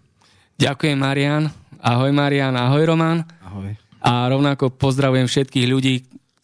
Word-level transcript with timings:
Ďakujem 0.58 0.98
Marian. 0.98 1.48
Ahoj 1.80 2.10
Marian, 2.12 2.54
ahoj 2.58 2.82
Roman. 2.84 3.24
Ahoj. 3.40 3.72
A 4.04 4.28
rovnako 4.28 4.68
pozdravujem 4.74 5.24
všetkých 5.24 5.66
ľudí, 5.70 5.94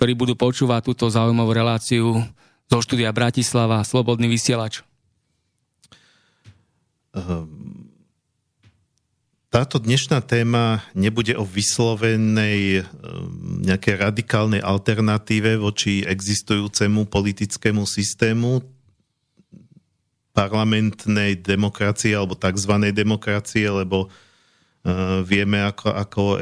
ktorí 0.01 0.17
budú 0.17 0.33
počúvať 0.39 0.95
túto 0.95 1.13
zaujímavú 1.13 1.53
reláciu 1.53 2.25
zo 2.71 2.79
štúdia 2.81 3.13
Bratislava, 3.13 3.85
Slobodný 3.85 4.31
vysielač. 4.31 4.81
Um 7.11 7.80
táto 9.51 9.83
dnešná 9.83 10.23
téma 10.23 10.87
nebude 10.95 11.35
o 11.35 11.43
vyslovenej 11.43 12.81
ehm, 12.81 12.87
nejakej 13.67 13.95
radikálnej 13.99 14.63
alternatíve 14.63 15.59
voči 15.59 16.07
existujúcemu 16.07 17.11
politickému 17.11 17.83
systému 17.83 18.63
parlamentnej 20.31 21.43
demokracie 21.43 22.15
alebo 22.15 22.39
tzv. 22.39 22.95
demokracie, 22.95 23.67
lebo 23.67 24.07
uh, 24.07 25.21
vieme, 25.27 25.59
ako, 25.59 25.89
ako 25.91 26.23
uh, 26.39 26.41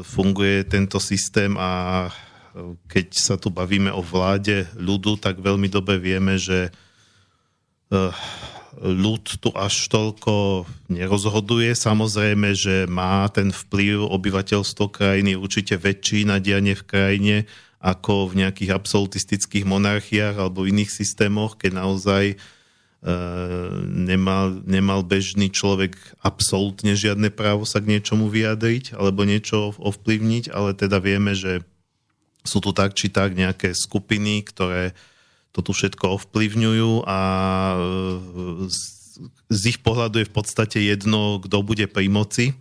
funguje 0.00 0.64
tento 0.64 0.96
systém 0.96 1.52
a 1.60 2.08
keď 2.88 3.06
sa 3.12 3.36
tu 3.36 3.52
bavíme 3.52 3.92
o 3.92 4.00
vláde 4.00 4.64
ľudu, 4.74 5.20
tak 5.20 5.38
veľmi 5.38 5.68
dobre 5.68 6.00
vieme, 6.00 6.40
že 6.40 6.72
ľud 8.78 9.42
tu 9.42 9.50
až 9.54 9.90
toľko 9.90 10.64
nerozhoduje. 10.86 11.74
Samozrejme, 11.74 12.54
že 12.54 12.86
má 12.86 13.26
ten 13.30 13.50
vplyv 13.50 14.06
obyvateľstvo 14.06 14.90
krajiny 14.90 15.34
určite 15.34 15.74
väčší 15.74 16.24
na 16.26 16.38
dianie 16.38 16.78
v 16.78 16.86
krajine 16.86 17.36
ako 17.78 18.34
v 18.34 18.46
nejakých 18.46 18.74
absolutistických 18.74 19.62
monarchiách 19.62 20.34
alebo 20.34 20.66
iných 20.66 20.90
systémoch, 20.90 21.54
keď 21.54 21.78
naozaj 21.78 22.24
e, 22.34 22.36
nemal, 23.86 24.58
nemal 24.66 25.06
bežný 25.06 25.46
človek 25.46 25.94
absolútne 26.18 26.98
žiadne 26.98 27.30
právo 27.30 27.62
sa 27.62 27.78
k 27.78 27.94
niečomu 27.94 28.26
vyjadriť 28.26 28.98
alebo 28.98 29.22
niečo 29.22 29.78
ovplyvniť, 29.78 30.50
ale 30.50 30.74
teda 30.74 30.98
vieme, 30.98 31.38
že 31.38 31.62
sú 32.42 32.58
tu 32.58 32.74
tak 32.74 32.98
či 32.98 33.14
tak 33.14 33.38
nejaké 33.38 33.74
skupiny, 33.78 34.42
ktoré 34.42 34.98
to 35.52 35.60
tu 35.64 35.72
všetko 35.72 36.20
ovplyvňujú 36.20 37.08
a 37.08 37.20
e, 37.74 37.78
z 39.48 39.62
ich 39.66 39.78
pohľadu 39.80 40.22
je 40.22 40.28
v 40.28 40.34
podstate 40.34 40.78
jedno, 40.78 41.40
kto 41.40 41.64
bude 41.64 41.88
pri 41.88 42.06
moci. 42.12 42.52
E, 42.52 42.54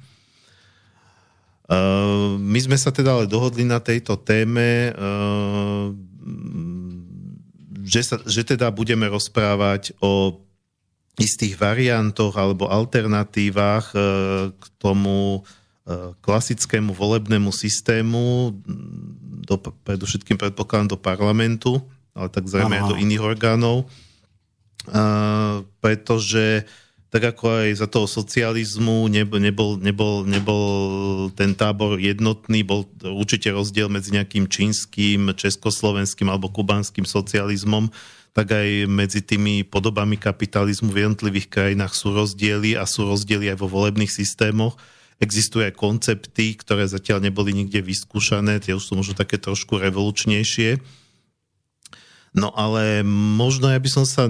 my 2.40 2.60
sme 2.64 2.78
sa 2.80 2.90
teda 2.96 3.20
ale 3.20 3.26
dohodli 3.30 3.68
na 3.68 3.84
tejto 3.84 4.16
téme, 4.18 4.90
e, 4.90 5.02
že, 7.84 8.02
sa, 8.04 8.18
že 8.24 8.48
teda 8.48 8.72
budeme 8.72 9.08
rozprávať 9.12 9.96
o 10.00 10.42
istých 11.18 11.58
variantoch 11.58 12.38
alebo 12.38 12.70
alternatívach 12.70 13.90
k 14.54 14.64
tomu 14.78 15.42
klasickému 16.22 16.94
volebnému 16.94 17.50
systému, 17.50 18.54
do, 19.48 19.56
predovšetkým 19.88 20.36
predpokladám 20.38 20.94
do 20.94 20.98
parlamentu 21.00 21.80
ale 22.18 22.34
tak 22.34 22.50
zrejme 22.50 22.82
aj 22.82 22.86
do 22.90 22.98
iných 22.98 23.22
orgánov, 23.22 23.86
uh, 24.90 25.62
pretože 25.78 26.66
tak 27.08 27.24
ako 27.24 27.64
aj 27.64 27.70
za 27.80 27.88
toho 27.88 28.04
socializmu 28.04 29.08
nebol, 29.08 29.40
nebol, 29.40 29.72
nebol, 29.80 30.16
nebol 30.28 30.66
ten 31.32 31.56
tábor 31.56 31.96
jednotný, 31.96 32.68
bol 32.68 32.84
určite 33.00 33.48
rozdiel 33.48 33.88
medzi 33.88 34.12
nejakým 34.12 34.52
čínskym, 34.52 35.32
československým 35.32 36.28
alebo 36.28 36.52
kubanským 36.52 37.08
socializmom, 37.08 37.88
tak 38.36 38.52
aj 38.52 38.92
medzi 38.92 39.24
tými 39.24 39.64
podobami 39.64 40.20
kapitalizmu 40.20 40.92
v 40.92 41.08
jednotlivých 41.08 41.48
krajinách 41.48 41.96
sú 41.96 42.12
rozdiely 42.12 42.76
a 42.76 42.84
sú 42.84 43.08
rozdiely 43.08 43.56
aj 43.56 43.58
vo 43.64 43.72
volebných 43.72 44.12
systémoch. 44.12 44.76
Existujú 45.18 45.64
aj 45.64 45.80
koncepty, 45.80 46.54
ktoré 46.60 46.86
zatiaľ 46.86 47.24
neboli 47.24 47.56
nikde 47.56 47.82
vyskúšané, 47.82 48.62
tie 48.62 48.76
už 48.78 48.84
sú 48.84 48.94
možno 49.00 49.18
také 49.18 49.40
trošku 49.40 49.80
revolučnejšie 49.80 50.78
No 52.38 52.54
ale 52.54 53.02
možno 53.10 53.66
ja 53.66 53.82
by 53.82 53.90
som 53.90 54.06
sa 54.06 54.30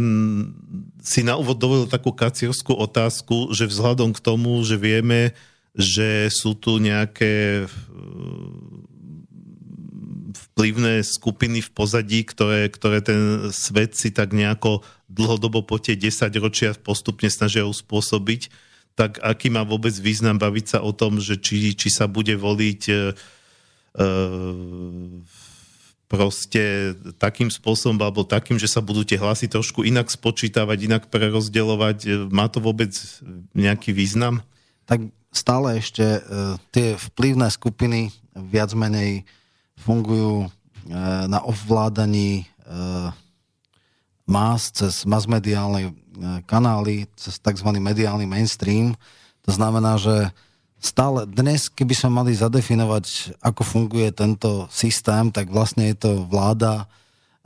si 1.03 1.27
na 1.27 1.35
úvod 1.35 1.59
dovolil 1.59 1.91
takú 1.91 2.15
kacierskú 2.15 2.71
otázku, 2.71 3.51
že 3.51 3.67
vzhľadom 3.67 4.15
k 4.15 4.23
tomu, 4.23 4.63
že 4.63 4.79
vieme, 4.79 5.35
že 5.75 6.31
sú 6.31 6.55
tu 6.55 6.79
nejaké 6.79 7.67
vplyvné 10.31 11.03
skupiny 11.03 11.59
v 11.59 11.69
pozadí, 11.69 12.23
ktoré, 12.23 12.71
ktoré 12.71 13.03
ten 13.03 13.51
svet 13.51 13.93
si 13.99 14.09
tak 14.15 14.31
nejako 14.31 14.81
dlhodobo 15.11 15.67
po 15.67 15.75
tie 15.77 15.99
10 15.99 16.31
ročia 16.39 16.71
postupne 16.79 17.27
snažia 17.27 17.67
uspôsobiť, 17.67 18.49
tak 18.97 19.19
aký 19.21 19.51
má 19.53 19.61
vôbec 19.67 19.93
význam 19.93 20.39
baviť 20.39 20.65
sa 20.65 20.79
o 20.81 20.95
tom, 20.95 21.21
že 21.21 21.37
či, 21.37 21.77
či 21.77 21.93
sa 21.93 22.09
bude 22.09 22.33
voliť 22.33 22.81
uh, 22.89 23.13
proste 26.07 26.95
takým 27.19 27.51
spôsobom 27.51 27.99
alebo 27.99 28.23
takým, 28.23 28.55
že 28.55 28.71
sa 28.71 28.79
budú 28.79 29.03
tie 29.03 29.19
hlasy 29.19 29.51
trošku 29.51 29.83
inak 29.83 30.07
spočítavať, 30.07 30.77
inak 30.87 31.03
prerozdeľovať. 31.11 32.31
Má 32.31 32.47
to 32.47 32.63
vôbec 32.63 32.95
nejaký 33.51 33.91
význam? 33.91 34.39
Tak 34.87 35.11
stále 35.35 35.83
ešte 35.83 36.03
uh, 36.03 36.55
tie 36.71 36.95
vplyvné 36.95 37.51
skupiny 37.51 38.15
viac 38.33 38.71
menej 38.71 39.27
fungujú 39.83 40.47
uh, 40.47 40.51
na 41.27 41.43
ovládaní 41.43 42.47
más 44.27 44.75
cez 44.75 45.07
masmediálne 45.07 45.95
kanály, 46.43 47.07
cez 47.15 47.39
tzv. 47.39 47.71
mediálny 47.79 48.27
mainstream. 48.27 48.91
To 49.47 49.55
znamená, 49.55 49.95
že 49.95 50.35
stále 50.77 51.25
dnes, 51.25 51.73
keby 51.73 51.93
sme 51.97 52.09
mali 52.21 52.31
zadefinovať, 52.37 53.37
ako 53.41 53.61
funguje 53.65 54.13
tento 54.13 54.69
systém, 54.69 55.33
tak 55.33 55.49
vlastne 55.49 55.89
je 55.89 55.97
to 55.97 56.11
vláda 56.29 56.85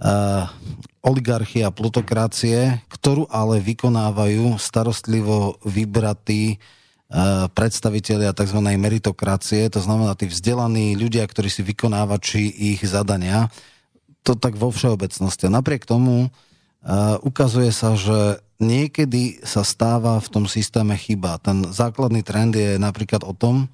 uh, 0.02 0.52
oligarchia 1.02 1.72
plutokracie, 1.72 2.84
ktorú 2.92 3.32
ale 3.32 3.64
vykonávajú 3.64 4.60
starostlivo 4.60 5.56
vybratí 5.64 6.60
uh, 6.60 7.48
predstavitelia 7.56 8.36
tzv. 8.36 8.60
meritokracie, 8.60 9.72
to 9.72 9.80
znamená 9.80 10.14
tí 10.20 10.28
vzdelaní 10.28 11.00
ľudia, 11.00 11.24
ktorí 11.24 11.48
si 11.48 11.64
vykonávači 11.64 12.52
ich 12.76 12.84
zadania. 12.84 13.48
to 14.22 14.38
tak 14.38 14.54
vo 14.54 14.70
všeobecnosti. 14.70 15.50
Napriek 15.50 15.88
tomu 15.88 16.30
uh, 16.30 17.18
ukazuje 17.26 17.74
sa, 17.74 17.98
že 17.98 18.44
niekedy 18.62 19.42
sa 19.42 19.66
stáva 19.66 20.22
v 20.22 20.28
tom 20.30 20.46
systéme 20.46 20.94
chyba. 20.96 21.42
Ten 21.42 21.68
základný 21.68 22.22
trend 22.22 22.54
je 22.56 22.78
napríklad 22.78 23.26
o 23.26 23.34
tom, 23.34 23.68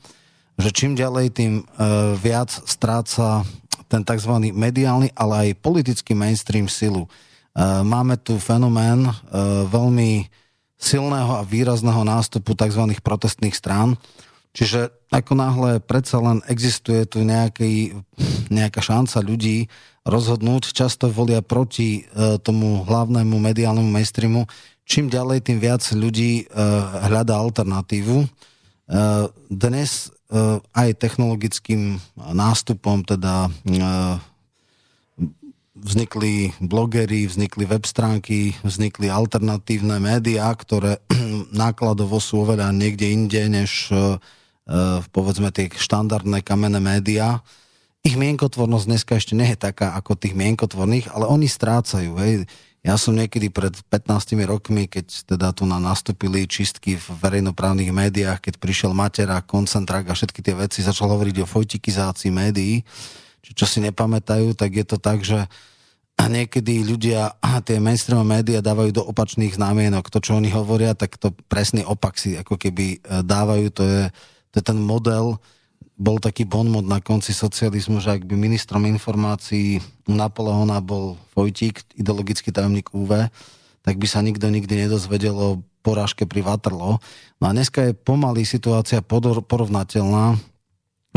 že 0.57 0.73
čím 0.73 0.97
ďalej, 0.97 1.25
tým 1.35 1.53
uh, 1.61 2.17
viac 2.17 2.49
stráca 2.49 3.45
ten 3.85 4.01
tzv. 4.01 4.33
mediálny, 4.55 5.13
ale 5.13 5.53
aj 5.53 5.61
politický 5.61 6.17
mainstream 6.17 6.65
silu. 6.65 7.05
Uh, 7.53 7.85
máme 7.85 8.17
tu 8.17 8.41
fenomén 8.41 9.05
uh, 9.05 9.13
veľmi 9.69 10.25
silného 10.79 11.37
a 11.37 11.45
výrazného 11.45 12.01
nástupu 12.01 12.57
tzv. 12.57 12.97
protestných 13.03 13.53
strán, 13.53 13.99
Čiže 14.57 14.89
ako 15.13 15.37
náhle 15.37 15.71
predsa 15.77 16.17
len 16.17 16.41
existuje 16.49 17.05
tu 17.05 17.21
nejaký, 17.21 17.93
nejaká 18.49 18.81
šanca 18.81 19.21
ľudí 19.21 19.69
rozhodnúť, 20.01 20.73
často 20.73 21.13
volia 21.13 21.45
proti 21.45 22.01
e, 22.01 22.41
tomu 22.41 22.81
hlavnému 22.81 23.37
mediálnemu 23.37 23.85
mainstreamu, 23.85 24.49
čím 24.87 25.11
ďalej, 25.11 25.43
tým 25.43 25.59
viac 25.59 25.83
ľudí 25.91 26.47
e, 26.47 26.63
hľadá 27.11 27.35
alternatívu. 27.35 28.23
E, 28.23 28.27
dnes 29.51 30.07
e, 30.07 30.57
aj 30.63 30.89
technologickým 30.95 31.99
nástupom 32.15 33.03
teda 33.03 33.51
vznikli 35.77 36.55
blogery, 36.63 37.27
vznikli 37.27 37.67
web 37.67 37.83
stránky, 37.85 38.55
vznikli 38.63 39.11
alternatívne 39.11 39.99
médiá, 39.99 40.49
ktoré 40.55 41.03
nákladovo 41.51 42.17
sú 42.17 42.47
oveľa 42.47 42.71
niekde 42.71 43.11
inde, 43.11 43.43
než 43.51 43.91
Eh, 44.67 44.99
povedzme 45.15 45.47
tie 45.55 45.71
štandardné 45.71 46.43
kamenné 46.43 46.83
médiá, 46.83 47.39
ich 48.03 48.19
mienkotvornosť 48.19 48.85
dneska 48.87 49.15
ešte 49.15 49.31
nie 49.31 49.47
je 49.55 49.55
taká 49.55 49.95
ako 49.95 50.19
tých 50.19 50.35
mienkotvorných, 50.35 51.07
ale 51.15 51.23
oni 51.23 51.47
strácajú. 51.47 52.19
Hej. 52.19 52.51
Ja 52.87 52.95
som 52.95 53.19
niekedy 53.19 53.51
pred 53.51 53.75
15 53.91 54.39
rokmi, 54.47 54.87
keď 54.87 55.35
teda 55.35 55.51
tu 55.51 55.67
na 55.67 55.75
nastúpili 55.75 56.47
čistky 56.47 56.95
v 56.95 57.05
verejnoprávnych 57.19 57.91
médiách, 57.91 58.39
keď 58.39 58.63
prišiel 58.63 58.95
Matera, 58.95 59.43
Koncentrák 59.43 60.07
a 60.07 60.15
všetky 60.15 60.39
tie 60.39 60.55
veci, 60.55 60.79
začal 60.79 61.11
hovoriť 61.11 61.43
o 61.43 61.49
fojtikizácii 61.51 62.31
médií, 62.31 62.87
čo, 63.43 63.51
čo 63.59 63.65
si 63.67 63.83
nepamätajú, 63.83 64.55
tak 64.55 64.71
je 64.71 64.85
to 64.87 64.95
tak, 65.03 65.19
že 65.27 65.51
niekedy 66.15 66.87
ľudia 66.87 67.35
tie 67.67 67.83
mainstream 67.83 68.23
médiá 68.23 68.63
dávajú 68.63 68.95
do 68.95 69.03
opačných 69.03 69.59
znamienok. 69.59 70.07
To, 70.07 70.23
čo 70.23 70.39
oni 70.39 70.47
hovoria, 70.55 70.95
tak 70.95 71.19
to 71.19 71.35
presný 71.51 71.83
opak 71.83 72.15
si 72.15 72.39
ako 72.39 72.55
keby 72.55 73.03
eh, 73.03 73.19
dávajú. 73.19 73.67
To 73.75 73.83
je 73.83 74.03
to 74.55 74.63
je 74.63 74.73
ten 74.73 74.79
model, 74.79 75.37
bol 75.97 76.21
taký 76.21 76.45
bonmot 76.45 76.85
na 76.85 77.01
konci 77.01 77.33
socializmu, 77.33 77.97
že 77.97 78.21
ak 78.21 78.29
by 78.29 78.37
ministrom 78.37 78.85
informácií 78.85 79.81
Napoleona 80.05 80.77
bol 80.77 81.17
Vojtík, 81.33 81.97
ideologický 81.97 82.53
tajomník 82.53 82.93
UV, 82.93 83.33
tak 83.81 83.97
by 83.97 84.05
sa 84.05 84.21
nikto 84.21 84.45
nikdy 84.53 84.85
nedozvedel 84.85 85.33
o 85.33 85.59
porážke 85.81 86.29
pri 86.29 86.45
Waterloo. 86.45 87.01
No 87.41 87.43
a 87.49 87.51
dneska 87.51 87.89
je 87.89 87.97
pomaly 87.97 88.45
situácia 88.45 89.01
porovnateľná, 89.01 90.37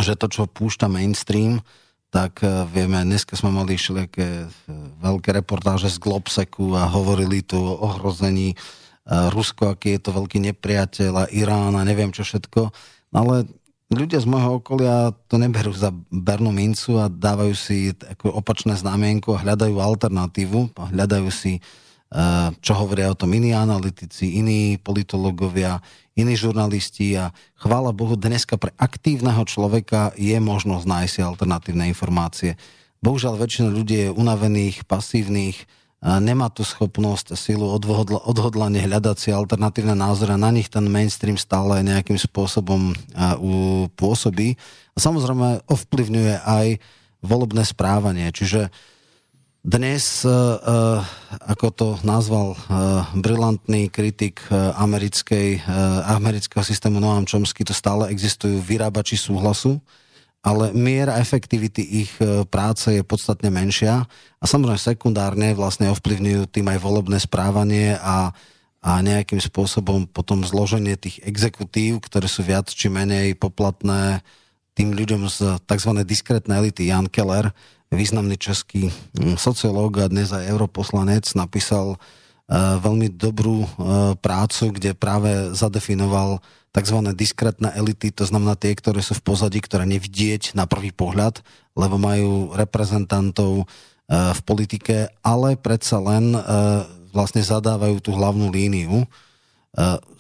že 0.00 0.16
to, 0.16 0.26
čo 0.32 0.48
púšťa 0.48 0.88
mainstream, 0.88 1.60
tak 2.08 2.40
e, 2.40 2.64
vieme, 2.72 3.04
dneska 3.04 3.36
sme 3.36 3.52
mali 3.52 3.76
všelijaké 3.76 4.26
e, 4.26 4.46
veľké 5.04 5.30
reportáže 5.36 5.92
z 5.92 6.00
Globseku 6.00 6.72
a 6.74 6.88
hovorili 6.88 7.44
tu 7.44 7.60
o 7.60 7.84
ohrození 7.84 8.54
e, 8.54 8.56
Rusko, 9.28 9.76
aký 9.76 10.00
je 10.00 10.08
to 10.08 10.10
veľký 10.16 10.40
nepriateľ 10.50 11.12
a 11.14 11.30
Irán 11.30 11.76
a 11.76 11.84
neviem 11.84 12.10
čo 12.10 12.24
všetko 12.24 12.72
ale 13.10 13.46
ľudia 13.90 14.22
z 14.22 14.26
môjho 14.31 14.62
okolia 14.62 15.10
to 15.26 15.34
neberú 15.34 15.75
za 15.75 15.90
bernú 16.14 16.54
mincu 16.54 17.02
a 17.02 17.10
dávajú 17.10 17.54
si 17.58 17.90
opačné 18.22 18.78
znamienko 18.78 19.34
a 19.34 19.42
hľadajú 19.42 19.76
alternatívu, 19.82 20.78
a 20.78 20.94
hľadajú 20.94 21.28
si, 21.34 21.58
eh, 21.58 22.49
čo 22.62 22.73
hovoria 22.78 23.11
o 23.11 23.18
tom 23.18 23.35
iní 23.35 23.50
analytici, 23.50 24.38
iní 24.38 24.78
politológovia, 24.78 25.82
iní 26.14 26.38
žurnalisti 26.38 27.18
a 27.18 27.35
chvála 27.59 27.90
Bohu, 27.90 28.14
dneska 28.14 28.61
pre 28.61 28.70
aktívneho 28.78 29.42
človeka 29.47 30.14
je 30.14 30.38
možnosť 30.38 30.87
nájsť 30.87 31.11
si 31.11 31.20
alternatívne 31.26 31.85
informácie. 31.90 32.54
Bohužiaľ, 33.00 33.40
väčšina 33.40 33.68
ľudí 33.73 33.97
je 34.06 34.09
unavených, 34.12 34.85
pasívnych, 34.85 35.64
nemá 36.00 36.49
tú 36.49 36.64
schopnosť 36.64 37.37
silu 37.37 37.69
odhodla, 37.69 38.25
odhodlanie 38.25 38.80
hľadať 38.85 39.16
si 39.21 39.28
alternatívne 39.30 39.92
názory 39.92 40.33
a 40.33 40.40
na 40.40 40.49
nich 40.49 40.73
ten 40.73 40.88
mainstream 40.88 41.37
stále 41.37 41.85
nejakým 41.85 42.16
spôsobom 42.16 42.97
pôsobí. 44.00 44.57
A 44.97 44.99
samozrejme 44.99 45.69
ovplyvňuje 45.69 46.35
aj 46.40 46.66
volebné 47.21 47.62
správanie. 47.69 48.33
Čiže 48.33 48.73
dnes, 49.61 50.25
e, 50.25 50.33
e, 50.33 50.35
ako 51.52 51.66
to 51.69 51.88
nazval 52.00 52.57
e, 52.57 52.59
brilantný 53.21 53.92
kritik 53.92 54.40
americkej, 54.57 55.61
amerického 56.09 56.64
systému 56.64 56.97
Noam 56.97 57.28
Chomsky, 57.28 57.61
to 57.69 57.76
stále 57.76 58.09
existujú 58.09 58.57
vyrábači 58.64 59.21
súhlasu, 59.21 59.76
ale 60.40 60.73
miera 60.73 61.20
efektivity 61.20 61.85
ich 61.85 62.12
e, 62.16 62.49
práce 62.49 62.88
je 62.88 63.04
podstatne 63.04 63.52
menšia 63.52 64.09
a 64.40 64.44
samozrejme 64.49 64.80
sekundárne 64.80 65.52
vlastne 65.52 65.92
ovplyvňujú 65.92 66.49
tým 66.49 66.66
aj 66.73 66.78
volebné 66.80 67.20
správanie 67.20 68.00
a, 68.00 68.32
a 68.80 68.90
nejakým 69.04 69.37
spôsobom 69.37 70.09
potom 70.09 70.40
zloženie 70.40 70.97
tých 70.97 71.20
exekutív, 71.28 72.00
ktoré 72.00 72.25
sú 72.25 72.40
viac 72.40 72.73
či 72.73 72.88
menej 72.88 73.37
poplatné 73.37 74.25
tým 74.73 74.97
ľuďom 74.97 75.28
z 75.28 75.61
tzv. 75.68 75.92
diskrétnej 76.09 76.56
elity. 76.56 76.88
Jan 76.88 77.12
Keller, 77.12 77.52
významný 77.92 78.40
český 78.40 78.88
sociológ 79.37 80.00
a 80.00 80.09
dnes 80.09 80.32
aj 80.32 80.49
europoslanec, 80.49 81.28
napísal 81.37 82.00
uh, 82.00 82.80
veľmi 82.80 83.12
dobrú 83.12 83.66
uh, 83.66 83.68
prácu, 84.16 84.73
kde 84.73 84.97
práve 84.97 85.52
zadefinoval 85.52 86.40
tzv. 86.70 86.98
diskrétne 87.18 87.74
elity, 87.74 88.14
to 88.14 88.22
znamená 88.22 88.54
tie, 88.54 88.74
ktoré 88.78 89.02
sú 89.02 89.18
v 89.18 89.26
pozadí, 89.26 89.58
ktoré 89.58 89.86
nevidieť 89.90 90.54
na 90.54 90.70
prvý 90.70 90.94
pohľad, 90.94 91.42
lebo 91.74 91.98
majú 91.98 92.54
reprezentantov 92.54 93.52
e, 93.62 93.66
v 94.10 94.40
politike, 94.46 95.10
ale 95.26 95.58
predsa 95.58 95.98
len 95.98 96.34
e, 96.34 96.40
vlastne 97.10 97.42
zadávajú 97.42 97.98
tú 97.98 98.14
hlavnú 98.14 98.54
líniu. 98.54 99.02
E, 99.02 99.06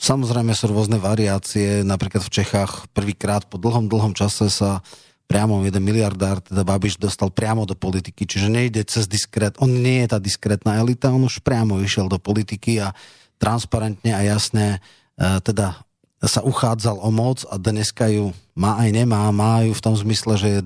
samozrejme 0.02 0.50
sú 0.50 0.74
rôzne 0.74 0.98
variácie, 0.98 1.86
napríklad 1.86 2.26
v 2.26 2.34
Čechách 2.42 2.90
prvýkrát 2.90 3.46
po 3.46 3.54
dlhom, 3.54 3.86
dlhom 3.86 4.18
čase 4.18 4.50
sa 4.50 4.82
priamo 5.30 5.62
jeden 5.62 5.86
miliardár, 5.86 6.42
teda 6.42 6.66
Babiš 6.66 6.98
dostal 6.98 7.30
priamo 7.30 7.62
do 7.62 7.78
politiky, 7.78 8.26
čiže 8.26 8.50
nejde 8.50 8.82
cez 8.82 9.06
diskret, 9.06 9.54
on 9.62 9.70
nie 9.70 10.02
je 10.02 10.10
tá 10.10 10.18
diskrétna 10.18 10.82
elita, 10.82 11.14
on 11.14 11.30
už 11.30 11.46
priamo 11.46 11.78
išiel 11.78 12.10
do 12.10 12.18
politiky 12.18 12.82
a 12.82 12.90
transparentne 13.38 14.10
a 14.10 14.26
jasne 14.26 14.82
teda 15.14 15.86
sa 16.20 16.44
uchádzal 16.44 17.00
o 17.00 17.08
moc 17.08 17.48
a 17.48 17.56
dneska 17.56 18.12
ju 18.12 18.36
má 18.52 18.76
aj 18.76 18.90
nemá. 18.92 19.24
Má 19.32 19.64
ju 19.64 19.72
v 19.72 19.84
tom 19.84 19.96
zmysle, 19.96 20.36
že 20.36 20.48
je 20.52 20.60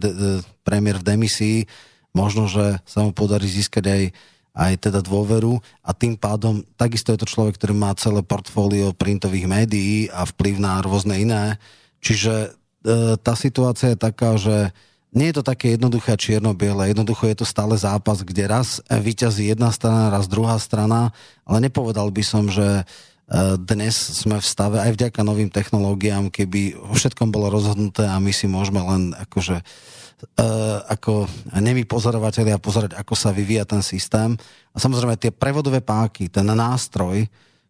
premiér 0.67 0.99
v 0.99 1.07
demisii. 1.15 1.59
Možno, 2.11 2.51
že 2.51 2.83
sa 2.83 3.07
mu 3.07 3.15
podarí 3.15 3.47
získať 3.47 3.85
aj, 3.87 4.03
aj 4.55 4.73
teda 4.91 4.99
dôveru 5.03 5.63
a 5.83 5.91
tým 5.95 6.19
pádom 6.19 6.67
takisto 6.75 7.15
je 7.15 7.23
to 7.23 7.31
človek, 7.31 7.55
ktorý 7.59 7.75
má 7.75 7.95
celé 7.95 8.23
portfólio 8.27 8.95
printových 8.95 9.47
médií 9.47 10.11
a 10.11 10.27
vplyv 10.27 10.59
na 10.59 10.83
rôzne 10.83 11.19
iné. 11.23 11.59
Čiže 12.03 12.35
e, 12.35 12.49
tá 13.19 13.35
situácia 13.39 13.95
je 13.95 13.99
taká, 13.99 14.35
že 14.39 14.75
nie 15.15 15.31
je 15.31 15.39
to 15.39 15.45
také 15.47 15.79
jednoduché 15.79 16.19
čierno-biele. 16.19 16.91
Jednoducho 16.91 17.31
je 17.31 17.39
to 17.39 17.47
stále 17.47 17.79
zápas, 17.79 18.27
kde 18.27 18.51
raz 18.51 18.83
vyťazí 18.91 19.55
jedna 19.55 19.71
strana, 19.71 20.11
raz 20.11 20.27
druhá 20.27 20.59
strana, 20.59 21.15
ale 21.47 21.71
nepovedal 21.71 22.11
by 22.11 22.23
som, 22.27 22.51
že 22.51 22.83
dnes 23.65 23.95
sme 23.97 24.37
v 24.37 24.45
stave 24.45 24.77
aj 24.85 25.01
vďaka 25.01 25.21
novým 25.25 25.49
technológiám, 25.49 26.29
keby 26.29 26.77
o 26.77 26.93
všetkom 26.93 27.33
bolo 27.33 27.49
rozhodnuté 27.49 28.05
a 28.05 28.21
my 28.21 28.29
si 28.37 28.45
môžeme 28.45 28.85
len 28.85 29.17
akože 29.17 29.65
uh, 29.65 30.79
ako 30.93 31.25
nemi 31.57 31.89
pozorovateľia 31.89 32.61
pozerať, 32.61 32.93
ako 33.01 33.15
sa 33.17 33.33
vyvíja 33.33 33.65
ten 33.65 33.81
systém. 33.81 34.37
A 34.73 34.77
samozrejme 34.77 35.17
tie 35.17 35.33
prevodové 35.33 35.81
páky, 35.81 36.29
ten 36.29 36.45
nástroj, 36.45 37.25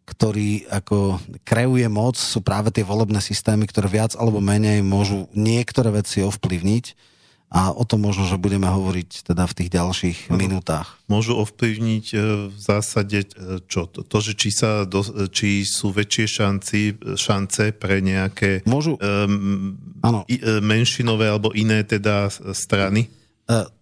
ktorý 0.05 0.67
ako 0.69 1.23
kreuje 1.47 1.87
moc, 1.87 2.19
sú 2.19 2.43
práve 2.43 2.75
tie 2.75 2.83
volebné 2.83 3.23
systémy, 3.23 3.71
ktoré 3.71 3.87
viac 3.89 4.19
alebo 4.19 4.43
menej 4.43 4.83
môžu 4.83 5.31
niektoré 5.33 5.95
veci 5.95 6.21
ovplyvniť 6.21 7.14
a 7.55 7.71
o 7.71 7.87
tom 7.87 8.03
možno, 8.03 8.27
že 8.27 8.41
budeme 8.41 8.67
hovoriť 8.67 9.31
teda 9.31 9.47
v 9.47 9.57
tých 9.57 9.71
ďalších 9.71 10.19
ano. 10.33 10.39
minútach. 10.43 10.99
Môžu 11.07 11.39
ovplyvniť 11.39 12.07
e, 12.11 12.17
v 12.51 12.59
zásade 12.59 13.31
e, 13.31 13.63
čo? 13.71 13.87
To, 13.87 14.19
že 14.19 14.35
či, 14.35 14.51
sa 14.51 14.83
do, 14.83 15.07
či 15.31 15.63
sú 15.63 15.95
väčšie 15.95 16.27
šanci, 16.27 16.81
šance 17.15 17.71
pre 17.79 18.03
nejaké 18.03 18.67
Môžu, 18.67 18.99
um, 18.99 19.79
i, 20.27 20.37
menšinové 20.59 21.31
alebo 21.31 21.55
iné 21.55 21.87
teda 21.87 22.27
strany? 22.51 23.07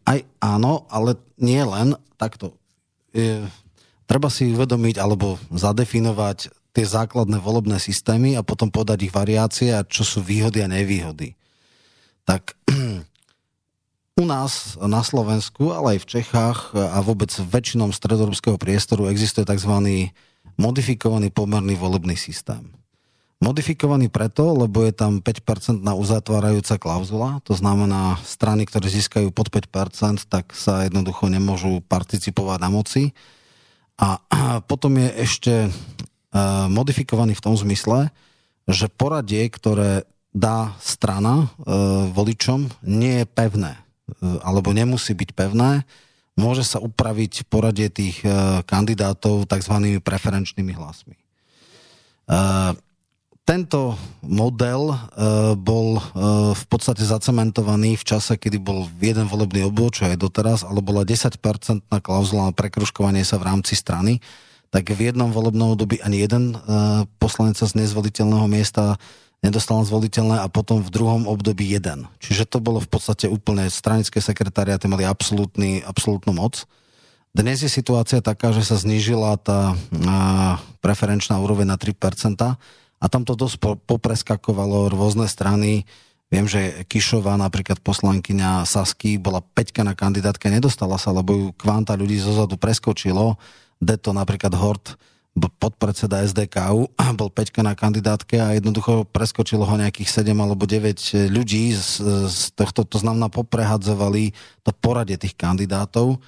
Aj 0.02 0.19
áno, 0.42 0.85
ale 0.90 1.16
nie 1.38 1.62
len 1.62 1.95
takto. 2.19 2.59
Je, 3.14 3.40
treba 4.04 4.28
si 4.28 4.50
uvedomiť 4.50 4.99
alebo 4.99 5.38
zadefinovať 5.49 6.50
tie 6.73 6.85
základné 6.88 7.38
volebné 7.38 7.76
systémy 7.76 8.35
a 8.35 8.42
potom 8.45 8.73
podať 8.73 9.09
ich 9.09 9.12
variácie 9.12 9.71
a 9.73 9.85
čo 9.85 10.02
sú 10.04 10.25
výhody 10.25 10.64
a 10.64 10.69
nevýhody. 10.69 11.37
Tak 12.25 12.57
u 14.12 14.25
nás 14.28 14.76
na 14.76 15.00
Slovensku, 15.00 15.73
ale 15.73 15.97
aj 15.97 15.99
v 16.04 16.11
Čechách 16.21 16.59
a 16.76 17.00
vôbec 17.00 17.33
väčšinom 17.33 17.97
stredoeurópskeho 17.97 18.61
priestoru 18.61 19.09
existuje 19.09 19.49
tzv. 19.49 19.73
modifikovaný 20.61 21.33
pomerný 21.33 21.81
volebný 21.81 22.12
systém. 22.21 22.76
Modifikovaný 23.42 24.07
preto, 24.07 24.54
lebo 24.54 24.87
je 24.87 24.95
tam 24.95 25.19
5% 25.19 25.83
na 25.83 25.99
uzatvárajúca 25.99 26.78
klauzula, 26.78 27.42
to 27.42 27.59
znamená 27.59 28.14
strany, 28.23 28.69
ktoré 28.69 28.87
získajú 28.87 29.35
pod 29.35 29.50
5%, 29.50 30.31
tak 30.31 30.54
sa 30.54 30.87
jednoducho 30.87 31.26
nemôžu 31.26 31.83
participovať 31.90 32.59
na 32.62 32.71
moci. 32.71 33.11
A 33.99 34.23
potom 34.71 34.95
je 34.95 35.09
ešte 35.19 35.54
e, 35.66 35.71
modifikovaný 36.71 37.35
v 37.35 37.42
tom 37.42 37.59
zmysle, 37.59 38.14
že 38.71 38.87
poradie, 38.87 39.42
ktoré 39.50 40.07
dá 40.31 40.78
strana 40.78 41.50
e, 41.59 41.66
voličom, 42.14 42.71
nie 42.87 43.21
je 43.21 43.26
pevné, 43.26 43.81
alebo 44.21 44.75
nemusí 44.76 45.16
byť 45.16 45.31
pevné, 45.33 45.88
môže 46.37 46.64
sa 46.64 46.81
upraviť 46.81 47.49
poradie 47.49 47.92
tých 47.92 48.25
kandidátov 48.64 49.45
tzv. 49.49 50.00
preferenčnými 50.00 50.73
hlasmi 50.76 51.16
tento 53.42 53.99
model 54.23 54.95
uh, 54.95 54.99
bol 55.59 55.99
v 56.54 56.64
podstate 56.71 57.02
zacementovaný 57.02 57.99
v 57.99 58.04
čase, 58.07 58.38
kedy 58.38 58.62
bol 58.62 58.87
jeden 59.02 59.26
volebný 59.26 59.66
obvod, 59.66 59.99
čo 59.99 60.07
je 60.07 60.14
doteraz, 60.14 60.62
ale 60.62 60.78
bola 60.78 61.02
10-percentná 61.02 61.99
klauzula 61.99 62.50
na 62.50 62.54
prekruškovanie 62.54 63.26
sa 63.26 63.42
v 63.42 63.50
rámci 63.50 63.75
strany, 63.75 64.23
tak 64.71 64.88
v 64.88 65.12
jednom 65.12 65.28
volebnom 65.28 65.76
období 65.76 66.00
ani 66.00 66.25
jeden 66.25 66.57
poslanec 67.21 67.61
z 67.61 67.76
nezvoliteľného 67.76 68.49
miesta 68.49 68.97
nedostal 69.42 69.82
na 69.82 69.84
zvoliteľné 69.84 70.40
a 70.40 70.46
potom 70.46 70.80
v 70.80 70.94
druhom 70.94 71.26
období 71.26 71.66
jeden. 71.66 72.06
Čiže 72.22 72.46
to 72.46 72.62
bolo 72.62 72.78
v 72.78 72.88
podstate 72.88 73.26
úplne 73.26 73.66
stranické 73.68 74.22
sekretariáty 74.22 74.87
mali 74.87 75.02
absolútnu 75.04 76.32
moc. 76.32 76.64
Dnes 77.34 77.61
je 77.61 77.70
situácia 77.70 78.22
taká, 78.22 78.54
že 78.54 78.62
sa 78.62 78.78
znížila 78.78 79.37
tá 79.42 79.75
preferenčná 80.78 81.42
úroveň 81.42 81.75
na 81.75 81.76
3%, 81.76 81.99
a 83.02 83.11
tam 83.11 83.26
to 83.26 83.34
dosť 83.34 83.82
popreskakovalo 83.82 84.87
rôzne 84.94 85.26
strany. 85.26 85.90
Viem, 86.30 86.46
že 86.46 86.87
Kišová, 86.87 87.34
napríklad 87.34 87.82
poslankyňa 87.82 88.62
Sasky, 88.62 89.18
bola 89.18 89.42
peťka 89.42 89.82
na 89.82 89.99
kandidátke, 89.99 90.46
nedostala 90.46 91.02
sa, 91.02 91.11
lebo 91.11 91.34
ju 91.34 91.46
kvanta 91.58 91.99
ľudí 91.99 92.22
zozadu 92.22 92.54
preskočilo. 92.54 93.42
Deto, 93.82 94.14
napríklad 94.14 94.54
Hort, 94.54 94.94
podpredseda 95.32 96.20
SDKU, 96.28 96.92
bol 97.20 97.32
peťka 97.32 97.64
na 97.64 97.72
kandidátke 97.72 98.36
a 98.36 98.52
jednoducho 98.56 99.08
preskočilo 99.08 99.64
ho 99.64 99.74
nejakých 99.80 100.22
7 100.22 100.36
alebo 100.36 100.68
9 100.68 101.32
ľudí 101.32 101.72
z, 101.72 102.04
z 102.28 102.40
tohto, 102.52 102.84
to 102.84 103.00
znamená 103.00 103.32
poprehadzovali 103.32 104.36
to 104.60 104.70
poradie 104.76 105.16
tých 105.16 105.32
kandidátov. 105.36 106.20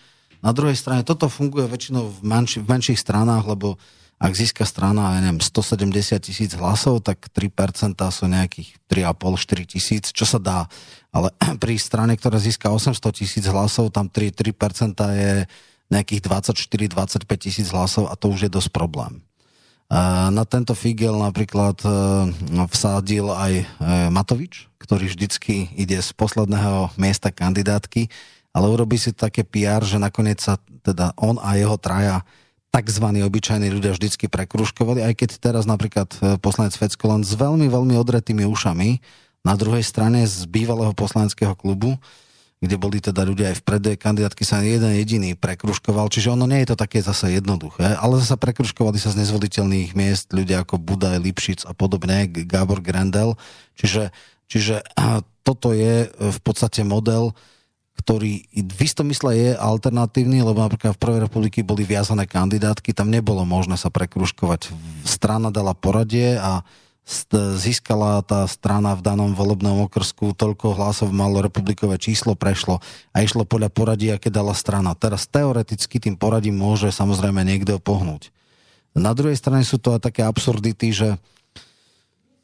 Na 0.44 0.52
druhej 0.52 0.76
strane 0.76 1.04
toto 1.04 1.28
funguje 1.28 1.68
väčšinou 1.68 2.04
v, 2.08 2.18
menši, 2.24 2.60
v 2.60 2.68
menších 2.68 3.00
stranách, 3.00 3.44
lebo 3.48 3.80
ak 4.14 4.32
získa 4.32 4.64
strana, 4.64 5.18
ja 5.18 5.20
neviem, 5.20 5.42
170 5.42 6.16
tisíc 6.22 6.50
hlasov, 6.56 7.02
tak 7.04 7.28
3% 7.28 7.98
sú 8.08 8.24
nejakých 8.24 8.78
3,5-4 8.88 9.68
tisíc, 9.68 10.04
čo 10.14 10.24
sa 10.24 10.40
dá. 10.40 10.60
Ale 11.12 11.28
pri 11.62 11.76
strane, 11.76 12.16
ktorá 12.16 12.40
získa 12.40 12.72
800 12.72 13.04
tisíc 13.12 13.44
hlasov, 13.44 13.92
tam 13.92 14.08
3, 14.08 14.32
3% 14.32 14.96
je 14.96 15.32
nejakých 15.92 16.24
24-25 16.24 17.24
tisíc 17.36 17.68
hlasov 17.70 18.08
a 18.08 18.14
to 18.16 18.32
už 18.32 18.48
je 18.48 18.50
dosť 18.50 18.70
problém. 18.72 19.24
Na 20.32 20.42
tento 20.48 20.72
figel 20.72 21.12
napríklad 21.12 21.76
e, 21.84 21.88
vsádil 22.50 23.30
aj 23.30 23.52
e, 23.62 23.64
Matovič, 24.08 24.66
ktorý 24.80 25.12
vždycky 25.12 25.70
ide 25.76 26.00
z 26.00 26.10
posledného 26.16 26.96
miesta 26.96 27.28
kandidátky, 27.28 28.08
ale 28.56 28.66
urobí 28.72 28.96
si 28.96 29.12
také 29.12 29.44
PR, 29.44 29.84
že 29.84 30.00
nakoniec 30.00 30.40
sa 30.40 30.56
teda 30.82 31.12
on 31.20 31.36
a 31.36 31.60
jeho 31.60 31.76
traja 31.76 32.24
tzv. 32.74 33.06
obyčajní 33.06 33.70
ľudia 33.70 33.94
vždycky 33.94 34.26
prekruškovali, 34.26 35.04
aj 35.04 35.14
keď 35.14 35.30
teraz 35.38 35.68
napríklad 35.68 36.10
e, 36.18 36.40
poslanec 36.40 36.74
Fecko 36.74 37.14
len 37.14 37.22
s 37.22 37.36
veľmi, 37.36 37.68
veľmi 37.68 37.94
odretými 37.94 38.42
ušami 38.48 38.98
na 39.44 39.54
druhej 39.54 39.84
strane 39.84 40.24
z 40.24 40.48
bývalého 40.48 40.96
poslaneckého 40.96 41.52
klubu, 41.54 42.00
kde 42.64 42.76
boli 42.80 42.98
teda 42.98 43.22
ľudia 43.22 43.52
aj 43.52 43.60
v 43.60 43.66
predej 43.66 43.96
kandidátky 44.00 44.42
sa 44.42 44.64
jeden 44.64 44.96
jediný 44.96 45.36
prekruškoval, 45.36 46.08
čiže 46.08 46.32
ono 46.32 46.48
nie 46.48 46.64
je 46.64 46.72
to 46.72 46.76
také 46.80 47.04
zase 47.04 47.36
jednoduché, 47.36 47.94
ale 48.00 48.18
zase 48.18 48.40
prekruškovali 48.40 48.96
sa 48.96 49.12
z 49.12 49.20
nezvoliteľných 49.20 49.92
miest 49.92 50.32
ľudia 50.32 50.64
ako 50.64 50.80
Budaj, 50.80 51.20
Lipšic 51.20 51.68
a 51.68 51.72
podobne, 51.76 52.26
Gábor 52.26 52.80
Grendel, 52.80 53.36
čiže, 53.76 54.10
čiže 54.48 54.80
toto 55.46 55.76
je 55.76 56.08
v 56.10 56.38
podstate 56.40 56.80
model, 56.82 57.36
ktorý 57.94 58.50
v 58.50 58.80
istom 58.82 59.06
mysle 59.08 59.32
je 59.38 59.50
alternatívny, 59.54 60.42
lebo 60.42 60.58
napríklad 60.58 60.98
v 60.98 61.02
Prvej 61.02 61.20
republiky 61.30 61.62
boli 61.62 61.86
viazané 61.86 62.26
kandidátky, 62.26 62.90
tam 62.90 63.06
nebolo 63.06 63.46
možné 63.46 63.78
sa 63.78 63.86
prekruškovať. 63.86 64.74
Strana 65.06 65.54
dala 65.54 65.78
poradie 65.78 66.34
a 66.34 66.66
získala 67.60 68.24
tá 68.24 68.48
strana 68.48 68.96
v 68.96 69.04
danom 69.04 69.36
volebnom 69.36 69.84
okrsku, 69.84 70.32
toľko 70.32 70.72
hlasov 70.72 71.12
malo 71.12 71.44
republikové 71.44 72.00
číslo, 72.00 72.32
prešlo 72.32 72.80
a 73.12 73.20
išlo 73.20 73.44
podľa 73.44 73.68
poradia, 73.68 74.16
aké 74.16 74.32
dala 74.32 74.56
strana. 74.56 74.96
Teraz 74.96 75.28
teoreticky 75.28 76.00
tým 76.00 76.16
poradím 76.16 76.56
môže 76.56 76.88
samozrejme 76.88 77.44
niekto 77.44 77.76
pohnúť. 77.76 78.32
Na 78.96 79.12
druhej 79.12 79.36
strane 79.36 79.66
sú 79.66 79.76
to 79.76 79.92
aj 79.92 80.08
také 80.08 80.24
absurdity, 80.24 80.94
že 80.94 81.08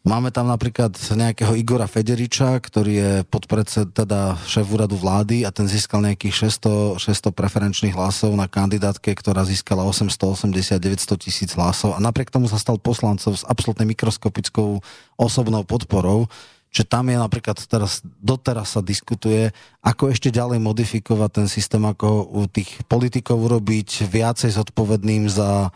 Máme 0.00 0.32
tam 0.32 0.48
napríklad 0.48 0.96
nejakého 0.96 1.52
Igora 1.60 1.84
Federiča, 1.84 2.56
ktorý 2.56 2.92
je 2.96 3.12
podpredsed, 3.28 3.92
teda 3.92 4.32
šéf 4.48 4.64
úradu 4.72 4.96
vlády 4.96 5.44
a 5.44 5.52
ten 5.52 5.68
získal 5.68 6.00
nejakých 6.00 6.48
600, 6.56 6.96
600 6.96 7.36
preferenčných 7.36 7.92
hlasov 7.92 8.32
na 8.32 8.48
kandidátke, 8.48 9.12
ktorá 9.12 9.44
získala 9.44 9.84
880-900 9.84 11.20
tisíc 11.20 11.52
hlasov. 11.52 11.92
A 11.92 12.00
napriek 12.00 12.32
tomu 12.32 12.48
sa 12.48 12.56
stal 12.56 12.80
poslancov 12.80 13.36
s 13.36 13.44
absolútne 13.44 13.84
mikroskopickou 13.84 14.80
osobnou 15.20 15.68
podporou, 15.68 16.32
že 16.72 16.88
tam 16.88 17.12
je 17.12 17.20
napríklad 17.20 17.60
teraz, 17.68 18.00
doteraz 18.24 18.72
sa 18.72 18.80
diskutuje, 18.80 19.52
ako 19.84 20.16
ešte 20.16 20.32
ďalej 20.32 20.64
modifikovať 20.64 21.44
ten 21.44 21.46
systém, 21.50 21.82
ako 21.84 22.24
u 22.24 22.48
tých 22.48 22.72
politikov 22.88 23.36
urobiť 23.36 24.08
viacej 24.08 24.48
zodpovedným 24.48 25.28
za 25.28 25.68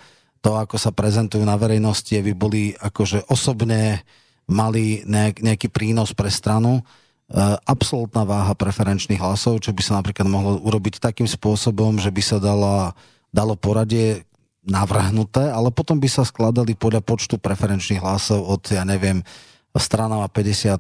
to, 0.45 0.61
ako 0.61 0.77
sa 0.77 0.93
prezentujú 0.93 1.41
na 1.41 1.57
verejnosti, 1.57 2.13
aby 2.13 2.37
boli 2.37 2.77
akože 2.77 3.33
osobne 3.33 4.05
mali 4.45 5.01
nejak, 5.09 5.41
nejaký 5.41 5.73
prínos 5.73 6.13
pre 6.13 6.29
stranu. 6.29 6.81
E, 6.81 6.83
absolútna 7.65 8.29
váha 8.29 8.53
preferenčných 8.53 9.25
hlasov, 9.25 9.65
čo 9.65 9.73
by 9.73 9.81
sa 9.81 9.97
napríklad 9.97 10.29
mohlo 10.29 10.61
urobiť 10.61 11.01
takým 11.01 11.25
spôsobom, 11.25 11.97
že 11.97 12.13
by 12.13 12.21
sa 12.21 12.37
dala, 12.37 12.93
dalo 13.33 13.57
poradie 13.57 14.29
navrhnuté, 14.69 15.49
ale 15.49 15.73
potom 15.73 15.97
by 15.97 16.13
sa 16.13 16.29
skladali 16.29 16.77
podľa 16.77 17.01
počtu 17.01 17.41
preferenčných 17.41 18.05
hlasov 18.05 18.45
od, 18.45 18.69
ja 18.69 18.85
neviem, 18.85 19.25
strana 19.81 20.21
má 20.21 20.29
50 20.29 20.37
e, 20.37 20.77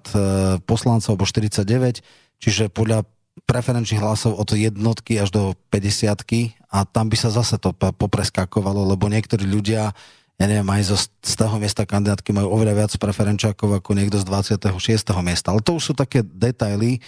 poslancov 0.68 1.16
alebo 1.16 1.24
49, 1.24 2.04
čiže 2.36 2.68
podľa 2.68 3.08
preferenčných 3.42 3.98
hlasov 3.98 4.38
od 4.38 4.54
jednotky 4.54 5.18
až 5.18 5.34
do 5.34 5.42
50 5.74 6.54
a 6.70 6.78
tam 6.86 7.10
by 7.10 7.16
sa 7.18 7.34
zase 7.34 7.58
to 7.58 7.74
popreskakovalo, 7.74 8.86
lebo 8.86 9.10
niektorí 9.10 9.42
ľudia, 9.42 9.90
ja 10.38 10.46
neviem, 10.46 10.66
aj 10.70 10.82
zo, 10.86 10.96
z 11.02 11.34
toho 11.34 11.58
miesta 11.58 11.82
kandidátky 11.82 12.30
majú 12.30 12.54
oveľa 12.54 12.74
viac 12.86 12.92
preferenčákov 12.94 13.82
ako 13.82 13.90
niekto 13.98 14.22
z 14.22 14.26
26. 14.26 14.78
miesta. 15.22 15.50
Ale 15.50 15.62
to 15.62 15.74
už 15.78 15.82
sú 15.90 15.94
také 15.98 16.22
detaily, 16.22 17.02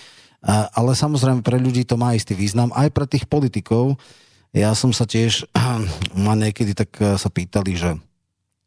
ale 0.47 0.95
samozrejme 0.95 1.43
pre 1.43 1.59
ľudí 1.59 1.83
to 1.87 1.99
má 1.99 2.15
istý 2.15 2.35
význam, 2.35 2.71
aj 2.75 2.91
pre 2.95 3.07
tých 3.07 3.27
politikov. 3.27 3.99
Ja 4.55 4.75
som 4.79 4.95
sa 4.95 5.07
tiež, 5.07 5.47
ma 6.27 6.35
niekedy 6.39 6.75
tak 6.75 6.91
e, 7.03 7.19
sa 7.19 7.29
pýtali, 7.29 7.75
že 7.75 7.91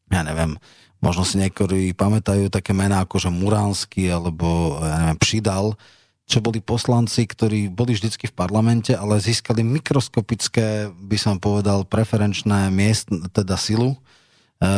ja 0.10 0.22
neviem, 0.26 0.60
možno 1.00 1.24
si 1.24 1.40
niektorí 1.40 1.96
pamätajú 1.96 2.52
také 2.52 2.76
mená 2.76 3.04
ako 3.06 3.16
že 3.24 3.30
Muránsky 3.32 4.12
alebo 4.12 4.80
ja 4.84 4.96
neviem, 5.08 5.20
Přidal, 5.22 5.80
čo 6.30 6.46
boli 6.46 6.62
poslanci, 6.62 7.26
ktorí 7.26 7.74
boli 7.74 7.98
vždycky 7.98 8.30
v 8.30 8.38
parlamente, 8.38 8.94
ale 8.94 9.18
získali 9.18 9.66
mikroskopické, 9.66 10.94
by 10.94 11.18
som 11.18 11.42
povedal, 11.42 11.90
preferenčné 11.90 12.70
miest, 12.70 13.10
teda 13.34 13.58
silu. 13.58 13.98
E, 13.98 14.70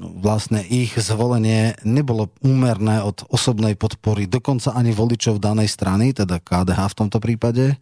vlastne 0.00 0.64
ich 0.64 0.96
zvolenie 0.96 1.76
nebolo 1.84 2.32
úmerné 2.40 3.04
od 3.04 3.20
osobnej 3.28 3.76
podpory, 3.76 4.24
dokonca 4.24 4.72
ani 4.72 4.96
voličov 4.96 5.36
danej 5.36 5.68
strany, 5.68 6.16
teda 6.16 6.40
KDH 6.40 6.80
v 6.96 6.98
tomto 7.04 7.20
prípade, 7.20 7.76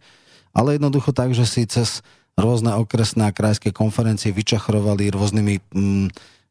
ale 0.51 0.75
jednoducho 0.75 1.15
tak, 1.15 1.31
že 1.31 1.47
si 1.47 1.63
cez 1.63 2.03
rôzne 2.35 2.75
okresné 2.75 3.31
a 3.31 3.35
krajské 3.35 3.71
konferencie 3.71 4.35
vyčachrovali 4.35 5.15
rôznymi 5.15 5.55
mm, 5.73 6.07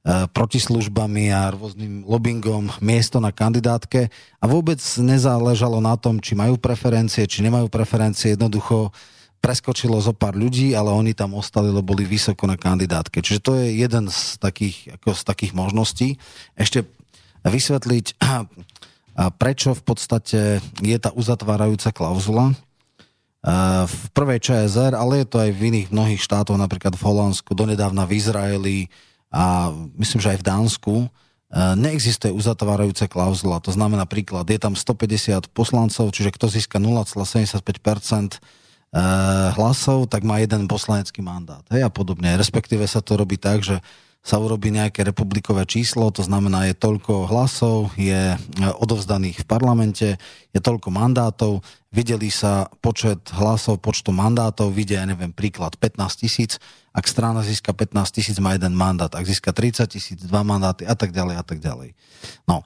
protislužbami 0.06 1.34
a 1.34 1.50
rôznym 1.50 2.06
lobbyingom 2.06 2.78
miesto 2.78 3.18
na 3.18 3.34
kandidátke 3.34 4.06
a 4.38 4.44
vôbec 4.46 4.78
nezáležalo 5.02 5.82
na 5.82 5.98
tom, 5.98 6.22
či 6.22 6.38
majú 6.38 6.54
preferencie, 6.62 7.26
či 7.26 7.42
nemajú 7.42 7.66
preferencie. 7.66 8.38
Jednoducho 8.38 8.94
preskočilo 9.42 9.98
zo 9.98 10.14
pár 10.14 10.38
ľudí, 10.38 10.78
ale 10.78 10.94
oni 10.94 11.10
tam 11.10 11.34
ostali, 11.34 11.74
lebo 11.74 11.90
boli 11.90 12.06
vysoko 12.06 12.46
na 12.46 12.54
kandidátke. 12.54 13.18
Čiže 13.18 13.40
to 13.42 13.58
je 13.58 13.82
jeden 13.82 14.06
z 14.06 14.38
takých, 14.38 14.94
ako 14.94 15.10
z 15.10 15.22
takých 15.26 15.52
možností. 15.58 16.08
Ešte 16.54 16.86
vysvetliť, 17.42 18.22
prečo 19.42 19.74
v 19.74 19.82
podstate 19.82 20.62
je 20.86 20.96
tá 21.02 21.10
uzatvárajúca 21.10 21.90
klauzula. 21.90 22.54
v 23.86 24.04
prvej 24.14 24.38
ČSR, 24.38 24.94
ale 24.94 25.22
je 25.22 25.26
to 25.26 25.38
aj 25.42 25.50
v 25.50 25.60
iných 25.74 25.88
mnohých 25.90 26.22
štátoch, 26.22 26.58
napríklad 26.58 26.94
v 26.94 27.06
Holandsku, 27.06 27.54
donedávna 27.54 28.06
v 28.06 28.14
Izraeli 28.18 28.78
a 29.30 29.74
myslím, 29.98 30.20
že 30.22 30.32
aj 30.36 30.38
v 30.40 30.46
Dánsku, 30.46 30.94
e, 31.02 31.08
neexistuje 31.76 32.32
uzatvárajúce 32.32 33.10
klauzula. 33.10 33.62
To 33.64 33.72
znamená 33.74 34.06
príklad, 34.06 34.46
je 34.46 34.60
tam 34.60 34.78
150 34.78 35.50
poslancov, 35.50 36.10
čiže 36.14 36.34
kto 36.34 36.46
získa 36.46 36.78
0,75% 36.78 38.36
e, 38.36 38.38
hlasov, 39.54 40.06
tak 40.08 40.22
má 40.22 40.38
jeden 40.38 40.70
poslanecký 40.70 41.20
mandát. 41.20 41.62
Hej, 41.70 41.86
a 41.86 41.90
podobne. 41.90 42.38
Respektíve 42.38 42.86
sa 42.86 43.02
to 43.02 43.18
robí 43.18 43.36
tak, 43.36 43.66
že 43.66 43.82
sa 44.26 44.42
urobí 44.42 44.74
nejaké 44.74 45.06
republikové 45.06 45.62
číslo, 45.70 46.10
to 46.10 46.26
znamená, 46.26 46.66
je 46.66 46.74
toľko 46.74 47.30
hlasov, 47.30 47.94
je 47.94 48.34
e, 48.34 48.38
odovzdaných 48.82 49.46
v 49.46 49.46
parlamente, 49.46 50.08
je 50.50 50.58
toľko 50.58 50.90
mandátov, 50.90 51.62
videli 51.94 52.26
sa 52.34 52.66
počet 52.82 53.22
hlasov, 53.38 53.78
počtu 53.78 54.10
mandátov, 54.10 54.74
vidia, 54.74 55.06
ja 55.06 55.06
neviem, 55.06 55.30
príklad 55.30 55.78
15 55.78 56.26
tisíc, 56.26 56.58
ak 56.96 57.04
strana 57.04 57.44
získa 57.44 57.76
15 57.76 58.08
tisíc, 58.16 58.40
má 58.40 58.56
jeden 58.56 58.72
mandát, 58.72 59.12
ak 59.12 59.28
získa 59.28 59.52
30 59.52 59.84
tisíc, 59.92 60.18
dva 60.24 60.40
mandáty 60.40 60.88
a 60.88 60.96
tak 60.96 61.12
ďalej 61.12 61.36
a 61.36 61.44
tak 61.44 61.60
ďalej. 61.60 61.92
No, 62.48 62.64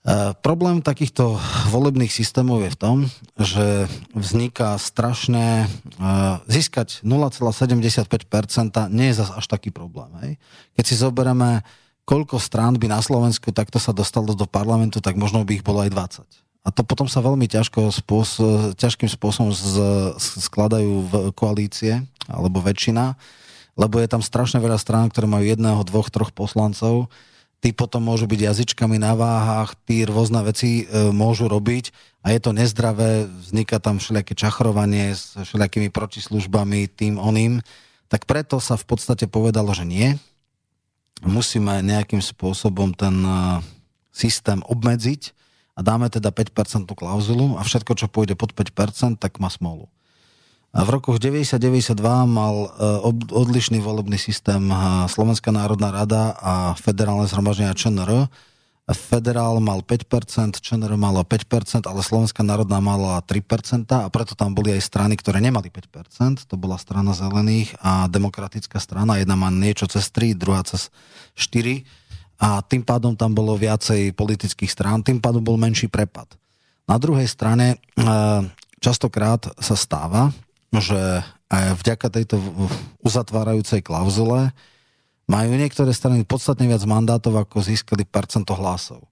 E, 0.00 0.32
problém 0.40 0.80
takýchto 0.80 1.36
volebných 1.68 2.08
systémov 2.08 2.64
je 2.64 2.72
v 2.72 2.78
tom, 2.80 2.96
že 3.36 3.84
vzniká 4.16 4.80
strašné... 4.80 5.68
E, 6.00 6.08
získať 6.48 7.04
0,75% 7.04 8.08
nie 8.88 9.12
je 9.12 9.18
zase 9.20 9.32
až 9.36 9.44
taký 9.44 9.68
problém. 9.68 10.08
Hej? 10.24 10.32
Keď 10.80 10.84
si 10.88 10.94
zoberieme, 10.96 11.60
koľko 12.08 12.40
strán 12.40 12.80
by 12.80 12.88
na 12.88 13.04
Slovensku 13.04 13.52
takto 13.52 13.76
sa 13.76 13.92
dostalo 13.92 14.32
do 14.32 14.48
parlamentu, 14.48 15.04
tak 15.04 15.20
možno 15.20 15.44
by 15.44 15.60
ich 15.60 15.66
bolo 15.66 15.84
aj 15.84 15.92
20. 15.92 16.49
A 16.60 16.68
to 16.68 16.84
potom 16.84 17.08
sa 17.08 17.24
veľmi 17.24 17.48
ťažko 17.48 17.88
spôs- 17.88 18.40
ťažkým 18.76 19.08
spôsobom 19.08 19.48
z- 19.48 20.12
skladajú 20.20 20.92
v 21.08 21.12
koalície, 21.32 22.04
alebo 22.28 22.60
väčšina, 22.60 23.16
lebo 23.80 23.96
je 23.96 24.08
tam 24.12 24.20
strašne 24.20 24.60
veľa 24.60 24.76
strán, 24.76 25.08
ktoré 25.08 25.24
majú 25.24 25.44
jedného, 25.48 25.80
dvoch, 25.88 26.12
troch 26.12 26.36
poslancov, 26.36 27.08
tí 27.64 27.72
potom 27.72 28.04
môžu 28.04 28.28
byť 28.28 28.40
jazyčkami 28.40 29.00
na 29.00 29.16
váhach, 29.16 29.72
tí 29.88 30.04
rôzne 30.04 30.40
veci 30.44 30.84
e, 30.84 31.12
môžu 31.12 31.48
robiť 31.48 31.92
a 32.24 32.32
je 32.32 32.40
to 32.40 32.52
nezdravé, 32.52 33.28
vzniká 33.28 33.80
tam 33.80 33.96
všelijaké 34.00 34.36
čachrovanie 34.36 35.16
s 35.16 35.36
všelijakými 35.36 35.88
protislužbami, 35.88 36.88
tým 36.92 37.16
oným, 37.16 37.64
tak 38.12 38.28
preto 38.28 38.60
sa 38.60 38.76
v 38.76 38.84
podstate 38.84 39.28
povedalo, 39.28 39.72
že 39.72 39.88
nie. 39.88 40.16
Musíme 41.20 41.84
nejakým 41.84 42.24
spôsobom 42.24 42.96
ten 42.96 43.16
e, 43.24 43.32
systém 44.12 44.60
obmedziť 44.64 45.39
a 45.80 45.84
dáme 45.84 46.12
teda 46.12 46.28
5% 46.28 46.92
klauzulu 46.92 47.56
a 47.56 47.64
všetko, 47.64 47.96
čo 47.96 48.12
pôjde 48.12 48.36
pod 48.36 48.52
5%, 48.52 49.16
tak 49.16 49.40
má 49.40 49.48
smolu. 49.48 49.88
A 50.76 50.84
v 50.84 51.00
rokoch 51.00 51.16
90-92 51.16 51.96
mal 52.28 52.54
e, 52.54 52.68
odlišný 53.32 53.80
volebný 53.80 54.20
systém 54.20 54.60
e, 54.68 54.76
Slovenská 55.08 55.48
národná 55.50 55.88
rada 55.88 56.36
a 56.36 56.76
federálne 56.76 57.24
zhromaždenia 57.26 57.72
ČNR. 57.72 58.28
Federál 58.90 59.58
mal 59.58 59.82
5%, 59.82 60.60
ČNR 60.60 60.94
malo 61.00 61.24
5%, 61.24 61.88
ale 61.88 62.04
Slovenská 62.04 62.44
národná 62.44 62.78
mala 62.78 63.18
3% 63.24 63.88
a 63.88 64.06
preto 64.12 64.36
tam 64.36 64.52
boli 64.52 64.76
aj 64.76 64.84
strany, 64.84 65.16
ktoré 65.16 65.40
nemali 65.42 65.72
5%. 65.72 66.44
To 66.44 66.54
bola 66.60 66.76
strana 66.76 67.16
zelených 67.16 67.74
a 67.80 68.06
demokratická 68.06 68.78
strana. 68.78 69.18
Jedna 69.18 69.34
má 69.34 69.50
niečo 69.50 69.88
cez 69.90 70.06
3, 70.12 70.38
druhá 70.38 70.62
cez 70.62 70.92
4 71.34 71.82
a 72.40 72.64
tým 72.64 72.80
pádom 72.80 73.12
tam 73.12 73.36
bolo 73.36 73.52
viacej 73.52 74.16
politických 74.16 74.72
strán, 74.72 75.04
tým 75.04 75.20
pádom 75.20 75.44
bol 75.44 75.60
menší 75.60 75.92
prepad. 75.92 76.32
Na 76.88 76.96
druhej 76.96 77.28
strane 77.28 77.76
e, 77.76 77.78
častokrát 78.80 79.44
sa 79.60 79.76
stáva, 79.76 80.32
že 80.72 81.20
aj 81.52 81.76
vďaka 81.84 82.08
tejto 82.08 82.40
uzatvárajúcej 83.04 83.84
klauzule 83.84 84.56
majú 85.28 85.52
niektoré 85.54 85.92
strany 85.92 86.24
podstatne 86.24 86.64
viac 86.66 86.82
mandátov, 86.88 87.36
ako 87.38 87.60
získali 87.60 88.08
percento 88.08 88.56
hlasov. 88.56 89.04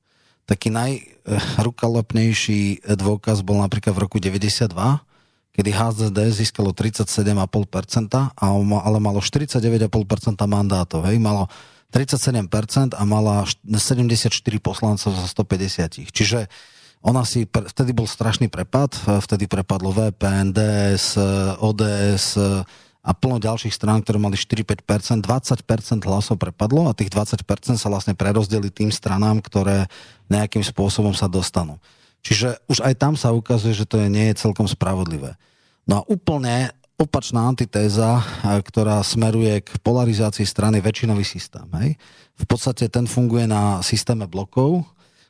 Taký 0.49 0.73
najrukalopnejší 0.73 2.89
dôkaz 2.97 3.45
bol 3.45 3.61
napríklad 3.61 3.93
v 3.93 4.09
roku 4.09 4.17
92, 4.17 4.73
kedy 5.53 5.71
HZD 5.71 6.19
získalo 6.33 6.73
37,5%, 6.73 7.29
ale 8.35 8.99
malo 8.99 9.21
49,5% 9.21 10.41
mandátov. 10.49 11.05
Hej? 11.05 11.21
Malo 11.21 11.53
37% 11.89 12.93
a 12.93 13.03
mala 13.09 13.49
74 13.65 14.33
poslancov 14.61 15.11
zo 15.17 15.25
150. 15.25 16.13
Čiže 16.13 16.49
ona 17.01 17.23
si, 17.23 17.47
vtedy 17.47 17.95
bol 17.95 18.11
strašný 18.11 18.51
prepad, 18.51 18.93
vtedy 18.99 19.47
prepadlo 19.47 19.95
VPN, 19.95 20.51
DS, 20.51 21.15
ODS 21.63 22.37
a 23.01 23.11
plno 23.15 23.41
ďalších 23.41 23.73
strán, 23.73 24.03
ktoré 24.05 24.21
mali 24.21 24.37
4-5%, 24.37 25.25
20% 25.25 26.05
hlasov 26.05 26.37
prepadlo 26.37 26.91
a 26.91 26.97
tých 26.99 27.09
20% 27.09 27.41
sa 27.79 27.89
vlastne 27.89 28.13
prerozdeli 28.13 28.69
tým 28.69 28.93
stranám, 28.93 29.41
ktoré 29.41 29.89
nejakým 30.29 30.61
spôsobom 30.61 31.17
sa 31.17 31.31
dostanú. 31.31 31.81
Čiže 32.21 32.61
už 32.69 32.85
aj 32.85 32.95
tam 32.99 33.15
sa 33.15 33.33
ukazuje, 33.33 33.73
že 33.73 33.89
to 33.89 34.03
nie 34.11 34.35
je 34.35 34.43
celkom 34.43 34.67
spravodlivé. 34.69 35.39
No 35.89 36.03
a 36.03 36.07
úplne 36.11 36.75
opačná 36.99 37.47
antitéza, 37.47 38.21
ktorá 38.43 38.99
smeruje 39.07 39.63
k 39.63 39.71
polarizácii 39.87 40.43
strany 40.43 40.83
väčšinový 40.83 41.23
systém. 41.23 41.65
Hej? 41.79 41.95
V 42.35 42.45
podstate 42.51 42.91
ten 42.91 43.07
funguje 43.07 43.47
na 43.47 43.79
systéme 43.87 44.27
blokov, 44.27 44.83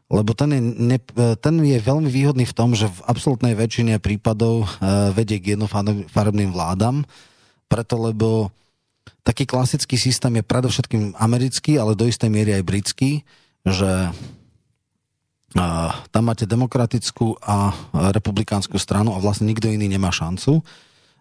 lebo 0.08 0.32
ten 0.32 0.48
je, 0.56 0.60
ne, 0.64 0.98
ten 1.36 1.54
je 1.60 1.76
veľmi 1.76 2.08
výhodný 2.08 2.48
v 2.48 2.56
tom, 2.56 2.72
že 2.72 2.88
v 2.88 3.04
absolútnej 3.04 3.52
väčšine 3.52 4.00
prípadov 4.00 4.64
uh, 4.64 5.12
vedie 5.12 5.36
k 5.36 5.52
jednofarebným 5.52 6.48
vládam, 6.48 7.04
preto 7.68 8.00
lebo 8.00 8.48
taký 9.20 9.44
klasický 9.44 10.00
systém 10.00 10.40
je 10.40 10.48
predovšetkým 10.48 11.20
americký, 11.20 11.76
ale 11.76 11.92
do 11.92 12.08
istej 12.08 12.32
miery 12.32 12.56
aj 12.56 12.64
britský, 12.64 13.20
že 13.68 14.08
tam 16.12 16.22
máte 16.28 16.44
demokratickú 16.44 17.40
a 17.40 17.72
republikánsku 18.12 18.76
stranu 18.76 19.16
a 19.16 19.20
vlastne 19.20 19.48
nikto 19.48 19.68
iný 19.68 19.88
nemá 19.88 20.12
šancu. 20.12 20.60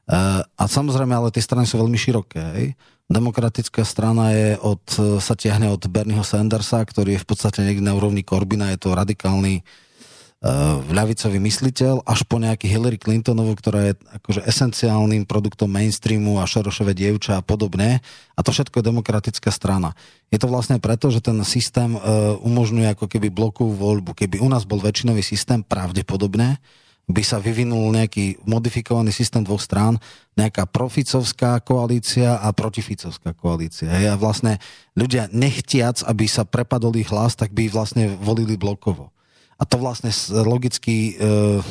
Uh, 0.07 0.39
a 0.55 0.63
samozrejme, 0.71 1.11
ale 1.11 1.35
tie 1.35 1.43
strany 1.43 1.67
sú 1.67 1.83
veľmi 1.83 1.99
široké. 1.99 2.39
Hej? 2.39 2.67
Demokratická 3.11 3.83
strana 3.83 4.31
je 4.31 4.59
od, 4.59 4.83
sa 5.19 5.35
tiahne 5.35 5.67
od 5.71 5.83
Bernieho 5.87 6.23
Sandersa, 6.23 6.83
ktorý 6.83 7.15
je 7.15 7.23
v 7.23 7.27
podstate 7.27 7.59
niekde 7.63 7.83
na 7.83 7.95
úrovni 7.95 8.23
Corbina, 8.23 8.71
je 8.71 8.79
to 8.83 8.95
radikálny 8.95 9.63
uh, 9.63 10.79
ľavicový 10.91 11.39
mysliteľ, 11.39 12.07
až 12.07 12.23
po 12.23 12.39
nejaký 12.39 12.71
Hillary 12.71 12.99
Clintonovu, 12.99 13.55
ktorá 13.55 13.91
je 13.91 13.93
akože 14.11 14.47
esenciálnym 14.47 15.27
produktom 15.27 15.71
mainstreamu 15.71 16.39
a 16.39 16.47
Šorošové 16.47 16.95
dievča 16.95 17.39
a 17.39 17.43
podobne. 17.43 17.99
A 18.35 18.39
to 18.43 18.55
všetko 18.55 18.79
je 18.79 18.87
demokratická 18.91 19.51
strana. 19.51 19.91
Je 20.31 20.39
to 20.39 20.51
vlastne 20.51 20.79
preto, 20.79 21.11
že 21.11 21.19
ten 21.19 21.35
systém 21.43 21.95
uh, 21.95 22.35
umožňuje 22.43 22.95
ako 22.95 23.11
keby 23.11 23.27
blokovú 23.27 23.75
voľbu. 23.75 24.15
Keby 24.15 24.39
u 24.39 24.47
nás 24.47 24.63
bol 24.63 24.79
väčšinový 24.79 25.23
systém, 25.23 25.63
pravdepodobne, 25.67 26.63
by 27.07 27.23
sa 27.23 27.39
vyvinul 27.39 27.95
nejaký 27.95 28.43
modifikovaný 28.43 29.15
systém 29.15 29.39
dvoch 29.39 29.63
strán, 29.63 29.95
nejaká 30.35 30.67
proficovská 30.67 31.63
koalícia 31.63 32.35
a 32.35 32.51
protificovská 32.51 33.31
koalícia. 33.31 33.87
Hej? 33.87 34.11
A 34.11 34.19
vlastne 34.19 34.59
ľudia 34.91 35.31
nechtiac, 35.31 36.03
aby 36.03 36.27
sa 36.27 36.43
prepadol 36.43 36.99
ich 36.99 37.07
hlas, 37.07 37.39
tak 37.39 37.55
by 37.55 37.71
vlastne 37.71 38.11
volili 38.19 38.59
blokovo. 38.59 39.15
A 39.55 39.63
to 39.63 39.79
vlastne 39.79 40.11
logicky 40.43 41.15
e, 41.15 41.63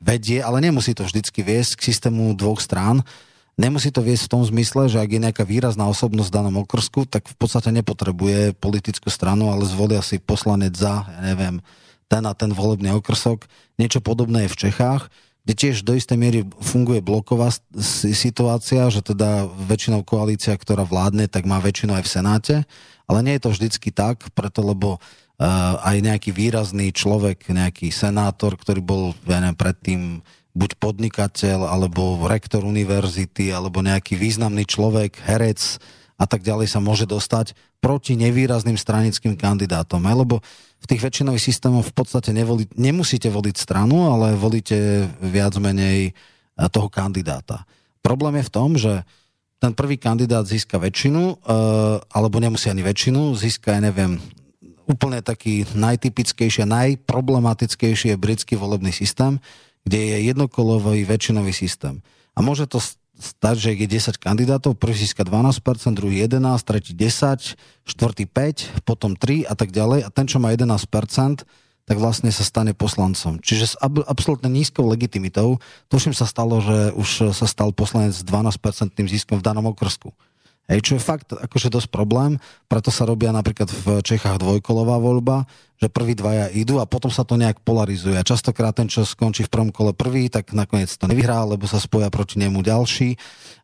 vedie, 0.00 0.40
ale 0.40 0.64
nemusí 0.64 0.96
to 0.96 1.04
vždycky 1.04 1.44
viesť 1.44 1.76
k 1.76 1.86
systému 1.92 2.32
dvoch 2.32 2.58
strán. 2.58 3.04
Nemusí 3.60 3.92
to 3.92 4.00
viesť 4.00 4.26
v 4.26 4.32
tom 4.32 4.42
zmysle, 4.42 4.88
že 4.88 5.00
ak 5.04 5.10
je 5.12 5.20
nejaká 5.20 5.44
výrazná 5.44 5.84
osobnosť 5.84 6.28
v 6.32 6.36
danom 6.36 6.56
okrsku, 6.64 7.04
tak 7.04 7.28
v 7.28 7.36
podstate 7.36 7.68
nepotrebuje 7.76 8.56
politickú 8.56 9.12
stranu, 9.12 9.52
ale 9.52 9.68
zvolia 9.68 10.00
si 10.00 10.16
poslanec 10.16 10.72
za, 10.76 11.04
ja 11.08 11.20
neviem, 11.22 11.60
ten 12.06 12.22
a 12.26 12.32
ten 12.32 12.50
volebný 12.54 12.94
okrsok. 12.98 13.46
Niečo 13.76 14.00
podobné 14.00 14.46
je 14.46 14.52
v 14.52 14.60
Čechách, 14.68 15.10
kde 15.46 15.54
tiež 15.54 15.86
do 15.86 15.94
istej 15.94 16.18
miery 16.18 16.40
funguje 16.58 16.98
bloková 16.98 17.54
situácia, 17.78 18.90
že 18.90 18.98
teda 18.98 19.46
väčšinou 19.46 20.02
koalícia, 20.02 20.58
ktorá 20.58 20.82
vládne, 20.82 21.30
tak 21.30 21.46
má 21.46 21.62
väčšinu 21.62 21.94
aj 21.94 22.02
v 22.02 22.12
Senáte, 22.18 22.56
ale 23.06 23.22
nie 23.22 23.38
je 23.38 23.42
to 23.46 23.54
vždycky 23.54 23.94
tak, 23.94 24.26
preto 24.34 24.66
lebo 24.66 24.98
uh, 24.98 25.78
aj 25.86 26.02
nejaký 26.02 26.34
výrazný 26.34 26.90
človek, 26.90 27.46
nejaký 27.46 27.94
senátor, 27.94 28.58
ktorý 28.58 28.82
bol, 28.82 29.14
ja 29.22 29.38
neviem, 29.38 29.54
predtým 29.54 30.00
buď 30.56 30.70
podnikateľ, 30.82 31.70
alebo 31.70 32.26
rektor 32.26 32.66
univerzity, 32.66 33.54
alebo 33.54 33.86
nejaký 33.86 34.18
významný 34.18 34.66
človek, 34.66 35.22
herec 35.22 35.78
a 36.16 36.24
tak 36.24 36.42
ďalej 36.42 36.72
sa 36.72 36.80
môže 36.80 37.04
dostať 37.04 37.52
proti 37.78 38.16
nevýrazným 38.16 38.74
stranickým 38.74 39.36
kandidátom. 39.36 40.00
Lebo 40.00 40.40
v 40.80 40.86
tých 40.86 41.02
väčšinových 41.02 41.46
systémoch 41.52 41.86
v 41.88 41.94
podstate 41.96 42.30
nevoli, 42.30 42.68
nemusíte 42.76 43.26
voliť 43.32 43.54
stranu, 43.56 44.12
ale 44.12 44.36
volíte 44.38 45.08
viac 45.18 45.56
menej 45.58 46.10
e, 46.10 46.12
toho 46.70 46.86
kandidáta. 46.92 47.64
Problém 48.04 48.38
je 48.38 48.48
v 48.48 48.54
tom, 48.54 48.70
že 48.78 49.02
ten 49.56 49.72
prvý 49.72 49.96
kandidát 49.96 50.44
získa 50.44 50.76
väčšinu, 50.78 51.22
e, 51.32 51.34
alebo 52.12 52.36
nemusí 52.38 52.68
ani 52.68 52.84
väčšinu, 52.84 53.34
získa, 53.34 53.74
ja 53.74 53.80
neviem, 53.82 54.20
úplne 54.86 55.18
taký 55.20 55.66
najtypickejší 55.74 56.62
a 56.62 56.70
najproblematickejší 56.70 58.14
je 58.14 58.16
britský 58.16 58.54
volebný 58.54 58.94
systém, 58.94 59.42
kde 59.82 59.98
je 59.98 60.16
jednokolový 60.30 61.02
väčšinový 61.02 61.50
systém. 61.50 61.98
A 62.38 62.44
môže 62.44 62.70
to 62.70 62.78
stať, 63.16 63.56
že 63.56 63.68
je 63.72 63.88
10 63.88 64.20
kandidátov, 64.20 64.76
prvý 64.76 64.96
získa 64.96 65.24
12%, 65.24 65.96
druhý 65.96 66.20
11, 66.24 66.60
tretí 66.62 66.92
10, 66.92 67.56
štvrtý 67.88 68.24
5, 68.28 68.84
potom 68.84 69.16
3 69.16 69.48
a 69.48 69.54
tak 69.56 69.72
ďalej. 69.72 70.04
A 70.04 70.08
ten, 70.12 70.28
čo 70.28 70.36
má 70.36 70.52
11%, 70.52 71.48
tak 71.86 71.96
vlastne 72.02 72.34
sa 72.34 72.42
stane 72.42 72.74
poslancom. 72.74 73.38
Čiže 73.38 73.64
s 73.64 73.74
ab- 73.78 74.04
absolútne 74.04 74.50
nízkou 74.50 74.82
legitimitou, 74.84 75.62
tuším 75.86 76.12
sa 76.12 76.26
stalo, 76.26 76.58
že 76.58 76.90
už 76.98 77.30
sa 77.30 77.46
stal 77.46 77.70
poslanec 77.70 78.12
s 78.12 78.26
12% 78.26 78.58
ziskom 79.06 79.38
v 79.38 79.46
danom 79.46 79.70
okrsku. 79.70 80.10
Hej, 80.66 80.82
čo 80.82 80.92
je 80.98 81.02
fakt 81.02 81.30
akože 81.30 81.70
dosť 81.70 81.88
problém, 81.94 82.42
preto 82.66 82.90
sa 82.90 83.06
robia 83.06 83.30
napríklad 83.30 83.70
v 83.70 84.02
Čechách 84.02 84.42
dvojkolová 84.42 84.98
voľba, 84.98 85.46
že 85.78 85.86
prví 85.86 86.18
dvaja 86.18 86.50
idú 86.50 86.82
a 86.82 86.90
potom 86.90 87.06
sa 87.06 87.22
to 87.22 87.38
nejak 87.38 87.62
polarizuje. 87.62 88.18
Častokrát 88.26 88.74
ten, 88.74 88.90
čo 88.90 89.06
skončí 89.06 89.46
v 89.46 89.52
prvom 89.52 89.70
kole 89.70 89.94
prvý, 89.94 90.26
tak 90.26 90.50
nakoniec 90.50 90.90
to 90.90 91.06
nevyhrá, 91.06 91.46
lebo 91.46 91.70
sa 91.70 91.78
spoja 91.78 92.10
proti 92.10 92.42
nemu 92.42 92.66
ďalší 92.66 93.14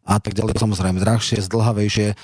a 0.07 0.23
tak 0.23 0.39
ďalej. 0.39 0.55
Samozrejme 0.63 1.03
drahšie, 1.03 1.43
zdlhavejšie. 1.43 2.15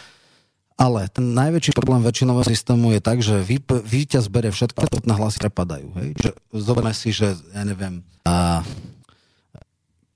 Ale 0.78 1.10
ten 1.10 1.34
najväčší 1.34 1.74
problém 1.74 2.06
väčšinového 2.06 2.46
systému 2.46 2.94
je 2.94 3.00
tak, 3.02 3.18
že 3.18 3.42
víťaz 3.82 4.30
berie 4.30 4.54
všetko 4.54 4.78
a 4.78 4.86
na 5.02 5.18
hlasy 5.18 5.42
prepadajú. 5.42 5.90
Hej? 5.98 6.08
Že 6.22 6.30
zoberme 6.54 6.94
si, 6.94 7.10
že 7.10 7.34
ja 7.34 7.66
neviem, 7.66 8.06
a 8.22 8.62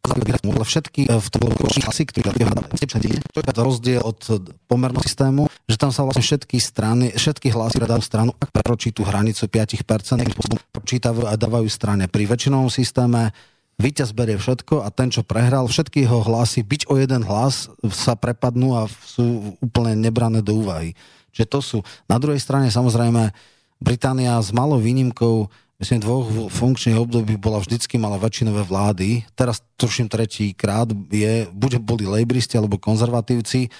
ale 0.02 0.66
všetky 0.66 1.06
v 1.06 1.28
tom 1.30 1.46
hlasy, 1.54 2.02
ktoré 2.10 2.34
to 2.34 3.38
je 3.38 3.54
rozdiel 3.54 4.02
od 4.02 4.18
pomerného 4.66 4.98
systému, 5.06 5.46
že 5.70 5.78
tam 5.78 5.94
sa 5.94 6.02
vlastne 6.02 6.26
všetky 6.26 6.58
strany, 6.58 7.14
všetky 7.14 7.54
hlasy 7.54 7.78
dajú 7.78 8.02
stranu, 8.02 8.30
ak 8.34 8.50
preročí 8.50 8.90
tú 8.90 9.06
hranicu 9.06 9.46
5%, 9.46 10.74
počítajú 10.74 11.22
a 11.30 11.38
dávajú 11.38 11.70
strane. 11.70 12.10
Pri 12.10 12.26
väčšinovom 12.26 12.66
systéme 12.66 13.30
víťaz 13.78 14.10
berie 14.10 14.42
všetko 14.42 14.82
a 14.82 14.90
ten, 14.90 15.14
čo 15.14 15.22
prehral, 15.22 15.70
všetky 15.70 16.02
jeho 16.02 16.26
hlasy, 16.26 16.66
byť 16.66 16.90
o 16.90 16.98
jeden 16.98 17.22
hlas, 17.22 17.70
sa 17.94 18.18
prepadnú 18.18 18.74
a 18.74 18.90
sú 18.90 19.54
úplne 19.62 19.94
nebrané 19.94 20.42
do 20.42 20.66
úvahy. 20.66 20.98
Čiže 21.30 21.46
to 21.46 21.60
sú. 21.62 21.78
Na 22.10 22.18
druhej 22.18 22.42
strane 22.42 22.74
samozrejme 22.74 23.30
Británia 23.78 24.38
s 24.42 24.50
malou 24.50 24.82
výnimkou 24.82 25.46
myslím, 25.82 25.98
dvoch 25.98 26.30
funkčných 26.54 26.94
období 26.94 27.34
bola 27.34 27.58
vždycky 27.58 27.98
mala 27.98 28.14
väčšinové 28.14 28.62
vlády. 28.62 29.26
Teraz 29.34 29.66
tuším 29.74 30.06
tretí 30.06 30.54
krát 30.54 30.86
je, 31.10 31.50
buď 31.50 31.82
boli 31.82 32.06
lejbristi 32.06 32.54
alebo 32.54 32.78
konzervatívci. 32.78 33.66
E, 33.66 33.70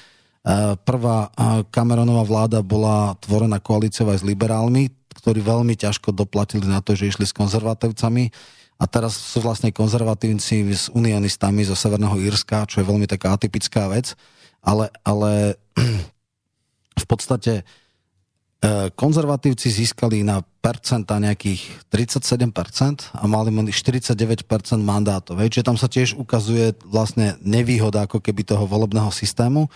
prvá 0.82 1.30
Cameronová 1.70 2.26
vláda 2.26 2.58
bola 2.58 3.14
tvorená 3.22 3.62
koalíciou 3.62 4.10
aj 4.10 4.26
s 4.26 4.26
liberálmi, 4.26 4.90
ktorí 5.14 5.38
veľmi 5.38 5.78
ťažko 5.78 6.10
doplatili 6.10 6.66
na 6.66 6.82
to, 6.82 6.98
že 6.98 7.14
išli 7.14 7.22
s 7.22 7.32
konzervatívcami. 7.32 8.34
A 8.82 8.84
teraz 8.90 9.14
sú 9.14 9.38
vlastne 9.38 9.70
konzervatívci 9.70 10.66
s 10.74 10.90
unionistami 10.90 11.62
zo 11.62 11.78
Severného 11.78 12.18
Írska, 12.18 12.66
čo 12.66 12.82
je 12.82 12.88
veľmi 12.90 13.06
taká 13.06 13.38
atypická 13.38 13.86
vec. 13.86 14.18
Ale, 14.58 14.90
ale 15.06 15.54
v 17.02 17.06
podstate 17.06 17.62
E, 17.62 17.81
konzervatívci 18.94 19.74
získali 19.74 20.22
na 20.22 20.38
percenta 20.62 21.18
nejakých 21.18 21.82
37% 21.90 23.10
a 23.10 23.26
mali 23.26 23.50
49% 23.50 24.46
mandátov. 24.78 25.34
Čiže 25.34 25.66
tam 25.66 25.74
sa 25.74 25.90
tiež 25.90 26.14
ukazuje 26.14 26.78
vlastne 26.86 27.34
nevýhoda 27.42 28.06
ako 28.06 28.22
keby 28.22 28.46
toho 28.46 28.62
volebného 28.70 29.10
systému. 29.10 29.66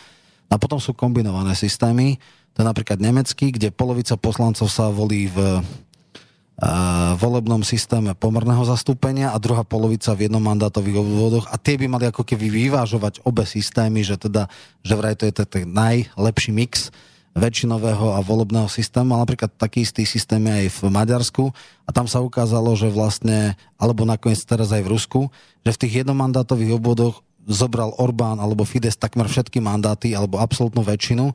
A 0.47 0.55
potom 0.55 0.79
sú 0.79 0.95
kombinované 0.95 1.59
systémy. 1.59 2.23
To 2.55 2.63
je 2.63 2.67
napríklad 2.71 3.03
nemecký, 3.03 3.51
kde 3.51 3.75
polovica 3.75 4.15
poslancov 4.15 4.71
sa 4.71 4.87
volí 4.87 5.27
v 5.35 5.59
uh, 5.59 7.13
volebnom 7.19 7.67
systéme 7.67 8.15
pomerného 8.15 8.63
zastúpenia 8.63 9.35
a 9.35 9.43
druhá 9.43 9.67
polovica 9.67 10.15
v 10.15 10.31
jednomandátových 10.31 11.03
obvodoch 11.03 11.51
a 11.51 11.59
tie 11.59 11.75
by 11.75 11.91
mali 11.91 12.07
ako 12.07 12.23
keby 12.23 12.47
vyvážovať 12.47 13.27
obe 13.27 13.43
systémy, 13.43 14.07
že 14.07 14.15
teda, 14.15 14.47
že 14.87 14.95
vraj 14.95 15.19
to 15.19 15.27
je 15.27 15.35
ten 15.35 15.67
najlepší 15.67 16.55
mix 16.55 16.95
väčšinového 17.37 18.17
a 18.17 18.25
volebného 18.25 18.65
systému, 18.65 19.13
ale 19.13 19.29
napríklad 19.29 19.53
taký 19.61 19.85
istý 19.85 20.09
systém 20.09 20.41
je 20.41 20.55
aj 20.65 20.69
v 20.73 20.81
Maďarsku 20.89 21.45
a 21.85 21.91
tam 21.93 22.09
sa 22.09 22.25
ukázalo, 22.25 22.73
že 22.73 22.89
vlastne, 22.89 23.61
alebo 23.77 24.09
nakoniec 24.09 24.41
teraz 24.41 24.73
aj 24.73 24.81
v 24.81 24.93
Rusku, 24.97 25.21
že 25.61 25.77
v 25.77 25.81
tých 25.85 25.95
jednomandátových 26.03 26.81
obvodoch 26.81 27.21
zobral 27.45 27.93
Orbán 28.01 28.41
alebo 28.41 28.65
Fides 28.65 28.97
takmer 28.97 29.29
všetky 29.29 29.61
mandáty 29.61 30.17
alebo 30.17 30.41
absolútnu 30.41 30.81
väčšinu 30.81 31.31
e, 31.31 31.35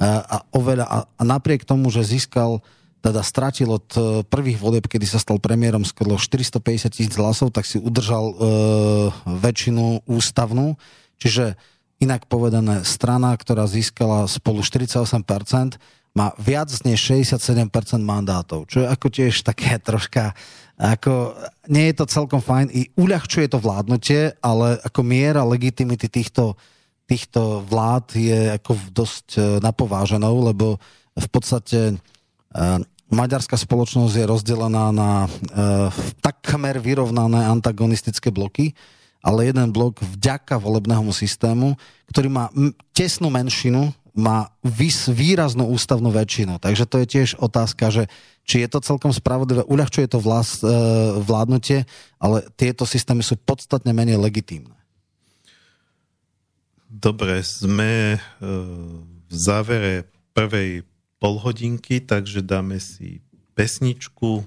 a, 0.00 0.40
oveľa, 0.56 0.84
a, 0.88 1.22
napriek 1.22 1.68
tomu, 1.68 1.92
že 1.92 2.02
získal 2.02 2.64
teda 3.04 3.20
stratil 3.20 3.68
od 3.70 3.86
e, 3.94 4.00
prvých 4.26 4.58
volieb, 4.58 4.88
kedy 4.88 5.04
sa 5.04 5.20
stal 5.20 5.36
premiérom 5.36 5.84
skoro 5.84 6.16
450 6.16 6.96
tisíc 6.96 7.14
hlasov, 7.14 7.52
tak 7.52 7.68
si 7.68 7.76
udržal 7.76 8.24
e, 8.30 8.34
väčšinu 9.28 10.08
ústavnú. 10.08 10.80
Čiže 11.22 11.54
Inak 12.02 12.26
povedané, 12.26 12.82
strana, 12.82 13.30
ktorá 13.38 13.70
získala 13.70 14.26
spolu 14.26 14.66
48%, 14.66 15.78
má 16.12 16.34
viac 16.36 16.68
než 16.84 16.98
67% 16.98 17.70
mandátov, 18.02 18.66
čo 18.68 18.84
je 18.84 18.86
ako 18.90 19.06
tiež 19.08 19.46
také 19.46 19.78
troška, 19.86 20.34
ako, 20.74 21.38
nie 21.70 21.94
je 21.94 22.02
to 22.02 22.10
celkom 22.10 22.42
fajn, 22.42 22.74
i 22.74 22.90
uľahčuje 22.98 23.46
to 23.46 23.62
vládnutie, 23.62 24.34
ale 24.42 24.82
ako 24.82 25.00
miera 25.06 25.46
legitimity 25.46 26.10
týchto, 26.10 26.58
týchto 27.06 27.62
vlád 27.70 28.18
je 28.18 28.40
ako 28.58 28.72
dosť 28.90 29.26
e, 29.38 29.40
napováženou, 29.62 30.52
lebo 30.52 30.82
v 31.12 31.28
podstate 31.28 31.92
uh, 31.92 32.80
maďarská 33.12 33.60
spoločnosť 33.60 34.16
je 34.16 34.24
rozdelená 34.24 34.88
na 34.96 35.28
uh, 35.28 35.92
takmer 36.24 36.80
vyrovnané 36.80 37.44
antagonistické 37.44 38.32
bloky, 38.32 38.72
ale 39.22 39.46
jeden 39.48 39.70
blok 39.70 40.02
vďaka 40.02 40.58
volebnému 40.58 41.14
systému, 41.14 41.78
ktorý 42.10 42.28
má 42.28 42.50
tesnú 42.90 43.30
menšinu, 43.30 43.94
má 44.12 44.52
výraznú 45.08 45.72
ústavnú 45.72 46.12
väčšinu. 46.12 46.60
Takže 46.60 46.84
to 46.84 47.00
je 47.00 47.06
tiež 47.08 47.28
otázka, 47.40 47.88
že 47.88 48.12
či 48.44 48.60
je 48.60 48.68
to 48.68 48.84
celkom 48.84 49.08
spravodlivé, 49.08 49.64
uľahčuje 49.64 50.04
to 50.10 50.20
vlast, 50.20 50.60
e, 50.60 50.68
vládnutie, 51.22 51.88
ale 52.20 52.44
tieto 52.58 52.84
systémy 52.84 53.24
sú 53.24 53.40
podstatne 53.40 53.94
menej 53.96 54.20
legitímne. 54.20 54.76
Dobre, 56.92 57.40
sme 57.40 58.16
e, 58.16 58.18
v 59.24 59.32
závere 59.32 60.04
prvej 60.36 60.84
polhodinky, 61.16 62.04
takže 62.04 62.44
dáme 62.44 62.76
si 62.82 63.24
pesničku 63.56 64.44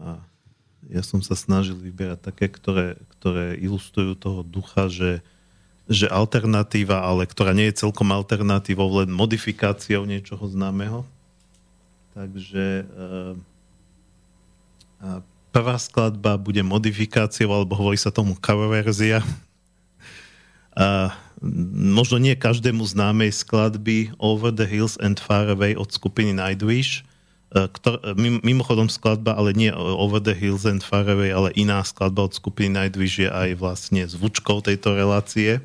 a 0.00 0.20
ja 0.90 1.02
som 1.02 1.18
sa 1.18 1.34
snažil 1.34 1.74
vyberať 1.74 2.30
také, 2.30 2.46
ktoré, 2.46 2.98
ktoré 3.18 3.58
ilustrujú 3.58 4.14
toho 4.14 4.40
ducha, 4.46 4.86
že, 4.86 5.22
že 5.90 6.06
alternatíva, 6.06 7.02
ale 7.02 7.26
ktorá 7.26 7.50
nie 7.50 7.66
je 7.70 7.82
celkom 7.82 8.10
alternatívou, 8.14 9.02
len 9.02 9.10
modifikáciou 9.10 10.06
niečoho 10.06 10.46
známeho. 10.46 11.02
Takže 12.14 12.86
uh, 12.86 13.34
prvá 15.52 15.76
skladba 15.76 16.38
bude 16.38 16.62
modifikáciou, 16.62 17.50
alebo 17.52 17.76
hovorí 17.76 17.98
sa 17.98 18.14
tomu 18.14 18.38
cover 18.38 18.70
verzia. 18.70 19.20
Uh, 20.76 21.08
možno 21.76 22.16
nie 22.20 22.36
každému 22.36 22.84
známej 22.84 23.32
skladby 23.32 24.12
Over 24.16 24.52
the 24.52 24.64
Hills 24.64 24.96
and 25.02 25.20
Far 25.20 25.48
Away 25.50 25.76
od 25.76 25.92
skupiny 25.92 26.32
Nightwish, 26.32 27.04
ktor, 27.54 28.02
e, 28.02 28.12
mimochodom 28.42 28.90
skladba, 28.90 29.38
ale 29.38 29.54
nie 29.54 29.70
Over 29.74 30.18
the 30.18 30.34
Hills 30.34 30.66
and 30.66 30.82
Far 30.82 31.06
Away, 31.06 31.30
ale 31.30 31.54
iná 31.54 31.80
skladba 31.86 32.26
od 32.26 32.34
skupiny 32.34 32.74
Nightwish 32.74 33.22
je 33.22 33.30
aj 33.30 33.54
vlastne 33.56 34.02
zvučkou 34.02 34.60
tejto 34.60 34.98
relácie. 34.98 35.62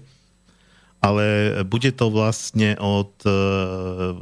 Ale 1.01 1.57
bude 1.65 1.89
to 1.97 2.13
vlastne 2.13 2.77
od 2.77 3.09
uh, 3.25 4.13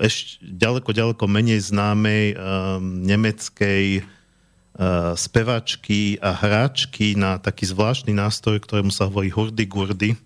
ešte 0.00 0.40
ďaleko, 0.40 0.96
ďaleko 0.96 1.24
menej 1.28 1.60
známej 1.68 2.32
um, 2.32 3.04
nemeckej 3.04 4.00
uh, 4.00 5.12
spevačky 5.12 6.16
a 6.24 6.32
hráčky 6.32 7.12
na 7.12 7.36
taký 7.36 7.68
zvláštny 7.68 8.16
nástroj, 8.16 8.56
ktorému 8.64 8.88
sa 8.88 9.04
hovorí 9.04 9.28
hurdy-gurdy. 9.28 10.16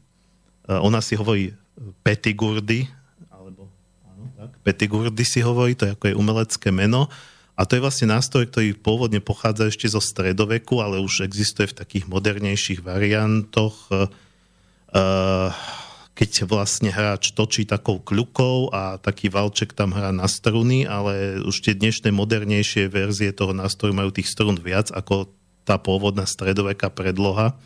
Uh, 0.71 0.79
ona 0.87 1.03
si 1.03 1.19
hovorí 1.19 1.59
petigurdy, 2.07 2.87
Petigurdy 4.69 5.25
si 5.25 5.41
hovorí, 5.41 5.73
to 5.73 5.89
je 5.89 5.97
ako 5.97 6.13
je 6.13 6.19
umelecké 6.21 6.69
meno. 6.69 7.09
A 7.57 7.65
to 7.65 7.81
je 7.81 7.83
vlastne 7.83 8.13
nástroj, 8.13 8.53
ktorý 8.53 8.77
pôvodne 8.77 9.25
pochádza 9.25 9.73
ešte 9.73 9.89
zo 9.89 9.97
stredoveku, 10.05 10.85
ale 10.85 11.01
už 11.01 11.25
existuje 11.25 11.73
v 11.73 11.79
takých 11.81 12.05
modernejších 12.05 12.85
variantoch. 12.85 13.89
E, 13.89 14.13
e, 14.93 15.03
keď 16.13 16.45
vlastne 16.45 16.93
hráč 16.93 17.33
točí 17.33 17.65
takou 17.65 17.97
kľukou 18.05 18.77
a 18.77 19.01
taký 19.01 19.33
valček 19.33 19.73
tam 19.73 19.97
hrá 19.97 20.13
na 20.13 20.29
struny, 20.29 20.85
ale 20.85 21.41
už 21.49 21.65
tie 21.65 21.73
dnešné 21.73 22.13
modernejšie 22.13 22.93
verzie 22.93 23.33
toho 23.33 23.57
nástroju 23.57 23.97
majú 23.97 24.13
tých 24.13 24.29
strun 24.29 24.61
viac 24.61 24.93
ako 24.93 25.33
tá 25.65 25.81
pôvodná 25.81 26.29
stredoveká 26.29 26.93
predloha. 26.93 27.57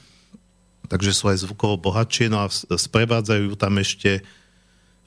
Takže 0.87 1.11
sú 1.11 1.35
aj 1.35 1.43
zvukovo 1.43 1.83
bohatšie, 1.83 2.31
no 2.31 2.47
a 2.47 2.53
sprevádzajú 2.53 3.59
tam 3.59 3.83
ešte 3.83 4.23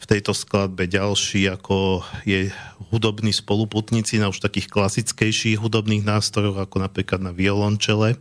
v 0.05 0.11
tejto 0.13 0.37
skladbe 0.37 0.85
ďalší, 0.85 1.49
ako 1.49 2.05
je 2.29 2.53
hudobní 2.93 3.33
spoluputníci 3.33 4.21
na 4.21 4.29
už 4.29 4.37
takých 4.37 4.69
klasickejších 4.69 5.57
hudobných 5.57 6.05
nástrojoch, 6.05 6.61
ako 6.61 6.85
napríklad 6.85 7.25
na 7.25 7.33
violončele. 7.33 8.13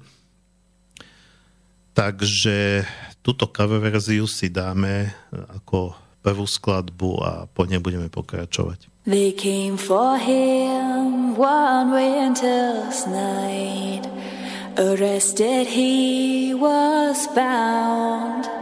takže 1.95 2.89
túto 3.21 3.53
cover 3.53 3.79
verziu 3.79 4.25
si 4.25 4.49
dáme 4.49 5.13
ako 5.31 5.95
prvú 6.25 6.49
skladbu 6.49 7.11
a 7.21 7.33
po 7.47 7.69
nej 7.69 7.79
budeme 7.79 8.09
pokračovať. 8.09 8.89
They 9.05 9.37
came 9.37 9.77
for 9.77 10.17
him 10.17 11.37
one 11.37 11.93
winter's 11.93 13.05
night 13.05 14.09
Arrested 14.75 15.69
he 15.69 16.51
was 16.57 17.29
bound 17.37 18.54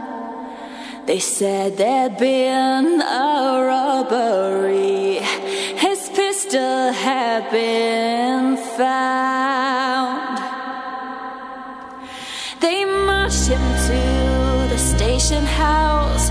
They 1.05 1.19
said 1.19 1.75
there'd 1.75 2.17
been 2.17 3.01
a 3.01 3.65
robbery. 3.67 5.19
His 5.75 6.09
pistol 6.09 6.93
had 6.93 7.51
been 7.51 8.55
found. 8.77 10.37
They 12.61 12.85
marched 12.85 13.47
him 13.47 13.61
to 13.87 14.69
the 14.73 14.77
station 14.77 15.45
house. 15.45 16.29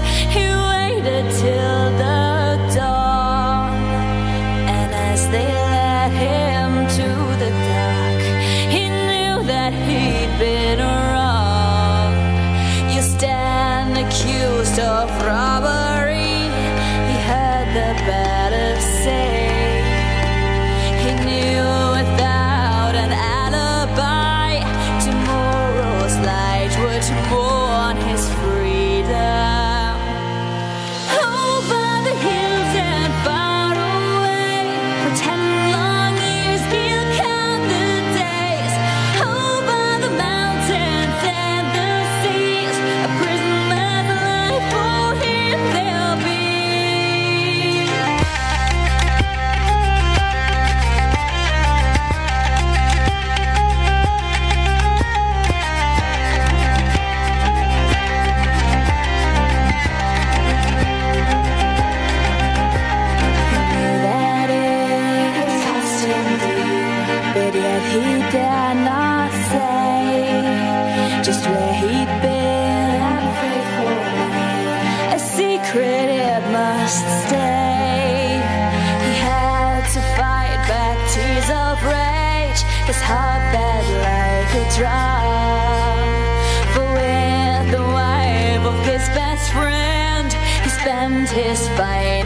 his 91.32 91.58
spine. 91.58 92.21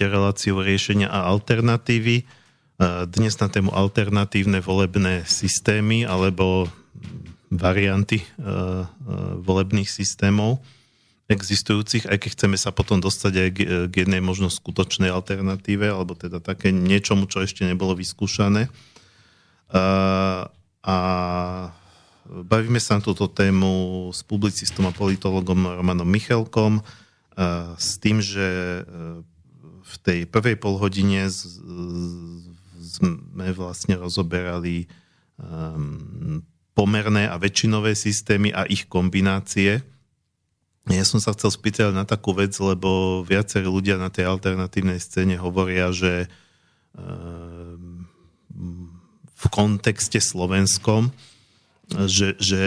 Počúvate 0.00 0.16
reláciu 0.16 0.56
riešenia 0.64 1.12
a 1.12 1.28
alternatívy. 1.28 2.24
E, 2.24 2.24
Dnes 3.04 3.36
na 3.36 3.52
tému 3.52 3.68
alternatívne 3.68 4.64
volebné 4.64 5.28
systémy 5.28 6.08
alebo 6.08 6.72
varianty 7.52 8.24
e, 8.24 8.24
e, 8.24 8.84
volebných 9.44 9.92
systémov 9.92 10.64
existujúcich, 11.28 12.08
aj 12.08 12.16
keď 12.16 12.30
chceme 12.32 12.56
sa 12.56 12.72
potom 12.72 12.96
dostať 12.96 13.32
aj 13.36 13.48
k- 13.52 13.92
jednej 13.92 14.24
možno 14.24 14.48
skutočnej 14.48 15.12
alternatíve, 15.12 15.92
alebo 15.92 16.16
teda 16.16 16.40
také 16.40 16.72
niečomu, 16.72 17.28
čo 17.28 17.44
ešte 17.44 17.68
nebolo 17.68 17.92
vyskúšané. 17.92 18.72
A, 19.68 19.84
bavíme 22.24 22.80
sa 22.80 22.96
na 22.96 23.04
túto 23.04 23.28
tému 23.28 24.08
s 24.16 24.24
publicistom 24.24 24.88
a 24.88 24.96
politologom 24.96 25.76
Romanom 25.76 26.08
Michelkom, 26.08 26.80
s 27.76 27.96
tým, 28.02 28.24
že 28.24 28.80
v 29.90 29.96
tej 29.98 30.20
prvej 30.30 30.56
polhodine 30.62 31.26
sme 32.80 33.46
vlastne 33.50 33.98
rozoberali 33.98 34.86
um, 35.36 36.40
pomerné 36.78 37.26
a 37.26 37.36
väčšinové 37.36 37.98
systémy 37.98 38.54
a 38.54 38.64
ich 38.70 38.86
kombinácie. 38.86 39.82
Ja 40.88 41.04
som 41.04 41.18
sa 41.20 41.34
chcel 41.34 41.50
spýtať 41.52 41.92
na 41.92 42.06
takú 42.06 42.32
vec, 42.32 42.54
lebo 42.56 43.20
viacerí 43.26 43.66
ľudia 43.66 43.98
na 43.98 44.08
tej 44.08 44.30
alternatívnej 44.30 45.02
scéne 45.02 45.36
hovoria, 45.36 45.92
že 45.92 46.30
um, 46.94 48.06
v 49.40 49.44
kontexte 49.50 50.20
slovenskom 50.22 51.10
že, 51.90 52.38
že 52.38 52.62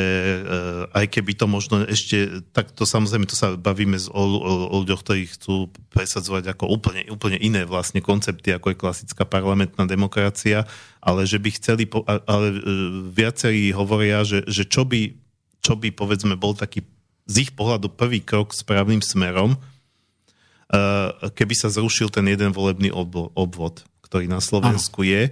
aj 0.92 1.06
keby 1.08 1.32
to 1.40 1.48
možno 1.48 1.88
ešte, 1.88 2.44
tak 2.52 2.76
to 2.76 2.84
samozrejme, 2.84 3.24
to 3.24 3.40
sa 3.40 3.56
bavíme 3.56 3.96
o, 4.12 4.20
o, 4.20 4.52
o 4.68 4.76
ľuďoch, 4.84 5.02
ktorí 5.04 5.32
chcú 5.32 5.72
presadzovať 5.96 6.52
ako 6.52 6.68
úplne, 6.68 7.08
úplne 7.08 7.40
iné 7.40 7.64
vlastne 7.64 8.04
koncepty, 8.04 8.52
ako 8.52 8.76
je 8.76 8.82
klasická 8.84 9.24
parlamentná 9.24 9.88
demokracia, 9.88 10.68
ale 11.00 11.24
že 11.24 11.40
by 11.40 11.50
chceli, 11.56 11.88
ale 12.28 12.48
viacerí 13.16 13.72
hovoria, 13.72 14.28
že, 14.28 14.44
že 14.44 14.68
čo, 14.68 14.84
by, 14.84 15.16
čo 15.64 15.80
by 15.80 15.96
povedzme 15.96 16.36
bol 16.36 16.52
taký 16.52 16.84
z 17.24 17.48
ich 17.48 17.52
pohľadu 17.56 17.96
prvý 17.96 18.20
krok 18.20 18.52
správnym 18.52 19.00
smerom, 19.00 19.56
keby 21.32 21.56
sa 21.56 21.72
zrušil 21.72 22.12
ten 22.12 22.28
jeden 22.28 22.52
volebný 22.52 22.92
obvod, 22.92 23.88
ktorý 24.04 24.28
na 24.28 24.44
Slovensku 24.44 25.08
ano. 25.08 25.12
je 25.12 25.24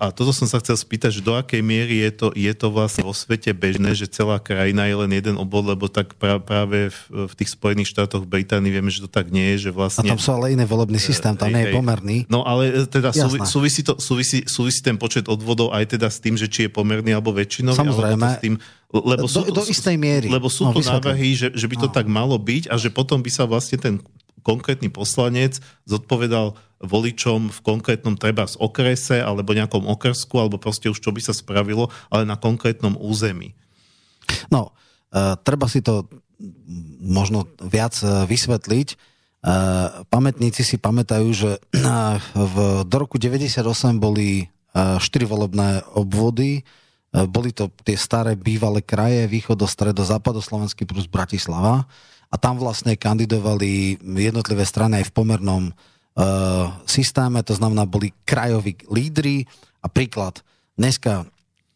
a 0.00 0.08
toto 0.16 0.32
som 0.32 0.48
sa 0.48 0.56
chcel 0.64 0.80
spýtať, 0.80 1.20
že 1.20 1.20
do 1.20 1.36
akej 1.36 1.60
miery 1.60 2.00
je 2.08 2.10
to, 2.16 2.26
je 2.32 2.52
to 2.56 2.72
vlastne 2.72 3.04
vo 3.04 3.12
svete 3.12 3.52
bežné, 3.52 3.92
že 3.92 4.08
celá 4.08 4.40
krajina 4.40 4.88
je 4.88 4.96
len 4.96 5.12
jeden 5.12 5.36
obvod, 5.36 5.68
lebo 5.68 5.92
tak 5.92 6.16
pra, 6.16 6.40
práve 6.40 6.88
v, 6.88 7.28
v 7.28 7.32
tých 7.36 7.52
Spojených 7.52 7.92
štátoch 7.92 8.24
v 8.24 8.40
Británii 8.40 8.72
vieme, 8.72 8.88
že 8.88 9.04
to 9.04 9.12
tak 9.12 9.28
nie 9.28 9.52
je, 9.52 9.68
že 9.68 9.70
vlastne... 9.76 10.08
A 10.08 10.16
tam 10.16 10.24
sú 10.24 10.32
ale 10.32 10.56
iné 10.56 10.64
volebný 10.64 10.96
systém, 10.96 11.36
tam 11.36 11.52
nie 11.52 11.68
je 11.68 11.76
pomerný. 11.76 12.24
No 12.32 12.48
ale 12.48 12.72
e, 12.72 12.88
teda 12.88 13.12
súvi, 13.12 13.44
súvisí, 13.44 13.84
to, 13.84 14.00
súvisí, 14.00 14.40
súvisí 14.48 14.80
ten 14.80 14.96
počet 14.96 15.28
odvodov 15.28 15.68
aj 15.76 16.00
teda 16.00 16.08
s 16.08 16.16
tým, 16.16 16.32
že 16.32 16.48
či 16.48 16.64
je 16.64 16.70
pomerný 16.72 17.12
alebo 17.12 17.36
väčšinový. 17.36 17.76
Samozrejme. 17.76 18.28
S 18.32 18.40
tým, 18.40 18.56
lebo 18.88 19.28
sú, 19.28 19.44
do, 19.44 19.60
do 19.60 19.64
istej 19.68 20.00
miery. 20.00 20.32
Lebo 20.32 20.48
sú 20.48 20.64
no, 20.64 20.72
tu 20.72 20.80
návrhy, 20.80 21.36
že, 21.36 21.48
že 21.52 21.68
by 21.68 21.76
to 21.76 21.88
no. 21.88 21.94
tak 21.96 22.08
malo 22.08 22.40
byť 22.40 22.72
a 22.72 22.80
že 22.80 22.88
potom 22.88 23.20
by 23.20 23.28
sa 23.28 23.44
vlastne 23.44 23.76
ten 23.76 24.00
konkrétny 24.42 24.90
poslanec 24.90 25.62
zodpovedal 25.84 26.58
voličom 26.82 27.48
v 27.48 27.58
konkrétnom 27.62 28.18
treba 28.18 28.44
z 28.44 28.58
okrese 28.58 29.22
alebo 29.22 29.54
nejakom 29.54 29.86
okrsku 29.86 30.34
alebo 30.36 30.58
proste 30.58 30.90
už 30.90 30.98
čo 30.98 31.14
by 31.14 31.22
sa 31.22 31.32
spravilo, 31.32 31.88
ale 32.10 32.26
na 32.26 32.34
konkrétnom 32.34 32.98
území. 32.98 33.54
No, 34.50 34.74
uh, 34.74 35.38
treba 35.40 35.70
si 35.70 35.80
to 35.80 36.10
možno 36.98 37.46
viac 37.62 37.94
uh, 38.02 38.26
vysvetliť. 38.26 38.88
Uh, 39.42 40.06
pamätníci 40.10 40.62
si 40.62 40.76
pamätajú, 40.78 41.28
že 41.30 41.50
v, 42.34 42.56
do 42.86 42.96
roku 42.98 43.16
98 43.18 43.62
boli 44.02 44.50
uh, 44.74 44.98
4 44.98 45.06
volebné 45.26 45.86
obvody, 45.94 46.66
boli 47.12 47.52
to 47.52 47.68
tie 47.84 47.92
staré 47.92 48.32
bývalé 48.40 48.80
kraje, 48.80 49.28
východo, 49.28 49.68
stredo, 49.68 50.00
západoslovenský 50.00 50.88
plus 50.88 51.04
Bratislava 51.04 51.84
a 52.32 52.36
tam 52.40 52.56
vlastne 52.56 52.96
kandidovali 52.96 54.00
jednotlivé 54.00 54.64
strany 54.64 55.04
aj 55.04 55.12
v 55.12 55.14
pomernom 55.20 55.62
systéme, 56.84 57.40
to 57.40 57.56
znamená, 57.56 57.88
boli 57.88 58.12
krajoví 58.28 58.76
lídry 58.88 59.48
a 59.80 59.88
príklad, 59.88 60.44
dneska 60.76 61.24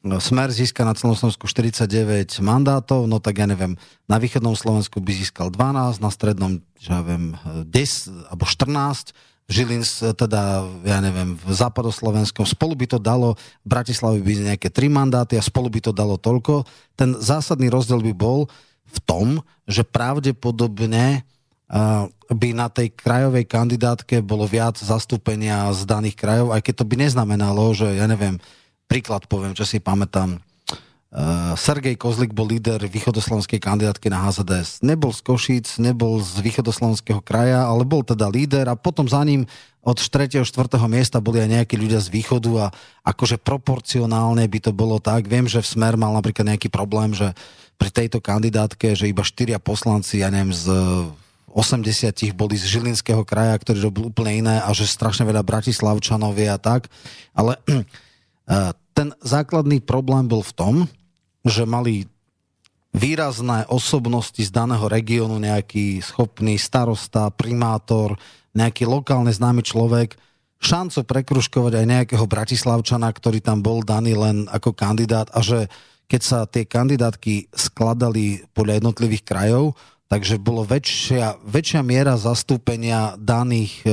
no, 0.04 0.20
Smer 0.20 0.52
získa 0.52 0.84
na 0.84 0.92
celom 0.92 1.16
Slovensku 1.16 1.48
49 1.48 2.38
mandátov, 2.44 3.08
no 3.08 3.18
tak 3.18 3.40
ja 3.40 3.46
neviem, 3.48 3.80
na 4.06 4.20
východnom 4.20 4.54
Slovensku 4.54 5.00
by 5.00 5.12
získal 5.12 5.48
12, 5.48 6.04
na 6.04 6.10
strednom, 6.12 6.60
ja 6.84 7.00
viem, 7.00 7.34
10 7.64 8.30
alebo 8.30 8.44
14, 8.44 9.16
v 9.46 9.50
Žilins, 9.54 10.02
teda, 10.18 10.66
ja 10.82 10.98
neviem, 10.98 11.38
v 11.38 11.50
západoslovenskom, 11.54 12.42
spolu 12.42 12.74
by 12.74 12.86
to 12.90 12.98
dalo, 12.98 13.38
v 13.62 13.68
Bratislavi 13.70 14.18
by 14.18 14.32
nejaké 14.54 14.74
3 14.74 14.90
mandáty 14.90 15.38
a 15.38 15.42
spolu 15.42 15.70
by 15.70 15.86
to 15.86 15.92
dalo 15.94 16.18
toľko. 16.18 16.66
Ten 16.98 17.14
zásadný 17.14 17.70
rozdiel 17.70 18.02
by 18.02 18.10
bol, 18.10 18.50
v 18.86 18.98
tom, 19.02 19.26
že 19.66 19.82
pravdepodobne 19.82 21.26
by 22.26 22.48
na 22.54 22.70
tej 22.70 22.94
krajovej 22.94 23.46
kandidátke 23.50 24.22
bolo 24.22 24.46
viac 24.46 24.78
zastúpenia 24.78 25.66
z 25.74 25.82
daných 25.82 26.14
krajov, 26.14 26.54
aj 26.54 26.62
keď 26.62 26.74
to 26.78 26.84
by 26.86 26.94
neznamenalo, 26.94 27.74
že 27.74 27.98
ja 27.98 28.06
neviem, 28.06 28.38
príklad 28.86 29.26
poviem, 29.26 29.54
čo 29.54 29.66
si 29.66 29.82
pamätám, 29.82 30.38
Sergej 31.56 31.96
Kozlik 31.96 32.36
bol 32.36 32.50
líder 32.50 32.82
východoslovenskej 32.82 33.56
kandidátky 33.56 34.12
na 34.12 34.26
HZDS. 34.28 34.84
Nebol 34.84 35.16
z 35.16 35.24
Košíc, 35.24 35.80
nebol 35.80 36.20
z 36.20 36.44
východoslovenského 36.44 37.24
kraja, 37.24 37.64
ale 37.64 37.88
bol 37.88 38.04
teda 38.04 38.28
líder 38.28 38.68
a 38.68 38.76
potom 38.76 39.08
za 39.08 39.24
ním 39.24 39.48
od 39.80 39.96
3. 39.96 40.44
4. 40.44 40.44
miesta 40.90 41.22
boli 41.22 41.40
aj 41.40 41.62
nejakí 41.62 41.78
ľudia 41.78 42.02
z 42.04 42.10
východu 42.10 42.52
a 42.58 42.66
akože 43.06 43.40
proporcionálne 43.40 44.44
by 44.44 44.58
to 44.60 44.76
bolo 44.76 45.00
tak. 45.00 45.24
Viem, 45.30 45.48
že 45.48 45.62
v 45.64 45.70
Smer 45.78 45.94
mal 45.96 46.12
napríklad 46.12 46.52
nejaký 46.52 46.68
problém, 46.68 47.16
že 47.16 47.32
pri 47.80 47.88
tejto 47.94 48.20
kandidátke, 48.20 48.92
že 48.92 49.08
iba 49.08 49.24
štyria 49.24 49.56
poslanci, 49.56 50.20
ja 50.20 50.28
neviem, 50.28 50.52
z 50.52 50.68
80 51.56 52.36
boli 52.36 52.60
z 52.60 52.68
Žilinského 52.68 53.24
kraja, 53.24 53.56
ktorí 53.56 53.80
robili 53.80 54.12
úplne 54.12 54.44
iné 54.44 54.56
a 54.60 54.68
že 54.76 54.84
strašne 54.84 55.24
veľa 55.24 55.40
Bratislavčanov 55.40 56.36
vie 56.36 56.52
a 56.52 56.60
tak. 56.60 56.92
Ale 57.32 57.56
eh, 57.72 58.70
ten 58.92 59.16
základný 59.24 59.80
problém 59.80 60.28
bol 60.28 60.44
v 60.44 60.52
tom, 60.52 60.74
že 61.48 61.64
mali 61.64 62.04
výrazné 62.92 63.68
osobnosti 63.72 64.40
z 64.40 64.52
daného 64.52 64.84
regiónu, 64.88 65.40
nejaký 65.40 66.00
schopný 66.04 66.56
starosta, 66.60 67.32
primátor, 67.32 68.16
nejaký 68.56 68.88
lokálne 68.88 69.32
známy 69.32 69.60
človek, 69.64 70.16
šancu 70.60 71.04
prekruškovať 71.04 71.72
aj 71.76 71.86
nejakého 71.86 72.24
Bratislavčana, 72.24 73.12
ktorý 73.12 73.44
tam 73.44 73.60
bol 73.60 73.84
daný 73.84 74.16
len 74.16 74.48
ako 74.48 74.72
kandidát 74.72 75.28
a 75.36 75.44
že 75.44 75.68
keď 76.08 76.20
sa 76.22 76.38
tie 76.48 76.64
kandidátky 76.64 77.52
skladali 77.52 78.48
podľa 78.56 78.80
jednotlivých 78.80 79.26
krajov, 79.26 79.76
takže 80.06 80.38
bolo 80.38 80.62
väčšia, 80.62 81.42
väčšia 81.42 81.82
miera 81.82 82.14
zastúpenia 82.14 83.18
daných 83.18 83.72
e, 83.82 83.90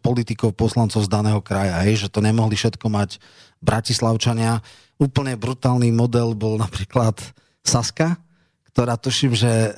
politikov, 0.00 0.52
poslancov 0.52 1.04
z 1.04 1.08
daného 1.08 1.40
kraja, 1.40 1.80
hej, 1.88 2.06
že 2.06 2.12
to 2.12 2.20
nemohli 2.20 2.56
všetko 2.56 2.86
mať 2.92 3.16
Bratislavčania. 3.64 4.60
Úplne 5.00 5.36
brutálny 5.40 5.88
model 5.92 6.36
bol 6.36 6.60
napríklad 6.60 7.16
Saska, 7.64 8.20
ktorá 8.76 9.00
tuším, 9.00 9.32
že 9.32 9.48
e, 9.48 9.70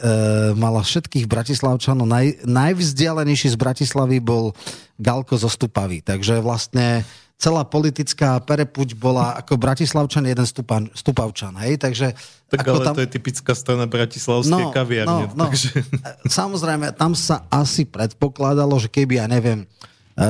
mala 0.59 0.83
všetkých 0.83 1.31
Bratislavčanov. 1.31 2.11
Naj, 2.11 2.43
najvzdialenejší 2.43 3.55
z 3.55 3.57
Bratislavy 3.57 4.19
bol 4.19 4.59
Galko 4.99 5.39
zo. 5.39 5.47
Takže 5.47 6.43
vlastne 6.43 7.07
celá 7.39 7.63
politická 7.63 8.43
perepuť 8.43 8.99
bola 8.99 9.39
ako 9.39 9.55
Bratislavčan, 9.55 10.27
jeden 10.27 10.43
stupan, 10.43 10.91
Stupavčan, 10.91 11.55
hej, 11.63 11.79
takže... 11.79 12.11
Tak 12.51 12.67
ako 12.67 12.71
ale 12.75 12.85
tam... 12.91 12.95
to 12.99 13.03
je 13.07 13.11
typická 13.15 13.55
strana 13.55 13.87
Bratislavskej 13.87 14.67
no, 14.69 14.75
kaviarne. 14.75 15.31
No, 15.31 15.47
no. 15.47 15.47
Takže... 15.47 15.87
Samozrejme, 16.27 16.99
tam 16.99 17.15
sa 17.15 17.47
asi 17.47 17.87
predpokladalo, 17.87 18.75
že 18.83 18.91
keby, 18.91 19.23
ja 19.23 19.31
neviem, 19.31 19.63
e, 19.63 19.67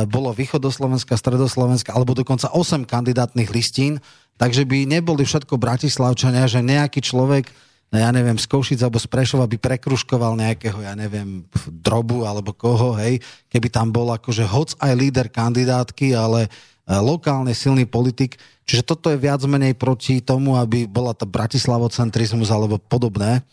bolo 0.04 0.36
východoslovenská, 0.36 1.16
stredoslovenská, 1.16 1.96
alebo 1.96 2.12
dokonca 2.12 2.52
8 2.52 2.84
kandidátnych 2.84 3.48
listín, 3.56 4.04
takže 4.36 4.68
by 4.68 4.84
neboli 4.84 5.24
všetko 5.24 5.56
Bratislavčania, 5.56 6.44
že 6.44 6.60
nejaký 6.60 7.00
človek 7.00 7.48
ja 7.88 8.12
neviem, 8.12 8.36
z 8.36 8.44
Košic 8.44 8.84
alebo 8.84 9.00
z 9.00 9.08
Prešova 9.08 9.48
by 9.48 9.56
prekruškoval 9.56 10.36
nejakého, 10.36 10.84
ja 10.84 10.92
neviem, 10.92 11.48
drobu 11.72 12.28
alebo 12.28 12.52
koho, 12.52 12.92
hej, 13.00 13.16
keby 13.48 13.72
tam 13.72 13.88
bol 13.88 14.12
akože 14.12 14.44
hoc 14.44 14.76
aj 14.76 14.92
líder 14.92 15.32
kandidátky, 15.32 16.12
ale 16.12 16.52
E, 16.52 16.77
lokálne 16.88 17.52
silný 17.52 17.84
politik. 17.84 18.40
Čiže 18.64 18.82
toto 18.88 19.12
je 19.12 19.20
viac 19.20 19.44
menej 19.44 19.76
proti 19.76 20.24
tomu, 20.24 20.56
aby 20.56 20.88
bola 20.88 21.12
to 21.12 21.28
bratislavocentrizmus 21.28 22.48
alebo 22.48 22.80
podobné. 22.80 23.44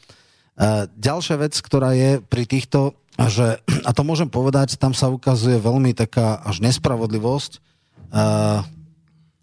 E, 0.55 0.87
ďalšia 0.95 1.35
vec, 1.43 1.53
ktorá 1.59 1.91
je 1.91 2.23
pri 2.23 2.47
týchto, 2.47 2.95
že, 3.19 3.59
a 3.83 3.91
to 3.91 4.07
môžem 4.07 4.31
povedať, 4.31 4.79
tam 4.79 4.95
sa 4.95 5.11
ukazuje 5.11 5.59
veľmi 5.59 5.91
taká 5.91 6.39
až 6.47 6.63
nespravodlivosť. 6.63 7.51
E, 7.55 7.59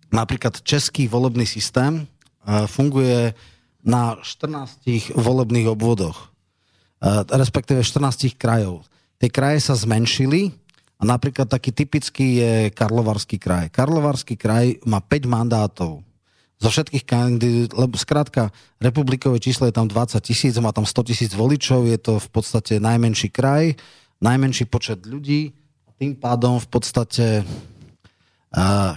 napríklad 0.08 0.64
český 0.64 1.04
volebný 1.08 1.44
systém 1.44 2.08
funguje 2.68 3.38
na 3.86 4.18
14 4.18 5.14
volebných 5.14 5.70
obvodoch, 5.70 6.34
respektíve 7.30 7.86
14 7.86 8.34
krajov. 8.34 8.82
Tie 9.22 9.30
kraje 9.30 9.62
sa 9.62 9.78
zmenšili, 9.78 10.50
a 11.02 11.04
napríklad 11.04 11.50
taký 11.50 11.74
typický 11.74 12.26
je 12.38 12.54
Karlovarský 12.70 13.42
kraj. 13.42 13.74
Karlovarský 13.74 14.38
kraj 14.38 14.78
má 14.86 15.02
5 15.02 15.26
mandátov 15.26 16.06
zo 16.62 16.68
všetkých 16.70 17.02
kandidátov, 17.02 17.74
lebo 17.74 17.98
skrátka 17.98 18.54
republikové 18.78 19.42
číslo 19.42 19.66
je 19.66 19.74
tam 19.74 19.90
20 19.90 20.14
tisíc, 20.22 20.54
má 20.62 20.70
tam 20.70 20.86
100 20.86 21.10
tisíc 21.10 21.34
voličov, 21.34 21.90
je 21.90 21.98
to 21.98 22.22
v 22.22 22.28
podstate 22.30 22.78
najmenší 22.78 23.34
kraj, 23.34 23.74
najmenší 24.22 24.70
počet 24.70 25.02
ľudí 25.02 25.50
tým 25.98 26.18
pádom 26.18 26.58
v 26.58 26.66
podstate, 26.70 27.46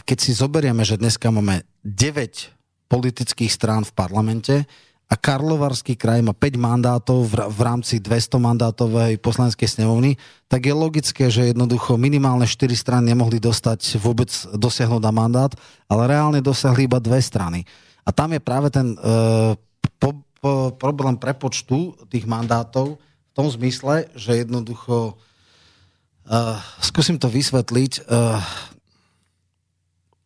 keď 0.05 0.17
si 0.17 0.33
zoberieme, 0.33 0.81
že 0.81 0.97
dneska 0.97 1.29
máme 1.29 1.61
9 1.85 2.89
politických 2.89 3.49
strán 3.49 3.85
v 3.85 3.93
parlamente, 3.93 4.65
a 5.05 5.13
Karlovarský 5.13 5.93
kraj 5.93 6.25
má 6.25 6.33
5 6.33 6.57
mandátov 6.57 7.29
v, 7.29 7.61
rámci 7.61 8.01
200 8.01 8.41
mandátovej 8.41 9.21
poslanskej 9.21 9.69
snemovny, 9.69 10.17
tak 10.49 10.65
je 10.65 10.73
logické, 10.73 11.29
že 11.29 11.53
jednoducho 11.53 11.93
minimálne 12.01 12.49
4 12.49 12.73
strany 12.73 13.13
nemohli 13.13 13.37
dostať 13.37 14.01
vôbec 14.01 14.33
dosiahnuť 14.57 15.01
na 15.05 15.13
mandát, 15.13 15.51
ale 15.85 16.09
reálne 16.09 16.41
dosiahli 16.41 16.89
iba 16.89 16.97
dve 16.97 17.21
strany. 17.21 17.69
A 18.01 18.09
tam 18.09 18.33
je 18.33 18.41
práve 18.41 18.73
ten 18.73 18.97
uh, 18.97 19.53
po, 20.01 20.17
po, 20.41 20.73
problém 20.73 21.13
prepočtu 21.21 21.93
tých 22.09 22.25
mandátov 22.25 22.97
v 22.97 23.31
tom 23.37 23.45
zmysle, 23.45 24.09
že 24.17 24.41
jednoducho 24.41 25.13
uh, 25.13 26.57
skúsim 26.81 27.21
to 27.21 27.29
vysvetliť. 27.29 28.09
Uh, 28.09 28.41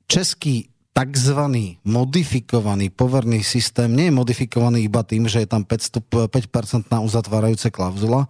český 0.07 0.68
takzvaný 0.93 1.79
modifikovaný 1.85 2.91
poverný 2.91 3.39
systém 3.45 3.87
nie 3.87 4.11
je 4.11 4.17
modifikovaný 4.17 4.83
iba 4.83 5.05
tým, 5.05 5.29
že 5.29 5.45
je 5.45 5.47
tam 5.47 5.63
5%, 5.63 6.27
5% 6.27 6.89
uzatvárajúce 6.91 7.71
klauzula, 7.71 8.27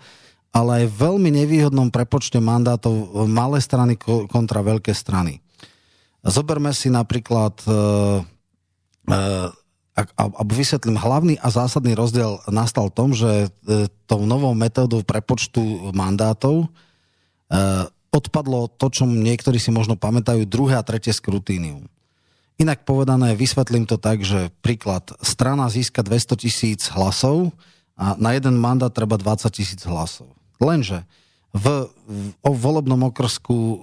ale 0.49 0.83
aj 0.83 0.95
veľmi 0.97 1.29
nevýhodnom 1.33 1.89
prepočte 1.93 2.37
mandátov 2.41 3.25
malé 3.29 3.61
strany 3.61 3.97
kontra 4.01 4.65
veľké 4.65 4.93
strany. 4.93 5.41
Zoberme 6.25 6.75
si 6.75 6.91
napríklad, 6.91 7.63
e, 7.63 7.71
e, 9.07 9.19
a 9.99 10.41
vysvetlím, 10.43 10.99
hlavný 10.99 11.39
a 11.39 11.47
zásadný 11.47 11.95
rozdiel 11.95 12.43
nastal 12.51 12.91
v 12.91 12.95
tom, 12.95 13.09
že 13.15 13.47
e, 13.47 13.87
tou 14.09 14.27
novou 14.27 14.51
metódou 14.57 15.05
prepočtu 15.05 15.93
mandátov 15.95 16.69
odpadlo 18.13 18.69
to, 18.77 18.93
čo 18.93 19.09
niektorí 19.09 19.57
si 19.57 19.73
možno 19.73 19.97
pamätajú, 19.97 20.45
druhé 20.45 20.77
a 20.77 20.85
tretie 20.85 21.13
skrutínium. 21.13 21.89
Inak 22.59 22.83
povedané, 22.83 23.39
vysvetlím 23.39 23.87
to 23.87 23.95
tak, 23.95 24.19
že 24.19 24.51
príklad, 24.59 25.15
strana 25.23 25.71
získa 25.71 26.03
200 26.03 26.43
tisíc 26.43 26.91
hlasov 26.91 27.55
a 27.95 28.19
na 28.19 28.35
jeden 28.35 28.59
mandát 28.59 28.91
treba 28.91 29.15
20 29.15 29.47
tisíc 29.55 29.79
hlasov. 29.87 30.27
Lenže 30.59 31.07
v, 31.55 31.87
v 32.43 32.43
volebnom 32.43 32.99
okrsku 33.07 33.55
e, 33.55 33.77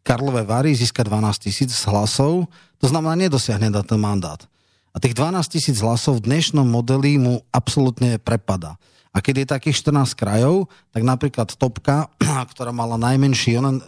Karlové 0.00 0.40
Vary 0.48 0.72
získa 0.72 1.04
12 1.04 1.36
tisíc 1.36 1.76
hlasov, 1.84 2.48
to 2.80 2.86
znamená, 2.88 3.12
nedosiahne 3.28 3.68
na 3.68 3.84
ten 3.84 4.00
mandát. 4.00 4.40
A 4.90 4.98
tých 4.98 5.12
12 5.12 5.52
tisíc 5.52 5.84
hlasov 5.84 6.24
v 6.24 6.32
dnešnom 6.32 6.64
modeli 6.64 7.20
mu 7.20 7.44
absolútne 7.52 8.16
prepada. 8.16 8.80
A 9.10 9.18
keď 9.18 9.42
je 9.42 9.46
takých 9.58 9.76
14 9.82 10.14
krajov, 10.14 10.70
tak 10.94 11.02
napríklad 11.02 11.50
Topka, 11.58 12.06
ktorá 12.54 12.70
mala 12.70 12.94
najmenší, 12.94 13.58
ona, 13.58 13.74
e, 13.74 13.82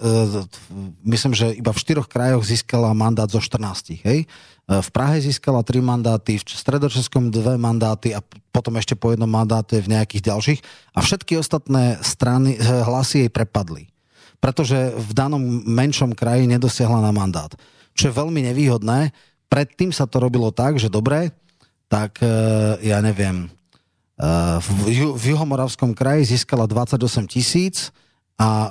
myslím, 1.07 1.31
že 1.31 1.55
iba 1.55 1.71
v 1.71 1.79
štyroch 1.79 2.11
krajoch 2.11 2.43
získala 2.43 2.91
mandát 2.91 3.31
zo 3.31 3.39
14. 3.39 4.03
Hej? 4.03 4.27
E, 4.27 4.83
v 4.83 4.89
Prahe 4.91 5.23
získala 5.23 5.63
tri 5.63 5.79
mandáty, 5.79 6.43
v 6.43 6.43
Stredočeskom 6.43 7.31
dve 7.31 7.55
mandáty 7.55 8.11
a 8.11 8.19
potom 8.51 8.75
ešte 8.75 8.99
po 8.99 9.15
jednom 9.15 9.31
mandáte 9.31 9.79
v 9.79 9.95
nejakých 9.95 10.27
ďalších. 10.27 10.61
A 10.99 11.07
všetky 11.07 11.39
ostatné 11.39 12.03
strany, 12.03 12.59
e, 12.59 12.83
hlasy 12.83 13.27
jej 13.27 13.31
prepadli. 13.31 13.95
Pretože 14.43 14.91
v 14.99 15.11
danom 15.15 15.39
menšom 15.71 16.19
kraji 16.19 16.51
nedosiahla 16.51 16.99
na 16.99 17.15
mandát. 17.15 17.55
Čo 17.95 18.11
je 18.11 18.19
veľmi 18.19 18.43
nevýhodné. 18.51 19.15
Predtým 19.47 19.95
sa 19.95 20.11
to 20.11 20.19
robilo 20.19 20.51
tak, 20.51 20.83
že 20.83 20.91
dobre, 20.91 21.31
tak 21.87 22.25
ja 22.81 22.99
neviem, 23.05 23.53
v, 24.63 24.67
v 25.19 25.25
Juhomoravskom 25.35 25.99
kraji 25.99 26.39
získala 26.39 26.71
28 26.71 27.27
tisíc 27.27 27.91
a 28.39 28.71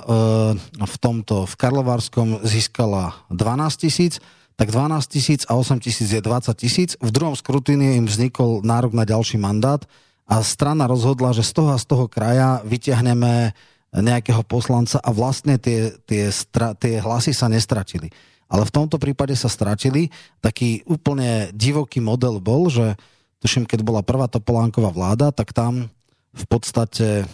v 0.80 0.96
tomto, 0.96 1.44
v 1.44 1.54
Karlovárskom 1.60 2.40
získala 2.40 3.12
12 3.28 3.84
tisíc, 3.84 4.16
tak 4.56 4.72
12 4.72 5.04
tisíc 5.12 5.40
a 5.44 5.56
8 5.56 5.76
tisíc 5.80 6.08
je 6.08 6.24
20 6.24 6.56
tisíc. 6.56 6.90
V 6.96 7.10
druhom 7.12 7.36
skrutíne 7.36 8.00
im 8.00 8.08
vznikol 8.08 8.64
nárok 8.64 8.96
na 8.96 9.04
ďalší 9.04 9.36
mandát 9.36 9.84
a 10.24 10.40
strana 10.40 10.88
rozhodla, 10.88 11.36
že 11.36 11.44
z 11.44 11.52
toho 11.52 11.70
a 11.76 11.80
z 11.80 11.84
toho 11.84 12.08
kraja 12.08 12.64
vyťahneme 12.64 13.52
nejakého 13.92 14.40
poslanca 14.48 14.96
a 15.04 15.12
vlastne 15.12 15.60
tie, 15.60 15.92
tie, 16.08 16.32
stra, 16.32 16.72
tie 16.72 16.96
hlasy 16.96 17.36
sa 17.36 17.52
nestratili. 17.52 18.08
Ale 18.48 18.64
v 18.64 18.72
tomto 18.72 18.96
prípade 18.96 19.36
sa 19.36 19.52
stratili. 19.52 20.08
Taký 20.40 20.84
úplne 20.88 21.52
divoký 21.52 22.00
model 22.00 22.40
bol, 22.40 22.72
že 22.72 22.96
tuším, 23.42 23.66
keď 23.66 23.82
bola 23.82 24.06
prvá 24.06 24.30
Topolánková 24.30 24.94
vláda, 24.94 25.34
tak 25.34 25.50
tam 25.50 25.90
v 26.32 26.44
podstate 26.46 27.26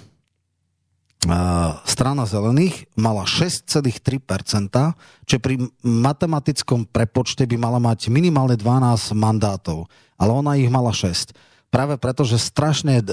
strana 1.85 2.25
zelených 2.31 2.87
mala 2.95 3.27
6,3%, 3.27 3.91
čo 5.27 5.37
pri 5.43 5.67
matematickom 5.83 6.87
prepočte 6.87 7.43
by 7.43 7.57
mala 7.59 7.83
mať 7.83 8.07
minimálne 8.07 8.55
12 8.55 9.19
mandátov, 9.19 9.91
ale 10.15 10.31
ona 10.31 10.55
ich 10.55 10.71
mala 10.71 10.95
6 10.95 11.35
práve 11.69 12.01
preto, 12.01 12.25
že 12.25 12.41
strašne 12.41 13.01
e, 13.01 13.05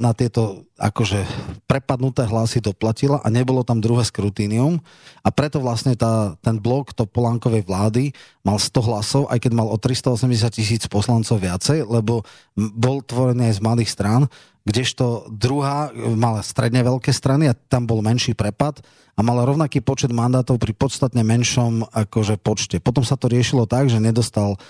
na 0.00 0.16
tieto 0.16 0.64
akože 0.80 1.28
prepadnuté 1.68 2.24
hlasy 2.24 2.64
doplatila 2.64 3.20
a 3.20 3.28
nebolo 3.28 3.60
tam 3.66 3.84
druhé 3.84 4.06
skrutínium 4.06 4.80
a 5.20 5.28
preto 5.28 5.60
vlastne 5.60 5.92
tá, 5.92 6.38
ten 6.40 6.56
blok 6.56 6.96
to 6.96 7.04
Polánkovej 7.04 7.68
vlády 7.68 8.16
mal 8.40 8.56
100 8.56 8.88
hlasov, 8.88 9.22
aj 9.28 9.44
keď 9.44 9.52
mal 9.52 9.68
o 9.68 9.76
380 9.76 10.24
tisíc 10.56 10.82
poslancov 10.88 11.36
viacej, 11.36 11.84
lebo 11.84 12.24
bol 12.56 13.04
tvorený 13.04 13.52
aj 13.52 13.54
z 13.60 13.64
malých 13.64 13.90
strán, 13.92 14.22
kdežto 14.64 15.28
druhá 15.32 15.92
mala 15.96 16.44
stredne 16.44 16.84
veľké 16.84 17.12
strany 17.12 17.48
a 17.48 17.56
tam 17.56 17.88
bol 17.88 18.04
menší 18.04 18.36
prepad 18.36 18.84
a 19.16 19.20
mala 19.24 19.48
rovnaký 19.48 19.80
počet 19.80 20.12
mandátov 20.12 20.60
pri 20.60 20.76
podstatne 20.76 21.24
menšom 21.24 21.88
akože 21.88 22.36
počte. 22.38 22.76
Potom 22.78 23.02
sa 23.02 23.16
to 23.16 23.32
riešilo 23.32 23.64
tak, 23.64 23.88
že 23.88 23.98
nedostal 23.98 24.60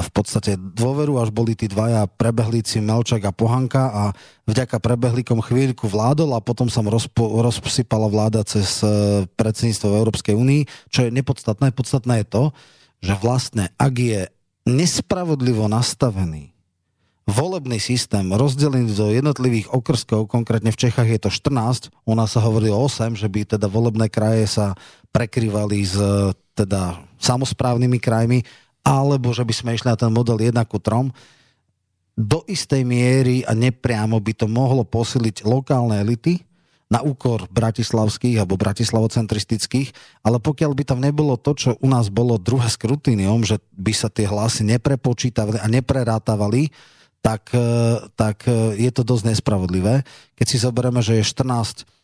v 0.00 0.10
podstate 0.16 0.56
dôveru, 0.56 1.20
až 1.20 1.28
boli 1.28 1.52
tí 1.52 1.68
dvaja 1.68 2.08
prebehlíci 2.08 2.80
Melčak 2.80 3.28
a 3.28 3.32
Pohanka 3.34 3.92
a 3.92 4.04
vďaka 4.48 4.80
prebehlíkom 4.80 5.44
chvíľku 5.44 5.84
vládol 5.84 6.32
a 6.32 6.40
potom 6.40 6.72
sa 6.72 6.80
rozpo, 6.80 7.44
rozsypala 7.44 8.08
vláda 8.08 8.40
cez 8.40 8.80
e, 8.80 8.88
predsedníctvo 9.36 10.00
Európskej 10.00 10.32
únii, 10.32 10.64
čo 10.88 11.04
je 11.04 11.12
nepodstatné. 11.12 11.76
Podstatné 11.76 12.24
je 12.24 12.26
to, 12.32 12.44
že 13.04 13.14
vlastne 13.20 13.68
ak 13.76 13.94
je 14.00 14.20
nespravodlivo 14.64 15.68
nastavený 15.68 16.56
volebný 17.28 17.76
systém 17.78 18.32
rozdelený 18.32 18.96
do 18.96 19.12
jednotlivých 19.12 19.70
okrskov, 19.76 20.26
konkrétne 20.32 20.72
v 20.72 20.80
Čechách 20.88 21.08
je 21.08 21.20
to 21.20 21.30
14, 21.30 21.92
u 22.08 22.14
nás 22.16 22.32
sa 22.32 22.40
hovorí 22.40 22.72
o 22.72 22.80
8, 22.80 23.12
že 23.12 23.28
by 23.28 23.44
teda 23.44 23.68
volebné 23.68 24.08
kraje 24.08 24.48
sa 24.48 24.72
prekrývali 25.12 25.78
s 25.84 26.00
teda 26.56 26.96
samozprávnymi 27.20 27.98
krajmi 28.00 28.40
alebo 28.84 29.30
že 29.30 29.44
by 29.44 29.54
sme 29.54 29.70
išli 29.76 29.88
na 29.92 29.96
ten 29.98 30.10
model 30.12 30.40
1 30.40 30.56
ku 30.66 30.80
3, 30.80 31.12
do 32.20 32.44
istej 32.44 32.84
miery 32.84 33.46
a 33.48 33.56
nepriamo 33.56 34.20
by 34.20 34.32
to 34.36 34.46
mohlo 34.50 34.84
posiliť 34.84 35.48
lokálne 35.48 35.96
elity 36.04 36.44
na 36.90 37.00
úkor 37.06 37.46
bratislavských 37.54 38.42
alebo 38.42 38.58
bratislavocentristických, 38.58 40.20
ale 40.26 40.42
pokiaľ 40.42 40.72
by 40.74 40.82
tam 40.84 40.98
nebolo 40.98 41.38
to, 41.38 41.54
čo 41.54 41.70
u 41.78 41.86
nás 41.86 42.10
bolo 42.10 42.34
druhé 42.34 42.66
skrutinium, 42.66 43.46
že 43.46 43.62
by 43.78 43.92
sa 43.94 44.10
tie 44.10 44.26
hlasy 44.26 44.66
neprepočítavali 44.66 45.62
a 45.62 45.70
neprerátavali, 45.70 46.74
tak, 47.22 47.54
e, 47.54 47.94
tak 48.18 48.42
e, 48.50 48.74
je 48.74 48.90
to 48.90 49.06
dosť 49.06 49.32
nespravodlivé. 49.32 50.02
Keď 50.34 50.46
si 50.50 50.58
zoberieme, 50.58 50.98
že 50.98 51.22
je 51.22 51.30
14 51.30 51.86
Eh, 51.86 51.86
eh, 51.86 51.99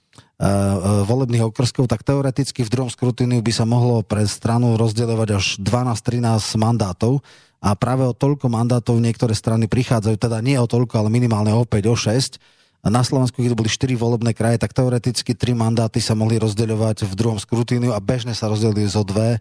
volebných 1.09 1.49
okrskov, 1.49 1.89
tak 1.89 2.05
teoreticky 2.05 2.61
v 2.61 2.68
druhom 2.68 2.93
skrutíniu 2.93 3.41
by 3.41 3.53
sa 3.57 3.64
mohlo 3.64 4.05
pre 4.05 4.28
stranu 4.28 4.76
rozdeľovať 4.76 5.28
až 5.32 5.45
12-13 5.64 6.61
mandátov 6.61 7.24
a 7.64 7.72
práve 7.72 8.05
o 8.05 8.12
toľko 8.12 8.53
mandátov 8.53 9.01
niektoré 9.01 9.32
strany 9.32 9.64
prichádzajú, 9.64 10.16
teda 10.20 10.45
nie 10.45 10.61
o 10.61 10.68
toľko, 10.68 11.01
ale 11.01 11.09
minimálne 11.09 11.57
o 11.57 11.64
5, 11.64 11.72
o 11.89 11.97
6. 11.97 12.37
A 12.84 12.93
na 12.93 13.03
Slovensku, 13.03 13.41
keď 13.41 13.57
boli 13.57 13.72
4 13.72 13.97
volebné 13.97 14.37
kraje, 14.37 14.61
tak 14.61 14.76
teoreticky 14.76 15.32
3 15.32 15.57
mandáty 15.57 15.99
sa 15.99 16.12
mohli 16.12 16.37
rozdeľovať 16.37 17.09
v 17.09 17.12
druhom 17.16 17.41
skrutíniu 17.41 17.97
a 17.97 17.99
bežne 17.99 18.37
sa 18.37 18.53
rozdelili 18.53 18.87
zo 18.87 19.03
dve 19.03 19.41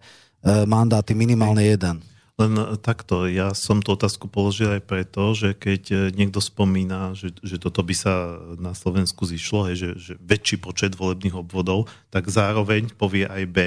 mandáty, 0.64 1.12
minimálne 1.12 1.62
jeden. 1.62 2.00
Len 2.36 2.52
takto, 2.84 3.24
ja 3.24 3.56
som 3.56 3.80
tú 3.80 3.96
otázku 3.96 4.28
položil 4.28 4.68
aj 4.76 4.84
preto, 4.84 5.32
že 5.32 5.56
keď 5.56 5.82
e, 5.88 5.96
niekto 6.12 6.44
spomína, 6.44 7.16
že, 7.16 7.32
že 7.40 7.56
toto 7.56 7.80
by 7.80 7.96
sa 7.96 8.36
na 8.60 8.76
Slovensku 8.76 9.24
zišlo, 9.24 9.72
hej, 9.72 9.76
že, 9.80 9.90
že 9.96 10.12
väčší 10.20 10.60
počet 10.60 10.92
volebných 11.00 11.32
obvodov, 11.32 11.88
tak 12.12 12.28
zároveň 12.28 12.92
povie 12.92 13.24
aj 13.24 13.44
B, 13.48 13.58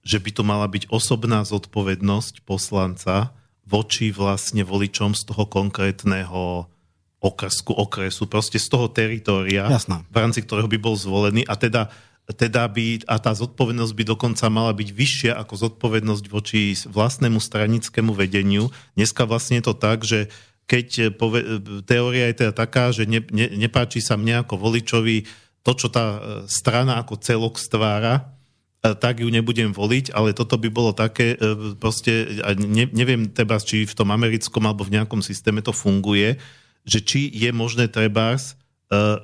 že 0.00 0.16
by 0.16 0.30
to 0.32 0.40
mala 0.40 0.64
byť 0.64 0.88
osobná 0.88 1.44
zodpovednosť 1.44 2.48
poslanca 2.48 3.36
voči 3.68 4.08
vlastne 4.16 4.64
voličom 4.64 5.12
z 5.12 5.22
toho 5.28 5.44
konkrétneho 5.44 6.72
okrsku, 7.20 7.76
okresu, 7.76 8.24
proste 8.24 8.56
z 8.56 8.68
toho 8.72 8.88
teritória, 8.88 9.68
Jasná. 9.68 10.08
v 10.08 10.16
rámci 10.16 10.40
ktorého 10.40 10.72
by 10.72 10.78
bol 10.80 10.96
zvolený 10.96 11.44
a 11.44 11.52
teda 11.52 11.92
teda 12.28 12.68
by, 12.70 13.02
a 13.10 13.18
tá 13.18 13.32
zodpovednosť 13.34 13.92
by 13.96 14.04
dokonca 14.06 14.46
mala 14.52 14.70
byť 14.70 14.88
vyššia 14.94 15.32
ako 15.34 15.54
zodpovednosť 15.68 16.24
voči 16.30 16.74
vlastnému 16.86 17.42
stranickému 17.42 18.14
vedeniu. 18.14 18.70
Dneska 18.94 19.26
vlastne 19.26 19.58
je 19.58 19.64
to 19.66 19.74
tak, 19.74 20.06
že 20.06 20.30
keď 20.70 21.18
pove, 21.18 21.42
teória 21.82 22.30
je 22.30 22.46
teda 22.46 22.52
taká, 22.54 22.94
že 22.94 23.02
ne, 23.02 23.18
ne, 23.34 23.50
nepáči 23.58 23.98
sa 23.98 24.14
mne 24.14 24.46
ako 24.46 24.54
voličovi 24.54 25.26
to, 25.66 25.72
čo 25.74 25.90
tá 25.90 26.06
e, 26.06 26.18
strana 26.46 27.02
ako 27.02 27.18
celok 27.18 27.58
stvára, 27.58 28.30
e, 28.78 28.94
tak 28.94 29.18
ju 29.18 29.26
nebudem 29.26 29.74
voliť, 29.74 30.14
ale 30.14 30.30
toto 30.30 30.54
by 30.54 30.70
bolo 30.70 30.94
také, 30.94 31.34
e, 31.34 31.74
proste, 31.74 32.38
ne, 32.54 32.86
neviem 32.94 33.26
teba, 33.34 33.58
či 33.58 33.82
v 33.82 33.96
tom 33.98 34.14
americkom 34.14 34.62
alebo 34.62 34.86
v 34.86 34.94
nejakom 34.94 35.20
systéme 35.20 35.58
to 35.58 35.74
funguje, 35.74 36.38
že 36.86 37.02
či 37.02 37.26
je 37.34 37.50
možné 37.50 37.90
trebárs 37.90 38.54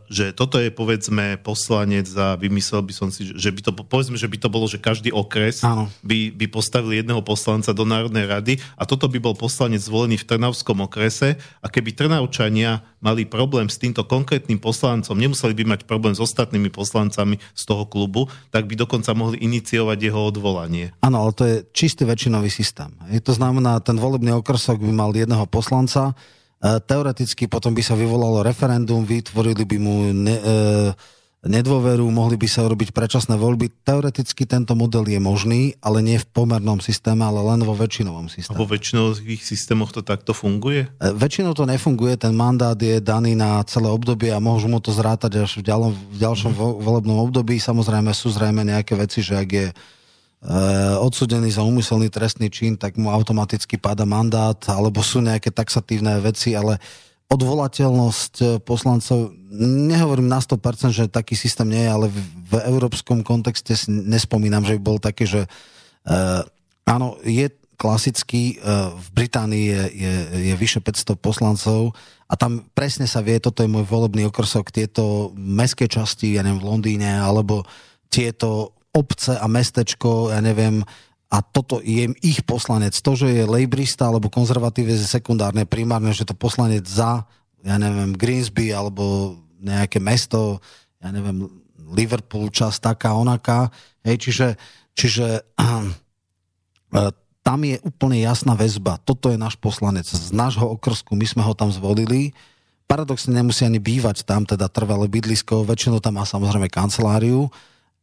že 0.07 0.31
toto 0.31 0.63
je 0.63 0.71
povedzme 0.71 1.43
poslanec 1.43 2.07
a 2.15 2.39
vymyslel 2.39 2.87
by 2.87 2.95
som 2.95 3.09
si, 3.11 3.35
že 3.35 3.51
by 3.51 3.61
to, 3.67 3.71
povedzme, 3.75 4.15
že 4.15 4.31
by 4.31 4.39
to 4.39 4.47
bolo, 4.47 4.71
že 4.71 4.79
každý 4.79 5.11
okres 5.11 5.67
by, 6.07 6.31
by 6.31 6.47
postavil 6.47 6.95
jedného 6.95 7.19
poslanca 7.27 7.75
do 7.75 7.83
Národnej 7.83 8.31
rady 8.31 8.63
a 8.79 8.87
toto 8.87 9.11
by 9.11 9.19
bol 9.19 9.35
poslanec 9.35 9.83
zvolený 9.83 10.23
v 10.23 10.29
Trnavskom 10.31 10.87
okrese 10.87 11.35
a 11.59 11.67
keby 11.67 11.99
Trnavčania 11.99 12.87
mali 13.03 13.27
problém 13.27 13.67
s 13.67 13.75
týmto 13.83 14.07
konkrétnym 14.07 14.63
poslancom, 14.63 15.19
nemuseli 15.19 15.51
by 15.59 15.75
mať 15.75 15.81
problém 15.91 16.15
s 16.15 16.23
ostatnými 16.23 16.71
poslancami 16.71 17.43
z 17.51 17.63
toho 17.67 17.91
klubu, 17.91 18.31
tak 18.55 18.71
by 18.71 18.79
dokonca 18.79 19.11
mohli 19.19 19.43
iniciovať 19.43 19.99
jeho 19.99 20.31
odvolanie. 20.31 20.95
Áno, 21.03 21.27
ale 21.27 21.33
to 21.35 21.43
je 21.43 21.57
čistý 21.75 22.07
väčšinový 22.07 22.55
systém. 22.55 22.95
Je 23.11 23.19
to 23.19 23.35
znamená, 23.35 23.83
ten 23.83 23.99
volebný 23.99 24.31
okresok 24.39 24.79
by 24.79 24.95
mal 24.95 25.11
jedného 25.11 25.47
poslanca, 25.51 26.15
E, 26.15 26.46
teoreticky 26.61 27.47
potom 27.47 27.77
by 27.77 27.83
sa 27.85 27.93
vyvolalo 27.93 28.41
referendum, 28.41 29.05
vytvorili 29.05 29.65
by 29.69 29.77
mu 29.77 29.95
ne, 30.11 30.37
e, 30.41 30.55
nedôveru, 31.47 32.09
mohli 32.09 32.41
by 32.41 32.49
sa 32.49 32.65
robiť 32.67 32.91
predčasné 32.97 33.37
voľby. 33.37 33.71
Teoreticky 33.85 34.49
tento 34.49 34.73
model 34.73 35.07
je 35.07 35.21
možný, 35.21 35.77
ale 35.85 36.01
nie 36.01 36.17
v 36.17 36.27
pomernom 36.27 36.83
systéme, 36.83 37.23
ale 37.23 37.45
len 37.45 37.61
vo 37.63 37.77
väčšinovom 37.77 38.33
systéme. 38.33 38.57
A 38.57 38.63
vo 38.65 38.69
väčšinových 38.69 39.43
systémoch 39.45 39.93
to 39.93 40.01
takto 40.01 40.33
funguje? 40.33 40.89
E, 40.99 41.13
väčšinou 41.13 41.53
to 41.53 41.69
nefunguje, 41.69 42.17
ten 42.17 42.33
mandát 42.33 42.77
je 42.77 42.99
daný 43.05 43.37
na 43.37 43.61
celé 43.69 43.93
obdobie 43.93 44.33
a 44.33 44.43
môžu 44.43 44.73
mu 44.73 44.81
to 44.81 44.91
zrátať 44.97 45.47
až 45.47 45.61
v, 45.61 45.69
ďalom, 45.69 45.93
v 45.93 46.19
ďalšom 46.19 46.53
mm. 46.57 46.61
volebnom 46.83 47.19
období. 47.21 47.61
Samozrejme 47.61 48.11
sú 48.17 48.33
zrejme 48.33 48.65
nejaké 48.65 48.97
veci, 48.97 49.21
že 49.21 49.37
ak 49.37 49.49
je 49.49 49.67
odsudený 51.03 51.51
za 51.51 51.67
úmyselný 51.67 52.07
trestný 52.07 52.47
čin, 52.47 52.79
tak 52.79 52.95
mu 52.95 53.11
automaticky 53.11 53.83
páda 53.83 54.07
mandát, 54.07 54.59
alebo 54.71 55.03
sú 55.03 55.19
nejaké 55.19 55.51
taxatívne 55.51 56.23
veci, 56.23 56.55
ale 56.55 56.79
odvolateľnosť 57.27 58.35
eh, 58.43 58.49
poslancov, 58.63 59.35
nehovorím 59.59 60.31
na 60.31 60.39
100%, 60.39 60.95
že 60.95 61.05
taký 61.11 61.35
systém 61.35 61.67
nie 61.67 61.83
je, 61.83 61.91
ale 61.91 62.07
v, 62.11 62.53
európskom 62.71 63.27
kontexte 63.27 63.75
nespomínam, 63.91 64.63
že 64.63 64.79
by 64.79 64.81
bol 64.83 64.99
taký, 65.03 65.25
že 65.27 65.43
uh, 66.07 66.43
áno, 66.87 67.19
je 67.25 67.51
klasický, 67.75 68.61
uh, 68.61 68.95
v 68.95 69.09
Británii 69.17 69.65
je, 69.67 69.83
je, 69.97 70.15
je 70.51 70.55
vyše 70.55 70.79
500 70.79 71.19
poslancov 71.19 71.97
a 72.31 72.35
tam 72.39 72.63
presne 72.75 73.09
sa 73.09 73.25
vie, 73.25 73.43
toto 73.43 73.65
je 73.65 73.71
môj 73.71 73.87
volebný 73.87 74.29
okrsok, 74.29 74.71
tieto 74.71 75.33
mestské 75.35 75.89
časti, 75.91 76.37
ja 76.37 76.47
neviem, 76.47 76.63
v 76.63 76.69
Londýne, 76.69 77.11
alebo 77.17 77.67
tieto 78.13 78.76
obce 78.97 79.37
a 79.37 79.45
mestečko, 79.45 80.33
ja 80.33 80.41
neviem, 80.41 80.81
a 81.27 81.43
toto 81.43 81.85
je 81.85 82.15
ich 82.25 82.41
poslanec. 82.47 82.97
To, 83.03 83.13
že 83.19 83.29
je 83.29 83.45
lejbrista 83.45 84.09
alebo 84.09 84.33
konzervatív 84.33 84.95
je 84.95 85.05
sekundárne, 85.05 85.69
primárne, 85.69 86.15
že 86.15 86.25
to 86.25 86.33
poslanec 86.33 86.87
za, 86.89 87.29
ja 87.61 87.77
neviem, 87.77 88.17
Greensby 88.17 88.73
alebo 88.73 89.37
nejaké 89.61 90.01
mesto, 90.01 90.63
ja 91.03 91.11
neviem, 91.11 91.51
Liverpool, 91.93 92.51
čas 92.51 92.79
taká, 92.79 93.15
onaká. 93.15 93.75
Hej, 94.07 94.31
čiže, 94.31 94.49
čiže 94.95 95.27
uh, 95.59 95.87
tam 97.47 97.61
je 97.63 97.79
úplne 97.83 98.23
jasná 98.23 98.55
väzba. 98.55 98.99
Toto 99.03 99.31
je 99.31 99.39
náš 99.39 99.59
poslanec. 99.59 100.07
Z 100.07 100.31
nášho 100.35 100.67
okrsku 100.79 101.15
my 101.15 101.27
sme 101.27 101.43
ho 101.43 101.55
tam 101.55 101.71
zvolili. 101.71 102.35
Paradoxne 102.87 103.35
nemusí 103.35 103.67
ani 103.67 103.83
bývať 103.83 104.23
tam, 104.23 104.47
teda 104.47 104.71
trvalé 104.71 105.11
bydlisko. 105.11 105.67
Väčšinou 105.67 105.99
tam 105.99 106.23
má 106.23 106.25
samozrejme 106.27 106.71
kanceláriu 106.71 107.51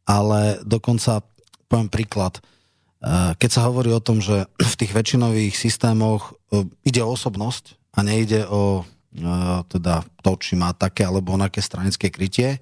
ale 0.04 0.60
dokonca, 0.64 1.24
poviem 1.68 1.88
príklad, 1.88 2.40
eh, 2.40 3.32
keď 3.36 3.50
sa 3.50 3.66
hovorí 3.68 3.90
o 3.92 4.04
tom, 4.04 4.20
že 4.20 4.48
v 4.72 4.78
tých 4.78 4.92
väčšinových 4.92 5.56
systémoch 5.56 6.36
eh, 6.52 6.64
ide 6.84 7.00
o 7.04 7.12
osobnosť 7.12 7.96
a 7.96 8.04
nejde 8.04 8.44
o 8.48 8.84
eh, 8.84 9.58
teda 9.68 10.04
to, 10.20 10.30
či 10.40 10.54
má 10.56 10.76
také 10.76 11.08
alebo 11.08 11.34
onaké 11.34 11.64
stranické 11.64 12.12
krytie, 12.12 12.60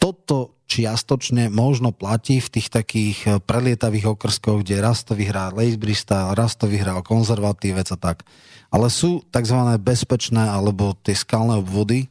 toto 0.00 0.56
čiastočne 0.70 1.50
možno 1.50 1.90
platí 1.92 2.38
v 2.40 2.48
tých 2.48 2.70
takých 2.72 3.42
prelietavých 3.42 4.16
okrskoch, 4.16 4.62
kde 4.62 4.80
raz 4.80 5.02
to 5.02 5.18
vyhrá 5.18 5.50
lejbrista, 5.50 6.32
raz 6.32 6.54
to 6.56 6.70
vyhrá 6.70 7.02
konzervatívec 7.04 7.90
a 7.90 7.98
tak. 7.98 8.22
Ale 8.70 8.86
sú 8.86 9.20
tzv. 9.28 9.58
bezpečné 9.82 10.40
alebo 10.40 10.94
tie 11.04 11.12
skalné 11.12 11.58
obvody, 11.58 12.06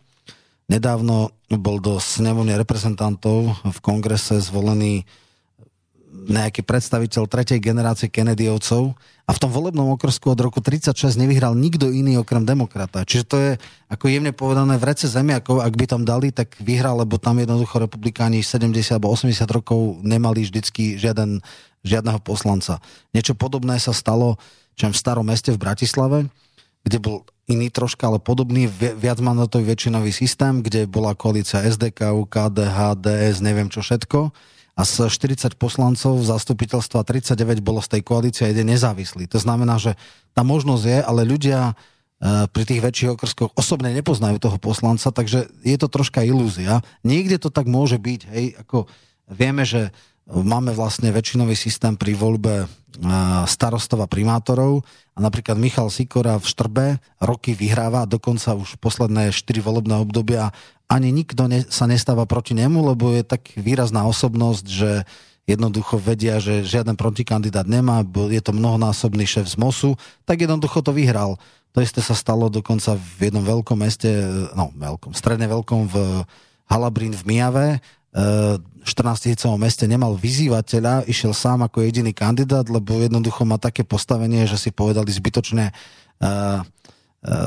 Nedávno 0.70 1.34
bol 1.58 1.82
do 1.82 1.98
snemovne 1.98 2.54
reprezentantov 2.54 3.58
v 3.66 3.80
kongrese 3.82 4.38
zvolený 4.38 5.04
nejaký 6.10 6.66
predstaviteľ 6.66 7.26
tretej 7.26 7.58
generácie 7.62 8.10
Kennedyovcov 8.10 8.94
a 9.26 9.32
v 9.34 9.42
tom 9.42 9.50
volebnom 9.50 9.94
okrsku 9.94 10.34
od 10.34 10.40
roku 10.42 10.62
36 10.62 11.18
nevyhral 11.18 11.54
nikto 11.54 11.90
iný 11.90 12.22
okrem 12.22 12.46
demokrata. 12.46 13.06
Čiže 13.06 13.26
to 13.26 13.36
je 13.38 13.52
ako 13.90 14.06
jemne 14.10 14.34
povedané 14.34 14.78
v 14.78 14.88
rece 14.90 15.06
ako 15.10 15.62
ak 15.62 15.74
by 15.74 15.86
tam 15.86 16.06
dali, 16.06 16.34
tak 16.34 16.58
vyhral, 16.62 17.02
lebo 17.02 17.22
tam 17.22 17.38
jednoducho 17.42 17.82
republikáni 17.82 18.42
70 18.42 18.98
alebo 18.98 19.14
80 19.14 19.46
rokov 19.50 20.02
nemali 20.02 20.46
vždycky 20.46 20.98
žiaden, 20.98 21.42
žiadneho 21.86 22.22
poslanca. 22.22 22.82
Niečo 23.14 23.38
podobné 23.38 23.78
sa 23.78 23.94
stalo 23.94 24.38
čo 24.80 24.88
v 24.88 24.96
starom 24.96 25.28
meste 25.28 25.52
v 25.52 25.60
Bratislave, 25.60 26.32
kde 26.88 26.98
bol 27.04 27.28
iný 27.50 27.74
troška, 27.74 28.06
ale 28.06 28.22
podobný 28.22 28.70
viacmandatový 28.70 29.74
väčšinový 29.74 30.14
systém, 30.14 30.62
kde 30.62 30.86
bola 30.86 31.18
koalícia 31.18 31.66
SDK, 31.66 32.14
KDH, 32.30 32.78
DS, 33.02 33.42
neviem 33.42 33.68
čo 33.74 33.82
všetko. 33.82 34.30
A 34.80 34.82
z 34.88 35.12
40 35.12 35.60
poslancov 35.60 36.24
zastupiteľstva 36.24 37.04
39 37.04 37.60
bolo 37.60 37.84
z 37.84 38.00
tej 38.00 38.02
koalície 38.06 38.48
a 38.48 38.52
jeden 38.54 38.72
nezávislý. 38.72 39.28
To 39.28 39.42
znamená, 39.42 39.76
že 39.76 40.00
tá 40.32 40.46
možnosť 40.46 40.84
je, 40.88 41.00
ale 41.04 41.28
ľudia 41.28 41.60
e, 41.68 42.48
pri 42.48 42.64
tých 42.64 42.80
väčších 42.80 43.12
okrskoch 43.18 43.52
osobne 43.60 43.92
nepoznajú 43.92 44.40
toho 44.40 44.56
poslanca, 44.56 45.12
takže 45.12 45.52
je 45.68 45.76
to 45.76 45.92
troška 45.92 46.24
ilúzia. 46.24 46.80
Niekde 47.04 47.44
to 47.44 47.52
tak 47.52 47.68
môže 47.68 48.00
byť, 48.00 48.22
hej, 48.32 48.46
ako 48.56 48.88
vieme, 49.28 49.68
že 49.68 49.92
máme 50.30 50.72
vlastne 50.78 51.10
väčšinový 51.10 51.58
systém 51.58 51.98
pri 51.98 52.14
voľbe 52.14 52.56
e, 52.64 52.68
starostov 53.50 54.06
a 54.06 54.08
primátorov. 54.08 54.86
A 55.18 55.20
napríklad 55.20 55.58
Michal 55.58 55.90
Sikora 55.90 56.38
v 56.38 56.46
Štrbe 56.46 56.88
roky 57.20 57.58
vyhráva, 57.58 58.06
dokonca 58.06 58.54
už 58.54 58.78
posledné 58.78 59.34
4 59.34 59.42
volebné 59.60 59.98
obdobia. 59.98 60.54
Ani 60.90 61.10
nikto 61.10 61.50
ne, 61.50 61.66
sa 61.68 61.90
nestáva 61.90 62.30
proti 62.30 62.54
nemu, 62.54 62.94
lebo 62.94 63.14
je 63.14 63.26
tak 63.26 63.54
výrazná 63.58 64.06
osobnosť, 64.06 64.66
že 64.66 64.92
jednoducho 65.50 65.98
vedia, 65.98 66.38
že 66.38 66.62
žiaden 66.62 66.94
protikandidát 66.94 67.66
nemá, 67.66 68.06
je 68.06 68.42
to 68.42 68.54
mnohonásobný 68.54 69.26
šéf 69.26 69.50
z 69.50 69.58
MOSu, 69.58 69.98
tak 70.30 70.46
jednoducho 70.46 70.86
to 70.86 70.94
vyhral. 70.94 71.42
To 71.74 71.82
isté 71.82 72.06
sa 72.06 72.14
stalo 72.14 72.54
dokonca 72.54 72.94
v 73.18 73.30
jednom 73.30 73.42
veľkom 73.42 73.78
meste, 73.82 74.10
no 74.54 74.70
veľkom, 74.78 75.18
stredne 75.18 75.50
veľkom 75.50 75.90
v 75.90 75.96
Halabrín 76.70 77.18
v 77.18 77.24
Mijave, 77.26 77.68
14 78.10 78.90
tisícovom 79.22 79.62
meste 79.62 79.86
nemal 79.86 80.18
vyzývateľa, 80.18 81.06
išiel 81.06 81.30
sám 81.30 81.62
ako 81.70 81.86
jediný 81.86 82.10
kandidát, 82.10 82.66
lebo 82.66 82.98
jednoducho 82.98 83.46
má 83.46 83.62
také 83.62 83.86
postavenie, 83.86 84.50
že 84.50 84.58
si 84.58 84.74
povedali 84.74 85.14
zbytočne 85.14 85.70
uh, 85.70 86.26
uh, 86.26 86.62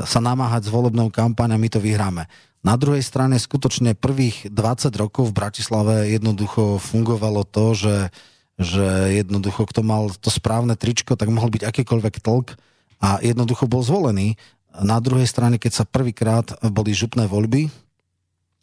sa 0.07 0.19
namáhať 0.23 0.71
s 0.71 0.73
volebnou 0.73 1.11
kampaň 1.11 1.55
a 1.55 1.61
my 1.61 1.67
to 1.67 1.83
vyhráme. 1.83 2.31
Na 2.63 2.79
druhej 2.79 3.03
strane 3.03 3.35
skutočne 3.35 3.91
prvých 3.91 4.47
20 4.47 4.87
rokov 4.95 5.29
v 5.29 5.35
Bratislave 5.35 6.07
jednoducho 6.15 6.79
fungovalo 6.79 7.43
to, 7.43 7.75
že, 7.75 7.97
že 8.55 9.19
jednoducho 9.19 9.67
kto 9.67 9.83
mal 9.83 10.07
to 10.15 10.31
správne 10.31 10.79
tričko, 10.79 11.19
tak 11.19 11.27
mohol 11.27 11.51
byť 11.51 11.67
akýkoľvek 11.67 12.23
tlk 12.23 12.55
a 13.03 13.19
jednoducho 13.19 13.67
bol 13.67 13.83
zvolený. 13.83 14.39
Na 14.79 15.03
druhej 15.03 15.27
strane, 15.27 15.59
keď 15.59 15.83
sa 15.83 15.85
prvýkrát 15.85 16.55
boli 16.71 16.95
župné 16.95 17.27
voľby 17.27 17.67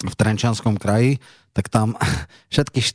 v 0.01 0.15
Trenčanskom 0.17 0.81
kraji, 0.81 1.21
tak 1.53 1.69
tam 1.69 1.95
všetkých 2.53 2.87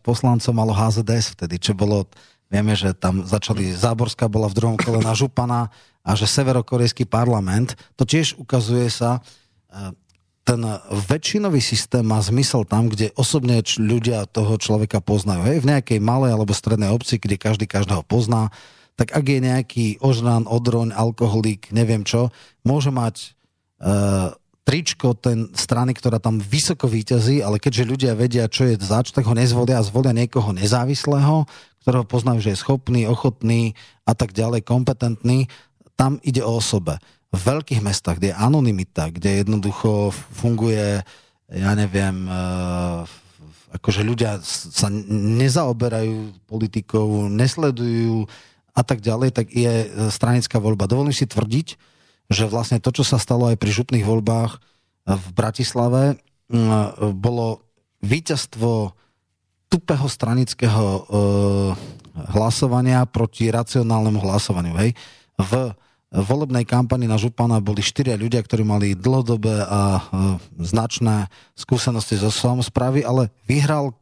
40 0.00 0.04
poslancov 0.04 0.52
malo 0.52 0.72
HZDS 0.76 1.38
vtedy, 1.38 1.56
čo 1.60 1.72
bolo, 1.72 2.08
vieme, 2.52 2.76
že 2.76 2.92
tam 2.94 3.24
začali, 3.24 3.72
Záborská 3.72 4.28
bola 4.28 4.50
v 4.50 4.56
druhom 4.56 4.76
kole 4.78 5.00
na 5.00 5.16
Župana 5.16 5.72
a 6.04 6.10
že 6.12 6.28
severokorejský 6.28 7.08
parlament, 7.08 7.74
to 7.96 8.04
tiež 8.04 8.36
ukazuje 8.36 8.92
sa, 8.92 9.24
e, 9.72 9.96
ten 10.44 10.60
väčšinový 11.08 11.56
systém 11.64 12.04
má 12.04 12.20
zmysel 12.20 12.68
tam, 12.68 12.92
kde 12.92 13.08
osobne 13.16 13.64
ľudia 13.80 14.28
toho 14.28 14.60
človeka 14.60 15.00
poznajú. 15.00 15.40
Hej, 15.48 15.64
v 15.64 15.70
nejakej 15.72 15.98
malej 16.04 16.36
alebo 16.36 16.52
strednej 16.52 16.92
obci, 16.92 17.16
kde 17.16 17.40
každý 17.40 17.64
každého 17.64 18.04
pozná, 18.04 18.52
tak 18.94 19.16
ak 19.16 19.24
je 19.24 19.40
nejaký 19.40 19.86
ožran, 20.04 20.44
odroň, 20.44 20.92
alkoholík, 20.92 21.72
neviem 21.72 22.04
čo, 22.04 22.28
môže 22.60 22.92
mať 22.92 23.34
uh, 23.80 24.36
tričko 24.64 25.12
ten 25.12 25.52
strany, 25.52 25.92
ktorá 25.92 26.16
tam 26.16 26.40
vysoko 26.40 26.88
výťazí, 26.88 27.44
ale 27.44 27.60
keďže 27.60 27.84
ľudia 27.84 28.12
vedia, 28.16 28.48
čo 28.48 28.64
je 28.64 28.80
zač, 28.80 29.12
tak 29.12 29.28
ho 29.28 29.36
nezvolia 29.36 29.76
a 29.78 29.84
zvolia 29.84 30.16
niekoho 30.16 30.56
nezávislého, 30.56 31.44
ktorého 31.84 32.08
poznajú, 32.08 32.40
že 32.40 32.56
je 32.56 32.62
schopný, 32.64 33.04
ochotný 33.04 33.76
a 34.08 34.16
tak 34.16 34.32
ďalej, 34.32 34.64
kompetentný. 34.64 35.52
Tam 36.00 36.16
ide 36.24 36.40
o 36.40 36.56
osobe. 36.56 36.96
V 37.28 37.40
veľkých 37.44 37.84
mestách, 37.84 38.18
kde 38.18 38.32
je 38.32 38.40
anonimita, 38.40 39.12
kde 39.12 39.44
jednoducho 39.44 40.08
funguje, 40.32 41.04
ja 41.52 41.72
neviem, 41.76 42.24
eh, 42.24 43.04
akože 43.76 44.00
ľudia 44.00 44.40
sa 44.48 44.88
nezaoberajú 44.88 46.46
politikou, 46.48 47.28
nesledujú 47.28 48.24
a 48.72 48.82
tak 48.86 49.02
ďalej, 49.04 49.34
tak 49.34 49.50
je 49.50 49.90
stranická 50.08 50.62
voľba. 50.62 50.88
Dovolím 50.88 51.14
si 51.14 51.26
tvrdiť, 51.26 51.93
že 52.32 52.48
vlastne 52.48 52.80
to, 52.80 52.90
čo 52.94 53.04
sa 53.04 53.20
stalo 53.20 53.52
aj 53.52 53.60
pri 53.60 53.70
župných 53.72 54.04
voľbách 54.04 54.60
v 55.04 55.26
Bratislave, 55.36 56.16
bolo 57.14 57.64
víťazstvo 58.04 58.92
tupého 59.68 60.06
stranického 60.06 60.84
uh, 60.86 61.02
hlasovania 62.30 63.02
proti 63.10 63.50
racionálnemu 63.50 64.20
hlasovaniu. 64.22 64.74
Hej. 64.78 64.94
V 65.34 65.52
volebnej 66.14 66.62
kampani 66.62 67.10
na 67.10 67.18
Župana 67.18 67.58
boli 67.58 67.82
štyria 67.82 68.14
ľudia, 68.14 68.38
ktorí 68.38 68.62
mali 68.62 68.94
dlhodobé 68.94 69.66
a 69.66 69.98
značné 70.62 71.26
skúsenosti 71.58 72.14
zo 72.14 72.30
samozprávy, 72.30 73.02
ale 73.02 73.34
vyhral 73.50 73.98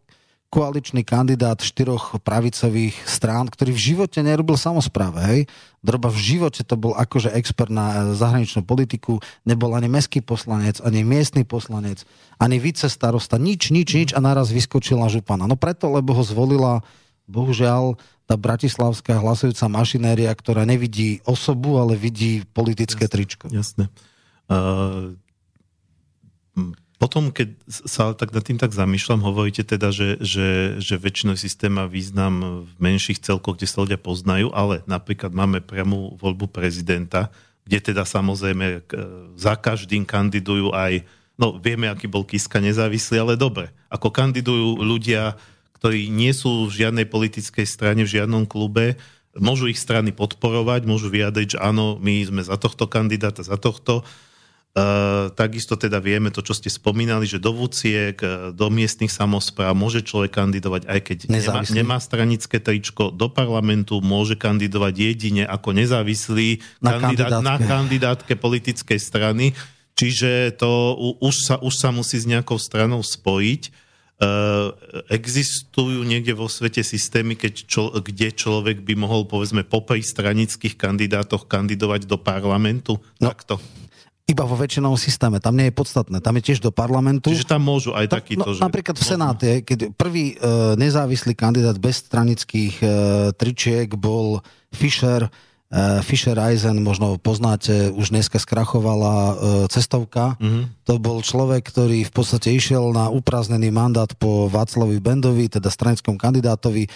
koaličný 0.53 1.01
kandidát 1.01 1.65
štyroch 1.65 2.21
pravicových 2.21 2.93
strán, 3.09 3.49
ktorý 3.49 3.73
v 3.73 3.85
živote 3.97 4.21
nerobil 4.21 4.61
samozpráve. 4.61 5.19
Hej? 5.25 5.41
Droba 5.81 6.13
v 6.13 6.21
živote 6.21 6.61
to 6.61 6.77
bol 6.77 6.93
akože 6.93 7.33
expert 7.33 7.73
na 7.73 8.13
zahraničnú 8.13 8.61
politiku, 8.61 9.17
nebol 9.49 9.73
ani 9.73 9.89
meský 9.89 10.21
poslanec, 10.21 10.85
ani 10.85 11.09
miestny 11.09 11.49
poslanec, 11.49 12.05
ani 12.37 12.61
vice 12.61 12.93
starosta, 12.93 13.41
nič, 13.41 13.73
nič, 13.73 13.89
nič 13.97 14.11
a 14.13 14.21
naraz 14.21 14.53
vyskočil 14.53 15.01
na 15.01 15.09
župana. 15.09 15.49
No 15.49 15.57
preto, 15.57 15.89
lebo 15.89 16.13
ho 16.13 16.21
zvolila, 16.21 16.85
bohužiaľ, 17.25 17.97
tá 18.29 18.37
bratislavská 18.37 19.25
hlasujúca 19.25 19.73
mašinéria, 19.73 20.29
ktorá 20.37 20.69
nevidí 20.69 21.25
osobu, 21.25 21.81
ale 21.81 21.97
vidí 21.97 22.45
politické 22.53 23.09
jasne, 23.09 23.15
tričko. 23.17 23.47
Jasne. 23.49 23.89
Uh, 24.53 25.17
potom, 27.03 27.35
keď 27.35 27.59
sa 27.67 28.15
tak 28.15 28.31
nad 28.31 28.47
tým 28.47 28.63
tak 28.63 28.71
zamýšľam, 28.71 29.27
hovoríte 29.27 29.67
teda, 29.67 29.91
že, 29.91 30.23
že, 30.23 30.79
že 30.79 30.95
väčšinou 30.95 31.35
systém 31.35 31.75
má 31.75 31.91
význam 31.91 32.63
v 32.63 32.73
menších 32.79 33.19
celkoch, 33.19 33.59
kde 33.59 33.67
sa 33.67 33.83
ľudia 33.83 33.99
poznajú, 33.99 34.55
ale 34.55 34.87
napríklad 34.87 35.35
máme 35.35 35.67
priamu 35.67 36.15
voľbu 36.23 36.47
prezidenta, 36.55 37.35
kde 37.67 37.91
teda 37.91 38.07
samozrejme 38.07 38.87
za 39.35 39.59
každým 39.59 40.07
kandidujú 40.07 40.71
aj, 40.71 41.03
no 41.35 41.59
vieme, 41.59 41.91
aký 41.91 42.07
bol 42.07 42.23
Kiska 42.23 42.63
nezávislý, 42.63 43.19
ale 43.19 43.35
dobre, 43.35 43.75
ako 43.91 44.15
kandidujú 44.15 44.79
ľudia, 44.87 45.35
ktorí 45.83 46.07
nie 46.07 46.31
sú 46.31 46.71
v 46.71 46.87
žiadnej 46.87 47.11
politickej 47.11 47.67
strane, 47.67 48.07
v 48.07 48.15
žiadnom 48.15 48.47
klube, 48.47 48.95
môžu 49.35 49.67
ich 49.67 49.83
strany 49.83 50.15
podporovať, 50.15 50.87
môžu 50.87 51.11
vyjadriť, 51.11 51.59
že 51.59 51.63
áno, 51.67 51.99
my 51.99 52.23
sme 52.31 52.47
za 52.47 52.55
tohto 52.55 52.87
kandidáta, 52.87 53.43
za 53.43 53.59
tohto, 53.59 54.07
takisto 55.37 55.77
teda 55.77 56.01
vieme 56.01 56.33
to, 56.33 56.41
čo 56.41 56.57
ste 56.57 56.73
spomínali, 56.73 57.29
že 57.29 57.37
do 57.37 57.53
vúciek, 57.53 58.17
e, 58.17 58.57
do 58.57 58.73
miestnych 58.73 59.13
samozpráv 59.13 59.77
môže 59.77 60.01
človek 60.01 60.33
kandidovať, 60.33 60.89
aj 60.89 61.01
keď 61.05 61.19
nemá, 61.29 61.61
nemá 61.69 61.99
stranické 62.01 62.57
tričko, 62.57 63.13
do 63.13 63.29
parlamentu 63.29 64.01
môže 64.01 64.33
kandidovať 64.33 64.95
jedine 64.97 65.45
ako 65.45 65.77
nezávislý 65.77 66.65
na 66.81 66.97
kandidát 66.97 67.37
kandidátke. 67.37 67.45
na 67.45 67.57
kandidátke 67.61 68.33
politickej 68.41 68.97
strany. 68.97 69.53
Čiže 69.93 70.57
to 70.57 70.97
už 71.21 71.35
sa, 71.37 71.55
už 71.61 71.75
sa 71.77 71.93
musí 71.93 72.17
s 72.17 72.25
nejakou 72.25 72.57
stranou 72.57 73.05
spojiť. 73.05 73.93
Uh, 74.23 74.71
existujú 75.11 76.07
niekde 76.07 76.31
vo 76.31 76.47
svete 76.47 76.81
systémy, 76.87 77.35
keď 77.35 77.67
čo, 77.67 77.91
kde 77.91 78.31
človek 78.31 78.87
by 78.87 78.95
mohol 78.95 79.27
povedzme 79.27 79.67
popri 79.67 79.99
stranických 79.99 80.79
kandidátoch 80.79 81.51
kandidovať 81.51 82.07
do 82.07 82.17
parlamentu? 82.23 83.03
No, 83.19 83.35
Takto 83.35 83.59
iba 84.23 84.47
vo 84.47 84.55
väčšinovom 84.55 84.95
systéme. 84.95 85.43
Tam 85.43 85.59
nie 85.59 85.69
je 85.69 85.75
podstatné. 85.75 86.23
Tam 86.23 86.35
je 86.39 86.43
tiež 86.47 86.63
do 86.63 86.71
parlamentu. 86.71 87.35
Čiže 87.35 87.59
tam 87.59 87.67
môžu 87.67 87.91
aj 87.93 88.07
takýto. 88.07 88.47
No, 88.47 88.55
že... 88.55 88.63
Napríklad 88.63 88.95
v 88.95 89.05
Senáte, 89.05 89.49
keď 89.67 89.91
prvý 89.99 90.39
e, 90.39 90.75
nezávislý 90.79 91.35
kandidát 91.35 91.75
bez 91.77 92.07
stranických 92.07 92.75
e, 92.81 92.87
tričiek 93.35 93.91
bol 93.99 94.41
Fischer, 94.71 95.27
Uh, 95.73 96.05
Fischer 96.05 96.37
Eisen, 96.37 96.85
možno 96.85 97.17
poznáte, 97.17 97.89
už 97.97 98.13
dneska 98.13 98.37
skrachovala 98.37 99.17
uh, 99.17 99.33
cestovka. 99.73 100.37
Mm-hmm. 100.37 100.85
To 100.85 101.01
bol 101.01 101.25
človek, 101.25 101.65
ktorý 101.65 102.05
v 102.05 102.13
podstate 102.13 102.53
išiel 102.53 102.93
na 102.93 103.09
uprázdnený 103.09 103.73
mandát 103.73 104.13
po 104.21 104.53
Václavi 104.53 105.01
Bendovi, 105.01 105.49
teda 105.49 105.73
stranickom 105.73 106.21
kandidátovi. 106.21 106.93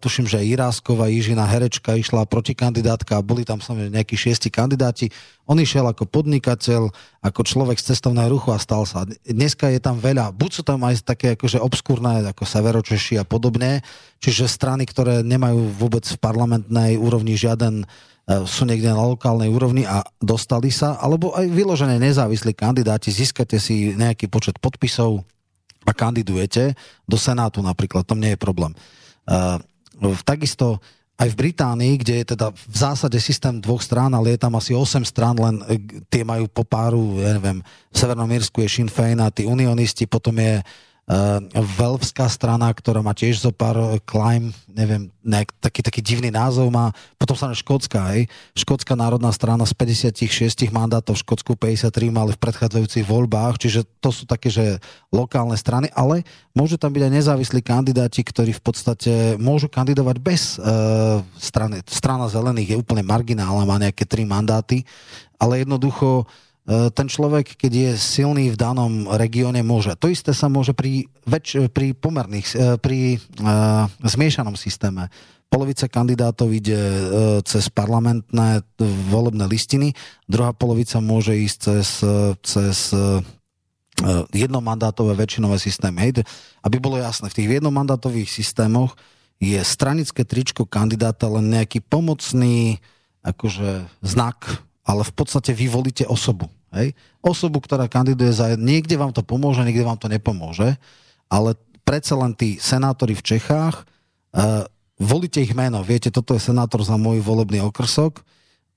Tuším, 0.00 0.24
že 0.24 0.40
aj 0.40 0.48
Iráskova, 0.48 1.12
Jižina 1.12 1.44
Herečka 1.44 1.92
išla 1.92 2.24
proti 2.24 2.56
kandidátka 2.56 3.20
a 3.20 3.26
boli 3.26 3.44
tam 3.44 3.60
samozrejme 3.60 4.00
nejakí 4.00 4.16
šiesti 4.16 4.48
kandidáti. 4.48 5.12
On 5.46 5.54
išiel 5.54 5.86
ako 5.86 6.10
podnikateľ, 6.10 6.90
ako 7.22 7.40
človek 7.46 7.78
z 7.78 7.94
cestovného 7.94 8.34
ruchu 8.34 8.50
a 8.50 8.58
stal 8.58 8.82
sa. 8.82 9.06
Dneska 9.22 9.70
je 9.70 9.78
tam 9.78 10.02
veľa, 10.02 10.34
buď 10.34 10.50
sú 10.50 10.62
tam 10.66 10.82
aj 10.82 11.06
také 11.06 11.38
akože 11.38 11.62
obskúrne, 11.62 12.26
ako 12.26 12.42
Severočeši 12.42 13.22
a 13.22 13.24
podobne, 13.24 13.78
čiže 14.18 14.50
strany, 14.50 14.82
ktoré 14.82 15.22
nemajú 15.22 15.70
vôbec 15.78 16.02
v 16.02 16.18
parlamentnej 16.18 16.98
úrovni 16.98 17.38
žiaden 17.38 17.82
e, 17.82 17.86
sú 18.42 18.66
niekde 18.66 18.90
na 18.90 19.06
lokálnej 19.06 19.46
úrovni 19.46 19.86
a 19.86 20.02
dostali 20.18 20.74
sa, 20.74 20.98
alebo 20.98 21.30
aj 21.38 21.46
vyložené 21.46 22.02
nezávislí 22.02 22.50
kandidáti, 22.50 23.14
získate 23.14 23.62
si 23.62 23.94
nejaký 23.94 24.26
počet 24.26 24.58
podpisov 24.58 25.22
a 25.86 25.92
kandidujete 25.94 26.74
do 27.06 27.14
Senátu 27.14 27.62
napríklad, 27.62 28.02
tam 28.02 28.18
nie 28.18 28.34
je 28.34 28.42
problém. 28.42 28.74
Uh, 29.30 29.62
takisto 30.26 30.82
aj 31.16 31.28
v 31.32 31.38
Británii, 31.48 31.92
kde 31.96 32.14
je 32.20 32.26
teda 32.36 32.52
v 32.52 32.76
zásade 32.76 33.16
systém 33.16 33.56
dvoch 33.56 33.80
strán, 33.80 34.12
ale 34.12 34.36
je 34.36 34.40
tam 34.44 34.52
asi 34.60 34.76
8 34.76 35.00
strán, 35.00 35.36
len 35.40 35.64
e, 35.64 35.80
tie 36.12 36.28
majú 36.28 36.44
po 36.52 36.60
páru, 36.60 37.16
ja 37.24 37.32
neviem, 37.40 37.64
v 37.88 37.96
Severnom 37.96 38.28
Írsku 38.28 38.60
je 38.60 38.68
Sinn 38.68 38.92
Féin 38.92 39.16
a 39.24 39.32
tí 39.32 39.48
unionisti, 39.48 40.04
potom 40.04 40.36
je 40.36 40.60
Velvská 41.54 42.26
strana, 42.26 42.66
ktorá 42.74 42.98
má 42.98 43.14
tiež 43.14 43.38
zo 43.38 43.54
pár 43.54 43.78
Climb, 44.02 44.50
neviem, 44.66 45.06
nejak, 45.22 45.54
taký, 45.62 45.78
taký 45.78 46.02
divný 46.02 46.34
názov 46.34 46.66
má. 46.74 46.90
Potom 47.14 47.38
sa 47.38 47.54
Škótska, 47.54 48.10
hej. 48.10 48.26
Škótska 48.58 48.98
národná 48.98 49.30
strana 49.30 49.62
z 49.62 49.70
56 50.10 50.66
mandátov, 50.74 51.14
v 51.14 51.22
Škótsku 51.22 51.54
53 51.54 52.10
mali 52.10 52.34
v 52.34 52.42
predchádzajúcich 52.42 53.06
voľbách, 53.06 53.54
čiže 53.54 53.86
to 54.02 54.10
sú 54.10 54.26
také, 54.26 54.50
že 54.50 54.82
lokálne 55.14 55.54
strany, 55.54 55.86
ale 55.94 56.26
môžu 56.58 56.74
tam 56.74 56.90
byť 56.90 57.02
aj 57.06 57.12
nezávislí 57.22 57.60
kandidáti, 57.62 58.26
ktorí 58.26 58.50
v 58.58 58.62
podstate 58.66 59.12
môžu 59.38 59.70
kandidovať 59.70 60.16
bez 60.18 60.58
uh, 60.58 61.22
strany. 61.38 61.86
Strana 61.86 62.26
zelených 62.26 62.74
je 62.74 62.80
úplne 62.82 63.06
marginálna, 63.06 63.62
má 63.62 63.78
nejaké 63.78 64.02
tri 64.10 64.26
mandáty, 64.26 64.82
ale 65.38 65.62
jednoducho 65.62 66.26
ten 66.66 67.06
človek, 67.06 67.54
keď 67.54 67.72
je 67.72 67.90
silný 67.94 68.50
v 68.50 68.58
danom 68.58 69.06
regióne, 69.14 69.62
môže. 69.62 69.94
To 70.02 70.10
isté 70.10 70.34
sa 70.34 70.50
môže 70.50 70.74
pri, 70.74 71.06
väč, 71.22 71.70
pri 71.70 71.94
pomerných, 71.94 72.46
e, 72.58 72.74
pri 72.82 73.22
uh, 73.38 73.86
zmiešanom 74.02 74.58
systéme. 74.58 75.06
Polovica 75.46 75.86
kandidátov 75.86 76.50
ide 76.50 76.74
uh, 76.74 77.38
cez 77.46 77.70
parlamentné 77.70 78.66
volebné 78.82 79.46
listiny, 79.46 79.94
druhá 80.26 80.50
polovica 80.50 80.98
môže 80.98 81.38
ísť 81.38 81.58
cez, 81.70 81.88
cez 82.42 82.78
uh, 82.90 83.22
jednomandátové 84.34 85.14
väčšinové 85.14 85.62
systémy. 85.62 86.02
Hej, 86.02 86.26
aby 86.66 86.76
bolo 86.82 86.98
jasné, 86.98 87.30
v 87.30 87.36
tých 87.38 87.62
jednomandátových 87.62 88.26
systémoch 88.26 88.98
je 89.38 89.62
stranické 89.62 90.26
tričko 90.26 90.66
kandidáta 90.66 91.30
len 91.30 91.46
nejaký 91.46 91.78
pomocný 91.78 92.82
akože 93.22 93.86
znak 94.02 94.65
ale 94.86 95.02
v 95.02 95.12
podstate 95.12 95.50
vy 95.50 95.66
volíte 95.66 96.06
osobu. 96.06 96.46
Hej? 96.70 96.94
Osobu, 97.18 97.58
ktorá 97.58 97.90
kandiduje 97.90 98.30
za... 98.30 98.54
Niekde 98.54 98.94
vám 98.94 99.10
to 99.10 99.26
pomôže, 99.26 99.66
niekde 99.66 99.82
vám 99.82 99.98
to 99.98 100.06
nepomôže, 100.06 100.78
ale 101.26 101.58
predsa 101.82 102.14
len 102.14 102.38
tí 102.38 102.62
senátori 102.62 103.18
v 103.18 103.26
Čechách, 103.34 103.82
uh, 103.82 104.62
volíte 104.94 105.42
ich 105.42 105.52
meno. 105.58 105.82
Viete, 105.82 106.14
toto 106.14 106.38
je 106.38 106.46
senátor 106.46 106.86
za 106.86 106.94
môj 106.94 107.18
volebný 107.18 107.66
okrsok 107.66 108.22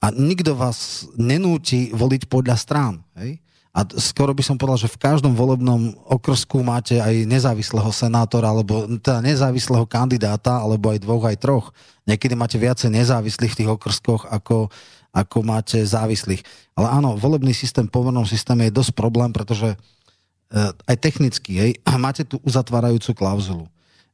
a 0.02 0.10
nikto 0.10 0.58
vás 0.58 1.06
nenúti 1.14 1.94
voliť 1.94 2.26
podľa 2.26 2.56
strán. 2.58 3.06
Hej? 3.14 3.38
A 3.70 3.86
skoro 4.02 4.34
by 4.34 4.42
som 4.42 4.58
povedal, 4.58 4.90
že 4.90 4.90
v 4.90 4.98
každom 4.98 5.38
volebnom 5.38 5.94
okrsku 6.10 6.66
máte 6.66 6.98
aj 6.98 7.30
nezávislého 7.30 7.94
senátora, 7.94 8.50
alebo 8.50 8.90
teda 8.98 9.22
nezávislého 9.22 9.86
kandidáta, 9.86 10.58
alebo 10.58 10.90
aj 10.90 11.00
dvoch, 11.06 11.30
aj 11.30 11.38
troch. 11.38 11.68
Niekedy 12.10 12.34
máte 12.34 12.58
viacej 12.58 12.90
nezávislých 12.90 13.54
v 13.54 13.60
tých 13.62 13.70
okrskoch 13.70 14.26
ako, 14.26 14.74
ako 15.10 15.42
máte 15.42 15.82
závislých. 15.82 16.46
Ale 16.78 16.88
áno, 16.90 17.18
volebný 17.18 17.54
systém 17.54 17.90
v 17.90 17.94
pomernom 17.94 18.26
systéme 18.30 18.70
je 18.70 18.78
dosť 18.78 18.94
problém, 18.94 19.34
pretože 19.34 19.74
uh, 19.74 20.72
aj 20.86 20.96
technicky, 21.02 21.52
hej, 21.58 21.72
máte 22.06 22.26
tu 22.26 22.38
uzatvárajúcu 22.46 23.12
klauzulu. 23.18 23.66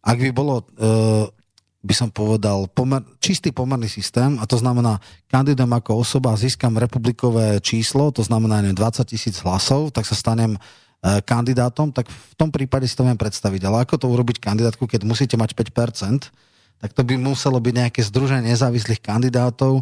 Ak 0.06 0.22
by 0.22 0.32
bolo, 0.32 0.64
uh, 0.80 1.28
by 1.86 1.94
som 1.94 2.10
povedal, 2.10 2.66
pomer, 2.72 3.04
čistý 3.20 3.52
pomerný 3.52 3.92
systém, 3.92 4.40
a 4.40 4.48
to 4.48 4.56
znamená, 4.58 4.98
kandidujem 5.28 5.70
ako 5.70 6.02
osoba, 6.02 6.38
získam 6.40 6.80
republikové 6.80 7.60
číslo, 7.60 8.10
to 8.10 8.24
znamená 8.24 8.64
neviem, 8.64 8.78
20 8.78 9.06
tisíc 9.06 9.36
hlasov, 9.44 9.92
tak 9.92 10.08
sa 10.08 10.16
stanem 10.16 10.56
uh, 10.56 11.20
kandidátom, 11.22 11.92
tak 11.92 12.08
v 12.08 12.36
tom 12.40 12.50
prípade 12.50 12.88
si 12.88 12.96
to 12.96 13.04
viem 13.04 13.20
predstaviť. 13.20 13.62
Ale 13.68 13.84
ako 13.84 14.00
to 14.00 14.08
urobiť 14.08 14.40
kandidátku, 14.40 14.88
keď 14.88 15.04
musíte 15.04 15.36
mať 15.36 15.52
5%, 15.52 16.32
tak 16.76 16.92
to 16.92 17.02
by 17.08 17.16
muselo 17.16 17.58
byť 17.58 17.74
nejaké 17.74 18.02
združenie 18.04 18.52
nezávislých 18.52 19.00
kandidátov, 19.00 19.82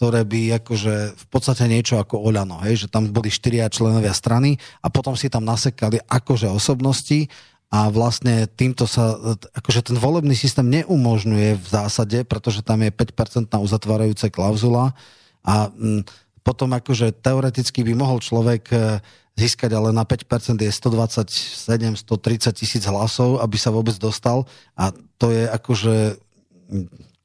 ktoré 0.00 0.24
by 0.24 0.64
akože 0.64 1.12
v 1.12 1.26
podstate 1.28 1.68
niečo 1.68 2.00
ako 2.00 2.24
Oľano, 2.24 2.56
hej, 2.64 2.80
že 2.80 2.86
tam 2.88 3.12
boli 3.12 3.28
štyria 3.28 3.68
členovia 3.68 4.16
strany 4.16 4.56
a 4.80 4.88
potom 4.88 5.12
si 5.12 5.28
tam 5.28 5.44
nasekali 5.44 6.00
akože 6.08 6.48
osobnosti 6.48 7.28
a 7.68 7.92
vlastne 7.92 8.48
týmto 8.48 8.88
sa, 8.88 9.12
akože 9.52 9.92
ten 9.92 10.00
volebný 10.00 10.32
systém 10.32 10.64
neumožňuje 10.72 11.60
v 11.60 11.66
zásade, 11.68 12.24
pretože 12.24 12.64
tam 12.64 12.80
je 12.80 12.88
5% 12.88 13.52
uzatvárajúca 13.52 14.32
klauzula 14.32 14.96
a 15.44 15.68
m, 15.68 16.00
mm, 16.00 16.02
potom 16.40 16.72
akože 16.72 17.20
teoreticky 17.20 17.84
by 17.84 17.92
mohol 17.92 18.24
človek 18.24 18.72
e, 18.72 19.04
získať 19.36 19.76
ale 19.76 19.92
na 19.92 20.08
5% 20.08 20.56
je 20.64 20.72
127, 20.72 22.00
130 22.00 22.56
tisíc 22.56 22.88
hlasov, 22.88 23.44
aby 23.44 23.60
sa 23.60 23.68
vôbec 23.68 24.00
dostal 24.00 24.48
a 24.72 24.96
to 25.20 25.28
je 25.28 25.44
akože 25.44 26.16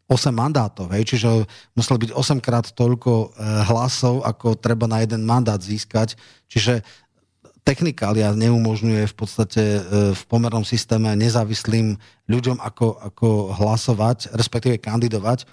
8 0.05 0.29
mandátov, 0.29 0.93
hej, 0.93 1.03
čiže 1.15 1.49
musel 1.73 1.97
byť 1.97 2.13
8 2.13 2.37
krát 2.37 2.69
toľko 2.69 3.11
e, 3.11 3.27
hlasov, 3.65 4.21
ako 4.21 4.53
treba 4.53 4.85
na 4.85 5.01
jeden 5.01 5.25
mandát 5.25 5.57
získať, 5.57 6.13
čiže 6.45 6.85
technikália 7.65 8.29
neumožňuje 8.37 9.09
v 9.09 9.15
podstate 9.17 9.63
e, 9.65 9.79
v 10.13 10.23
pomernom 10.29 10.61
systéme 10.61 11.09
nezávislým 11.17 11.97
ľuďom 12.29 12.61
ako, 12.61 13.01
ako 13.01 13.27
hlasovať, 13.57 14.29
respektíve 14.37 14.77
kandidovať, 14.77 15.49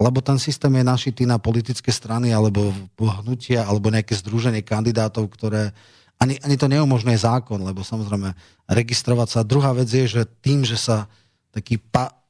lebo 0.00 0.24
ten 0.24 0.40
systém 0.40 0.72
je 0.72 0.84
našitý 0.88 1.22
na 1.28 1.36
politické 1.36 1.92
strany 1.92 2.32
alebo 2.32 2.72
hnutia 2.96 3.68
alebo 3.68 3.92
nejaké 3.92 4.16
združenie 4.16 4.64
kandidátov, 4.64 5.28
ktoré 5.28 5.76
ani, 6.16 6.40
ani 6.40 6.56
to 6.56 6.70
neumožňuje 6.70 7.18
zákon, 7.18 7.60
lebo 7.60 7.84
samozrejme 7.84 8.32
registrovať 8.72 9.28
sa. 9.28 9.40
Druhá 9.44 9.76
vec 9.76 9.90
je, 9.90 10.08
že 10.08 10.22
tým, 10.40 10.64
že 10.64 10.80
sa 10.80 11.10
taký 11.52 11.76
pa, 11.76 12.21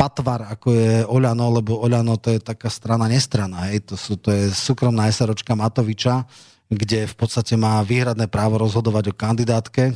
patvar, 0.00 0.48
ako 0.48 0.72
je 0.72 1.04
Oľano, 1.04 1.60
lebo 1.60 1.76
Oľano 1.76 2.16
to 2.16 2.32
je 2.32 2.40
taká 2.40 2.72
strana 2.72 3.04
nestrana, 3.04 3.68
hej, 3.68 3.84
to, 3.84 4.00
sú, 4.00 4.16
to 4.16 4.32
je 4.32 4.48
súkromná 4.48 5.04
SROčka 5.12 5.52
Matoviča, 5.52 6.24
kde 6.72 7.04
v 7.04 7.14
podstate 7.20 7.60
má 7.60 7.84
výhradné 7.84 8.24
právo 8.24 8.56
rozhodovať 8.56 9.12
o 9.12 9.18
kandidátke. 9.18 9.92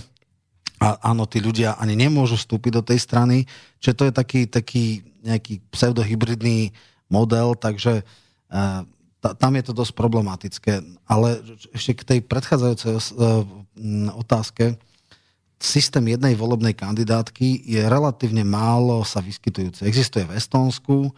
A 0.77 1.01
áno, 1.09 1.25
tí 1.25 1.41
ľudia 1.41 1.81
ani 1.81 1.97
nemôžu 1.97 2.37
vstúpiť 2.37 2.73
do 2.77 2.83
tej 2.85 3.01
strany, 3.01 3.49
čiže 3.81 3.97
to 3.97 4.05
je 4.05 4.13
taký, 4.13 4.41
taký 4.45 4.85
nejaký 5.25 5.65
pseudohybridný 5.73 6.77
model, 7.09 7.57
takže 7.57 8.05
uh, 8.05 8.85
tam 9.41 9.53
je 9.57 9.65
to 9.65 9.73
dosť 9.73 9.97
problematické. 9.97 10.85
Ale 11.09 11.41
ešte 11.73 11.97
k 11.97 12.03
tej 12.05 12.21
predchádzajúcej 12.29 12.93
uh, 12.93 13.01
otázke, 14.21 14.77
systém 15.61 16.05
jednej 16.09 16.35
volebnej 16.35 16.75
kandidátky 16.75 17.65
je 17.65 17.83
relatívne 17.87 18.43
málo 18.43 19.03
sa 19.07 19.23
vyskytujúce. 19.23 19.87
Existuje 19.87 20.27
v 20.27 20.37
Estónsku, 20.37 21.15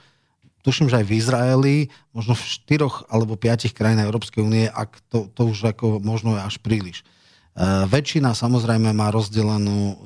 tuším, 0.67 0.91
že 0.91 0.99
aj 0.99 1.07
v 1.07 1.15
Izraeli, 1.15 1.77
možno 2.11 2.35
v 2.35 2.43
štyroch 2.43 3.07
alebo 3.07 3.39
piatich 3.39 3.71
krajinách 3.71 4.11
Európskej 4.11 4.43
únie, 4.43 4.67
ak 4.67 4.99
to, 5.07 5.31
to 5.31 5.47
už 5.47 5.71
ako 5.71 6.03
možno 6.03 6.35
je 6.35 6.43
až 6.43 6.57
príliš. 6.59 7.03
E, 7.03 7.87
väčšina 7.87 8.35
samozrejme 8.35 8.91
má 8.91 9.15
rozdelenú 9.15 9.79
e, 9.79 9.95
e, 9.95 10.05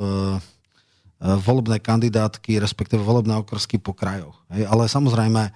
volebné 1.40 1.80
kandidátky, 1.80 2.60
respektíve 2.60 3.00
volebné 3.00 3.40
okrsky 3.40 3.80
po 3.80 3.96
krajoch. 3.96 4.36
Hej? 4.52 4.68
Ale 4.68 4.84
samozrejme, 4.84 5.42
e, 5.48 5.52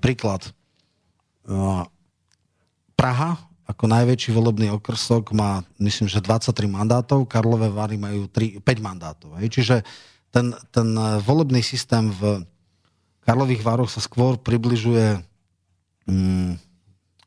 príklad. 0.00 0.48
E, 0.48 0.52
Praha 2.96 3.49
ako 3.70 3.86
najväčší 3.86 4.34
volebný 4.34 4.74
okrsok 4.74 5.30
má, 5.30 5.62
myslím, 5.78 6.10
že 6.10 6.18
23 6.18 6.66
mandátov, 6.66 7.30
Karlové 7.30 7.70
Vary 7.70 7.94
majú 7.94 8.26
3, 8.26 8.58
5 8.58 8.66
mandátov. 8.82 9.38
Hej? 9.38 9.46
Čiže 9.54 9.76
ten, 10.34 10.54
ten 10.74 10.88
volebný 11.22 11.62
systém 11.62 12.10
v 12.10 12.42
Karlových 13.22 13.62
Vároch 13.62 13.90
sa 13.90 14.02
skôr 14.02 14.34
približuje 14.42 15.22
mm, 16.10 16.58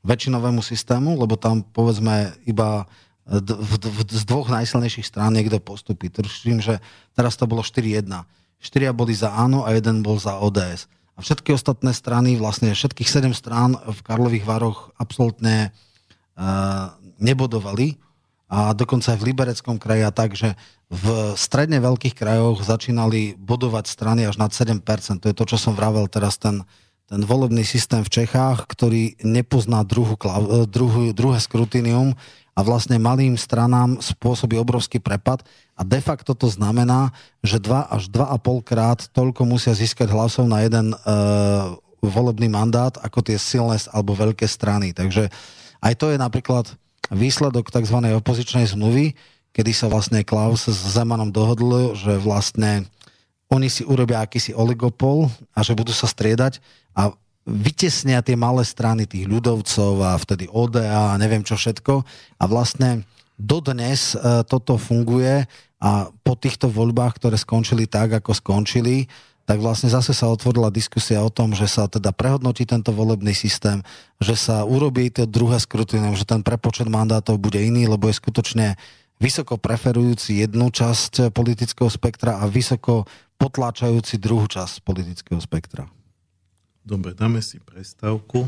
väčšinovému 0.04 0.60
systému, 0.60 1.16
lebo 1.16 1.40
tam 1.40 1.64
povedzme 1.64 2.36
iba 2.44 2.84
d- 3.24 3.56
v, 3.56 3.72
v, 3.80 4.00
z 4.12 4.24
dvoch 4.28 4.52
najsilnejších 4.52 5.08
strán 5.08 5.32
niekto 5.32 5.64
postupí. 5.64 6.12
Tuším, 6.12 6.60
že 6.60 6.84
teraz 7.16 7.40
to 7.40 7.48
bolo 7.48 7.64
4-1. 7.64 8.04
Štyria 8.60 8.92
boli 8.92 9.16
za 9.16 9.32
áno 9.32 9.64
a 9.64 9.72
jeden 9.72 10.04
bol 10.04 10.20
za 10.20 10.40
ODS. 10.44 10.92
A 11.14 11.22
všetky 11.24 11.56
ostatné 11.56 11.94
strany, 11.96 12.36
vlastne 12.36 12.74
všetkých 12.74 13.08
sedem 13.08 13.32
strán 13.38 13.80
v 13.80 14.00
Karlových 14.04 14.44
Vároch 14.44 14.92
absolútne 15.00 15.72
nebodovali 17.22 17.98
a 18.54 18.70
dokonca 18.78 19.14
aj 19.14 19.20
v 19.22 19.28
Libereckom 19.34 19.82
kraji 19.82 20.04
a 20.06 20.14
tak, 20.14 20.38
že 20.38 20.54
v 20.94 21.34
stredne 21.34 21.82
veľkých 21.82 22.14
krajoch 22.14 22.62
začínali 22.62 23.34
budovať 23.34 23.86
strany 23.90 24.30
až 24.30 24.38
nad 24.38 24.54
7%. 24.54 24.84
To 25.22 25.26
je 25.26 25.34
to, 25.34 25.46
čo 25.50 25.58
som 25.58 25.74
vravel 25.74 26.06
teraz, 26.06 26.38
ten, 26.38 26.62
ten 27.10 27.26
volebný 27.26 27.66
systém 27.66 28.06
v 28.06 28.14
Čechách, 28.14 28.70
ktorý 28.70 29.18
nepozná 29.26 29.82
druhú, 29.82 30.14
druhú, 30.70 31.10
druhé 31.18 31.42
skrutinium 31.42 32.14
a 32.54 32.62
vlastne 32.62 33.02
malým 33.02 33.34
stranám 33.34 33.98
spôsobí 33.98 34.54
obrovský 34.62 35.02
prepad 35.02 35.42
a 35.74 35.82
de 35.82 35.98
facto 35.98 36.38
to 36.38 36.46
znamená, 36.46 37.10
že 37.42 37.58
2 37.58 37.90
až 37.90 38.14
2,5 38.14 38.62
krát 38.62 39.00
toľko 39.10 39.50
musia 39.50 39.74
získať 39.74 40.14
hlasov 40.14 40.46
na 40.46 40.62
jeden 40.62 40.94
uh, 40.94 41.74
volebný 42.06 42.54
mandát 42.54 42.94
ako 43.02 43.26
tie 43.26 43.42
silné 43.42 43.82
alebo 43.90 44.14
veľké 44.14 44.46
strany. 44.46 44.94
Takže 44.94 45.34
aj 45.84 45.94
to 46.00 46.16
je 46.16 46.18
napríklad 46.18 46.72
výsledok 47.12 47.68
tzv. 47.68 47.98
opozičnej 48.00 48.64
zmluvy, 48.72 49.14
kedy 49.52 49.72
sa 49.76 49.92
vlastne 49.92 50.24
Klaus 50.24 50.66
s 50.72 50.80
Zemanom 50.96 51.30
dohodl, 51.30 51.94
že 51.94 52.16
vlastne 52.18 52.88
oni 53.52 53.70
si 53.70 53.86
urobia 53.86 54.24
akýsi 54.24 54.56
oligopol 54.56 55.30
a 55.54 55.62
že 55.62 55.78
budú 55.78 55.94
sa 55.94 56.10
striedať 56.10 56.58
a 56.98 57.14
vytesnia 57.44 58.24
tie 58.24 58.40
malé 58.40 58.64
strany 58.64 59.04
tých 59.04 59.28
ľudovcov 59.28 59.94
a 60.00 60.16
vtedy 60.16 60.48
ODA 60.48 61.14
a 61.14 61.20
neviem 61.20 61.44
čo 61.44 61.60
všetko 61.60 62.02
a 62.40 62.44
vlastne 62.48 63.04
dodnes 63.36 64.16
e, 64.16 64.42
toto 64.48 64.80
funguje 64.80 65.44
a 65.84 66.08
po 66.24 66.34
týchto 66.40 66.72
voľbách, 66.72 67.20
ktoré 67.20 67.36
skončili 67.36 67.92
tak, 67.92 68.16
ako 68.24 68.32
skončili, 68.32 69.12
tak 69.44 69.60
vlastne 69.60 69.92
zase 69.92 70.16
sa 70.16 70.32
otvorila 70.32 70.72
diskusia 70.72 71.20
o 71.20 71.28
tom, 71.28 71.52
že 71.52 71.68
sa 71.68 71.92
teda 71.92 72.16
prehodnotí 72.16 72.64
tento 72.64 72.96
volebný 72.96 73.36
systém, 73.36 73.84
že 74.24 74.40
sa 74.40 74.64
urobí 74.64 75.12
to 75.12 75.28
druhé 75.28 75.60
skrutinium, 75.60 76.16
že 76.16 76.24
ten 76.24 76.40
prepočet 76.40 76.88
mandátov 76.88 77.44
bude 77.44 77.60
iný, 77.60 77.92
lebo 77.92 78.08
je 78.08 78.16
skutočne 78.24 78.80
vysoko 79.20 79.60
preferujúci 79.60 80.40
jednu 80.48 80.72
časť 80.72 81.36
politického 81.36 81.92
spektra 81.92 82.40
a 82.40 82.48
vysoko 82.48 83.04
potláčajúci 83.36 84.16
druhú 84.16 84.48
časť 84.48 84.80
politického 84.80 85.40
spektra. 85.44 85.92
Dobre, 86.84 87.12
dáme 87.12 87.44
si 87.44 87.60
prestávku. 87.60 88.48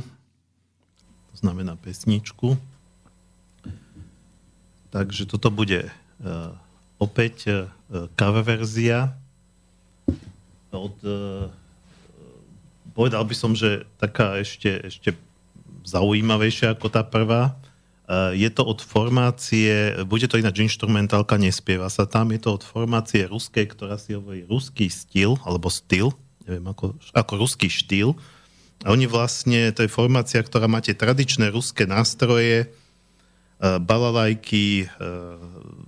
To 1.32 1.36
znamená 1.36 1.76
pesničku. 1.76 2.56
Takže 4.96 5.28
toto 5.28 5.52
bude 5.52 5.92
uh, 5.92 6.56
opäť 6.96 7.36
uh, 7.52 8.08
cover 8.16 8.44
verzia 8.44 9.12
od 10.74 10.96
uh, 11.06 11.50
povedal 12.96 13.28
by 13.28 13.36
som, 13.36 13.52
že 13.52 13.84
taká 14.00 14.40
ešte, 14.40 14.88
ešte 14.88 15.12
zaujímavejšia 15.84 16.74
ako 16.74 16.88
tá 16.88 17.04
prvá. 17.04 17.60
Eh, 18.08 18.48
je 18.48 18.50
to 18.50 18.64
od 18.64 18.80
formácie, 18.80 19.98
bude 20.08 20.26
to 20.32 20.40
ináč 20.40 20.64
instrumentálka, 20.64 21.36
nespieva 21.36 21.92
sa 21.92 22.08
tam, 22.08 22.32
je 22.32 22.40
to 22.40 22.56
od 22.56 22.64
formácie 22.64 23.28
ruskej, 23.28 23.68
ktorá 23.76 24.00
si 24.00 24.16
hovorí 24.16 24.48
ruský 24.48 24.88
styl, 24.88 25.36
alebo 25.44 25.68
styl, 25.68 26.16
neviem 26.48 26.66
ako, 26.72 26.96
ako 27.12 27.34
ruský 27.36 27.68
štýl. 27.68 28.16
A 28.86 28.94
oni 28.94 29.10
vlastne, 29.10 29.74
to 29.74 29.82
je 29.82 29.92
formácia, 29.92 30.38
ktorá 30.40 30.70
máte 30.70 30.94
tradičné 30.94 31.52
ruské 31.52 31.90
nástroje, 31.90 32.70
eh, 32.70 33.78
balalajky, 33.82 34.86
eh, 34.86 34.90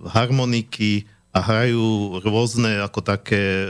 harmoniky 0.09 1.07
a 1.35 1.39
hrajú 1.43 2.17
rôzne, 2.23 2.81
ako 2.81 3.03
také, 3.03 3.67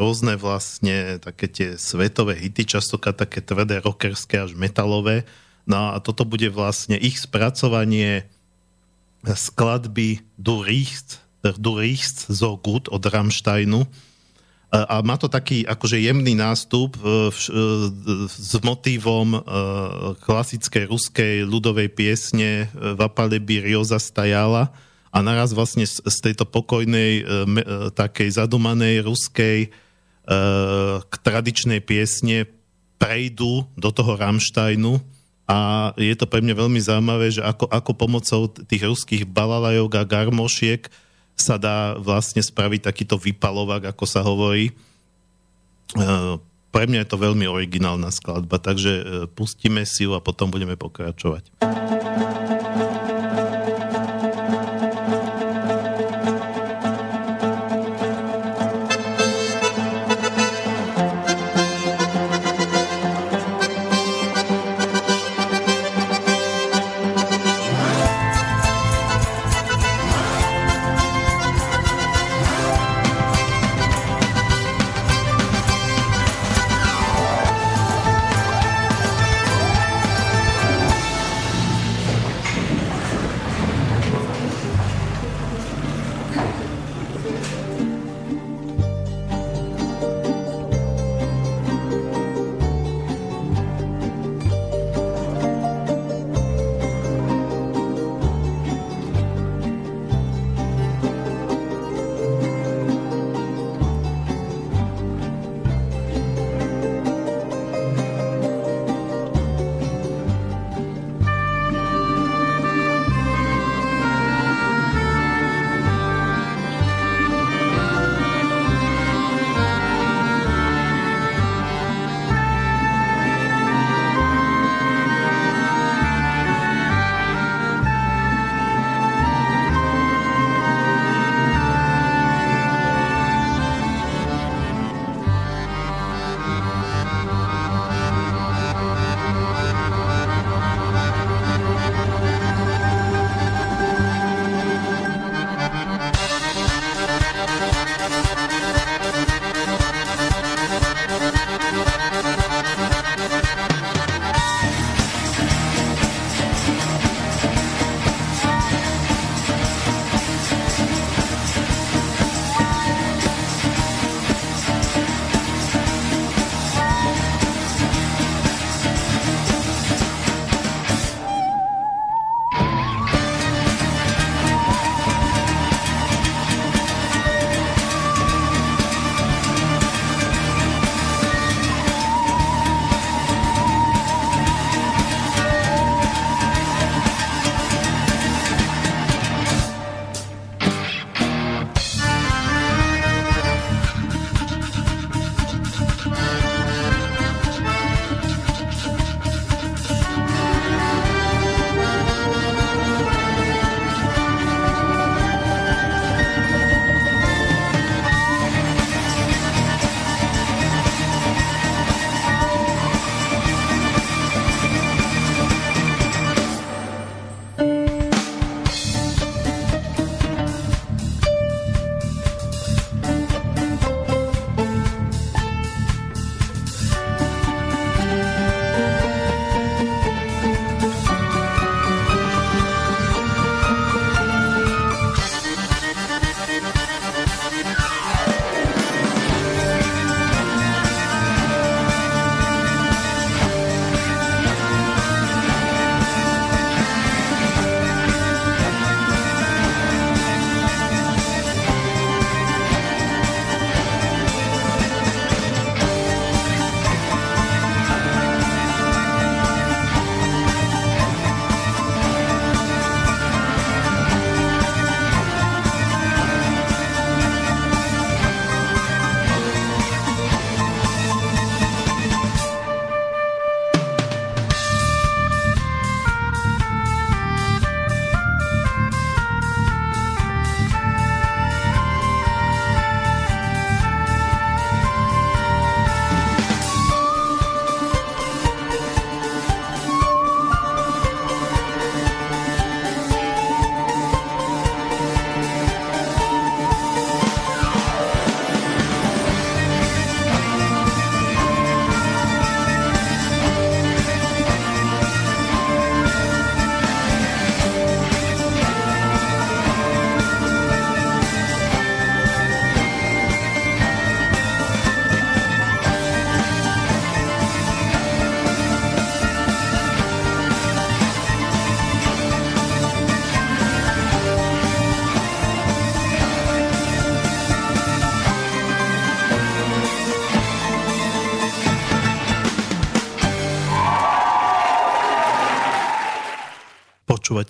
rôzne 0.00 0.40
vlastne 0.40 1.20
také 1.20 1.50
tie 1.50 1.68
svetové 1.76 2.38
hity, 2.38 2.64
častokrát 2.64 3.18
také 3.18 3.44
tvrdé 3.44 3.82
rockerské 3.82 4.40
až 4.40 4.56
metalové 4.56 5.28
No 5.66 5.94
a 5.94 6.02
toto 6.02 6.26
bude 6.26 6.50
vlastne 6.50 6.98
ich 6.98 7.22
spracovanie 7.22 8.26
skladby 9.22 10.22
Du 10.34 10.62
Riechst, 10.62 11.22
Du 11.58 11.78
Riechst 11.78 12.26
so 12.26 12.58
gut 12.58 12.90
od 12.90 13.02
Rammsteinu. 13.06 13.86
A 14.72 15.04
má 15.04 15.20
to 15.20 15.28
taký 15.28 15.68
akože 15.68 16.00
jemný 16.00 16.32
nástup 16.32 16.96
e, 16.96 17.04
e, 17.04 17.10
s 18.24 18.56
motívom 18.64 19.36
e, 19.36 19.40
klasickej 20.24 20.88
ruskej 20.88 21.34
ľudovej 21.44 21.92
piesne 21.92 22.72
Vapale 22.72 23.36
by 23.36 23.60
Rioza 23.60 24.00
stajala 24.00 24.72
a 25.12 25.20
naraz 25.20 25.52
vlastne 25.52 25.84
z 25.84 26.18
tejto 26.24 26.48
pokojnej, 26.48 27.20
takej 27.92 28.32
zadumanej 28.32 29.04
ruskej 29.04 29.68
k 31.04 31.14
tradičnej 31.20 31.84
piesne 31.84 32.48
prejdú 32.96 33.68
do 33.76 33.92
toho 33.92 34.16
Rammsteinu 34.16 35.04
a 35.52 35.90
je 35.98 36.14
to 36.14 36.24
pre 36.24 36.40
mňa 36.40 36.54
veľmi 36.54 36.80
zaujímavé, 36.80 37.34
že 37.34 37.42
ako, 37.44 37.68
ako 37.68 37.92
pomocou 37.92 38.48
tých 38.48 38.88
ruských 38.88 39.28
balalajok 39.28 40.00
a 40.00 40.08
garmošiek 40.08 40.86
sa 41.34 41.58
dá 41.58 41.98
vlastne 41.98 42.40
spraviť 42.40 42.86
takýto 42.86 43.18
vypalovák, 43.18 43.90
ako 43.90 44.04
sa 44.06 44.22
hovorí. 44.22 44.70
E, 44.70 44.72
pre 46.70 46.84
mňa 46.86 47.04
je 47.04 47.08
to 47.10 47.18
veľmi 47.18 47.44
originálna 47.50 48.14
skladba, 48.14 48.62
takže 48.62 48.92
e, 48.92 49.04
pustíme 49.28 49.82
si 49.82 50.06
ju 50.06 50.14
a 50.14 50.22
potom 50.22 50.48
budeme 50.48 50.78
pokračovať. 50.78 51.50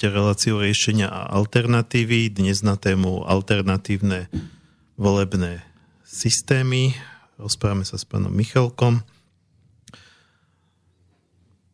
Počúvate 0.02 0.18
reláciu 0.18 0.58
riešenia 0.58 1.06
a 1.06 1.30
alternatívy. 1.30 2.26
Dnes 2.34 2.58
na 2.66 2.74
tému 2.74 3.22
alternatívne 3.22 4.26
volebné 4.98 5.62
systémy. 6.02 6.98
Rozprávame 7.38 7.86
sa 7.86 7.94
s 7.94 8.02
pánom 8.02 8.34
Michalkom. 8.34 8.98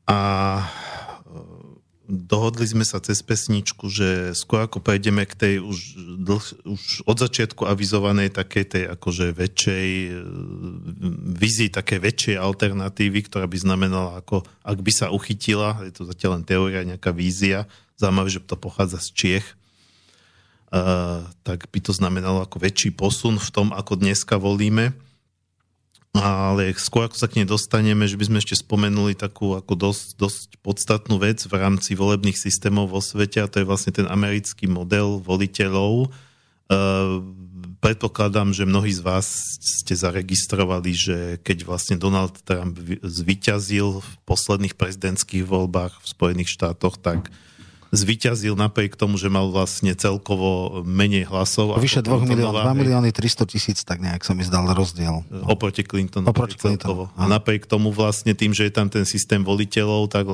A 0.04 0.20
dohodli 2.04 2.68
sme 2.68 2.84
sa 2.84 3.00
cez 3.00 3.24
pesničku, 3.24 3.88
že 3.88 4.36
skôr 4.36 4.68
ako 4.68 4.84
prejdeme 4.84 5.24
k 5.24 5.32
tej 5.32 5.54
už, 5.64 5.78
dlh, 6.20 6.44
už 6.68 7.08
od 7.08 7.16
začiatku 7.16 7.64
avizovanej 7.64 8.36
takej 8.36 8.64
tej 8.68 8.84
akože 8.92 9.32
väčšej 9.32 9.88
e, 9.88 10.10
vizii, 11.32 11.72
také 11.72 11.96
väčšej 11.96 12.36
alternatívy, 12.36 13.24
ktorá 13.24 13.48
by 13.48 13.56
znamenala 13.56 14.20
ako, 14.20 14.44
ak 14.68 14.78
by 14.84 14.92
sa 14.92 15.08
uchytila, 15.08 15.80
je 15.88 15.96
to 15.96 16.04
zatiaľ 16.04 16.36
len 16.36 16.44
teória, 16.44 16.84
nejaká 16.84 17.08
vízia, 17.08 17.64
zaujímavé, 17.98 18.28
že 18.30 18.40
to 18.40 18.54
pochádza 18.54 19.02
z 19.02 19.08
Čiech, 19.12 19.46
uh, 20.72 21.26
tak 21.42 21.66
by 21.68 21.78
to 21.82 21.92
znamenalo 21.92 22.46
ako 22.46 22.62
väčší 22.62 22.94
posun 22.94 23.36
v 23.36 23.48
tom, 23.52 23.74
ako 23.74 23.98
dneska 23.98 24.38
volíme 24.38 24.94
ale 26.16 26.72
skôr 26.80 27.04
ako 27.06 27.16
sa 27.20 27.28
k 27.28 27.42
nej 27.42 27.46
dostaneme, 27.48 28.08
že 28.08 28.16
by 28.16 28.24
sme 28.26 28.38
ešte 28.40 28.56
spomenuli 28.58 29.12
takú 29.12 29.54
ako 29.54 29.72
dosť, 29.76 30.06
dosť 30.16 30.48
podstatnú 30.64 31.20
vec 31.20 31.44
v 31.44 31.54
rámci 31.54 31.92
volebných 31.92 32.38
systémov 32.38 32.90
vo 32.90 33.04
svete 33.04 33.44
a 33.44 33.50
to 33.50 33.60
je 33.60 33.68
vlastne 33.68 33.92
ten 33.92 34.08
americký 34.08 34.66
model 34.66 35.20
voliteľov. 35.20 36.10
Uh, 36.68 37.22
predpokladám, 37.80 38.52
že 38.52 38.68
mnohí 38.68 38.92
z 38.92 39.04
vás 39.04 39.28
ste 39.60 39.94
zaregistrovali, 39.94 40.90
že 40.92 41.18
keď 41.44 41.64
vlastne 41.64 41.96
Donald 42.00 42.34
Trump 42.44 42.76
zvyťazil 43.04 44.00
v 44.00 44.10
posledných 44.24 44.74
prezidentských 44.74 45.44
voľbách 45.44 46.02
v 46.02 46.06
Spojených 46.08 46.52
štátoch, 46.56 46.96
tak 47.00 47.28
uh, 47.28 47.47
zvyťazil 47.88 48.52
napriek 48.52 48.96
tomu, 49.00 49.16
že 49.16 49.32
mal 49.32 49.48
vlastne 49.48 49.96
celkovo 49.96 50.84
menej 50.84 51.24
hlasov. 51.28 51.76
Vyše 51.80 52.04
2 52.04 52.28
miliónov, 52.28 52.60
2 52.60 52.76
milióny 52.76 53.10
300 53.16 53.48
tisíc, 53.48 53.80
tak 53.84 54.04
nejak 54.04 54.20
sa 54.22 54.36
mi 54.36 54.44
zdal 54.44 54.68
rozdiel. 54.76 55.24
No. 55.28 55.48
Oproti 55.48 55.84
Clintonu. 55.84 56.28
Oproti 56.28 56.60
Clintonu. 56.60 57.08
A 57.16 57.24
napriek 57.24 57.64
tomu 57.64 57.88
vlastne 57.88 58.36
tým, 58.36 58.52
že 58.52 58.68
je 58.68 58.72
tam 58.72 58.92
ten 58.92 59.08
systém 59.08 59.40
voliteľov, 59.40 60.12
tak... 60.12 60.28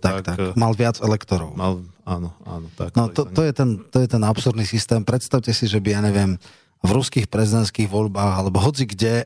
Tak, 0.00 0.14
tak, 0.24 0.36
tak. 0.36 0.56
mal 0.56 0.72
viac 0.72 0.96
elektorov. 1.04 1.52
Mal, 1.52 1.84
áno, 2.08 2.32
áno. 2.48 2.66
Tak, 2.72 2.96
no 2.96 3.12
to, 3.12 3.28
to, 3.28 3.44
je 3.44 3.52
ten, 3.52 3.84
to 3.92 4.00
je 4.00 4.08
ten 4.08 4.22
absurdný 4.24 4.64
systém. 4.64 5.04
Predstavte 5.04 5.52
si, 5.52 5.68
že 5.68 5.84
by, 5.84 5.88
ja 5.96 6.00
neviem, 6.00 6.40
v 6.84 6.90
ruských 6.92 7.32
prezidentských 7.32 7.88
voľbách, 7.88 8.44
alebo 8.44 8.60
hoci 8.60 8.84
kde 8.84 9.24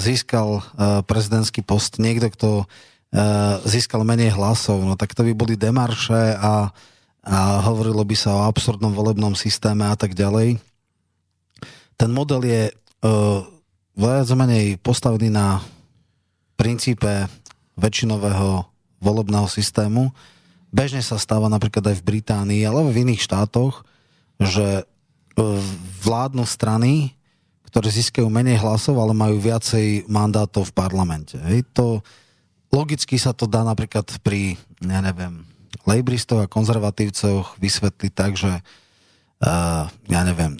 získal 0.00 0.64
prezidentský 1.04 1.60
post 1.60 2.00
niekto, 2.00 2.32
kto 2.32 2.50
získal 3.68 4.02
menej 4.08 4.32
hlasov, 4.34 4.82
no 4.82 4.96
tak 4.96 5.12
to 5.12 5.22
by 5.22 5.36
boli 5.36 5.54
demarše 5.54 6.34
a 6.34 6.74
a 7.24 7.64
hovorilo 7.64 8.04
by 8.04 8.16
sa 8.16 8.36
o 8.36 8.44
absurdnom 8.44 8.92
volebnom 8.92 9.32
systéme 9.32 9.88
a 9.88 9.96
tak 9.96 10.12
ďalej. 10.12 10.60
Ten 11.96 12.10
model 12.12 12.44
je 12.44 12.62
uh, 12.68 13.40
viac 13.96 14.28
menej 14.36 14.76
postavený 14.84 15.32
na 15.32 15.64
princípe 16.60 17.26
väčšinového 17.80 18.68
volebného 19.00 19.48
systému. 19.48 20.12
Bežne 20.68 21.00
sa 21.00 21.16
stáva 21.16 21.48
napríklad 21.48 21.94
aj 21.94 21.96
v 22.02 22.06
Británii, 22.14 22.62
ale 22.66 22.84
v 22.92 23.08
iných 23.08 23.24
štátoch, 23.24 23.88
že 24.36 24.84
uh, 24.84 25.60
vládnu 26.04 26.44
strany, 26.44 27.16
ktoré 27.72 27.88
získajú 27.88 28.28
menej 28.28 28.60
hlasov, 28.60 29.00
ale 29.00 29.16
majú 29.16 29.40
viacej 29.40 30.06
mandátov 30.06 30.70
v 30.70 30.76
parlamente. 30.76 31.40
Hej, 31.40 31.64
to, 31.72 32.04
logicky 32.68 33.16
sa 33.16 33.32
to 33.32 33.48
dá 33.48 33.64
napríklad 33.64 34.06
pri, 34.20 34.60
ja 34.84 35.00
neviem, 35.00 35.53
lejbristov 35.82 36.46
a 36.46 36.50
konzervatívcoch 36.50 37.58
vysvetliť 37.58 38.12
tak, 38.14 38.38
že 38.38 38.62
uh, 38.62 39.90
ja 39.90 40.22
neviem, 40.22 40.54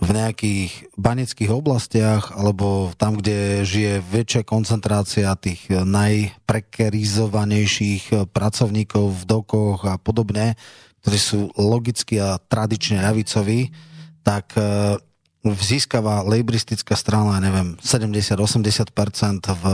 v 0.00 0.16
nejakých 0.16 0.96
baneckých 0.96 1.52
oblastiach 1.52 2.32
alebo 2.32 2.88
tam, 2.96 3.20
kde 3.20 3.68
žije 3.68 4.00
väčšia 4.00 4.48
koncentrácia 4.48 5.36
tých 5.36 5.68
najprekerizovanejších 5.68 8.32
pracovníkov 8.32 9.12
v 9.12 9.22
dokoch 9.28 9.84
a 9.84 10.00
podobne, 10.00 10.56
ktorí 11.04 11.18
sú 11.20 11.52
logicky 11.58 12.16
a 12.16 12.40
tradične 12.40 13.04
ľavicoví, 13.04 13.76
tak 14.24 14.56
uh, 14.56 14.96
získava 15.44 16.24
lejbristická 16.24 16.96
strana, 16.96 17.40
neviem, 17.40 17.76
70-80% 17.80 19.56
v 19.56 19.64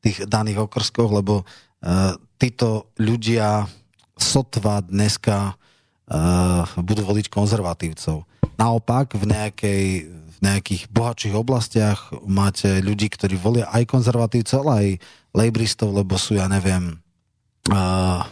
tých 0.00 0.24
daných 0.28 0.58
okrskoch, 0.68 1.12
lebo 1.12 1.44
títo 2.36 2.92
ľudia 3.00 3.64
sotva 4.20 4.84
dneska 4.84 5.56
uh, 5.56 6.68
budú 6.78 7.02
voliť 7.08 7.32
konzervatívcov. 7.32 8.28
Naopak 8.60 9.16
v, 9.16 9.24
nejakej, 9.24 9.84
v 10.12 10.38
nejakých 10.44 10.92
bohatších 10.92 11.34
oblastiach 11.34 12.12
máte 12.28 12.84
ľudí, 12.84 13.08
ktorí 13.08 13.40
volia 13.40 13.66
aj 13.72 13.88
konzervatívcov, 13.88 14.58
ale 14.68 14.72
aj 14.76 14.88
lejbristov, 15.32 15.96
lebo 15.96 16.20
sú, 16.20 16.36
ja 16.36 16.46
neviem, 16.46 17.00
uh, 17.72 18.22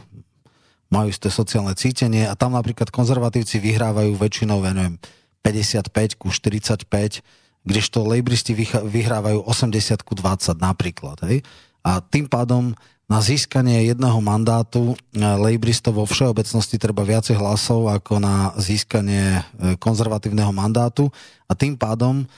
majú 0.89 1.09
isté 1.12 1.28
sociálne 1.28 1.72
cítenie 1.76 2.24
a 2.24 2.36
tam 2.36 2.57
napríklad 2.57 2.89
konzervatívci 2.89 3.61
vyhrávajú 3.61 4.16
väčšinou, 4.16 4.64
ja 4.64 4.72
neviem, 4.72 4.97
55 5.45 6.20
ku 6.20 6.28
45, 6.32 7.24
kdežto 7.64 7.99
lejbristi 8.05 8.57
vyhrávajú 8.84 9.45
80 9.45 10.01
ku 10.05 10.16
20 10.16 10.57
napríklad. 10.57 11.20
Hej? 11.28 11.45
A 11.84 12.01
tým 12.01 12.24
pádom 12.28 12.72
na 13.09 13.24
získanie 13.24 13.88
jedného 13.88 14.20
mandátu 14.20 14.92
eh, 14.94 15.24
lejbristov 15.24 15.96
vo 15.96 16.04
všeobecnosti 16.04 16.76
treba 16.76 17.02
viacej 17.02 17.40
hlasov 17.40 17.88
ako 17.88 18.20
na 18.20 18.52
získanie 18.61 19.40
eh, 19.40 19.74
konzervatívneho 19.80 20.52
mandátu 20.52 21.09
a 21.48 21.56
tým 21.56 21.74
pádom 21.74 22.28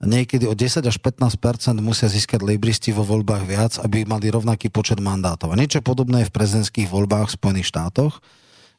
niekedy 0.00 0.48
o 0.48 0.56
10 0.56 0.86
až 0.86 0.96
15% 0.96 1.36
musia 1.84 2.08
získať 2.08 2.40
lejbristi 2.40 2.88
vo 2.88 3.04
voľbách 3.04 3.44
viac, 3.44 3.76
aby 3.84 4.08
mali 4.08 4.32
rovnaký 4.32 4.72
počet 4.72 4.96
mandátov. 4.96 5.52
A 5.52 5.60
niečo 5.60 5.84
podobné 5.84 6.24
je 6.24 6.32
v 6.32 6.36
prezidentských 6.40 6.88
voľbách 6.88 7.28
v 7.28 7.36
Spojených 7.36 7.68
štátoch, 7.68 8.24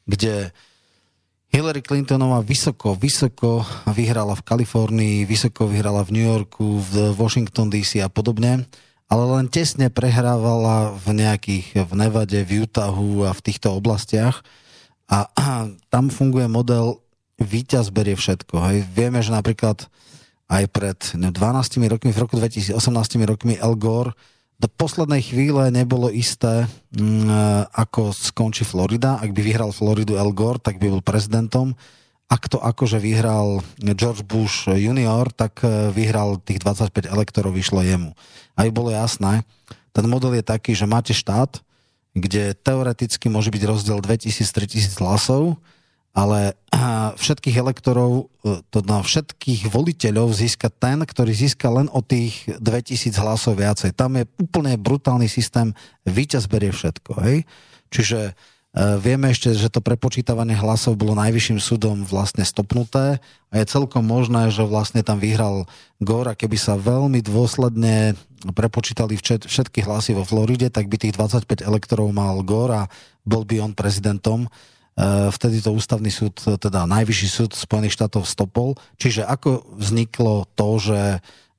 kde 0.02 0.50
Hillary 1.54 1.84
Clintonová 1.84 2.42
vysoko, 2.42 2.98
vysoko 2.98 3.62
vyhrala 3.86 4.34
v 4.34 4.42
Kalifornii, 4.42 5.16
vysoko 5.22 5.70
vyhrala 5.70 6.02
v 6.02 6.18
New 6.18 6.26
Yorku, 6.26 6.82
v 6.82 7.14
Washington 7.14 7.70
DC 7.70 8.02
a 8.02 8.10
podobne 8.10 8.66
ale 9.12 9.24
len 9.36 9.46
tesne 9.52 9.92
prehrávala 9.92 10.96
v 10.96 11.20
nejakých, 11.20 11.84
v 11.84 11.92
Nevade, 11.92 12.40
v 12.48 12.64
Utahu 12.64 13.28
a 13.28 13.36
v 13.36 13.44
týchto 13.44 13.76
oblastiach 13.76 14.40
a, 15.04 15.28
a 15.28 15.68
tam 15.92 16.08
funguje 16.08 16.48
model 16.48 17.04
víťaz 17.36 17.92
berie 17.92 18.16
všetko. 18.16 18.54
Hej. 18.72 18.78
Vieme, 18.96 19.20
že 19.20 19.36
napríklad 19.36 19.84
aj 20.48 20.64
pred 20.72 20.98
12 21.16 21.36
rokmi, 21.92 22.10
v 22.12 22.22
roku 22.22 22.40
2018 22.40 22.76
rokmi 23.28 23.60
El 23.60 23.76
Gore 23.76 24.16
do 24.62 24.70
poslednej 24.70 25.26
chvíle 25.26 25.74
nebolo 25.74 26.06
isté, 26.06 26.70
mm, 26.94 27.72
ako 27.74 28.14
skončí 28.14 28.62
Florida. 28.62 29.18
Ak 29.18 29.34
by 29.34 29.40
vyhral 29.42 29.74
Floridu 29.74 30.14
El 30.14 30.30
Gore, 30.30 30.62
tak 30.62 30.78
by 30.78 30.86
bol 30.86 31.02
prezidentom 31.02 31.74
ak 32.32 32.48
to 32.48 32.56
akože 32.56 32.96
vyhral 32.96 33.60
George 33.76 34.24
Bush 34.24 34.64
junior, 34.72 35.28
tak 35.28 35.60
eh, 35.60 35.92
vyhral 35.92 36.40
tých 36.40 36.64
25 36.64 37.12
elektorov, 37.12 37.52
vyšlo 37.52 37.84
jemu. 37.84 38.16
Aby 38.56 38.72
bolo 38.72 38.88
jasné, 38.88 39.44
ten 39.92 40.08
model 40.08 40.40
je 40.40 40.44
taký, 40.44 40.72
že 40.72 40.88
máte 40.88 41.12
štát, 41.12 41.60
kde 42.16 42.56
teoreticky 42.56 43.28
môže 43.28 43.52
byť 43.52 43.62
rozdiel 43.68 44.00
2000-3000 44.00 45.00
hlasov, 45.00 45.60
ale 46.12 46.56
všetkých 47.16 47.56
elektorov, 47.56 48.32
eh, 48.44 48.64
to 48.72 48.80
na 48.84 49.04
všetkých 49.04 49.68
voliteľov 49.68 50.32
získa 50.32 50.72
ten, 50.72 51.04
ktorý 51.04 51.32
získa 51.36 51.68
len 51.68 51.92
o 51.92 52.00
tých 52.00 52.48
2000 52.48 53.12
hlasov 53.20 53.60
viacej. 53.60 53.92
Tam 53.92 54.16
je 54.16 54.24
úplne 54.40 54.80
brutálny 54.80 55.28
systém, 55.28 55.76
víťaz 56.08 56.48
berie 56.48 56.72
všetko. 56.72 57.12
Hej? 57.20 57.44
Čiže 57.92 58.32
vieme 58.72 59.28
ešte, 59.28 59.52
že 59.52 59.68
to 59.68 59.84
prepočítavanie 59.84 60.56
hlasov 60.56 60.96
bolo 60.96 61.12
najvyšším 61.12 61.60
súdom 61.60 62.08
vlastne 62.08 62.40
stopnuté 62.40 63.20
a 63.52 63.54
je 63.60 63.68
celkom 63.68 64.00
možné, 64.00 64.48
že 64.48 64.64
vlastne 64.64 65.04
tam 65.04 65.20
vyhral 65.20 65.68
Gore 66.00 66.32
a 66.32 66.38
keby 66.38 66.56
sa 66.56 66.80
veľmi 66.80 67.20
dôsledne 67.20 68.16
prepočítali 68.56 69.20
všetky 69.20 69.84
hlasy 69.84 70.16
vo 70.16 70.24
Floride, 70.24 70.72
tak 70.72 70.88
by 70.88 70.96
tých 70.96 71.14
25 71.14 71.62
elektorov 71.62 72.08
mal 72.16 72.40
Gore 72.40 72.88
a 72.88 72.90
bol 73.28 73.44
by 73.44 73.60
on 73.60 73.72
prezidentom. 73.76 74.48
Eh, 74.92 75.28
vtedy 75.32 75.60
to 75.60 75.72
ústavný 75.72 76.08
súd, 76.08 76.36
teda 76.40 76.88
najvyšší 76.88 77.28
súd 77.28 77.50
Spojených 77.52 77.96
štátov 77.96 78.24
stopol. 78.24 78.76
Čiže 78.96 79.28
ako 79.28 79.76
vzniklo 79.76 80.48
to, 80.56 80.68
že 80.80 81.00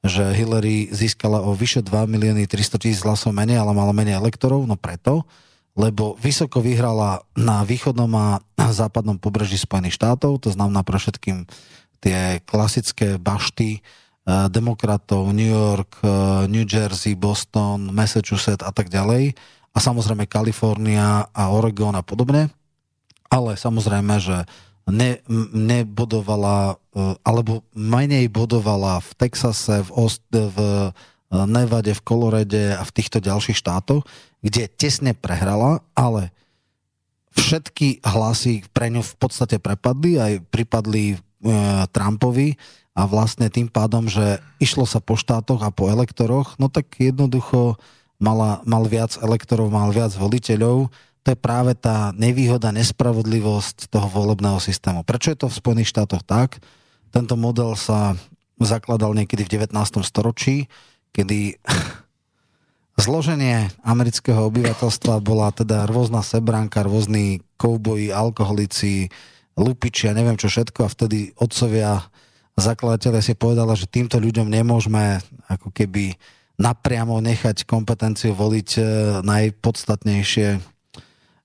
že 0.03 0.35
Hillary 0.35 0.91
získala 0.91 1.39
o 1.39 1.55
vyše 1.55 1.79
2 1.79 2.11
milióny 2.11 2.43
300 2.43 2.75
tisíc 2.75 2.99
hlasov 3.07 3.31
menej, 3.31 3.55
ale 3.55 3.71
mala 3.71 3.95
menej 3.95 4.19
elektorov? 4.19 4.67
No 4.67 4.75
preto, 4.75 5.23
lebo 5.73 6.13
vysoko 6.21 6.61
vyhrala 6.61 7.25
na 7.33 7.65
východnom 7.65 8.11
a 8.13 8.37
západnom 8.69 9.17
pobreží 9.17 9.57
Spojených 9.57 9.97
štátov, 9.97 10.37
to 10.41 10.49
znamená 10.53 10.85
pre 10.85 11.01
všetkým 11.01 11.49
tie 12.03 12.41
klasické 12.45 13.17
bašty 13.17 13.79
eh, 13.79 14.47
demokratov 14.53 15.33
New 15.33 15.49
York, 15.49 16.01
eh, 16.05 16.45
New 16.47 16.65
Jersey, 16.65 17.17
Boston, 17.17 17.89
Massachusetts 17.89 18.61
a 18.61 18.69
tak 18.69 18.93
ďalej 18.93 19.33
a 19.73 19.77
samozrejme 19.81 20.29
Kalifornia 20.29 21.25
a 21.33 21.43
Oregon 21.49 21.97
a 21.97 22.05
podobne. 22.05 22.53
ale 23.33 23.57
samozrejme, 23.57 24.21
že 24.21 24.45
ne, 24.85 25.17
nebodovala, 25.57 26.77
e, 26.93 27.17
alebo 27.25 27.65
menej 27.73 28.29
bodovala 28.29 29.01
v 29.01 29.09
Texase, 29.17 29.81
v, 29.81 29.89
Ost, 29.97 30.21
v 30.29 30.53
e, 30.53 30.93
Nevade, 31.33 31.97
v 31.97 32.05
Kolorede 32.05 32.77
a 32.77 32.85
v 32.85 32.93
týchto 32.93 33.17
ďalších 33.17 33.57
štátoch, 33.57 34.05
kde 34.45 34.69
tesne 34.69 35.17
prehrala, 35.17 35.81
ale 35.97 36.29
všetky 37.33 38.05
hlasy 38.05 38.61
pre 38.69 38.93
ňu 38.93 39.01
v 39.01 39.15
podstate 39.17 39.57
prepadli, 39.57 40.21
aj 40.21 40.33
pripadli 40.53 41.03
e, 41.13 41.17
Trumpovi 41.89 42.53
a 42.93 43.09
vlastne 43.09 43.49
tým 43.49 43.65
pádom, 43.65 44.05
že 44.05 44.37
išlo 44.61 44.85
sa 44.85 45.01
po 45.01 45.17
štátoch 45.17 45.65
a 45.65 45.73
po 45.73 45.89
elektoroch, 45.89 46.61
no 46.61 46.69
tak 46.69 46.93
jednoducho 47.01 47.81
mala, 48.21 48.61
mal 48.69 48.85
viac 48.85 49.17
elektorov, 49.17 49.73
mal 49.73 49.89
viac 49.89 50.13
voliteľov, 50.13 50.93
to 51.23 51.27
je 51.31 51.39
práve 51.39 51.73
tá 51.73 52.11
nevýhoda, 52.13 52.75
nespravodlivosť 52.75 53.89
toho 53.89 54.07
volebného 54.11 54.59
systému. 54.59 55.07
Prečo 55.07 55.31
je 55.33 55.39
to 55.39 55.47
v 55.49 55.57
Spojených 55.57 55.89
štátoch 55.89 56.21
tak? 56.21 56.59
Tento 57.09 57.39
model 57.39 57.79
sa 57.79 58.13
zakladal 58.59 59.15
niekedy 59.15 59.47
v 59.47 59.65
19. 59.65 59.73
storočí, 60.03 60.67
kedy 61.13 61.61
zloženie 63.05 63.69
amerického 63.85 64.49
obyvateľstva 64.49 65.21
bola 65.21 65.53
teda 65.53 65.85
rôzna 65.85 66.25
sebranka, 66.25 66.83
rôzni 66.83 67.45
kouboji, 67.61 68.09
alkoholici, 68.09 69.13
lupiči 69.55 70.09
a 70.09 70.17
neviem 70.17 70.35
čo 70.35 70.49
všetko. 70.49 70.83
A 70.83 70.91
vtedy 70.91 71.31
otcovia 71.39 72.03
zakladateľe 72.57 73.21
si 73.21 73.33
povedala, 73.37 73.77
že 73.77 73.85
týmto 73.85 74.17
ľuďom 74.17 74.49
nemôžeme 74.49 75.21
ako 75.47 75.69
keby 75.69 76.17
napriamo 76.57 77.17
nechať 77.21 77.65
kompetenciu 77.65 78.33
voliť 78.33 78.69
eh, 78.77 78.85
najpodstatnejšie 79.21 80.73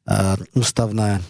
Eh, 0.08 0.40
ústavné 0.56 1.20
eh, 1.20 1.22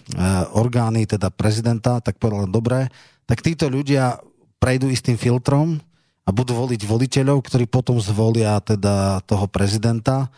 orgány, 0.55 1.03
teda 1.03 1.35
prezidenta, 1.35 1.99
tak 1.99 2.23
povedal, 2.23 2.47
dobre, 2.47 2.87
tak 3.27 3.43
títo 3.43 3.67
ľudia 3.67 4.23
prejdú 4.63 4.87
istým 4.87 5.19
filtrom 5.19 5.83
a 6.29 6.31
budú 6.31 6.53
voliť 6.53 6.85
voliteľov, 6.85 7.41
ktorí 7.41 7.65
potom 7.65 7.97
zvolia 7.97 8.61
teda 8.61 9.25
toho 9.25 9.49
prezidenta. 9.49 10.29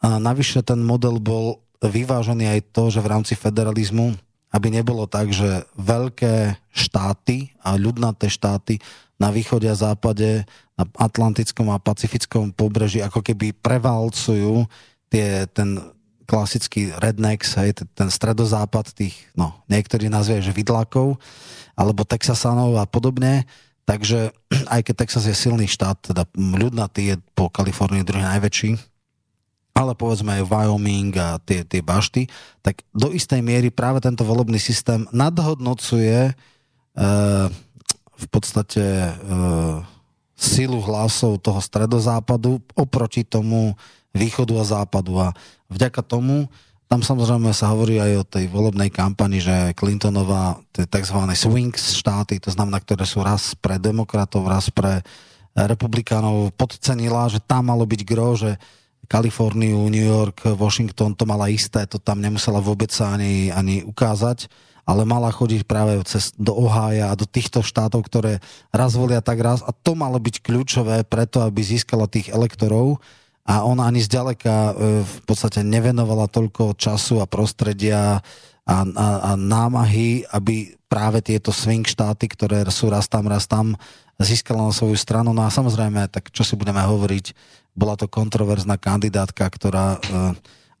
A 0.00 0.16
navyše 0.16 0.64
ten 0.64 0.80
model 0.80 1.20
bol 1.20 1.60
vyvážený 1.84 2.48
aj 2.48 2.60
to, 2.72 2.88
že 2.88 3.04
v 3.04 3.10
rámci 3.12 3.36
federalizmu, 3.36 4.16
aby 4.48 4.72
nebolo 4.72 5.04
tak, 5.04 5.28
že 5.28 5.68
veľké 5.76 6.56
štáty 6.72 7.52
a 7.60 7.76
ľudnaté 7.76 8.32
štáty 8.32 8.80
na 9.20 9.28
východe 9.28 9.68
a 9.68 9.76
západe, 9.76 10.48
na 10.80 10.88
Atlantickom 10.96 11.68
a 11.68 11.76
Pacifickom 11.76 12.56
pobreží 12.56 13.04
ako 13.04 13.20
keby 13.20 13.52
prevalcujú 13.52 14.64
tie, 15.12 15.44
ten 15.52 15.76
klasický 16.24 16.96
rednecks, 16.96 17.60
hej, 17.60 17.76
ten 17.92 18.08
stredozápad 18.08 18.96
tých, 18.96 19.12
no, 19.36 19.52
niektorí 19.68 20.08
nazvie, 20.08 20.40
že 20.40 20.56
vidlákov, 20.56 21.20
alebo 21.76 22.08
Texasanov 22.08 22.80
a 22.80 22.88
podobne. 22.88 23.44
Takže 23.90 24.30
aj 24.78 24.80
keď 24.86 24.94
Texas 24.94 25.26
je 25.26 25.34
silný 25.34 25.66
štát, 25.66 26.14
teda 26.14 26.22
ľudnatý 26.38 27.14
je 27.14 27.16
po 27.34 27.50
Kalifornii 27.50 28.06
druhý 28.06 28.22
najväčší, 28.22 28.78
ale 29.74 29.98
povedzme 29.98 30.38
aj 30.38 30.46
Wyoming 30.46 31.10
a 31.18 31.42
tie, 31.42 31.66
tie 31.66 31.82
bašty, 31.82 32.30
tak 32.62 32.86
do 32.94 33.10
istej 33.10 33.42
miery 33.42 33.74
práve 33.74 33.98
tento 33.98 34.22
volebný 34.22 34.58
systém 34.62 35.06
nadhodnocuje 35.10 36.30
e, 36.30 36.32
v 38.18 38.26
podstate 38.28 38.82
e, 38.82 39.12
silu 40.36 40.78
hlasov 40.84 41.40
toho 41.40 41.62
stredozápadu 41.62 42.60
oproti 42.76 43.24
tomu 43.24 43.78
východu 44.10 44.52
a 44.58 44.64
západu. 44.66 45.16
A 45.22 45.32
vďaka 45.70 46.02
tomu, 46.02 46.50
tam 46.90 47.06
samozrejme 47.06 47.54
sa 47.54 47.70
hovorí 47.70 48.02
aj 48.02 48.12
o 48.18 48.24
tej 48.26 48.50
volebnej 48.50 48.90
kampani, 48.90 49.38
že 49.38 49.70
Clintonová, 49.78 50.58
tie 50.74 50.90
tzv. 50.90 51.22
swing 51.38 51.70
štáty, 51.78 52.42
to 52.42 52.50
znamená, 52.50 52.82
ktoré 52.82 53.06
sú 53.06 53.22
raz 53.22 53.54
pre 53.54 53.78
demokratov, 53.78 54.42
raz 54.50 54.74
pre 54.74 55.06
republikánov, 55.54 56.50
podcenila, 56.58 57.30
že 57.30 57.38
tam 57.38 57.70
malo 57.70 57.86
byť 57.86 58.00
gro, 58.02 58.34
že 58.34 58.58
Kaliforniu, 59.06 59.86
New 59.86 60.02
York, 60.02 60.50
Washington 60.58 61.14
to 61.14 61.30
mala 61.30 61.46
isté, 61.46 61.86
to 61.86 62.02
tam 62.02 62.18
nemusela 62.18 62.58
vôbec 62.58 62.90
sa 62.90 63.14
ani, 63.14 63.54
ani 63.54 63.86
ukázať, 63.86 64.50
ale 64.82 65.06
mala 65.06 65.30
chodiť 65.30 65.70
práve 65.70 65.94
cez, 66.10 66.34
do 66.34 66.58
Ohája 66.58 67.14
a 67.14 67.18
do 67.18 67.22
týchto 67.22 67.62
štátov, 67.62 68.02
ktoré 68.02 68.42
raz 68.74 68.98
volia 68.98 69.22
tak 69.22 69.38
raz 69.38 69.62
a 69.62 69.70
to 69.70 69.94
malo 69.94 70.18
byť 70.18 70.42
kľúčové 70.42 71.06
preto, 71.06 71.46
aby 71.46 71.62
získala 71.62 72.10
tých 72.10 72.34
elektorov, 72.34 72.98
a 73.44 73.64
ona 73.64 73.88
ani 73.88 74.04
zďaleka 74.04 74.54
e, 74.54 74.72
v 75.04 75.18
podstate 75.24 75.64
nevenovala 75.64 76.28
toľko 76.28 76.76
času 76.76 77.24
a 77.24 77.26
prostredia 77.26 78.20
a, 78.64 78.76
a, 78.84 79.08
a 79.28 79.30
námahy, 79.34 80.28
aby 80.30 80.76
práve 80.86 81.24
tieto 81.24 81.50
swing 81.50 81.86
štáty, 81.86 82.28
ktoré 82.28 82.62
sú 82.68 82.92
raz 82.92 83.08
tam, 83.08 83.26
raz 83.26 83.46
tam, 83.48 83.74
získala 84.20 84.68
na 84.68 84.74
svoju 84.74 84.98
stranu. 84.98 85.32
No 85.32 85.42
a 85.46 85.50
samozrejme, 85.50 86.12
tak 86.12 86.28
čo 86.30 86.44
si 86.44 86.54
budeme 86.54 86.84
hovoriť, 86.84 87.32
bola 87.72 87.96
to 87.96 88.10
kontroverzná 88.10 88.76
kandidátka, 88.76 89.48
ktorá 89.48 89.96
e, 89.96 89.98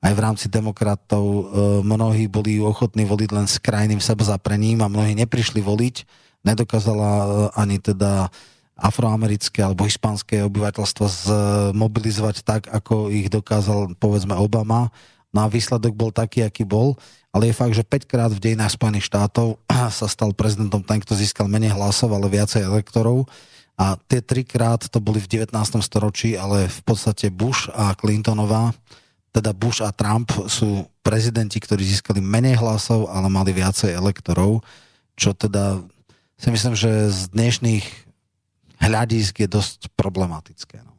aj 0.00 0.12
v 0.12 0.20
rámci 0.20 0.46
demokratov 0.52 1.24
e, 1.24 1.42
mnohí 1.84 2.28
boli 2.28 2.60
ochotní 2.60 3.08
voliť 3.08 3.30
len 3.32 3.46
s 3.48 3.56
krajným 3.56 4.00
sebazaprením 4.04 4.84
a 4.84 4.92
mnohí 4.92 5.16
neprišli 5.16 5.64
voliť. 5.64 5.96
Nedokázala 6.44 7.52
ani 7.56 7.80
teda 7.80 8.32
afroamerické 8.80 9.60
alebo 9.60 9.84
hispánske 9.84 10.40
obyvateľstvo 10.48 11.04
zmobilizovať 11.04 12.36
tak, 12.42 12.62
ako 12.72 13.12
ich 13.12 13.28
dokázal 13.28 13.94
povedzme 14.00 14.32
Obama. 14.34 14.88
No 15.30 15.46
a 15.46 15.52
výsledok 15.52 15.92
bol 15.94 16.10
taký, 16.10 16.42
aký 16.42 16.64
bol. 16.64 16.96
Ale 17.30 17.46
je 17.46 17.54
fakt, 17.54 17.76
že 17.76 17.86
5 17.86 18.10
krát 18.10 18.30
v 18.34 18.42
dejinách 18.42 18.74
Spojených 18.74 19.06
štátov 19.06 19.60
sa 20.00 20.06
stal 20.08 20.34
prezidentom 20.34 20.82
ten, 20.82 20.98
kto 20.98 21.14
získal 21.14 21.46
menej 21.46 21.76
hlasov, 21.76 22.10
ale 22.10 22.26
viacej 22.26 22.66
elektorov. 22.66 23.28
A 23.80 23.96
tie 24.10 24.20
trikrát 24.20 24.82
to 24.90 24.98
boli 25.00 25.22
v 25.22 25.44
19. 25.44 25.54
storočí, 25.80 26.36
ale 26.36 26.68
v 26.68 26.80
podstate 26.84 27.32
Bush 27.32 27.70
a 27.72 27.96
Clintonová, 27.96 28.76
teda 29.30 29.54
Bush 29.54 29.80
a 29.80 29.94
Trump 29.94 30.28
sú 30.50 30.90
prezidenti, 31.00 31.62
ktorí 31.62 31.80
získali 31.86 32.18
menej 32.20 32.60
hlasov, 32.60 33.08
ale 33.08 33.30
mali 33.30 33.54
viacej 33.54 33.94
elektorov, 33.94 34.60
čo 35.16 35.32
teda 35.32 35.80
si 36.36 36.48
myslím, 36.50 36.74
že 36.76 37.08
z 37.08 37.20
dnešných 37.32 38.09
hľadisk 38.80 39.44
je 39.44 39.48
dosť 39.48 39.92
problematické. 39.94 40.80
No. 40.82 40.96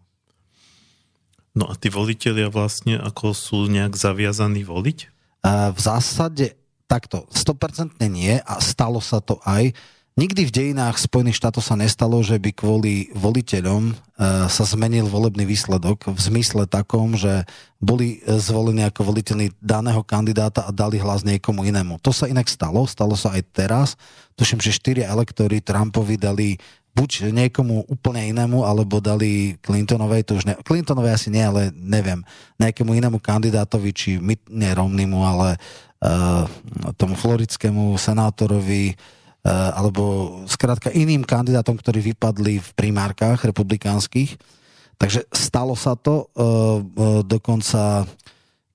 no 1.57 1.65
a 1.67 1.73
tí 1.75 1.89
voliteľia 1.89 2.47
vlastne 2.53 3.01
ako 3.01 3.33
sú 3.33 3.65
nejak 3.67 3.97
zaviazaní 3.97 4.61
voliť? 4.61 4.99
V 5.73 5.79
zásade 5.81 6.61
takto, 6.85 7.25
100% 7.33 7.97
nie 8.11 8.37
a 8.37 8.61
stalo 8.61 9.01
sa 9.01 9.17
to 9.23 9.41
aj. 9.41 9.73
Nikdy 10.19 10.43
v 10.43 10.51
dejinách 10.51 10.99
Spojených 10.99 11.39
štátov 11.39 11.63
sa 11.63 11.79
nestalo, 11.79 12.19
že 12.19 12.35
by 12.35 12.51
kvôli 12.51 13.07
voliteľom 13.15 13.83
e, 13.89 13.93
sa 14.51 14.67
zmenil 14.67 15.07
volebný 15.07 15.47
výsledok 15.47 16.11
v 16.11 16.19
zmysle 16.19 16.67
takom, 16.67 17.15
že 17.15 17.47
boli 17.79 18.19
e, 18.19 18.35
zvolení 18.35 18.83
ako 18.83 19.07
voliteľní 19.07 19.55
daného 19.63 20.03
kandidáta 20.03 20.67
a 20.67 20.75
dali 20.75 20.99
hlas 20.99 21.23
niekomu 21.23 21.63
inému. 21.63 21.95
To 22.03 22.11
sa 22.11 22.27
inak 22.27 22.51
stalo, 22.51 22.83
stalo 22.91 23.15
sa 23.15 23.39
aj 23.39 23.55
teraz. 23.55 23.89
Tuším, 24.35 24.59
že 24.59 24.75
štyria 24.75 25.07
elektory 25.07 25.63
Trumpovi 25.63 26.19
dali 26.19 26.59
buď 26.91 27.31
niekomu 27.31 27.87
úplne 27.87 28.27
inému, 28.35 28.67
alebo 28.67 28.99
dali 28.99 29.55
Clintonovej, 29.63 30.27
to 30.27 30.35
už 30.35 30.43
ne, 30.43 30.59
Clintonovej 30.59 31.15
asi 31.15 31.29
nie, 31.31 31.39
ale 31.39 31.71
neviem, 31.71 32.19
nejakému 32.59 32.91
inému 32.91 33.23
kandidátovi, 33.23 33.89
či 33.95 34.09
my, 34.19 34.35
nie 34.51 34.71
Romnimu, 34.75 35.23
ale 35.23 35.55
uh, 36.03 36.43
tomu 36.99 37.15
florickému 37.15 37.95
senátorovi, 37.95 38.91
uh, 38.93 39.71
alebo 39.79 40.03
skrátka 40.51 40.91
iným 40.91 41.23
kandidátom, 41.23 41.79
ktorí 41.79 42.11
vypadli 42.11 42.59
v 42.59 42.69
primárkach 42.75 43.47
republikánskych. 43.47 44.35
Takže 44.99 45.25
stalo 45.31 45.73
sa 45.79 45.95
to, 45.95 46.27
uh, 46.35 46.83
uh, 46.83 47.23
dokonca 47.23 48.03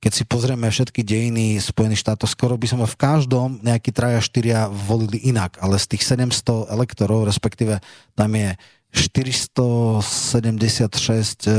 keď 0.01 0.13
si 0.13 0.25
pozrieme 0.29 0.69
všetky 0.69 1.03
dejiny 1.03 1.57
Spojených 1.59 2.05
štátov, 2.05 2.29
skoro 2.29 2.55
by 2.61 2.69
sme 2.69 2.85
v 2.85 3.01
každom 3.01 3.59
nejakí 3.65 3.91
traja, 3.91 4.21
štyria 4.21 4.69
volili 4.69 5.17
inak, 5.25 5.57
ale 5.59 5.81
z 5.81 5.97
tých 5.97 6.05
700 6.05 6.69
elektorov, 6.71 7.25
respektíve 7.25 7.81
tam 8.15 8.31
je 8.37 8.55
476 8.97 11.45
e, 11.45 11.53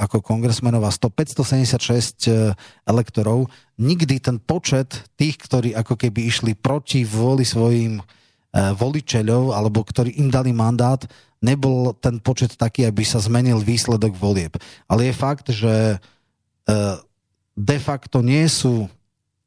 ako 0.00 0.24
kongresmenov 0.24 0.88
a 0.88 0.92
576 0.92 2.28
e, 2.30 2.54
elektorov. 2.88 3.52
Nikdy 3.76 4.16
ten 4.24 4.40
počet 4.40 5.04
tých, 5.20 5.36
ktorí 5.36 5.76
ako 5.76 6.00
keby 6.00 6.24
išli 6.24 6.56
proti 6.56 7.04
vôli 7.04 7.44
svojim 7.44 8.00
e, 8.00 8.02
voličeľov, 8.54 9.52
alebo 9.52 9.84
ktorí 9.84 10.16
im 10.16 10.32
dali 10.32 10.56
mandát, 10.56 11.04
nebol 11.44 11.92
ten 12.00 12.16
počet 12.16 12.56
taký, 12.56 12.88
aby 12.88 13.04
sa 13.04 13.20
zmenil 13.20 13.60
výsledok 13.60 14.16
volieb. 14.16 14.56
Ale 14.88 15.12
je 15.12 15.14
fakt, 15.16 15.52
že 15.52 16.00
de 17.60 17.78
facto 17.78 18.24
nie 18.24 18.48
sú 18.48 18.88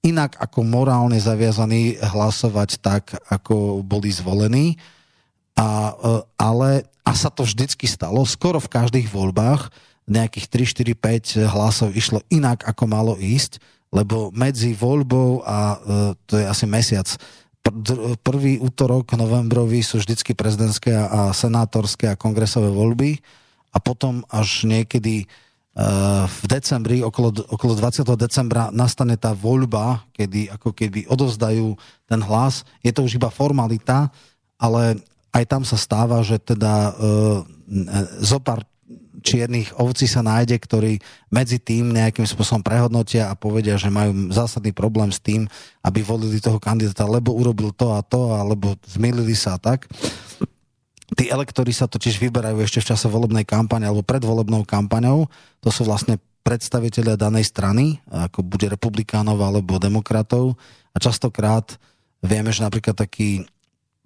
inak 0.06 0.38
ako 0.38 0.61
morálne 0.61 1.18
zaviazaní 1.18 1.98
hlasovať 1.98 2.69
tak, 2.84 3.18
ako 3.31 3.81
boli 3.81 4.14
zvolení. 4.14 4.77
A, 5.57 5.94
e, 5.95 6.22
ale, 6.38 6.85
a 7.02 7.11
sa 7.18 7.34
to 7.34 7.48
vždycky 7.48 7.90
stalo, 7.90 8.22
skoro 8.27 8.60
v 8.61 8.69
každých 8.69 9.07
voľbách 9.10 9.72
nejakých 10.06 10.68
3, 10.68 11.40
4, 11.40 11.48
5 11.48 11.56
hlasov 11.56 11.90
išlo 11.95 12.19
inak, 12.27 12.68
ako 12.68 12.84
malo 12.85 13.14
ísť. 13.18 13.64
lebo 13.94 14.34
medzi 14.34 14.73
voľbou 14.73 15.45
a 15.45 15.77
e, 15.77 15.77
to 16.26 16.41
je 16.41 16.45
asi 16.49 16.65
mesiac, 16.65 17.06
prvý 18.26 18.60
útorok 18.60 19.15
novembrový 19.15 19.80
sú 19.85 20.02
vždycky 20.02 20.35
prezidentské 20.35 20.91
a 20.91 21.31
senátorské 21.31 22.11
a 22.11 22.19
kongresové 22.19 22.68
voľby 22.68 23.23
a 23.72 23.77
potom 23.80 24.27
až 24.27 24.68
niekedy 24.68 25.31
v 26.30 26.45
decembri, 26.45 27.02
okolo, 27.02 27.34
okolo 27.50 27.74
20. 27.74 28.06
decembra 28.14 28.70
nastane 28.70 29.18
tá 29.18 29.34
voľba, 29.34 30.06
kedy 30.14 30.54
ako 30.54 30.70
keby 30.70 31.10
odovzdajú 31.10 31.74
ten 32.06 32.22
hlas. 32.22 32.62
Je 32.86 32.94
to 32.94 33.02
už 33.02 33.18
iba 33.18 33.34
formalita, 33.34 34.14
ale 34.62 35.02
aj 35.34 35.44
tam 35.50 35.66
sa 35.66 35.74
stáva, 35.74 36.22
že 36.22 36.38
teda 36.38 36.94
uh, 36.94 37.41
zopár 38.22 38.62
čiernych 39.24 39.72
ovcí 39.80 40.06
sa 40.06 40.22
nájde, 40.22 40.60
ktorí 40.60 40.94
medzi 41.32 41.58
tým 41.58 41.95
nejakým 41.95 42.28
spôsobom 42.28 42.62
prehodnotia 42.62 43.32
a 43.32 43.40
povedia, 43.40 43.80
že 43.80 43.88
majú 43.88 44.30
zásadný 44.30 44.76
problém 44.76 45.10
s 45.10 45.24
tým, 45.24 45.48
aby 45.82 46.04
volili 46.04 46.44
toho 46.44 46.60
kandidáta, 46.60 47.08
lebo 47.08 47.32
urobil 47.32 47.72
to 47.72 47.95
a 47.95 48.04
to, 48.04 48.36
alebo 48.36 48.76
zmýlili 48.84 49.34
sa 49.34 49.56
a 49.56 49.62
tak. 49.64 49.88
Tí 51.14 51.30
elektori 51.30 51.69
sa 51.76 51.85
totiž 51.85 52.18
vyberajú 52.18 52.57
ešte 52.64 52.81
v 52.81 52.90
čase 52.94 53.06
volebnej 53.06 53.45
kampane 53.45 53.85
alebo 53.85 54.02
pred 54.02 54.23
volebnou 54.23 54.65
kampaňou. 54.65 55.30
To 55.61 55.69
sú 55.69 55.85
vlastne 55.85 56.18
predstaviteľia 56.44 57.15
danej 57.15 57.48
strany, 57.48 58.03
ako 58.11 58.44
bude 58.44 58.68
republikánov 58.68 59.40
alebo 59.40 59.80
demokratov. 59.80 60.60
A 60.91 60.98
častokrát 60.99 61.80
vieme, 62.19 62.52
že 62.52 62.65
napríklad 62.65 62.98
taký 62.98 63.48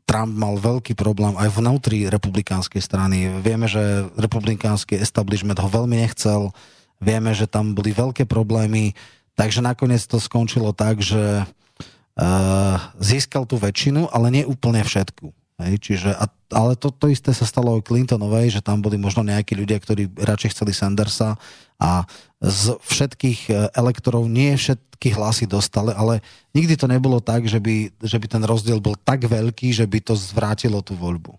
Trump 0.08 0.32
mal 0.40 0.56
veľký 0.56 0.96
problém 0.96 1.36
aj 1.36 1.52
vnútri 1.52 2.08
republikánskej 2.08 2.80
strany. 2.80 3.28
Vieme, 3.44 3.68
že 3.68 4.08
republikánsky 4.16 4.96
establishment 4.96 5.60
ho 5.60 5.68
veľmi 5.68 6.00
nechcel, 6.00 6.56
vieme, 7.04 7.36
že 7.36 7.44
tam 7.44 7.76
boli 7.76 7.92
veľké 7.92 8.24
problémy, 8.24 8.96
takže 9.36 9.60
nakoniec 9.60 10.00
to 10.08 10.24
skončilo 10.24 10.72
tak, 10.72 11.04
že 11.04 11.44
uh, 11.44 12.76
získal 13.04 13.44
tú 13.44 13.60
väčšinu, 13.60 14.08
ale 14.08 14.32
nie 14.32 14.44
úplne 14.48 14.80
všetku. 14.80 15.37
Hej, 15.58 15.76
čiže, 15.82 16.14
a, 16.14 16.30
ale 16.54 16.78
to, 16.78 16.94
to 16.94 17.10
isté 17.10 17.34
sa 17.34 17.42
stalo 17.42 17.74
aj 17.74 17.90
Clintonovej, 17.90 18.54
že 18.54 18.62
tam 18.62 18.78
boli 18.78 18.94
možno 18.94 19.26
nejakí 19.26 19.58
ľudia, 19.58 19.82
ktorí 19.82 20.14
radšej 20.14 20.54
chceli 20.54 20.70
Sandersa 20.70 21.34
a 21.82 22.06
z 22.38 22.78
všetkých 22.78 23.40
e, 23.50 23.54
elektorov 23.74 24.30
nie 24.30 24.54
všetky 24.54 25.18
hlasy 25.18 25.50
dostali, 25.50 25.98
ale 25.98 26.22
nikdy 26.54 26.78
to 26.78 26.86
nebolo 26.86 27.18
tak, 27.18 27.50
že 27.50 27.58
by, 27.58 27.90
že 28.06 28.22
by 28.22 28.28
ten 28.30 28.44
rozdiel 28.46 28.78
bol 28.78 28.94
tak 29.02 29.26
veľký, 29.26 29.74
že 29.74 29.90
by 29.90 29.98
to 30.06 30.14
zvrátilo 30.14 30.86
tú 30.86 30.94
voľbu. 30.94 31.34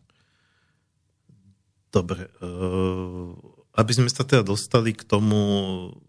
Dobre. 1.94 2.26
Uh, 2.42 3.32
aby 3.78 3.92
sme 3.94 4.10
sa 4.10 4.26
teda 4.26 4.42
dostali 4.42 4.90
k 4.90 5.06
tomu 5.06 5.38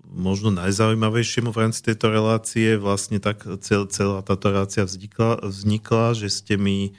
možno 0.02 0.50
najzaujímavejšiemu 0.58 1.54
v 1.54 1.62
rámci 1.62 1.86
tejto 1.86 2.10
relácie, 2.10 2.74
vlastne 2.82 3.22
tak 3.22 3.46
cel, 3.62 3.86
celá 3.86 4.26
táto 4.26 4.50
relácia 4.50 4.82
vznikla, 4.82 5.46
vznikla, 5.46 6.18
že 6.18 6.34
ste 6.34 6.58
mi 6.58 6.98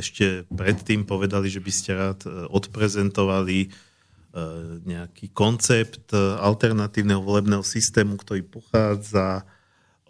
ešte 0.00 0.48
predtým 0.48 1.04
povedali, 1.04 1.52
že 1.52 1.60
by 1.60 1.72
ste 1.72 1.90
rád 1.92 2.20
eh, 2.24 2.32
odprezentovali 2.48 3.68
eh, 3.68 3.70
nejaký 4.88 5.32
koncept 5.36 6.12
alternatívneho 6.16 7.20
volebného 7.20 7.64
systému, 7.64 8.16
ktorý 8.16 8.40
pochádza 8.44 9.44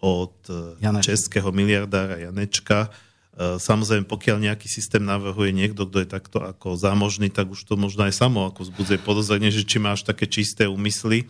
od 0.01 0.33
Jane. 0.81 1.05
českého 1.05 1.53
miliardára 1.53 2.17
Janečka. 2.17 2.89
Samozrejme, 3.37 4.09
pokiaľ 4.09 4.49
nejaký 4.49 4.65
systém 4.65 5.05
navrhuje 5.05 5.53
niekto, 5.53 5.85
kto 5.85 6.01
je 6.01 6.09
takto 6.09 6.41
ako 6.41 6.73
zámožný, 6.73 7.29
tak 7.29 7.53
už 7.53 7.69
to 7.69 7.77
možno 7.77 8.09
aj 8.09 8.17
samo 8.17 8.49
ako 8.49 8.65
zbudzuje 8.65 8.97
podozrenie, 8.97 9.53
že 9.53 9.61
či 9.61 9.77
máš 9.77 10.01
také 10.09 10.25
čisté 10.25 10.65
úmysly 10.65 11.29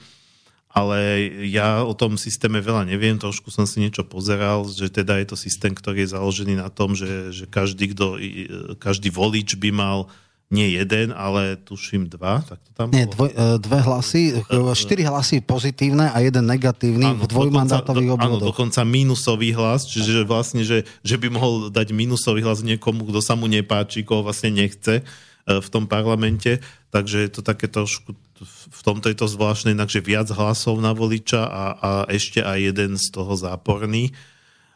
ale 0.71 1.27
ja 1.51 1.83
o 1.83 1.91
tom 1.99 2.15
systéme 2.15 2.63
veľa 2.63 2.87
neviem, 2.87 3.19
trošku 3.19 3.51
som 3.51 3.67
si 3.67 3.83
niečo 3.83 4.07
pozeral, 4.07 4.63
že 4.71 4.87
teda 4.87 5.19
je 5.19 5.35
to 5.35 5.37
systém, 5.37 5.75
ktorý 5.75 6.07
je 6.07 6.15
založený 6.15 6.55
na 6.55 6.71
tom, 6.71 6.95
že, 6.95 7.35
že 7.35 7.45
každý, 7.51 7.91
kdo, 7.91 8.15
každý 8.79 9.11
volič 9.11 9.59
by 9.59 9.71
mal 9.75 10.07
nie 10.51 10.75
jeden, 10.75 11.15
ale 11.15 11.55
tuším 11.63 12.11
dva, 12.11 12.43
tak 12.43 12.59
to 12.67 12.71
tam 12.75 12.91
Nie, 12.91 13.07
dvoj, 13.07 13.31
e, 13.31 13.63
dve 13.63 13.79
hlasy, 13.87 14.23
e, 14.35 14.75
štyri 14.75 15.07
hlasy 15.07 15.47
pozitívne 15.47 16.11
a 16.11 16.19
jeden 16.27 16.43
negatívny 16.43 17.07
áno, 17.07 17.23
v 17.23 17.27
dvojmandátových 17.31 18.19
obvodoch. 18.19 18.43
Áno, 18.43 18.51
dokonca 18.51 18.83
minusový 18.83 19.55
hlas, 19.55 19.87
čiže 19.87 20.27
vlastne, 20.27 20.67
že, 20.67 20.83
že 21.07 21.15
by 21.23 21.31
mohol 21.31 21.71
dať 21.71 21.95
minusový 21.95 22.43
hlas 22.43 22.67
niekomu, 22.67 23.07
kto 23.07 23.23
sa 23.23 23.39
mu 23.39 23.47
nepáči, 23.47 24.03
koho 24.03 24.27
vlastne 24.27 24.51
nechce 24.51 25.07
v 25.47 25.69
tom 25.73 25.89
parlamente, 25.89 26.61
takže 26.93 27.25
je 27.25 27.31
to 27.31 27.41
také 27.41 27.71
trošku 27.71 28.13
v 28.49 28.81
tomto 28.81 29.13
je 29.13 29.17
to 29.21 29.29
zvláštne, 29.29 29.77
inak, 29.77 29.93
že 29.93 30.01
viac 30.01 30.33
hlasov 30.33 30.81
na 30.81 30.97
voliča 30.97 31.45
a, 31.45 31.65
a 31.77 31.91
ešte 32.09 32.41
aj 32.41 32.73
jeden 32.73 32.97
z 32.97 33.07
toho 33.13 33.37
záporný. 33.37 34.17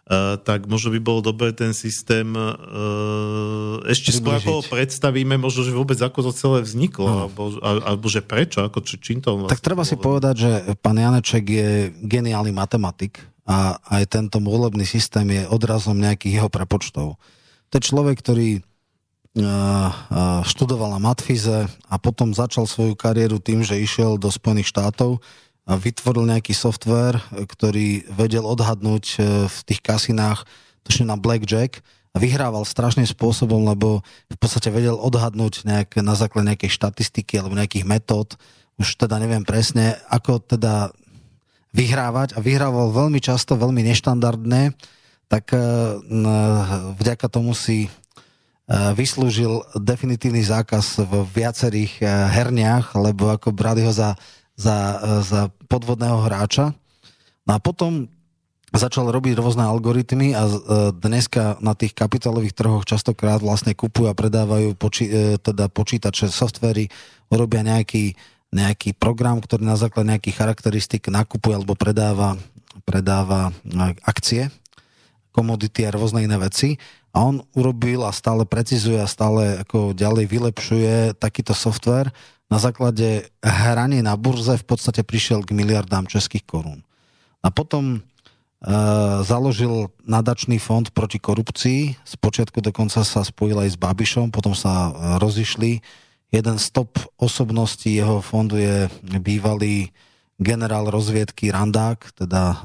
Uh, 0.05 0.37
tak 0.37 0.69
možno 0.69 0.93
by 0.93 1.01
bolo 1.01 1.25
dobré 1.25 1.57
ten 1.57 1.73
systém 1.73 2.29
uh, 2.37 3.81
ešte 3.89 4.13
skôr 4.13 4.37
ako 4.37 4.61
ho 4.61 4.63
predstavíme, 4.69 5.41
možno, 5.41 5.65
že 5.65 5.73
vôbec 5.73 5.97
ako 5.97 6.29
to 6.29 6.33
celé 6.37 6.61
vzniklo, 6.61 7.09
no. 7.09 7.19
alebo, 7.25 7.57
alebo 7.65 8.05
že 8.13 8.21
prečo, 8.21 8.61
ako 8.61 8.85
či, 8.85 9.01
čím 9.01 9.25
to 9.25 9.33
vlastne 9.33 9.57
Tak 9.57 9.65
treba 9.65 9.81
bolo. 9.81 9.89
si 9.89 9.97
povedať, 9.97 10.35
že 10.37 10.51
pán 10.85 11.01
Janeček 11.01 11.45
je 11.49 11.71
geniálny 12.05 12.53
matematik 12.53 13.25
a 13.49 13.81
aj 13.97 14.13
tento 14.13 14.45
volebný 14.45 14.85
systém 14.85 15.25
je 15.25 15.49
odrazom 15.49 15.97
nejakých 15.97 16.37
jeho 16.37 16.53
prepočtov. 16.53 17.17
To 17.73 17.73
je 17.73 17.89
človek, 17.89 18.21
ktorý 18.21 18.61
študoval 20.47 20.95
na 20.95 21.01
Matfize 21.03 21.67
a 21.67 21.97
potom 21.99 22.31
začal 22.31 22.71
svoju 22.71 22.95
kariéru 22.95 23.43
tým, 23.43 23.67
že 23.67 23.75
išiel 23.75 24.15
do 24.15 24.31
Spojených 24.31 24.71
štátov 24.71 25.19
a 25.67 25.75
vytvoril 25.75 26.29
nejaký 26.29 26.55
software, 26.55 27.19
ktorý 27.33 28.07
vedel 28.13 28.45
odhadnúť 28.45 29.05
e, 29.17 29.19
v 29.49 29.59
tých 29.65 29.81
kasinách 29.81 30.45
točne 30.85 31.09
na 31.09 31.17
blackjack 31.17 31.81
a 32.13 32.21
vyhrával 32.21 32.69
strašným 32.69 33.09
spôsobom, 33.09 33.65
lebo 33.65 34.05
v 34.29 34.39
podstate 34.39 34.69
vedel 34.69 34.95
odhadnúť 35.01 35.65
nejak, 35.65 36.05
na 36.05 36.13
základe 36.15 36.53
nejakej 36.53 36.69
štatistiky 36.69 37.41
alebo 37.41 37.57
nejakých 37.57 37.89
metód, 37.89 38.37
už 38.77 39.01
teda 39.01 39.17
neviem 39.17 39.41
presne, 39.41 39.97
ako 40.13 40.45
teda 40.45 40.93
vyhrávať 41.73 42.37
a 42.37 42.45
vyhrával 42.45 42.93
veľmi 42.93 43.19
často, 43.19 43.57
veľmi 43.57 43.89
neštandardné, 43.89 44.77
tak 45.33 45.49
e, 45.57 45.59
vďaka 47.01 47.27
tomu 47.33 47.57
si 47.57 47.89
E, 47.89 48.04
vyslúžil 48.69 49.61
definitívny 49.77 50.41
zákaz 50.41 51.05
v 51.05 51.13
viacerých 51.37 52.01
e, 52.01 52.05
herniach, 52.09 52.97
lebo 52.97 53.29
ako 53.29 53.53
brali 53.53 53.85
ho 53.85 53.93
za, 53.93 54.17
za, 54.57 54.77
e, 54.97 55.21
za 55.21 55.53
podvodného 55.69 56.25
hráča. 56.25 56.73
No 57.45 57.51
a 57.53 57.59
potom 57.61 58.09
začal 58.73 59.13
robiť 59.13 59.37
rôzne 59.37 59.69
algoritmy 59.69 60.35
a 60.35 60.49
dneska 60.91 61.61
na 61.63 61.79
tých 61.79 61.95
kapitálových 61.95 62.57
trhoch 62.57 62.83
častokrát 62.83 63.39
vlastne 63.39 63.71
kupujú 63.77 64.11
a 64.11 64.19
predávajú 64.19 64.75
poči, 64.75 65.07
teda 65.39 65.71
počítače, 65.71 66.27
softvery, 66.27 66.91
urobia 67.31 67.63
nejaký, 67.63 68.19
nejaký 68.51 68.99
program, 68.99 69.39
ktorý 69.39 69.63
na 69.63 69.79
základe 69.79 70.11
nejakých 70.11 70.43
charakteristik 70.43 71.07
nakupuje 71.07 71.55
alebo 71.55 71.79
predáva, 71.79 72.35
predáva 72.83 73.55
akcie, 74.03 74.51
komodity 75.31 75.87
a 75.87 75.95
rôzne 75.95 76.27
iné 76.27 76.35
veci 76.35 76.75
a 77.15 77.23
on 77.23 77.47
urobil 77.55 78.03
a 78.03 78.11
stále 78.11 78.43
precizuje 78.43 78.99
a 78.99 79.07
stále 79.07 79.63
ako 79.63 79.95
ďalej 79.95 80.27
vylepšuje 80.27 80.95
takýto 81.15 81.55
software. 81.55 82.11
Na 82.51 82.59
základe 82.59 83.31
hranie 83.39 84.03
na 84.03 84.19
burze 84.19 84.59
v 84.59 84.67
podstate 84.67 85.07
prišiel 85.07 85.47
k 85.47 85.55
miliardám 85.55 86.11
českých 86.11 86.43
korún. 86.43 86.83
A 87.39 87.55
potom 87.55 87.97
e, 87.97 87.99
založil 89.23 89.95
nadačný 90.03 90.59
fond 90.59 90.91
proti 90.91 91.23
korupcii. 91.23 92.03
Spočiatku 92.03 92.59
dokonca 92.59 93.07
sa 93.07 93.23
spojil 93.23 93.63
aj 93.63 93.79
s 93.79 93.81
Babišom, 93.81 94.35
potom 94.35 94.59
sa 94.59 94.91
e, 94.91 94.93
rozišli. 95.23 95.79
Jeden 96.35 96.57
z 96.59 96.67
top 96.75 96.99
osobností 97.15 97.95
jeho 97.95 98.19
fondu 98.27 98.59
je 98.59 98.91
bývalý 99.23 99.95
generál 100.35 100.91
rozviedky 100.91 101.55
Randák, 101.55 102.11
teda 102.19 102.43
e, 102.51 102.57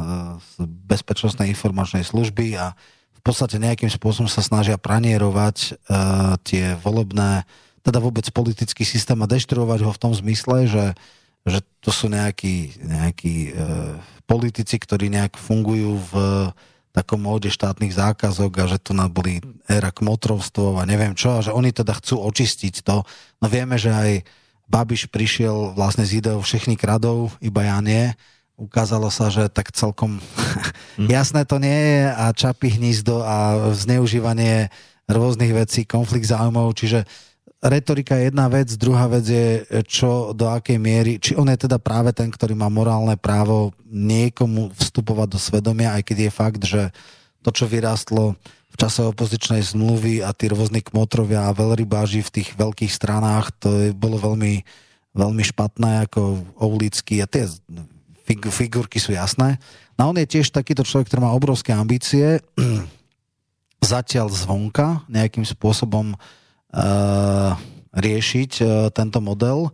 z 0.42 0.54
Bezpečnostnej 0.66 1.54
informačnej 1.54 2.02
služby 2.02 2.58
a 2.58 2.74
v 3.20 3.22
podstate 3.22 3.60
nejakým 3.60 3.92
spôsobom 3.92 4.32
sa 4.32 4.40
snažia 4.40 4.80
pranierovať 4.80 5.76
uh, 5.76 6.40
tie 6.48 6.80
volebné, 6.80 7.44
teda 7.84 8.00
vôbec 8.00 8.24
politický 8.32 8.88
systém 8.88 9.20
a 9.20 9.28
deštruovať 9.28 9.84
ho 9.84 9.92
v 9.92 10.02
tom 10.02 10.16
zmysle, 10.16 10.72
že, 10.72 10.86
že 11.44 11.60
to 11.84 11.92
sú 11.92 12.08
nejakí, 12.08 12.80
nejakí 12.80 13.36
uh, 13.52 14.00
politici, 14.24 14.80
ktorí 14.80 15.12
nejak 15.12 15.36
fungujú 15.36 16.00
v 16.10 16.14
takom 16.90 17.22
móde 17.22 17.54
štátnych 17.54 17.94
zákazok 17.94 18.52
a 18.60 18.66
že 18.66 18.82
tu 18.82 18.98
na 18.98 19.06
boli 19.06 19.40
éra 19.70 19.94
kmotrovstvo 19.94 20.82
a 20.82 20.84
neviem 20.90 21.14
čo, 21.14 21.38
a 21.38 21.46
že 21.46 21.54
oni 21.54 21.70
teda 21.70 21.94
chcú 21.96 22.18
očistiť 22.24 22.82
to. 22.82 23.06
No 23.40 23.46
vieme, 23.46 23.78
že 23.78 23.94
aj 23.94 24.12
Babiš 24.70 25.10
prišiel 25.10 25.74
vlastne 25.74 26.06
z 26.06 26.22
ideou 26.22 26.42
všechny 26.42 26.78
kradov, 26.78 27.34
iba 27.42 27.66
ja 27.66 27.78
nie 27.82 28.14
ukázalo 28.60 29.08
sa, 29.08 29.32
že 29.32 29.48
tak 29.48 29.72
celkom 29.72 30.20
mm. 31.00 31.08
jasné 31.16 31.48
to 31.48 31.58
nie 31.58 31.72
je 31.74 32.02
a 32.12 32.26
čapy 32.36 32.76
hnízdo 32.76 33.24
a 33.24 33.72
zneužívanie 33.72 34.68
rôznych 35.10 35.56
vecí, 35.56 35.88
konflikt 35.88 36.30
záujmov, 36.30 36.76
čiže 36.78 37.08
retorika 37.64 38.16
je 38.16 38.32
jedna 38.32 38.48
vec, 38.48 38.70
druhá 38.78 39.10
vec 39.12 39.26
je, 39.26 39.66
čo 39.88 40.32
do 40.32 40.48
akej 40.48 40.80
miery, 40.80 41.18
či 41.20 41.36
on 41.36 41.50
je 41.52 41.66
teda 41.66 41.82
práve 41.82 42.16
ten, 42.16 42.32
ktorý 42.32 42.56
má 42.56 42.72
morálne 42.72 43.18
právo 43.20 43.76
niekomu 43.90 44.72
vstupovať 44.78 45.28
do 45.28 45.40
svedomia, 45.40 45.96
aj 45.98 46.04
keď 46.08 46.18
je 46.20 46.32
fakt, 46.32 46.62
že 46.64 46.82
to, 47.44 47.50
čo 47.52 47.66
vyrástlo 47.68 48.36
v 48.70 48.76
čase 48.78 49.04
opozičnej 49.04 49.60
zmluvy 49.66 50.24
a 50.24 50.32
tí 50.32 50.48
rôzni 50.48 50.80
kmotrovia 50.80 51.50
a 51.50 51.58
veľrybáži 51.58 52.24
v 52.24 52.34
tých 52.42 52.50
veľkých 52.56 52.92
stranách, 52.92 53.52
to 53.60 53.68
je, 53.76 53.88
bolo 53.92 54.22
veľmi, 54.22 54.64
veľmi 55.18 55.44
špatné, 55.44 56.08
ako 56.08 56.46
Oulický 56.60 57.20
a 57.20 57.28
tie 57.28 57.50
fig, 58.30 58.46
figurky 58.54 59.02
sú 59.02 59.18
jasné. 59.18 59.58
No 59.98 60.14
on 60.14 60.18
je 60.22 60.30
tiež 60.30 60.54
takýto 60.54 60.86
človek, 60.86 61.10
ktorý 61.10 61.26
má 61.26 61.34
obrovské 61.34 61.74
ambície, 61.74 62.46
zatiaľ 63.82 64.30
zvonka 64.30 65.02
nejakým 65.10 65.42
spôsobom 65.50 66.14
uh, 66.14 67.52
riešiť 67.98 68.52
uh, 68.62 68.70
tento 68.94 69.18
model 69.18 69.74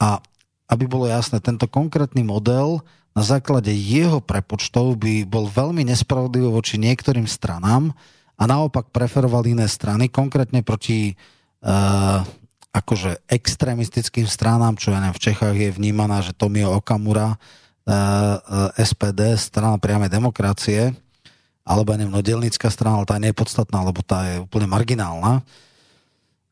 a 0.00 0.24
aby 0.72 0.88
bolo 0.88 1.04
jasné, 1.04 1.36
tento 1.44 1.68
konkrétny 1.68 2.24
model 2.24 2.80
na 3.12 3.20
základe 3.20 3.68
jeho 3.76 4.24
prepočtov 4.24 4.96
by 4.96 5.28
bol 5.28 5.44
veľmi 5.44 5.84
nespravodlivý 5.84 6.48
voči 6.48 6.80
niektorým 6.80 7.28
stranám 7.28 7.92
a 8.40 8.42
naopak 8.48 8.88
preferoval 8.88 9.44
iné 9.44 9.68
strany, 9.68 10.08
konkrétne 10.08 10.64
proti 10.64 11.12
uh, 11.60 12.24
akože 12.72 13.28
extrémistickým 13.28 14.24
stranám, 14.24 14.80
čo 14.80 14.96
ja 14.96 15.04
neviem, 15.04 15.12
v 15.12 15.24
Čechách 15.28 15.56
je 15.60 15.76
vnímaná, 15.76 16.24
že 16.24 16.32
Tomio 16.32 16.72
Okamura, 16.72 17.36
SPD, 18.78 19.34
strana 19.34 19.78
priamej 19.78 20.10
demokracie, 20.10 20.94
alebo 21.62 21.94
neviem, 21.94 22.10
no 22.10 22.22
delnická 22.22 22.70
strana, 22.70 22.98
ale 22.98 23.06
tá 23.06 23.18
je 23.18 23.26
nepodstatná, 23.30 23.82
lebo 23.86 24.02
tá 24.02 24.26
je 24.26 24.42
úplne 24.42 24.66
marginálna. 24.66 25.46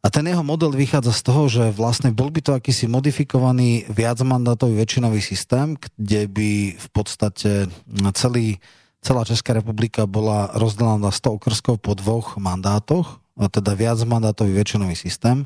A 0.00 0.08
ten 0.08 0.24
jeho 0.24 0.40
model 0.40 0.72
vychádza 0.72 1.12
z 1.12 1.22
toho, 1.28 1.42
že 1.50 1.76
vlastne 1.76 2.08
bol 2.08 2.32
by 2.32 2.40
to 2.40 2.56
akýsi 2.56 2.88
modifikovaný 2.88 3.84
viacmandátový 3.92 4.80
väčšinový 4.80 5.20
systém, 5.20 5.76
kde 5.98 6.24
by 6.24 6.50
v 6.72 6.88
podstate 6.88 7.68
celý, 8.16 8.56
celá 9.04 9.28
Česká 9.28 9.52
republika 9.52 10.08
bola 10.08 10.48
rozdelená 10.56 10.96
na 10.96 11.12
100 11.12 11.36
okrskov 11.36 11.84
po 11.84 11.92
dvoch 11.92 12.40
mandátoch, 12.40 13.20
teda 13.36 13.76
viacmandátový 13.76 14.56
väčšinový 14.56 14.96
systém. 14.96 15.44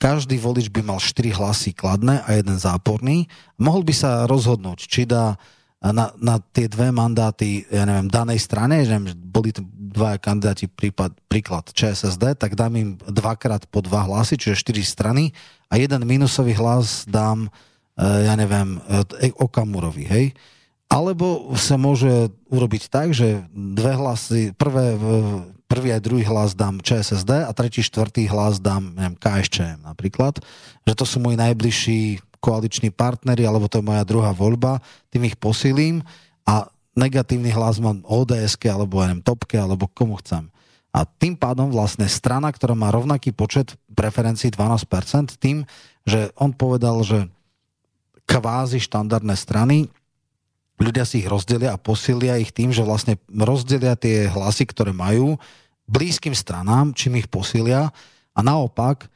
Každý 0.00 0.40
volič 0.40 0.72
by 0.72 0.80
mal 0.80 0.96
4 0.96 1.28
hlasy 1.36 1.76
kladné 1.76 2.24
a 2.24 2.32
jeden 2.32 2.56
záporný. 2.56 3.28
Mohol 3.60 3.84
by 3.84 3.94
sa 3.94 4.10
rozhodnúť, 4.24 4.88
či 4.88 5.04
dá 5.04 5.36
na, 5.80 6.12
na 6.16 6.40
tie 6.40 6.68
dve 6.68 6.88
mandáty, 6.88 7.68
ja 7.68 7.84
neviem, 7.84 8.08
danej 8.08 8.40
strane, 8.40 8.84
že 8.84 8.96
boli 9.16 9.52
dva 9.76 10.16
kandidáti, 10.16 10.68
prípad, 10.68 11.16
príklad 11.28 11.68
ČSSD, 11.72 12.36
tak 12.36 12.52
dám 12.56 12.76
im 12.76 12.90
dvakrát 12.96 13.64
po 13.68 13.80
dva 13.80 14.04
hlasy, 14.04 14.36
čiže 14.36 14.60
štyri 14.60 14.84
strany 14.84 15.36
a 15.72 15.80
jeden 15.80 16.04
minusový 16.04 16.52
hlas 16.56 17.08
dám, 17.08 17.48
e, 17.96 18.04
ja 18.04 18.36
neviem, 18.36 18.80
e, 19.20 19.32
Okamurovi, 19.36 20.04
hej. 20.04 20.26
Alebo 20.88 21.56
sa 21.56 21.80
môže 21.80 22.28
urobiť 22.52 22.92
tak, 22.92 23.16
že 23.16 23.44
dve 23.52 23.96
hlasy, 23.96 24.52
prvé, 24.52 24.96
prvý 25.70 25.94
aj 25.94 26.02
druhý 26.02 26.26
hlas 26.26 26.58
dám 26.58 26.82
ČSSD 26.82 27.46
a 27.46 27.54
tretí, 27.54 27.78
štvrtý 27.78 28.26
hlas 28.26 28.58
dám 28.58 28.90
neviem, 28.98 29.14
KSČM 29.14 29.86
napríklad, 29.86 30.42
že 30.82 30.94
to 30.98 31.06
sú 31.06 31.22
moji 31.22 31.38
najbližší 31.38 32.18
koaliční 32.42 32.90
partnery, 32.90 33.46
alebo 33.46 33.70
to 33.70 33.78
je 33.78 33.86
moja 33.86 34.02
druhá 34.02 34.34
voľba, 34.34 34.82
tým 35.14 35.30
ich 35.30 35.38
posílim 35.38 36.02
a 36.42 36.66
negatívny 36.98 37.54
hlas 37.54 37.78
mám 37.78 38.02
ods 38.02 38.58
alebo 38.66 38.98
ja 38.98 39.14
Topke, 39.22 39.54
alebo 39.54 39.86
komu 39.86 40.18
chcem. 40.18 40.50
A 40.90 41.06
tým 41.06 41.38
pádom 41.38 41.70
vlastne 41.70 42.10
strana, 42.10 42.50
ktorá 42.50 42.74
má 42.74 42.90
rovnaký 42.90 43.30
počet 43.30 43.78
preferencií 43.94 44.50
12%, 44.50 45.38
tým, 45.38 45.62
že 46.02 46.34
on 46.34 46.50
povedal, 46.50 47.06
že 47.06 47.30
kvázi 48.26 48.82
štandardné 48.82 49.38
strany, 49.38 49.86
ľudia 50.80 51.04
si 51.04 51.20
ich 51.20 51.28
rozdelia 51.28 51.76
a 51.76 51.82
posilia 51.82 52.40
ich 52.40 52.56
tým, 52.56 52.72
že 52.72 52.80
vlastne 52.80 53.20
rozdelia 53.28 53.94
tie 54.00 54.26
hlasy, 54.26 54.64
ktoré 54.64 54.96
majú 54.96 55.36
blízkym 55.84 56.32
stranám, 56.32 56.96
čím 56.96 57.20
ich 57.20 57.28
posilia 57.28 57.92
a 58.32 58.40
naopak 58.40 59.04
e, 59.04 59.08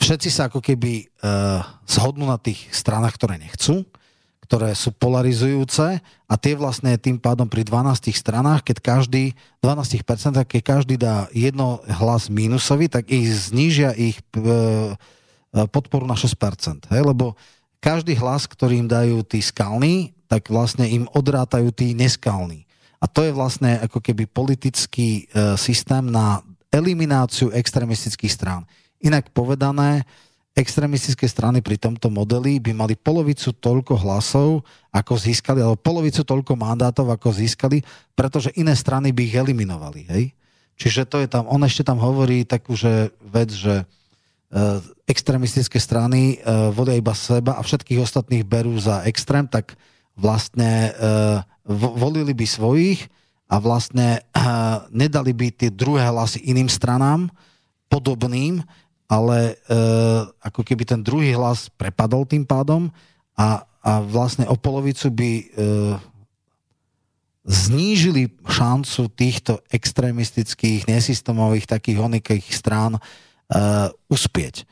všetci 0.00 0.28
sa 0.28 0.48
ako 0.48 0.60
keby 0.60 1.08
uh, 1.24 1.64
zhodnú 1.88 2.28
na 2.28 2.36
tých 2.36 2.68
stranách, 2.72 3.16
ktoré 3.16 3.40
nechcú, 3.40 3.86
ktoré 4.46 4.76
sú 4.78 4.94
polarizujúce 4.94 5.98
a 6.02 6.34
tie 6.38 6.54
vlastne 6.54 6.94
tým 7.00 7.18
pádom 7.18 7.50
pri 7.50 7.66
12 7.66 8.14
stranách, 8.14 8.62
keď 8.62 8.76
každý, 8.78 9.24
12%, 9.64 10.06
keď 10.46 10.62
každý 10.62 10.94
dá 11.00 11.26
jedno 11.34 11.82
hlas 11.88 12.30
mínusový, 12.30 12.86
tak 12.86 13.10
ich 13.10 13.26
znížia 13.50 13.96
ich 13.96 14.20
uh, 14.38 14.94
podporu 15.72 16.06
na 16.06 16.14
6%. 16.14 16.92
Hej? 16.92 17.02
Lebo 17.02 17.34
každý 17.86 18.18
hlas, 18.18 18.50
ktorý 18.50 18.82
im 18.82 18.90
dajú 18.90 19.22
tí 19.22 19.38
skalní, 19.38 20.10
tak 20.26 20.50
vlastne 20.50 20.90
im 20.90 21.06
odrátajú 21.06 21.70
tí 21.70 21.94
neskalní. 21.94 22.66
A 22.98 23.06
to 23.06 23.22
je 23.22 23.30
vlastne 23.30 23.78
ako 23.78 24.02
keby 24.02 24.26
politický 24.26 25.30
uh, 25.30 25.54
systém 25.54 26.02
na 26.02 26.42
elimináciu 26.74 27.54
extremistických 27.54 28.34
strán. 28.34 28.66
Inak 28.98 29.30
povedané, 29.30 30.02
extremistické 30.56 31.28
strany 31.28 31.60
pri 31.60 31.76
tomto 31.76 32.08
modeli 32.08 32.56
by 32.58 32.72
mali 32.72 32.96
polovicu 32.96 33.52
toľko 33.54 34.00
hlasov, 34.02 34.64
ako 34.88 35.12
získali, 35.14 35.60
alebo 35.60 35.78
polovicu 35.78 36.24
toľko 36.24 36.56
mandátov, 36.56 37.12
ako 37.12 37.28
získali, 37.28 37.84
pretože 38.16 38.50
iné 38.56 38.72
strany 38.72 39.12
by 39.12 39.22
ich 39.28 39.36
eliminovali. 39.36 40.00
Hej? 40.10 40.24
Čiže 40.80 41.02
to 41.06 41.20
je 41.22 41.28
tam, 41.28 41.44
on 41.46 41.62
ešte 41.62 41.84
tam 41.84 42.00
hovorí 42.00 42.48
takú 42.48 42.72
že 42.72 43.12
vec, 43.20 43.52
že 43.52 43.84
e, 43.84 43.84
extremistické 45.06 45.78
strany 45.82 46.38
e, 46.38 46.70
volia 46.70 46.94
iba 46.98 47.12
seba 47.14 47.58
a 47.58 47.62
všetkých 47.66 47.98
ostatných 47.98 48.46
berú 48.46 48.78
za 48.78 49.02
extrém, 49.02 49.46
tak 49.46 49.74
vlastne 50.14 50.90
e, 50.90 50.90
volili 51.98 52.32
by 52.32 52.46
svojich 52.46 53.10
a 53.46 53.62
vlastne 53.62 54.26
nedali 54.90 55.30
by 55.30 55.54
tie 55.54 55.70
druhé 55.70 56.02
hlasy 56.10 56.42
iným 56.50 56.66
stranám 56.66 57.30
podobným 57.86 58.58
ale 59.06 59.54
ako 60.42 60.66
keby 60.66 60.82
ten 60.82 60.98
druhý 60.98 61.30
hlas 61.30 61.70
prepadol 61.70 62.26
tým 62.26 62.42
pádom 62.42 62.90
a, 63.38 63.62
a 63.78 64.02
vlastne 64.02 64.50
o 64.50 64.58
polovicu 64.58 65.14
by 65.14 65.30
znížili 67.46 68.34
šancu 68.42 69.06
týchto 69.14 69.62
extrémistických, 69.70 70.90
nesystémových, 70.90 71.70
takých 71.70 72.02
onikých 72.02 72.46
strán 72.50 72.98
e, 73.50 73.60
uspieť. 74.10 74.62
E, 74.62 74.64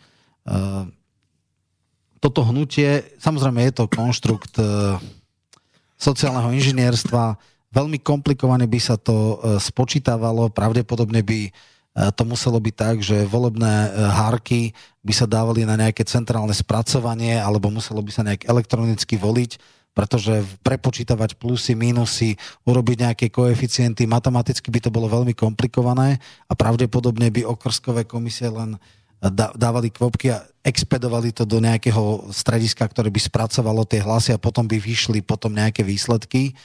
toto 2.18 2.40
hnutie, 2.48 3.05
samozrejme 3.20 3.60
je 3.68 3.72
to 3.74 3.84
konštrukt 3.90 4.56
e, 4.56 4.64
sociálneho 5.98 6.51
inžinierstva, 6.55 7.38
veľmi 7.74 7.98
komplikované 8.01 8.64
by 8.70 8.80
sa 8.80 8.96
to 8.96 9.14
e, 9.14 9.36
spočítavalo, 9.60 10.51
pravdepodobne 10.51 11.22
by 11.22 11.52
E, 11.94 12.10
to 12.10 12.26
muselo 12.26 12.59
byť 12.59 12.74
tak, 12.74 12.96
že 13.01 13.22
volebné 13.22 13.94
hárky 14.10 14.74
by 15.06 15.14
sa 15.14 15.30
dávali 15.30 15.62
na 15.62 15.78
nejaké 15.78 16.02
centrálne 16.02 16.51
spracovanie 16.51 17.38
alebo 17.38 17.70
muselo 17.70 18.02
by 18.02 18.10
sa 18.10 18.26
nejak 18.26 18.51
elektronicky 18.51 19.14
voliť, 19.14 19.62
pretože 19.94 20.42
prepočítavať 20.66 21.38
plusy, 21.38 21.78
mínusy, 21.78 22.34
urobiť 22.66 22.96
nejaké 23.06 23.26
koeficienty, 23.30 24.10
matematicky 24.10 24.66
by 24.68 24.82
to 24.82 24.90
bolo 24.90 25.06
veľmi 25.06 25.38
komplikované 25.38 26.18
a 26.50 26.52
pravdepodobne 26.58 27.30
by 27.30 27.46
okrskové 27.46 28.02
komisie 28.02 28.50
len 28.50 28.74
e, 28.74 28.78
dávali 29.54 29.94
kvopky 29.94 30.34
a 30.34 30.42
expedovali 30.66 31.30
to 31.30 31.46
do 31.46 31.62
nejakého 31.62 32.26
strediska, 32.34 32.90
ktoré 32.90 33.08
by 33.14 33.22
spracovalo 33.22 33.86
tie 33.86 34.02
hlasy 34.02 34.34
a 34.34 34.42
potom 34.42 34.66
by 34.66 34.82
vyšli 34.82 35.22
potom 35.22 35.54
nejaké 35.54 35.86
výsledky. 35.86 36.58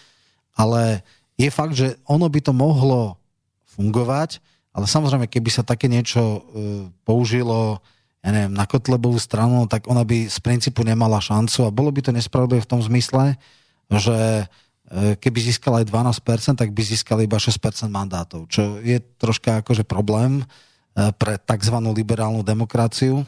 Ale 0.58 1.06
je 1.38 1.54
fakt, 1.54 1.78
že 1.78 2.02
ono 2.10 2.26
by 2.26 2.42
to 2.42 2.52
mohlo 2.52 3.22
fungovať, 3.78 4.42
ale 4.74 4.90
samozrejme, 4.90 5.30
keby 5.30 5.50
sa 5.54 5.62
také 5.62 5.86
niečo 5.86 6.20
e, 6.20 6.40
použilo 7.06 7.78
ja 8.20 8.30
neviem, 8.36 8.52
na 8.52 8.68
Kotlebovú 8.68 9.16
stranu, 9.16 9.64
tak 9.72 9.88
ona 9.88 10.04
by 10.04 10.28
z 10.28 10.38
princípu 10.44 10.84
nemala 10.84 11.24
šancu 11.24 11.64
a 11.68 11.72
bolo 11.72 11.88
by 11.92 12.04
to 12.04 12.12
nespravodlivé 12.12 12.60
v 12.60 12.72
tom 12.72 12.84
zmysle, 12.84 13.40
že 13.88 14.44
e, 14.44 15.16
keby 15.16 15.40
získala 15.40 15.82
aj 15.82 15.88
12%, 15.88 16.60
tak 16.60 16.70
by 16.76 16.82
získala 16.84 17.24
iba 17.24 17.40
6% 17.40 17.56
mandátov, 17.88 18.52
čo 18.52 18.84
je 18.84 19.00
troška 19.24 19.64
akože 19.64 19.88
problém 19.88 20.44
e, 20.44 20.46
pre 21.16 21.40
tzv. 21.40 21.76
liberálnu 21.96 22.44
demokraciu. 22.44 23.24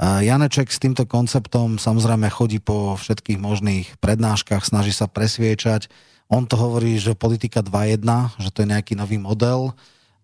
Janeček 0.00 0.72
s 0.72 0.80
týmto 0.80 1.04
konceptom 1.04 1.76
samozrejme 1.76 2.32
chodí 2.32 2.56
po 2.56 2.96
všetkých 2.96 3.36
možných 3.36 4.00
prednáškach, 4.00 4.64
snaží 4.64 4.96
sa 4.96 5.04
presviečať. 5.04 5.92
On 6.32 6.48
to 6.48 6.56
hovorí, 6.56 6.96
že 6.96 7.12
politika 7.12 7.60
2.1, 7.60 8.00
že 8.40 8.48
to 8.48 8.64
je 8.64 8.72
nejaký 8.72 8.96
nový 8.96 9.20
model, 9.20 9.76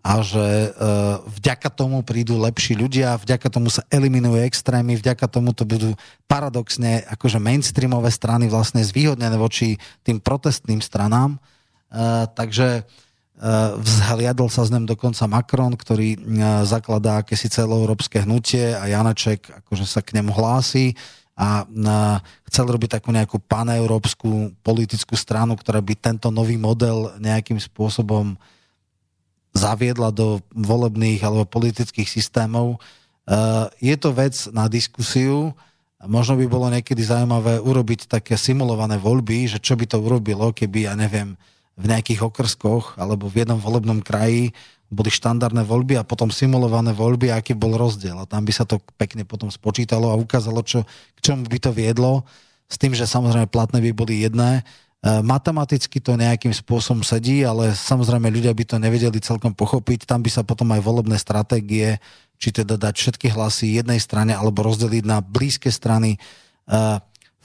a 0.06 0.22
že 0.22 0.38
e, 0.38 0.68
vďaka 1.26 1.66
tomu 1.74 2.06
prídu 2.06 2.38
lepší 2.38 2.78
ľudia, 2.78 3.18
vďaka 3.18 3.50
tomu 3.50 3.74
sa 3.74 3.82
eliminujú 3.90 4.38
extrémy, 4.46 4.94
vďaka 4.94 5.26
tomu 5.26 5.50
to 5.50 5.66
budú 5.66 5.98
paradoxne 6.30 7.02
akože 7.10 7.42
mainstreamové 7.42 8.14
strany 8.14 8.46
vlastne 8.46 8.86
zvýhodnené 8.86 9.34
voči 9.34 9.74
tým 10.06 10.22
protestným 10.22 10.78
stranám. 10.78 11.34
E, 11.34 11.38
takže 12.38 12.86
vzhliadol 13.76 14.48
sa 14.48 14.64
z 14.64 14.72
nem 14.72 14.88
dokonca 14.88 15.28
Macron, 15.28 15.76
ktorý 15.76 16.16
zakladá 16.64 17.20
akési 17.20 17.52
celoeurópske 17.52 18.24
hnutie 18.24 18.72
a 18.72 18.88
Janaček 18.88 19.52
akože 19.60 19.84
sa 19.84 20.00
k 20.00 20.16
nemu 20.16 20.32
hlási 20.32 20.96
a 21.36 21.68
chcel 22.48 22.64
robiť 22.64 22.96
takú 22.96 23.12
nejakú 23.12 23.36
paneurópsku 23.44 24.56
politickú 24.64 25.20
stranu, 25.20 25.52
ktorá 25.52 25.84
by 25.84 25.94
tento 26.00 26.32
nový 26.32 26.56
model 26.56 27.12
nejakým 27.20 27.60
spôsobom 27.60 28.40
zaviedla 29.56 30.12
do 30.12 30.44
volebných 30.52 31.24
alebo 31.24 31.48
politických 31.48 32.06
systémov. 32.06 32.76
Je 33.80 33.96
to 33.96 34.12
vec 34.12 34.36
na 34.52 34.68
diskusiu. 34.68 35.56
Možno 36.04 36.36
by 36.36 36.46
bolo 36.46 36.68
niekedy 36.68 37.00
zaujímavé 37.00 37.58
urobiť 37.58 38.06
také 38.06 38.36
simulované 38.36 39.00
voľby, 39.00 39.48
že 39.48 39.58
čo 39.58 39.74
by 39.74 39.88
to 39.88 39.98
urobilo, 39.98 40.52
keby, 40.52 40.86
ja 40.86 40.94
neviem, 40.94 41.34
v 41.74 41.84
nejakých 41.88 42.22
okrskoch 42.22 43.00
alebo 43.00 43.26
v 43.26 43.42
jednom 43.42 43.56
volebnom 43.58 44.04
kraji 44.04 44.52
boli 44.86 45.10
štandardné 45.10 45.66
voľby 45.66 45.98
a 45.98 46.06
potom 46.06 46.30
simulované 46.30 46.94
voľby, 46.94 47.34
aký 47.34 47.58
bol 47.58 47.74
rozdiel. 47.74 48.14
A 48.22 48.28
tam 48.28 48.46
by 48.46 48.52
sa 48.54 48.62
to 48.62 48.78
pekne 48.94 49.26
potom 49.26 49.50
spočítalo 49.50 50.12
a 50.12 50.20
ukázalo, 50.20 50.62
čo, 50.62 50.86
k 51.16 51.18
čomu 51.26 51.50
by 51.50 51.58
to 51.58 51.74
viedlo, 51.74 52.22
s 52.70 52.78
tým, 52.78 52.94
že 52.94 53.06
samozrejme 53.06 53.50
platné 53.50 53.82
by 53.82 53.90
boli 53.90 54.22
jedné. 54.22 54.62
E, 55.04 55.20
matematicky 55.20 56.00
to 56.00 56.16
nejakým 56.16 56.56
spôsobom 56.56 57.04
sedí, 57.04 57.44
ale 57.44 57.76
samozrejme 57.76 58.32
ľudia 58.32 58.56
by 58.56 58.64
to 58.64 58.76
nevedeli 58.80 59.20
celkom 59.20 59.52
pochopiť. 59.52 60.08
Tam 60.08 60.24
by 60.24 60.30
sa 60.32 60.40
potom 60.40 60.72
aj 60.72 60.80
volebné 60.80 61.20
stratégie, 61.20 62.00
či 62.40 62.48
teda 62.52 62.80
dať 62.80 62.94
všetky 62.96 63.28
hlasy 63.32 63.76
jednej 63.76 64.00
strane 64.00 64.32
alebo 64.32 64.64
rozdeliť 64.64 65.04
na 65.04 65.20
blízke 65.20 65.68
strany. 65.68 66.16
E, 66.16 66.18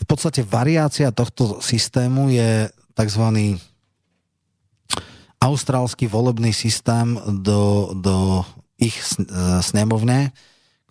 v 0.01 0.05
podstate 0.07 0.47
variácia 0.47 1.11
tohto 1.11 1.59
systému 1.59 2.31
je 2.31 2.71
tzv 2.95 3.25
austrálsky 5.41 6.05
volebný 6.05 6.53
systém 6.53 7.17
do, 7.41 7.91
do 7.97 8.45
ich 8.77 8.95
e, 8.95 9.25
snemovne, 9.59 10.31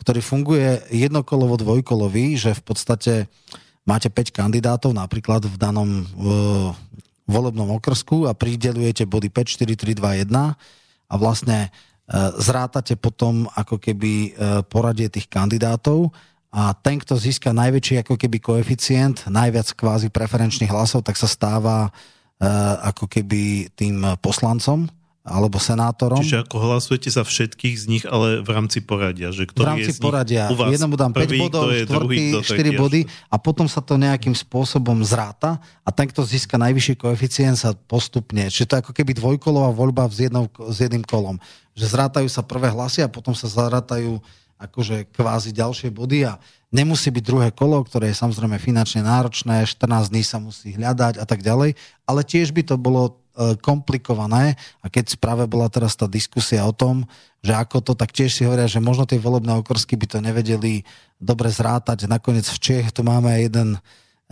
ktorý 0.02 0.20
funguje 0.20 0.70
jednokolovo 0.92 1.56
dvojkolový, 1.56 2.36
že 2.36 2.52
v 2.52 2.62
podstate 2.62 3.14
máte 3.84 4.08
5 4.12 4.34
kandidátov 4.34 4.92
napríklad 4.92 5.46
v 5.46 5.56
danom 5.56 6.04
v, 6.16 6.26
volebnom 7.24 7.70
okrsku 7.78 8.26
a 8.26 8.34
pridelujete 8.34 9.06
body 9.06 9.30
5, 9.30 9.64
4, 9.64 9.76
3, 9.76 9.98
2, 9.98 10.26
1 10.26 10.34
a 11.10 11.14
vlastne 11.18 11.66
e, 11.66 11.68
zrátate 12.42 12.98
potom 12.98 13.46
ako 13.54 13.78
keby 13.78 14.12
e, 14.12 14.30
poradie 14.66 15.06
tých 15.06 15.30
kandidátov 15.30 16.10
a 16.50 16.74
ten, 16.74 16.98
kto 16.98 17.14
získa 17.14 17.54
najväčší 17.54 18.02
ako 18.02 18.18
keby 18.18 18.42
koeficient, 18.42 19.30
najviac 19.30 19.70
kvázi 19.70 20.10
preferenčných 20.10 20.70
hlasov, 20.70 21.06
tak 21.06 21.14
sa 21.14 21.30
stáva 21.30 21.94
Eh, 22.40 22.74
ako 22.88 23.04
keby 23.04 23.68
tým 23.76 24.00
poslancom 24.16 24.88
alebo 25.20 25.60
senátorom. 25.60 26.24
Čiže 26.24 26.48
ako 26.48 26.56
hlasujete 26.56 27.12
za 27.12 27.20
všetkých 27.20 27.76
z 27.76 27.84
nich, 27.86 28.04
ale 28.08 28.40
v 28.40 28.50
rámci 28.50 28.80
poradia. 28.80 29.28
Že 29.28 29.52
ktorý 29.52 29.64
v 29.64 29.68
rámci 29.68 29.92
je 29.92 30.00
poradia. 30.00 30.44
U 30.48 30.56
vás 30.56 30.72
Jednomu 30.72 30.96
dám 30.96 31.12
5 31.12 31.20
prvý, 31.28 31.38
bodov, 31.44 31.68
štvrtý, 31.68 32.24
4 32.40 32.80
body 32.80 33.00
a 33.28 33.36
potom 33.36 33.68
sa 33.68 33.84
to 33.84 34.00
nejakým 34.00 34.32
spôsobom 34.32 34.96
zráta 35.04 35.60
a 35.84 35.90
ten, 35.92 36.08
kto 36.08 36.24
získa 36.24 36.56
najvyšší 36.56 36.96
koeficient, 36.96 37.60
sa 37.60 37.76
postupne. 37.76 38.48
Čiže 38.48 38.66
to 38.66 38.74
je 38.76 38.82
ako 38.88 38.92
keby 38.96 39.12
dvojkolová 39.12 39.68
voľba 39.76 40.08
s, 40.08 40.24
jednou, 40.24 40.48
s 40.48 40.76
jedným 40.80 41.04
kolom. 41.04 41.36
Že 41.76 42.00
zrátajú 42.00 42.28
sa 42.32 42.40
prvé 42.40 42.72
hlasy 42.72 43.04
a 43.04 43.12
potom 43.12 43.36
sa 43.36 43.44
zarátajú 43.44 44.16
akože 44.56 45.08
kvázi 45.12 45.52
ďalšie 45.52 45.92
body 45.92 46.28
a 46.28 46.40
Nemusí 46.70 47.10
byť 47.10 47.24
druhé 47.26 47.48
kolo, 47.50 47.82
ktoré 47.82 48.14
je 48.14 48.20
samozrejme 48.22 48.54
finančne 48.62 49.02
náročné, 49.02 49.66
14 49.66 50.06
dní 50.06 50.22
sa 50.22 50.38
musí 50.38 50.70
hľadať 50.78 51.18
a 51.18 51.26
tak 51.26 51.42
ďalej, 51.42 51.74
ale 52.06 52.20
tiež 52.22 52.54
by 52.54 52.62
to 52.62 52.78
bolo 52.78 53.19
komplikované 53.62 54.58
a 54.82 54.86
keď 54.90 55.16
práve 55.16 55.46
bola 55.46 55.70
teraz 55.70 55.94
tá 55.96 56.10
diskusia 56.10 56.66
o 56.66 56.74
tom, 56.74 57.06
že 57.40 57.56
ako 57.56 57.80
to, 57.80 57.92
tak 57.96 58.12
tiež 58.12 58.30
si 58.30 58.42
hovoria, 58.44 58.68
že 58.68 58.84
možno 58.84 59.08
tie 59.08 59.16
volebné 59.16 59.56
okrsky 59.64 59.96
by 59.96 60.06
to 60.06 60.18
nevedeli 60.20 60.84
dobre 61.16 61.48
zrátať. 61.48 62.04
Nakoniec 62.04 62.44
v 62.44 62.58
Čech 62.60 62.86
tu 62.92 63.00
máme 63.00 63.32
jeden 63.40 63.76
e, 63.76 63.78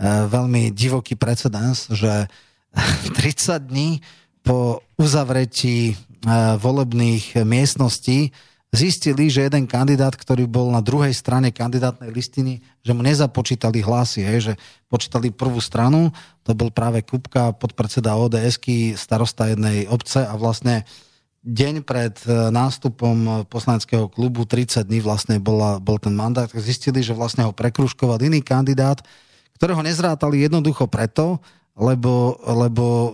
veľmi 0.05 0.69
divoký 0.69 1.17
precedens, 1.17 1.89
že 1.89 2.29
30 3.17 3.65
dní 3.65 4.01
po 4.45 4.85
uzavretí 4.99 5.93
e, 5.93 5.95
volebných 6.61 7.41
miestností 7.41 8.29
zistili, 8.69 9.33
že 9.33 9.49
jeden 9.49 9.65
kandidát, 9.65 10.13
ktorý 10.13 10.45
bol 10.45 10.69
na 10.69 10.81
druhej 10.81 11.09
strane 11.13 11.49
kandidátnej 11.49 12.13
listiny, 12.13 12.61
že 12.85 12.93
mu 12.93 13.01
nezapočítali 13.01 13.81
hlasy, 13.81 14.21
hej, 14.21 14.39
že 14.39 14.53
počítali 14.85 15.33
prvú 15.33 15.57
stranu, 15.57 16.13
to 16.45 16.53
bol 16.53 16.69
práve 16.69 17.01
Kupka, 17.01 17.57
podpredseda 17.57 18.13
ods 18.13 18.61
starosta 18.93 19.49
jednej 19.49 19.89
obce 19.89 20.21
a 20.21 20.37
vlastne 20.37 20.85
deň 21.41 21.81
pred 21.81 22.13
e, 22.27 22.51
nástupom 22.53 23.47
poslaneckého 23.49 24.11
klubu, 24.11 24.45
30 24.45 24.85
dní 24.85 24.99
vlastne 25.01 25.41
bola, 25.41 25.81
bol 25.81 25.97
ten 25.97 26.13
mandát, 26.13 26.51
tak 26.51 26.61
zistili, 26.61 27.01
že 27.01 27.15
vlastne 27.17 27.47
ho 27.47 27.55
prekruškoval 27.55 28.21
iný 28.21 28.43
kandidát, 28.43 29.01
ktorého 29.57 29.81
nezrátali 29.81 30.45
jednoducho 30.45 30.85
preto, 30.91 31.39
lebo, 31.79 32.37
lebo 32.43 32.85
e, 32.85 33.09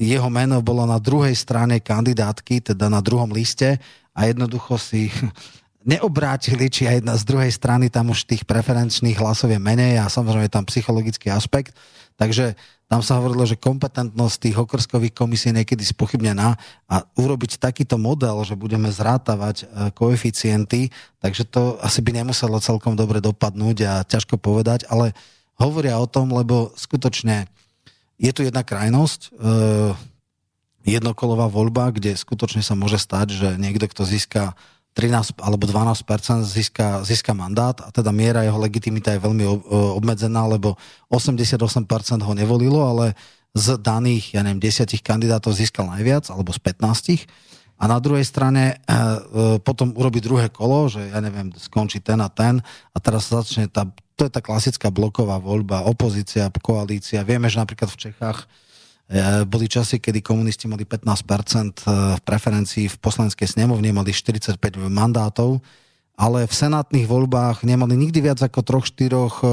jeho 0.00 0.28
meno 0.32 0.64
bolo 0.64 0.88
na 0.88 0.98
druhej 0.98 1.36
strane 1.36 1.78
kandidátky, 1.78 2.74
teda 2.74 2.88
na 2.88 2.98
druhom 3.04 3.30
liste 3.30 3.78
a 4.20 4.28
jednoducho 4.28 4.76
si 4.76 5.08
neobrátili, 5.90 6.68
či 6.68 6.84
aj 6.84 7.08
z 7.16 7.24
druhej 7.24 7.48
strany 7.48 7.88
tam 7.88 8.12
už 8.12 8.28
tých 8.28 8.44
preferenčných 8.44 9.16
hlasov 9.16 9.48
je 9.48 9.56
menej 9.56 9.96
a 9.96 10.12
samozrejme 10.12 10.44
je 10.44 10.56
tam 10.60 10.68
psychologický 10.68 11.32
aspekt. 11.32 11.72
Takže 12.20 12.52
tam 12.84 13.00
sa 13.00 13.16
hovorilo, 13.16 13.48
že 13.48 13.56
kompetentnosť 13.56 14.36
tých 14.36 14.56
okrskových 14.60 15.16
komisí 15.16 15.48
je 15.48 15.62
niekedy 15.62 15.80
spochybnená 15.88 16.58
a 16.84 16.96
urobiť 17.16 17.56
takýto 17.56 17.96
model, 17.96 18.44
že 18.44 18.60
budeme 18.60 18.92
zrátavať 18.92 19.64
e, 19.64 19.64
koeficienty, 19.94 20.92
takže 21.22 21.48
to 21.48 21.80
asi 21.80 22.04
by 22.04 22.12
nemuselo 22.12 22.60
celkom 22.60 22.98
dobre 22.98 23.24
dopadnúť 23.24 23.76
a 23.88 23.94
ťažko 24.04 24.36
povedať, 24.36 24.84
ale 24.92 25.16
hovoria 25.56 25.96
o 25.96 26.10
tom, 26.10 26.34
lebo 26.34 26.76
skutočne 26.76 27.48
je 28.20 28.30
tu 28.36 28.44
jedna 28.44 28.66
krajnosť, 28.66 29.20
e, 29.32 30.09
jednokolová 30.84 31.46
voľba, 31.50 31.92
kde 31.92 32.16
skutočne 32.16 32.64
sa 32.64 32.72
môže 32.72 32.96
stať, 32.96 33.36
že 33.36 33.48
niekto, 33.60 33.86
kto 33.88 34.02
získa 34.08 34.56
13 34.98 35.38
alebo 35.38 35.70
12 35.70 36.02
získa, 36.42 37.06
získa 37.06 37.30
mandát 37.30 37.78
a 37.78 37.94
teda 37.94 38.10
miera 38.10 38.42
jeho 38.42 38.58
legitimita 38.58 39.14
je 39.14 39.22
veľmi 39.22 39.44
obmedzená, 39.94 40.50
lebo 40.50 40.74
88% 41.06 41.54
ho 42.26 42.32
nevolilo, 42.34 42.82
ale 42.82 43.14
z 43.54 43.78
daných, 43.78 44.34
ja 44.34 44.42
neviem, 44.42 44.62
10 44.62 44.90
kandidátov 45.02 45.54
získal 45.54 45.86
najviac, 45.90 46.30
alebo 46.30 46.54
z 46.54 46.60
15. 46.62 47.26
A 47.80 47.88
na 47.88 47.96
druhej 47.96 48.26
strane 48.28 48.76
e, 48.76 48.76
e, 48.76 48.98
potom 49.64 49.96
urobi 49.96 50.20
druhé 50.20 50.52
kolo, 50.52 50.86
že 50.92 51.00
ja 51.10 51.18
neviem, 51.24 51.48
skončí 51.56 51.98
ten 52.04 52.20
a 52.20 52.28
ten 52.28 52.60
a 52.92 52.96
teraz 53.00 53.32
začne 53.32 53.72
tá, 53.72 53.88
to 54.14 54.28
je 54.28 54.30
tá 54.30 54.44
klasická 54.44 54.92
bloková 54.92 55.40
voľba, 55.40 55.88
opozícia, 55.88 56.52
koalícia. 56.60 57.24
Vieme, 57.24 57.48
že 57.48 57.56
napríklad 57.56 57.88
v 57.88 58.00
Čechách 58.10 58.44
boli 59.42 59.66
časy, 59.66 59.98
kedy 59.98 60.22
komunisti 60.22 60.70
mali 60.70 60.86
15% 60.86 61.02
e, 61.02 61.14
preferencií 62.22 62.86
v 62.86 62.96
poslanskej 63.02 63.58
snemovne, 63.58 63.90
mali 63.90 64.14
45 64.14 64.54
mandátov, 64.86 65.58
ale 66.14 66.46
v 66.46 66.54
senátnych 66.54 67.10
voľbách 67.10 67.66
nemali 67.66 67.98
nikdy 67.98 68.22
viac 68.22 68.38
ako 68.38 68.62
troch, 68.62 68.86
štyroch 68.86 69.42
e, 69.42 69.46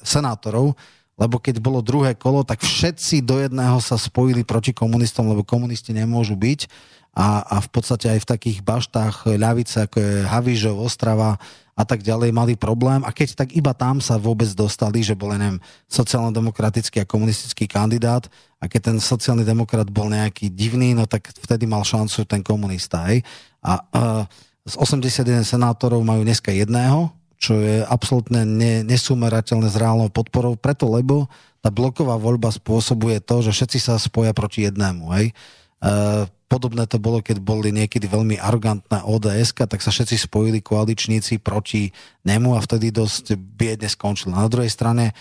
senátorov, 0.00 0.72
lebo 1.20 1.36
keď 1.36 1.60
bolo 1.60 1.84
druhé 1.84 2.16
kolo, 2.16 2.48
tak 2.48 2.64
všetci 2.64 3.20
do 3.20 3.44
jedného 3.44 3.76
sa 3.84 4.00
spojili 4.00 4.40
proti 4.40 4.72
komunistom, 4.72 5.28
lebo 5.28 5.44
komunisti 5.44 5.92
nemôžu 5.92 6.34
byť. 6.34 6.66
A, 7.14 7.46
a 7.46 7.56
v 7.62 7.68
podstate 7.70 8.10
aj 8.10 8.26
v 8.26 8.30
takých 8.34 8.58
baštách 8.66 9.30
ľavice, 9.38 9.86
ako 9.86 9.96
je 10.02 10.12
Havížov, 10.26 10.82
Ostrava, 10.82 11.38
a 11.74 11.82
tak 11.82 12.06
ďalej 12.06 12.30
mali 12.30 12.54
problém 12.54 13.02
a 13.02 13.10
keď 13.10 13.34
tak 13.34 13.50
iba 13.50 13.74
tam 13.74 13.98
sa 13.98 14.14
vôbec 14.14 14.46
dostali, 14.54 15.02
že 15.02 15.18
bol, 15.18 15.34
neviem, 15.34 15.58
sociálno-demokratický 15.90 17.02
a 17.02 17.10
komunistický 17.10 17.66
kandidát 17.66 18.30
a 18.62 18.70
keď 18.70 18.94
ten 18.94 18.98
sociálny 19.02 19.42
demokrat 19.42 19.90
bol 19.90 20.06
nejaký 20.06 20.54
divný, 20.54 20.94
no 20.94 21.10
tak 21.10 21.34
vtedy 21.34 21.66
mal 21.66 21.82
šancu 21.82 22.22
ten 22.30 22.46
komunista. 22.46 23.10
Hej? 23.10 23.26
A 23.58 23.82
uh, 23.90 24.22
z 24.62 24.74
81 24.78 25.42
senátorov 25.42 26.00
majú 26.06 26.22
dneska 26.22 26.54
jedného, 26.54 27.10
čo 27.42 27.58
je 27.58 27.82
absolútne 27.84 28.46
ne, 28.46 28.86
nesumerateľné 28.86 29.68
s 29.68 29.76
reálnou 29.76 30.08
podporou, 30.14 30.54
preto 30.54 30.86
lebo 30.86 31.26
tá 31.58 31.74
bloková 31.74 32.14
voľba 32.14 32.54
spôsobuje 32.54 33.18
to, 33.18 33.42
že 33.42 33.50
všetci 33.50 33.78
sa 33.82 33.98
spoja 33.98 34.30
proti 34.30 34.62
jednému. 34.62 35.10
Hej? 35.18 35.34
Uh, 35.82 36.30
Podobné 36.54 36.86
to 36.86 37.02
bolo, 37.02 37.18
keď 37.18 37.42
boli 37.42 37.74
niekedy 37.74 38.06
veľmi 38.06 38.38
arrogantná 38.38 39.02
ods 39.10 39.50
tak 39.58 39.82
sa 39.82 39.90
všetci 39.90 40.30
spojili 40.30 40.62
koaličníci 40.62 41.42
proti 41.42 41.90
nemu 42.22 42.54
a 42.54 42.62
vtedy 42.62 42.94
dosť 42.94 43.34
biedne 43.34 43.90
skončil. 43.90 44.30
Na 44.30 44.46
druhej 44.46 44.70
strane 44.70 45.10
e, 45.10 45.12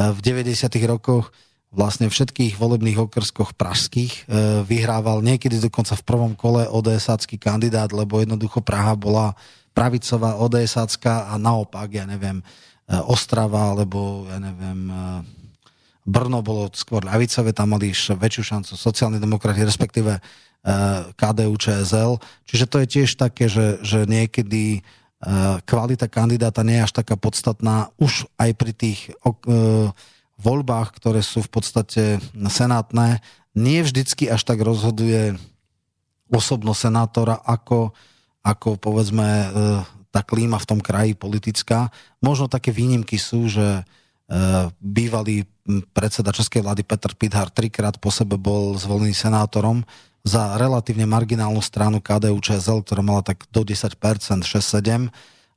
v 0.00 0.16
90. 0.24 0.64
rokoch 0.88 1.28
vlastne 1.68 2.08
všetkých 2.08 2.56
volebných 2.56 3.04
okrskoch 3.04 3.52
pražských 3.52 4.12
e, 4.16 4.20
vyhrával 4.64 5.20
niekedy 5.20 5.60
dokonca 5.60 5.92
v 5.92 6.06
prvom 6.08 6.32
kole 6.32 6.64
ods 6.64 7.28
kandidát, 7.36 7.92
lebo 7.92 8.24
jednoducho 8.24 8.64
Praha 8.64 8.96
bola 8.96 9.36
pravicová 9.76 10.40
ods 10.40 10.72
a 11.04 11.36
naopak, 11.36 11.92
ja 11.92 12.08
neviem, 12.08 12.40
e, 12.40 12.96
Ostrava, 12.96 13.76
alebo 13.76 14.24
ja 14.24 14.40
neviem, 14.40 14.88
Brno 16.08 16.40
bolo 16.40 16.72
skôr 16.72 17.04
ľavicové, 17.04 17.52
tam 17.52 17.76
mali 17.76 17.92
väčšiu 17.92 18.40
šancu 18.56 18.72
sociálni 18.72 19.20
demokrati, 19.20 19.60
respektíve 19.60 20.16
KDU 21.16 21.54
ČSL. 21.56 22.20
Čiže 22.44 22.64
to 22.68 22.76
je 22.84 22.86
tiež 22.86 23.10
také, 23.16 23.48
že, 23.48 23.80
že 23.80 24.04
niekedy 24.04 24.84
kvalita 25.66 26.06
kandidáta 26.06 26.62
nie 26.62 26.78
je 26.78 26.86
až 26.86 26.92
taká 27.02 27.18
podstatná 27.18 27.90
už 27.98 28.30
aj 28.38 28.50
pri 28.54 28.72
tých 28.76 29.10
voľbách, 30.38 30.94
ktoré 30.94 31.20
sú 31.26 31.42
v 31.42 31.50
podstate 31.50 32.02
senátne, 32.46 33.18
nie 33.58 33.82
vždycky 33.82 34.30
až 34.30 34.46
tak 34.46 34.62
rozhoduje 34.62 35.34
osobno 36.30 36.70
senátora, 36.76 37.42
ako, 37.42 37.90
ako 38.46 38.78
povedzme 38.78 39.26
e, 39.26 39.46
tá 40.14 40.22
klíma 40.22 40.60
v 40.62 40.68
tom 40.68 40.78
kraji 40.78 41.18
politická. 41.18 41.90
Možno 42.22 42.46
také 42.46 42.70
výnimky 42.70 43.18
sú, 43.18 43.50
že 43.50 43.66
e, 43.66 43.82
bývalý 44.78 45.48
predseda 45.90 46.30
Českej 46.30 46.62
vlády 46.62 46.86
Petr 46.86 47.18
Pithar 47.18 47.50
trikrát 47.50 47.98
po 47.98 48.14
sebe 48.14 48.38
bol 48.38 48.78
zvolený 48.78 49.16
senátorom 49.16 49.82
za 50.28 50.60
relatívne 50.60 51.08
marginálnu 51.08 51.64
stranu 51.64 52.04
KDU 52.04 52.36
ČSL, 52.36 52.84
ktorá 52.84 53.00
mala 53.00 53.24
tak 53.24 53.48
do 53.48 53.64
10%, 53.64 53.96
6-7, 54.44 55.08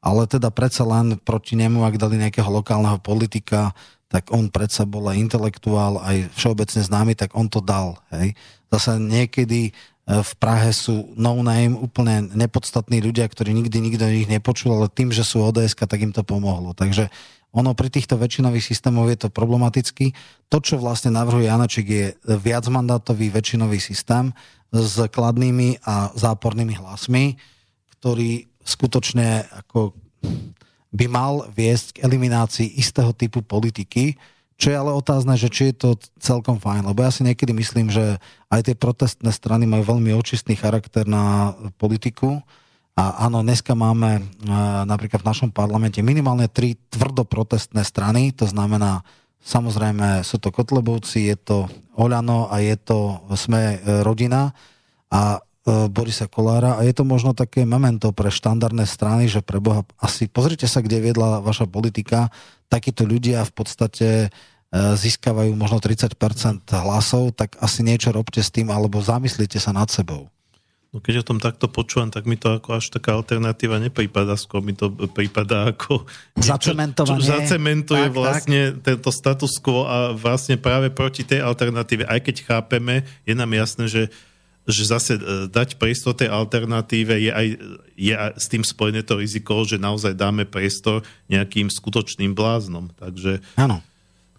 ale 0.01 0.21
teda 0.25 0.49
predsa 0.49 0.87
len 0.87 1.19
proti 1.19 1.59
nemu, 1.59 1.83
ak 1.83 1.99
dali 1.99 2.17
nejakého 2.17 2.47
lokálneho 2.47 2.97
politika, 3.03 3.75
tak 4.11 4.31
on 4.31 4.51
predsa 4.51 4.87
bol 4.87 5.07
aj 5.07 5.19
intelektuál, 5.19 5.99
aj 6.01 6.31
všeobecne 6.35 6.81
známy, 6.83 7.13
tak 7.15 7.31
on 7.37 7.47
to 7.47 7.63
dal. 7.63 7.99
Hej. 8.11 8.35
Zase 8.67 8.99
niekedy 8.99 9.71
e, 9.71 9.71
v 10.19 10.31
Prahe 10.35 10.75
sú 10.75 11.15
no 11.15 11.39
name, 11.39 11.77
úplne 11.79 12.27
nepodstatní 12.35 12.99
ľudia, 12.99 13.27
ktorí 13.27 13.55
nikdy 13.55 13.77
nikto 13.79 14.07
ich 14.11 14.27
nepočul, 14.27 14.75
ale 14.75 14.91
tým, 14.91 15.15
že 15.15 15.23
sú 15.23 15.39
ods 15.39 15.77
tak 15.77 15.99
im 16.03 16.11
to 16.11 16.27
pomohlo. 16.27 16.75
Takže 16.75 17.07
ono 17.51 17.75
pri 17.75 17.91
týchto 17.91 18.15
väčšinových 18.15 18.63
systémoch 18.63 19.11
je 19.11 19.27
to 19.27 19.29
problematicky. 19.29 20.15
To, 20.47 20.63
čo 20.63 20.79
vlastne 20.79 21.11
navrhuje 21.11 21.51
Janaček, 21.51 21.85
je 21.87 22.05
viacmandátový 22.23 23.27
väčšinový 23.27 23.79
systém 23.79 24.31
s 24.71 24.95
kladnými 25.11 25.83
a 25.83 26.15
zápornými 26.15 26.79
hlasmi, 26.79 27.35
ktorý 27.99 28.47
skutočne 28.63 29.51
ako 29.51 29.91
by 30.91 31.05
mal 31.11 31.47
viesť 31.51 31.99
k 31.99 32.01
eliminácii 32.07 32.67
istého 32.79 33.11
typu 33.11 33.43
politiky, 33.43 34.15
čo 34.61 34.69
je 34.69 34.77
ale 34.77 34.93
otázne, 34.93 35.33
že 35.39 35.49
či 35.49 35.73
je 35.73 35.75
to 35.75 35.89
celkom 36.21 36.61
fajn, 36.61 36.85
lebo 36.85 37.01
ja 37.01 37.09
si 37.09 37.25
niekedy 37.25 37.49
myslím, 37.49 37.89
že 37.89 38.21
aj 38.53 38.69
tie 38.69 38.75
protestné 38.77 39.33
strany 39.33 39.65
majú 39.65 39.97
veľmi 39.97 40.13
očistný 40.13 40.53
charakter 40.53 41.09
na 41.09 41.55
politiku 41.81 42.45
a 42.95 43.25
áno, 43.25 43.41
dneska 43.41 43.71
máme 43.71 44.23
napríklad 44.85 45.23
v 45.23 45.29
našom 45.31 45.49
parlamente 45.49 46.03
minimálne 46.03 46.51
tri 46.51 46.75
tvrdo 46.91 47.23
protestné 47.23 47.87
strany, 47.87 48.35
to 48.35 48.45
znamená 48.45 49.01
samozrejme 49.41 50.21
sú 50.21 50.37
to 50.37 50.51
Kotlebovci, 50.51 51.31
je 51.31 51.37
to 51.39 51.57
Oľano 51.95 52.47
a 52.47 52.63
je 52.63 52.75
to 52.79 53.25
Sme 53.35 53.79
rodina 54.03 54.55
a 55.11 55.43
E, 55.61 55.85
Borisa 55.89 56.25
Kolára. 56.25 56.81
A 56.81 56.81
je 56.81 56.93
to 56.93 57.05
možno 57.05 57.37
také 57.37 57.69
memento 57.69 58.09
pre 58.09 58.33
štandardné 58.33 58.89
strany, 58.89 59.29
že 59.29 59.45
pre 59.45 59.61
Boha 59.61 59.85
asi 60.01 60.25
pozrite 60.25 60.65
sa, 60.65 60.81
kde 60.81 60.97
viedla 60.97 61.37
vaša 61.37 61.69
politika, 61.69 62.33
takíto 62.65 63.05
ľudia 63.05 63.45
v 63.45 63.53
podstate 63.53 64.07
e, 64.25 64.27
získavajú 64.73 65.53
možno 65.53 65.77
30% 65.77 66.65
hlasov, 66.65 67.37
tak 67.37 67.61
asi 67.61 67.85
niečo 67.85 68.09
robte 68.09 68.41
s 68.41 68.49
tým, 68.49 68.73
alebo 68.73 69.05
zamyslite 69.05 69.61
sa 69.61 69.69
nad 69.69 69.93
sebou. 69.93 70.33
No 70.91 70.99
keď 70.99 71.23
o 71.23 71.27
tom 71.27 71.39
takto 71.39 71.71
počúvam, 71.71 72.11
tak 72.11 72.27
mi 72.27 72.35
to 72.35 72.59
ako 72.59 72.75
až 72.75 72.91
taká 72.91 73.15
alternatíva 73.15 73.79
neprípada, 73.79 74.35
skôr 74.35 74.59
mi 74.59 74.75
to 74.75 74.91
prípada 75.15 75.71
ako... 75.71 76.03
Zacementovanie. 76.35 77.23
Čo, 77.23 77.23
čo 77.23 77.31
zacementuje 77.31 78.05
tak, 78.11 78.15
vlastne 78.15 78.61
tak. 78.75 78.91
tento 78.91 79.09
status 79.15 79.55
quo 79.63 79.87
a 79.87 80.11
vlastne 80.11 80.59
práve 80.59 80.91
proti 80.91 81.23
tej 81.23 81.47
alternatíve, 81.47 82.03
aj 82.03 82.19
keď 82.27 82.35
chápeme, 82.43 83.07
je 83.23 83.31
nám 83.31 83.51
jasné, 83.55 83.87
že 83.87 84.03
že 84.61 84.85
zase 84.85 85.17
e, 85.17 85.49
dať 85.49 85.81
priestor 85.81 86.13
tej 86.13 86.29
alternatíve 86.29 87.17
je 87.17 87.31
aj, 87.33 87.47
je 87.97 88.13
aj 88.13 88.37
s 88.37 88.45
tým 88.45 88.61
spojené 88.61 89.01
to 89.01 89.17
riziko, 89.17 89.65
že 89.65 89.81
naozaj 89.81 90.13
dáme 90.13 90.45
priestor 90.45 91.01
nejakým 91.33 91.65
skutočným 91.65 92.37
bláznom. 92.37 92.93
Takže 92.93 93.41
ano. 93.57 93.81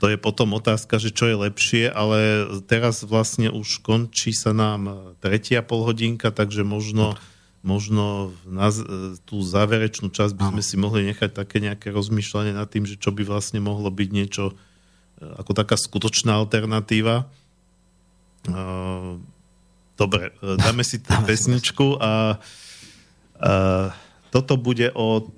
To 0.02 0.10
je 0.10 0.18
potom 0.18 0.58
otázka, 0.58 0.98
že 0.98 1.14
čo 1.14 1.30
je 1.30 1.46
lepšie, 1.46 1.86
ale 1.86 2.50
teraz 2.66 3.06
vlastne 3.06 3.54
už 3.54 3.86
končí 3.86 4.34
sa 4.34 4.50
nám 4.50 5.14
tretia 5.22 5.62
polhodinka, 5.62 6.34
takže 6.34 6.66
možno, 6.66 7.14
možno 7.62 8.34
na 8.42 8.74
tú 9.22 9.46
záverečnú 9.46 10.10
časť 10.10 10.34
by 10.34 10.44
sme 10.50 10.62
si 10.66 10.74
mohli 10.74 11.06
nechať 11.06 11.30
také 11.30 11.62
nejaké 11.62 11.94
rozmýšľanie 11.94 12.50
nad 12.50 12.66
tým, 12.66 12.82
že 12.82 12.98
čo 12.98 13.14
by 13.14 13.22
vlastne 13.22 13.62
mohlo 13.62 13.94
byť 13.94 14.08
niečo 14.10 14.50
e, 14.50 14.54
ako 15.38 15.54
taká 15.54 15.78
skutočná 15.78 16.34
alternatíva. 16.34 17.30
Uh, 18.50 19.22
Dobre, 19.94 20.34
e, 20.42 20.58
dáme 20.58 20.82
si 20.82 20.98
tú 21.06 21.14
pesničku 21.22 22.02
a, 22.02 22.42
a 23.38 23.52
toto 24.34 24.58
bude 24.58 24.90
od 24.98 25.30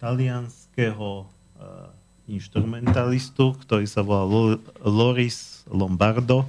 talianského 0.00 1.33
instrumentalistu, 2.28 3.56
ktorý 3.64 3.84
sa 3.84 4.00
volá 4.00 4.24
Loris 4.80 5.64
Lombardo. 5.68 6.48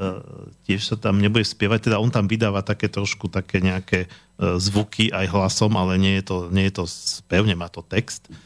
Uh, 0.00 0.48
tiež 0.64 0.94
sa 0.94 0.96
tam 0.96 1.20
nebude 1.20 1.44
spievať, 1.44 1.90
teda 1.90 2.00
on 2.00 2.08
tam 2.08 2.24
vydáva 2.24 2.64
také 2.64 2.88
trošku 2.88 3.28
také 3.28 3.60
nejaké 3.60 4.08
uh, 4.08 4.56
zvuky 4.56 5.12
aj 5.12 5.28
hlasom, 5.28 5.76
ale 5.76 6.00
nie 6.00 6.16
je 6.22 6.24
to, 6.24 6.36
nie 6.48 6.64
je 6.70 6.74
to 6.80 6.84
spevne, 6.88 7.52
má 7.52 7.68
to 7.68 7.84
text. 7.84 8.30
Uh, 8.30 8.36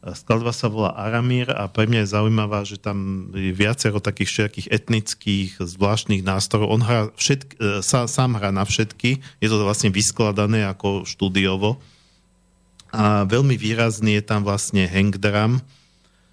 Skladba 0.00 0.48
sa 0.56 0.72
volá 0.72 0.96
Aramír 0.96 1.52
a 1.52 1.68
pre 1.68 1.84
mňa 1.84 2.08
je 2.08 2.12
zaujímavá, 2.16 2.64
že 2.64 2.80
tam 2.80 3.28
je 3.36 3.52
viacero 3.52 4.00
takých 4.00 4.32
všetkých 4.32 4.66
etnických 4.72 5.50
zvláštnych 5.60 6.24
nástrojov. 6.24 6.72
On 6.72 6.80
hrá 6.80 7.12
všetky, 7.20 7.54
e, 7.60 7.84
sa, 7.84 8.08
sám 8.08 8.40
hrá 8.40 8.48
na 8.48 8.64
všetky, 8.64 9.20
je 9.20 9.48
to 9.52 9.60
vlastne 9.60 9.92
vyskladané 9.92 10.64
ako 10.64 11.04
štúdiovo. 11.04 11.76
A 12.96 13.28
veľmi 13.28 13.60
výrazný 13.60 14.16
je 14.16 14.24
tam 14.24 14.40
vlastne 14.40 14.88
hang 14.88 15.12
drum, 15.12 15.60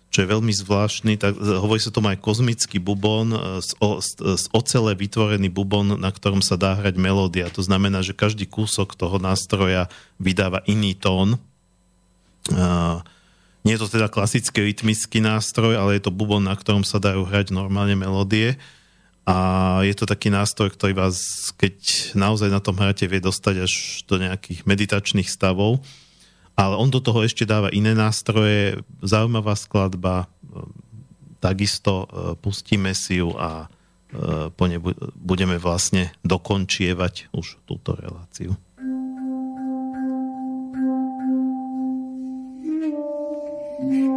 čo 0.07 0.23
je 0.23 0.31
veľmi 0.31 0.53
zvláštny, 0.55 1.19
tak 1.19 1.35
e, 1.35 1.59
hovorí 1.59 1.83
sa 1.83 1.91
tomu 1.91 2.09
aj 2.09 2.23
kozmický 2.23 2.79
bubon, 2.79 3.35
e, 3.35 3.39
z, 3.59 3.75
z, 3.79 4.09
z 4.39 4.45
ocele 4.55 4.95
vytvorený 4.95 5.51
bubon, 5.51 5.99
na 5.99 6.11
ktorom 6.11 6.39
sa 6.39 6.55
dá 6.55 6.79
hrať 6.79 6.95
melódia. 6.95 7.51
To 7.51 7.61
znamená, 7.61 7.99
že 8.01 8.15
každý 8.15 8.47
kúsok 8.47 8.95
toho 8.95 9.19
nástroja 9.19 9.91
vydáva 10.17 10.63
iný 10.65 10.95
tón. 10.95 11.35
Uh, 12.47 13.03
nie 13.67 13.75
je 13.75 13.83
to 13.83 13.99
teda 13.99 14.07
klasický 14.07 14.63
rytmický 14.63 15.19
nástroj, 15.19 15.75
ale 15.75 15.99
je 15.99 16.07
to 16.07 16.15
bubon, 16.15 16.47
na 16.47 16.55
ktorom 16.55 16.87
sa 16.87 17.03
dajú 17.03 17.27
hrať 17.27 17.51
normálne 17.51 17.99
melódie. 17.99 18.55
A 19.27 19.35
je 19.83 19.91
to 19.91 20.07
taký 20.07 20.31
nástroj, 20.31 20.71
ktorý 20.71 20.95
vás, 20.95 21.19
keď 21.59 21.75
naozaj 22.15 22.47
na 22.47 22.63
tom 22.63 22.79
hráte, 22.79 23.03
vie 23.11 23.19
dostať 23.19 23.55
až 23.67 23.73
do 24.07 24.23
nejakých 24.23 24.63
meditačných 24.63 25.27
stavov 25.27 25.83
ale 26.57 26.73
on 26.73 26.89
do 26.89 26.97
toho 26.97 27.21
ešte 27.21 27.45
dáva 27.45 27.69
iné 27.69 27.93
nástroje, 27.93 28.81
zaujímavá 29.05 29.53
skladba, 29.53 30.25
takisto 31.37 32.09
e, 32.09 32.33
pustíme 32.41 32.97
si 32.97 33.21
ju 33.21 33.37
a 33.37 33.69
e, 34.09 34.49
po 34.49 34.65
ne 34.65 34.81
budeme 35.13 35.61
vlastne 35.61 36.09
dokončievať 36.25 37.29
už 37.29 37.61
túto 37.69 37.93
reláciu. 37.93 38.57
Mm-hmm. 43.77 44.16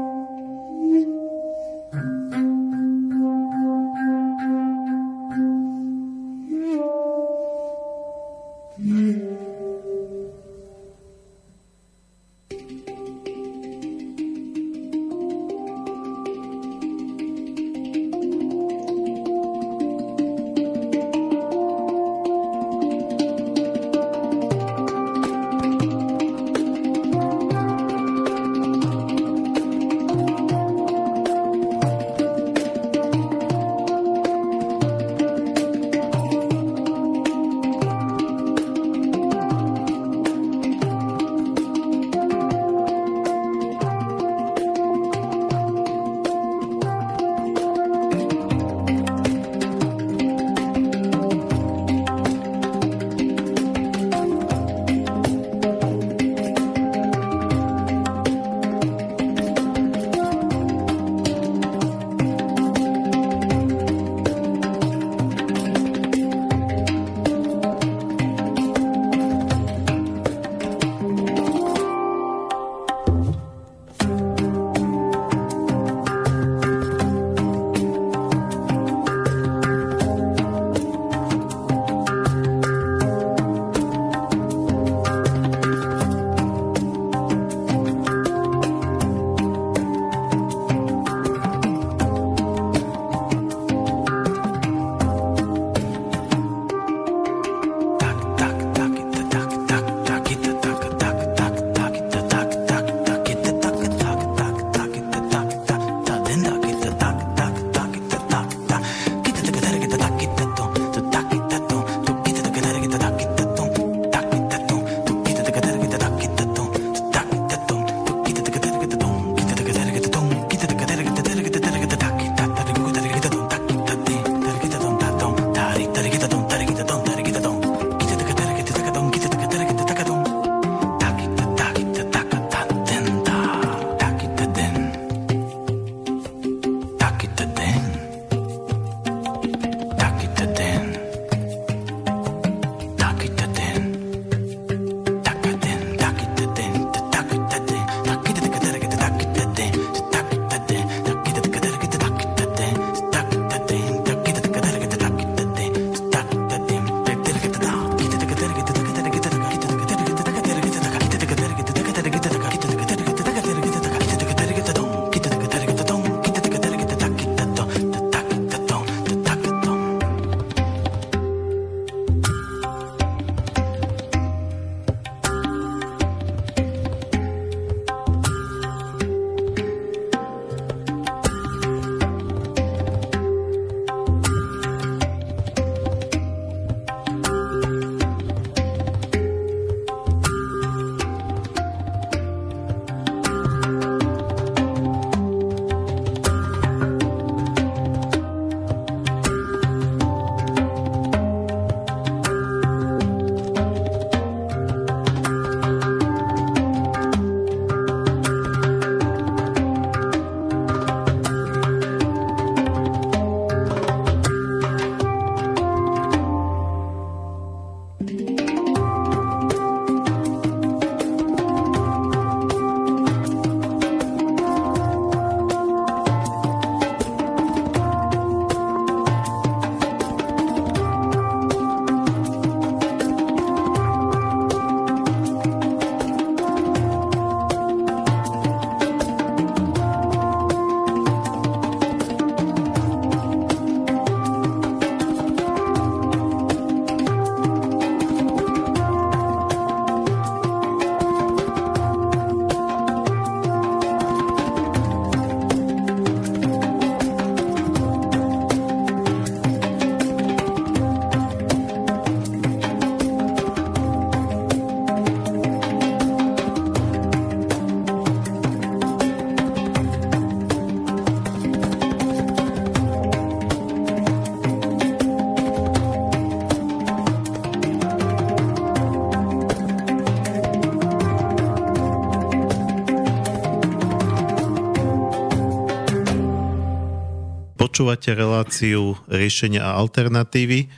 Počúvate 287.81 288.13
reláciu 288.13 288.93
riešenia 289.09 289.65
a 289.65 289.81
alternatívy. 289.81 290.69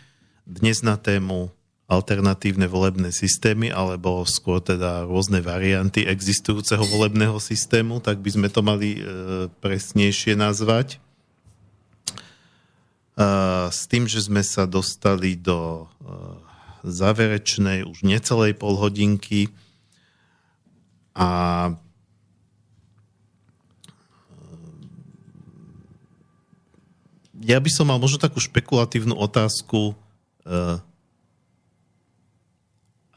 Dnes 0.46 0.86
na 0.86 0.94
tému 0.94 1.50
alternatívne 1.90 2.70
volebné 2.70 3.10
systémy, 3.10 3.74
alebo 3.74 4.22
skôr 4.22 4.62
teda 4.62 5.10
rôzne 5.10 5.42
varianty 5.42 6.06
existujúceho 6.06 6.86
volebného 6.86 7.42
systému, 7.42 7.98
tak 7.98 8.22
by 8.22 8.30
sme 8.30 8.48
to 8.54 8.62
mali 8.62 9.02
e, 9.02 9.50
presnejšie 9.50 10.38
nazvať. 10.38 10.94
E, 10.94 10.98
s 13.66 13.90
tým, 13.90 14.06
že 14.06 14.22
sme 14.22 14.46
sa 14.46 14.70
dostali 14.70 15.34
do 15.34 15.82
e, 15.82 15.86
záverečnej 16.86 17.82
už 17.82 18.06
necelej 18.06 18.54
polhodinky 18.54 19.50
a 21.18 21.66
ja 27.42 27.58
by 27.58 27.70
som 27.70 27.90
mal 27.90 27.98
možno 27.98 28.22
takú 28.22 28.38
špekulatívnu 28.38 29.18
otázku. 29.18 29.98
Uh, 30.46 30.78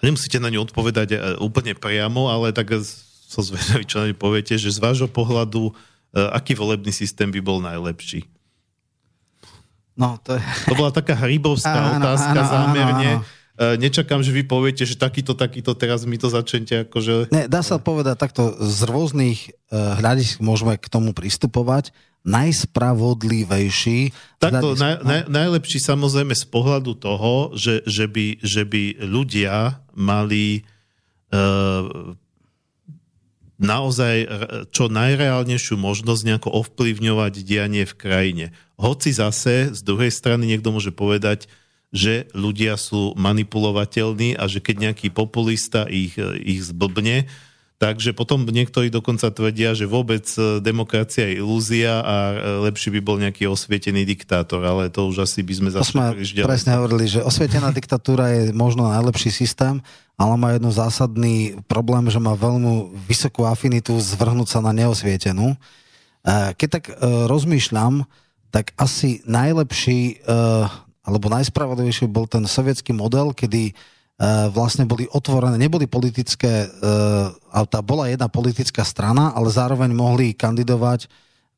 nemusíte 0.02 0.41
na 0.41 0.49
ňu 0.49 0.65
odpovedať 0.65 1.10
uh, 1.14 1.19
úplne 1.41 1.77
priamo, 1.77 2.30
ale 2.30 2.53
tak 2.53 2.73
so 2.81 3.41
zvedavý, 3.41 3.85
čo 3.85 4.02
na 4.02 4.10
ňu 4.10 4.18
poviete, 4.18 4.57
že 4.57 4.73
z 4.73 4.81
vášho 4.81 5.10
pohľadu, 5.10 5.69
uh, 5.69 5.73
aký 6.34 6.57
volebný 6.57 6.89
systém 6.89 7.30
by 7.30 7.41
bol 7.41 7.61
najlepší? 7.61 8.26
No, 9.95 10.19
to, 10.19 10.35
je... 10.35 10.43
to 10.68 10.76
bola 10.76 10.91
taká 10.91 11.15
hrybovská 11.15 11.95
áno, 11.95 12.03
otázka 12.03 12.39
áno, 12.43 12.52
zámerne. 12.52 13.11
Áno, 13.15 13.23
áno. 13.23 13.43
Nečakám, 13.56 14.19
že 14.19 14.35
vy 14.35 14.43
poviete, 14.43 14.84
že 14.84 14.99
takýto, 14.99 15.31
takýto, 15.31 15.72
teraz 15.80 16.03
mi 16.03 16.19
to 16.19 16.27
začnete 16.27 16.84
akože... 16.84 17.31
Ne, 17.31 17.47
dá 17.47 17.64
sa 17.64 17.80
povedať 17.80 18.19
takto, 18.19 18.52
z 18.60 18.84
rôznych 18.84 19.56
hľadisk 19.72 20.43
môžeme 20.43 20.76
k 20.76 20.91
tomu 20.91 21.15
pristupovať 21.15 21.95
najspravodlivejší. 22.26 24.11
Takto 24.41 24.73
naj, 24.73 25.06
naj, 25.06 25.22
najlepší 25.30 25.77
samozrejme 25.77 26.34
z 26.34 26.45
pohľadu 26.49 26.97
toho, 26.97 27.53
že, 27.53 27.85
že, 27.85 28.10
by, 28.10 28.41
že 28.41 28.65
by 28.65 28.84
ľudia 29.06 29.80
mali 29.93 30.65
uh, 31.30 32.18
naozaj 33.56 34.27
čo 34.76 34.91
najreálnejšiu 34.91 35.80
možnosť 35.80 36.22
nejako 36.27 36.49
ovplyvňovať 36.65 37.34
dianie 37.45 37.88
v 37.88 37.93
krajine. 37.95 38.45
Hoci 38.76 39.15
zase 39.15 39.72
z 39.72 39.80
druhej 39.80 40.11
strany 40.11 40.52
niekto 40.52 40.76
môže 40.76 40.91
povedať, 40.91 41.47
že 41.95 42.27
ľudia 42.35 42.76
sú 42.76 43.15
manipulovateľní 43.15 44.35
a 44.35 44.52
že 44.52 44.60
keď 44.60 44.91
nejaký 44.91 45.07
populista 45.15 45.88
ich, 45.88 46.19
ich 46.43 46.61
zblbne, 46.68 47.31
Takže 47.76 48.15
potom 48.15 48.47
niektorí 48.47 48.88
dokonca 48.88 49.27
tvrdia, 49.27 49.76
že 49.76 49.84
vôbec 49.84 50.23
e, 50.39 50.64
demokracia 50.64 51.27
je 51.27 51.43
ilúzia 51.43 51.99
a 51.99 52.15
e, 52.31 52.35
lepší 52.72 52.88
by 52.95 53.02
bol 53.03 53.19
nejaký 53.19 53.52
osvietený 53.52 54.07
diktátor, 54.07 54.64
ale 54.64 54.88
to 54.88 55.03
už 55.11 55.27
asi 55.27 55.43
by 55.43 55.53
sme 55.60 55.69
zase 55.76 55.91
ďalej. 55.91 56.47
presne 56.47 56.80
hovorili, 56.80 57.11
že 57.11 57.19
osvietená 57.19 57.76
diktatúra 57.76 58.31
je 58.31 58.43
možno 58.56 58.88
najlepší 58.88 59.27
systém, 59.27 59.84
ale 60.15 60.34
má 60.39 60.56
jedno 60.56 60.72
zásadný 60.72 61.60
problém, 61.68 62.07
že 62.07 62.15
má 62.15 62.31
veľmi 62.31 62.95
vysokú 63.11 63.43
afinitu 63.43 63.91
zvrhnúť 63.99 64.56
sa 64.56 64.64
na 64.64 64.72
neosvietenú. 64.72 65.52
E, 65.52 65.57
keď 66.56 66.80
tak 66.80 66.85
rozmýšľam, 67.27 68.07
tak 68.56 68.72
asi 68.80 69.19
najlepší 69.27 70.23
alebo 71.03 71.27
najspravodlivejší 71.27 72.07
bol 72.07 72.23
ten 72.23 72.47
sovietský 72.47 72.95
model, 72.95 73.35
kedy 73.35 73.76
vlastne 74.56 74.88
boli 74.88 75.12
otvorené, 75.12 75.60
neboli 75.60 75.92
politické, 75.92 76.72
e, 76.72 77.66
tá 77.68 77.80
bola 77.84 78.08
jedna 78.08 78.32
politická 78.32 78.88
strana, 78.88 79.36
ale 79.36 79.52
zároveň 79.52 79.92
mohli 79.92 80.32
kandidovať 80.32 81.12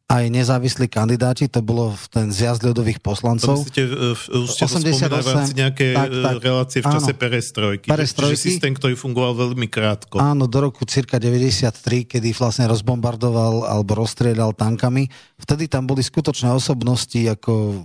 aj 0.07 0.23
nezávislí 0.31 0.87
kandidáti, 0.87 1.51
to 1.51 1.59
bolo 1.59 1.91
v 1.91 2.05
ten 2.07 2.27
zjazd 2.31 2.63
ľudových 2.63 3.03
poslancov. 3.03 3.59
To 3.59 3.67
myslíte, 3.67 3.83
e, 3.83 4.39
už 4.39 4.49
ste 4.55 4.63
88, 4.63 4.89
to 5.05 5.19
v 5.19 5.29
rámci 5.35 5.53
nejaké 5.53 5.87
tak, 5.91 6.09
tak, 6.09 6.35
relácie 6.39 6.79
v 6.79 6.87
čase 6.87 7.11
áno, 7.11 7.19
perestrojky. 7.19 7.87
perestrojky. 7.91 8.39
Čiže 8.39 8.47
systém, 8.55 8.71
ktorý 8.71 8.95
fungoval 8.95 9.35
veľmi 9.35 9.67
krátko. 9.67 10.17
Áno, 10.17 10.47
do 10.47 10.57
roku 10.63 10.87
cirka 10.87 11.19
93, 11.19 12.07
kedy 12.07 12.31
vlastne 12.33 12.71
rozbombardoval 12.71 13.67
alebo 13.67 13.99
rozstriedal 13.99 14.55
tankami. 14.55 15.11
Vtedy 15.37 15.67
tam 15.67 15.83
boli 15.85 15.99
skutočné 15.99 16.55
osobnosti 16.55 17.19
ako 17.27 17.83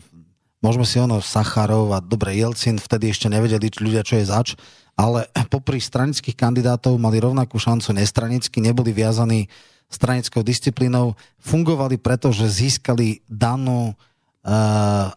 Môžeme 0.62 0.86
si 0.86 1.02
ono 1.02 1.18
Sacharov 1.18 1.90
a 1.90 1.98
dobre 1.98 2.38
Jelcin, 2.38 2.78
vtedy 2.78 3.10
ešte 3.10 3.26
nevedeli 3.26 3.66
ľudia, 3.82 4.06
čo 4.06 4.22
je 4.22 4.30
zač, 4.30 4.48
ale 4.94 5.26
popri 5.52 5.82
stranických 5.82 6.38
kandidátov 6.38 6.94
mali 7.02 7.18
rovnakú 7.18 7.58
šancu 7.58 7.90
nestranicky, 7.98 8.62
neboli 8.62 8.94
viazaní 8.94 9.50
stranickou 9.92 10.40
disciplínou, 10.40 11.18
fungovali 11.42 12.00
preto, 12.00 12.32
že 12.32 12.48
získali 12.48 13.20
danú 13.28 13.92
e, 13.92 13.94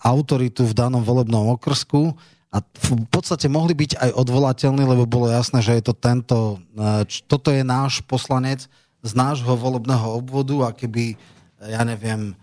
autoritu 0.03 0.67
v 0.67 0.75
danom 0.75 0.99
volebnom 0.99 1.55
okrsku 1.55 2.11
a 2.51 2.59
v 2.59 3.07
podstate 3.07 3.47
mohli 3.47 3.71
byť 3.71 4.01
aj 4.01 4.11
odvolateľní, 4.19 4.83
lebo 4.83 5.07
bolo 5.07 5.31
jasné, 5.31 5.63
že 5.63 5.79
je 5.79 5.83
to 5.85 5.95
tento, 5.95 6.59
e, 6.75 7.07
toto 7.29 7.55
je 7.55 7.63
náš 7.63 8.03
poslanec 8.03 8.67
z 8.99 9.11
nášho 9.15 9.53
volebného 9.55 10.17
obvodu 10.17 10.67
a 10.67 10.69
keby, 10.75 11.15
ja 11.61 11.85
neviem, 11.87 12.35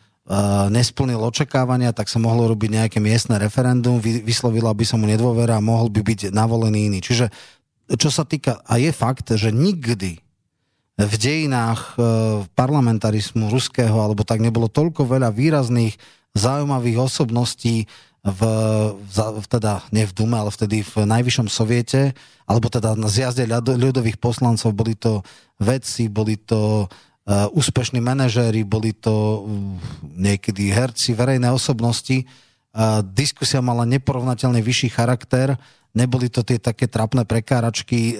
nesplnil 0.70 1.18
očakávania, 1.18 1.90
tak 1.90 2.06
sa 2.06 2.22
mohlo 2.22 2.46
robiť 2.46 2.70
nejaké 2.70 2.98
miestne 3.02 3.42
referendum, 3.42 3.98
vyslovila 3.98 4.70
by 4.70 4.84
som 4.86 5.02
mu 5.02 5.10
nedôvera 5.10 5.58
a 5.58 5.64
mohol 5.64 5.90
by 5.90 5.98
byť 5.98 6.30
navolený 6.30 6.86
iný. 6.86 6.98
Čiže 7.02 7.26
čo 7.98 8.08
sa 8.08 8.22
týka, 8.22 8.62
a 8.62 8.78
je 8.78 8.94
fakt, 8.94 9.34
že 9.34 9.50
nikdy 9.50 10.22
v 10.96 11.14
dejinách 11.18 11.98
e, 11.98 12.04
parlamentarizmu 12.54 13.50
ruského, 13.50 13.98
alebo 13.98 14.22
tak 14.22 14.38
nebolo 14.38 14.70
toľko 14.70 15.08
veľa 15.10 15.34
výrazných, 15.34 15.98
zaujímavých 16.32 16.96
osobností 16.96 17.84
v, 18.22 18.40
v, 18.94 19.16
teda 19.50 19.84
nie 19.90 20.06
v 20.06 20.14
Dume, 20.14 20.38
ale 20.38 20.54
vtedy 20.54 20.80
v 20.86 21.04
najvyššom 21.04 21.50
soviete, 21.50 22.14
alebo 22.46 22.70
teda 22.70 22.94
na 22.94 23.10
zjazde 23.10 23.44
ľudových 23.50 24.16
poslancov, 24.16 24.72
boli 24.72 24.94
to 24.94 25.26
vedci, 25.58 26.06
boli 26.06 26.38
to 26.38 26.86
úspešní 27.30 28.02
manažéri, 28.02 28.66
boli 28.66 28.90
to 28.90 29.12
uh, 29.12 29.42
niekedy 30.18 30.74
herci, 30.74 31.14
verejné 31.14 31.50
osobnosti. 31.54 32.26
Uh, 32.74 33.04
diskusia 33.14 33.62
mala 33.62 33.86
neporovnateľne 33.86 34.58
vyšší 34.58 34.88
charakter, 34.90 35.54
neboli 35.92 36.32
to 36.32 36.40
tie 36.40 36.56
také 36.56 36.88
trapné 36.88 37.28
prekáračky. 37.28 38.16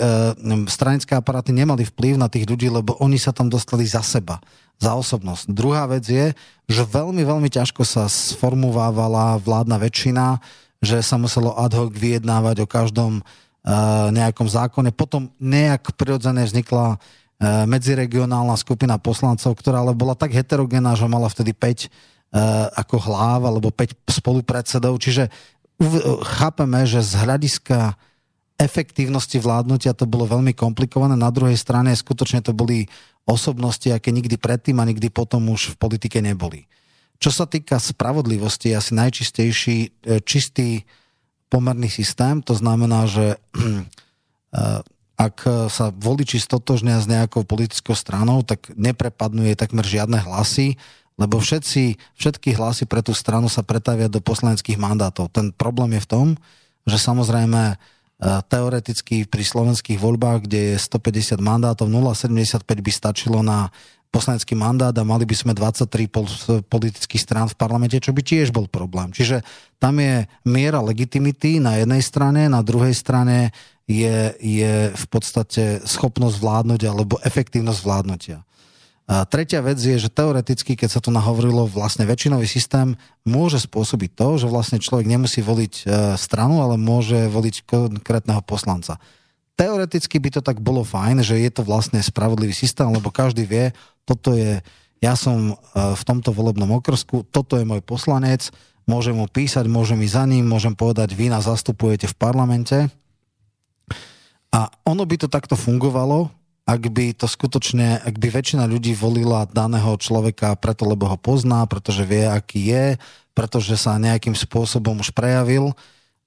Stranické 0.69 1.17
aparáty 1.17 1.57
nemali 1.57 1.89
vplyv 1.89 2.21
na 2.21 2.29
tých 2.29 2.45
ľudí, 2.45 2.69
lebo 2.69 3.01
oni 3.01 3.17
sa 3.17 3.33
tam 3.33 3.49
dostali 3.49 3.89
za 3.89 4.05
seba, 4.05 4.45
za 4.77 4.93
osobnosť. 4.93 5.49
Druhá 5.49 5.89
vec 5.89 6.05
je, 6.05 6.37
že 6.69 6.83
veľmi, 6.85 7.25
veľmi 7.25 7.49
ťažko 7.49 7.81
sa 7.89 8.13
sformovávala 8.13 9.41
vládna 9.41 9.81
väčšina, 9.81 10.37
že 10.85 11.01
sa 11.01 11.17
muselo 11.17 11.57
ad 11.57 11.73
hoc 11.73 11.97
vyjednávať 11.97 12.61
o 12.61 12.69
každom 12.69 13.25
nejakom 14.13 14.53
zákone. 14.53 14.93
Potom 14.93 15.33
nejak 15.41 15.97
prirodzene 15.97 16.45
vznikla 16.45 17.01
medziregionálna 17.43 18.55
skupina 18.55 18.97
poslancov, 19.03 19.59
ktorá 19.59 19.83
ale 19.83 19.99
bola 19.99 20.15
tak 20.15 20.31
heterogénna, 20.31 20.95
že 20.95 21.11
mala 21.11 21.27
vtedy 21.27 21.51
5 21.51 21.59
e, 21.59 21.89
ako 22.79 22.97
hlav 23.03 23.41
alebo 23.43 23.75
5 23.75 23.99
spolupredsedov. 24.07 24.95
Čiže 25.03 25.27
chápeme, 26.39 26.87
že 26.87 27.03
z 27.03 27.13
hľadiska 27.19 27.99
efektívnosti 28.63 29.43
vládnutia 29.43 29.91
to 29.91 30.07
bolo 30.07 30.31
veľmi 30.31 30.55
komplikované. 30.55 31.19
Na 31.19 31.35
druhej 31.35 31.59
strane 31.59 31.91
skutočne 31.91 32.47
to 32.47 32.55
boli 32.55 32.87
osobnosti, 33.27 33.91
aké 33.91 34.15
nikdy 34.15 34.39
predtým 34.39 34.79
a 34.79 34.87
nikdy 34.87 35.11
potom 35.11 35.51
už 35.51 35.75
v 35.75 35.79
politike 35.83 36.23
neboli. 36.23 36.71
Čo 37.23 37.31
sa 37.31 37.47
týka 37.47 37.79
spravodlivosti, 37.79 38.75
asi 38.75 38.95
najčistejší 38.95 39.77
e, 39.79 39.89
čistý 40.23 40.83
pomerný 41.51 41.91
systém. 41.91 42.43
To 42.47 42.55
znamená, 42.55 43.07
že 43.11 43.39
ak 45.23 45.71
sa 45.71 45.95
voliči 45.95 46.43
stotožnia 46.43 46.99
s 46.99 47.07
nejakou 47.07 47.47
politickou 47.47 47.95
stranou, 47.95 48.43
tak 48.43 48.75
neprepadnuje 48.75 49.55
takmer 49.55 49.87
žiadne 49.87 50.19
hlasy, 50.19 50.75
lebo 51.21 51.39
všetci, 51.39 52.01
všetky 52.19 52.57
hlasy 52.57 52.89
pre 52.89 53.05
tú 53.05 53.15
stranu 53.15 53.47
sa 53.47 53.63
pretavia 53.63 54.11
do 54.11 54.19
poslaneckých 54.19 54.81
mandátov. 54.81 55.31
Ten 55.31 55.55
problém 55.55 55.95
je 56.01 56.05
v 56.05 56.11
tom, 56.11 56.27
že 56.89 56.99
samozrejme 56.99 57.63
e, 57.71 57.77
teoreticky 58.49 59.29
pri 59.29 59.45
slovenských 59.45 60.01
voľbách, 60.01 60.49
kde 60.49 60.75
je 60.75 60.77
150 60.81 61.39
mandátov, 61.39 61.87
0,75 61.87 62.65
by 62.65 62.93
stačilo 62.93 63.39
na 63.45 63.71
poslanecký 64.13 64.53
mandát 64.53 64.93
a 64.93 65.09
mali 65.09 65.25
by 65.25 65.33
sme 65.33 65.53
23 65.57 66.69
politických 66.69 67.23
strán 67.23 67.49
v 67.49 67.57
parlamente, 67.57 67.97
čo 67.97 68.13
by 68.13 68.21
tiež 68.21 68.53
bol 68.53 68.69
problém. 68.69 69.09
Čiže 69.09 69.41
tam 69.81 69.97
je 69.97 70.29
miera 70.45 70.85
legitimity 70.85 71.65
na 71.65 71.81
jednej 71.81 72.05
strane, 72.05 72.45
na 72.53 72.61
druhej 72.61 72.93
strane 72.93 73.57
je, 73.91 74.35
je 74.39 74.75
v 74.95 75.07
podstate 75.11 75.83
schopnosť 75.83 76.37
vládnuť 76.39 76.81
alebo 76.87 77.19
efektívnosť 77.23 77.81
vládnutia. 77.83 78.39
A 79.11 79.27
tretia 79.27 79.59
vec 79.59 79.83
je, 79.83 79.99
že 79.99 80.09
teoreticky, 80.09 80.79
keď 80.79 80.89
sa 80.89 81.01
tu 81.03 81.11
nahovorilo, 81.11 81.67
vlastne 81.67 82.07
väčšinový 82.07 82.47
systém 82.47 82.95
môže 83.27 83.59
spôsobiť 83.59 84.15
to, 84.15 84.29
že 84.39 84.47
vlastne 84.47 84.79
človek 84.79 85.11
nemusí 85.11 85.43
voliť 85.43 85.75
e, 85.75 85.85
stranu, 86.15 86.63
ale 86.63 86.79
môže 86.79 87.27
voliť 87.27 87.67
konkrétneho 87.67 88.41
poslanca. 88.47 89.03
Teoreticky 89.59 90.23
by 90.23 90.39
to 90.39 90.41
tak 90.41 90.63
bolo 90.63 90.87
fajn, 90.87 91.21
že 91.27 91.35
je 91.43 91.51
to 91.51 91.67
vlastne 91.67 91.99
spravodlivý 91.99 92.55
systém, 92.55 92.89
lebo 92.89 93.11
každý 93.11 93.43
vie, 93.43 93.75
toto 94.07 94.39
je, 94.39 94.63
ja 95.03 95.19
som 95.19 95.51
e, 95.51 95.55
v 95.75 96.03
tomto 96.07 96.31
volebnom 96.31 96.71
okrsku, 96.79 97.27
toto 97.29 97.59
je 97.59 97.67
môj 97.67 97.83
poslanec, 97.83 98.55
môžem 98.87 99.19
mu 99.19 99.27
písať, 99.27 99.67
môžem 99.67 99.99
ísť 100.07 100.15
za 100.15 100.25
ním, 100.31 100.47
môžem 100.47 100.79
povedať, 100.79 101.13
vy 101.19 101.27
nás 101.27 101.51
zastupujete 101.51 102.07
v 102.07 102.17
parlamente. 102.17 102.87
A 104.53 104.69
ono 104.85 105.09
by 105.09 105.17
to 105.17 105.29
takto 105.33 105.57
fungovalo, 105.57 106.29
ak 106.69 106.83
by 106.93 107.17
to 107.17 107.27
skutočne, 107.27 107.99
ak 108.05 108.21
by 108.21 108.29
väčšina 108.31 108.69
ľudí 108.69 108.95
volila 108.95 109.49
daného 109.51 109.97
človeka 109.99 110.55
preto, 110.61 110.87
lebo 110.87 111.11
ho 111.11 111.19
pozná, 111.19 111.67
pretože 111.67 112.07
vie, 112.07 112.29
aký 112.29 112.71
je, 112.71 112.87
pretože 113.33 113.75
sa 113.81 113.99
nejakým 113.99 114.37
spôsobom 114.37 115.01
už 115.01 115.11
prejavil, 115.17 115.75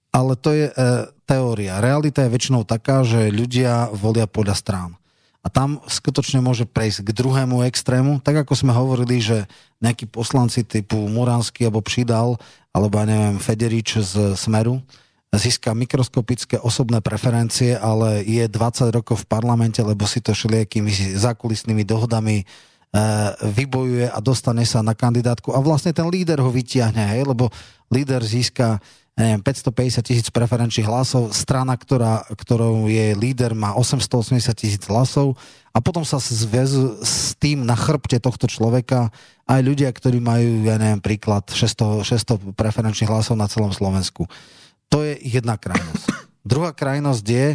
ale 0.10 0.34
to 0.36 0.52
je 0.52 0.68
e, 0.68 0.74
teória. 1.24 1.80
Realita 1.80 2.26
je 2.26 2.34
väčšinou 2.34 2.68
taká, 2.68 3.06
že 3.06 3.32
ľudia 3.32 3.94
volia 3.94 4.28
podľa 4.28 4.56
strán. 4.58 4.92
A 5.46 5.48
tam 5.48 5.78
skutočne 5.86 6.42
môže 6.42 6.66
prejsť 6.66 7.06
k 7.06 7.16
druhému 7.22 7.62
extrému, 7.70 8.18
tak 8.18 8.42
ako 8.42 8.58
sme 8.58 8.74
hovorili, 8.74 9.22
že 9.22 9.46
nejakí 9.78 10.10
poslanci 10.10 10.66
typu 10.66 10.98
Muránsky 11.06 11.70
alebo 11.70 11.86
Přidal, 11.86 12.42
alebo 12.74 12.98
ja 12.98 13.06
neviem, 13.06 13.38
Federič 13.38 14.02
z 14.02 14.34
Smeru, 14.34 14.82
získa 15.38 15.74
mikroskopické 15.74 16.60
osobné 16.60 17.00
preferencie, 17.00 17.76
ale 17.76 18.24
je 18.24 18.46
20 18.48 18.96
rokov 18.96 19.24
v 19.24 19.30
parlamente, 19.30 19.80
lebo 19.80 20.04
si 20.08 20.20
to 20.20 20.36
všelijakými 20.36 21.18
zákulisnými 21.18 21.84
dohodami 21.84 22.42
e, 22.42 22.46
vybojuje 23.44 24.12
a 24.12 24.20
dostane 24.20 24.68
sa 24.68 24.86
na 24.86 24.94
kandidátku. 24.94 25.56
A 25.56 25.60
vlastne 25.64 25.96
ten 25.96 26.08
líder 26.08 26.44
ho 26.44 26.52
vytiahne, 26.52 27.16
hej, 27.16 27.26
lebo 27.26 27.50
líder 27.90 28.22
získa 28.22 28.80
neviem, 29.16 29.40
550 29.40 30.04
tisíc 30.04 30.28
preferenčných 30.28 30.88
hlasov, 30.92 31.32
strana, 31.32 31.80
ktorá, 31.80 32.28
ktorou 32.36 32.92
je 32.92 33.16
líder, 33.16 33.56
má 33.56 33.72
880 33.72 34.52
tisíc 34.60 34.84
hlasov. 34.92 35.40
A 35.72 35.80
potom 35.80 36.04
sa 36.04 36.20
zväzu 36.20 37.00
s 37.04 37.36
tým 37.36 37.64
na 37.64 37.76
chrbte 37.76 38.20
tohto 38.20 38.48
človeka 38.48 39.12
aj 39.48 39.60
ľudia, 39.64 39.92
ktorí 39.92 40.20
majú, 40.20 40.68
ja 40.68 40.76
neviem, 40.76 41.00
príklad 41.00 41.48
600, 41.48 42.04
600 42.04 42.60
preferenčných 42.60 43.12
hlasov 43.12 43.40
na 43.40 43.48
celom 43.48 43.72
Slovensku. 43.72 44.28
To 44.94 45.02
je 45.02 45.18
jedna 45.22 45.58
krajnosť. 45.58 46.06
Druhá 46.50 46.72
krajnosť 46.76 47.26
je 47.26 47.48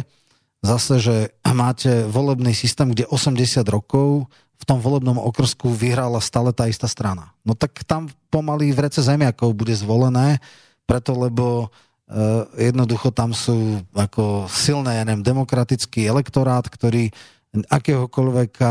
zase, 0.61 0.93
že 1.01 1.15
máte 1.47 2.05
volebný 2.05 2.53
systém, 2.53 2.93
kde 2.93 3.09
80 3.09 3.65
rokov 3.67 4.29
v 4.61 4.63
tom 4.69 4.77
volebnom 4.77 5.17
okrsku 5.17 5.73
vyhrala 5.73 6.21
stále 6.21 6.53
tá 6.53 6.69
istá 6.69 6.85
strana. 6.85 7.33
No 7.41 7.57
tak 7.57 7.81
tam 7.81 8.05
pomaly 8.29 8.69
v 8.69 8.85
rece 8.85 9.01
zemiakov 9.01 9.57
bude 9.57 9.73
zvolené, 9.73 10.37
preto 10.85 11.17
lebo 11.17 11.65
uh, 11.65 12.45
jednoducho 12.53 13.09
tam 13.09 13.33
sú 13.33 13.81
ako 13.97 14.45
silné, 14.45 15.01
ja 15.01 15.03
neviem, 15.03 15.25
demokratický 15.25 16.05
elektorát, 16.05 16.61
ktorý 16.69 17.09
akéhokoľvek 17.51 18.51
uh, 18.61 18.69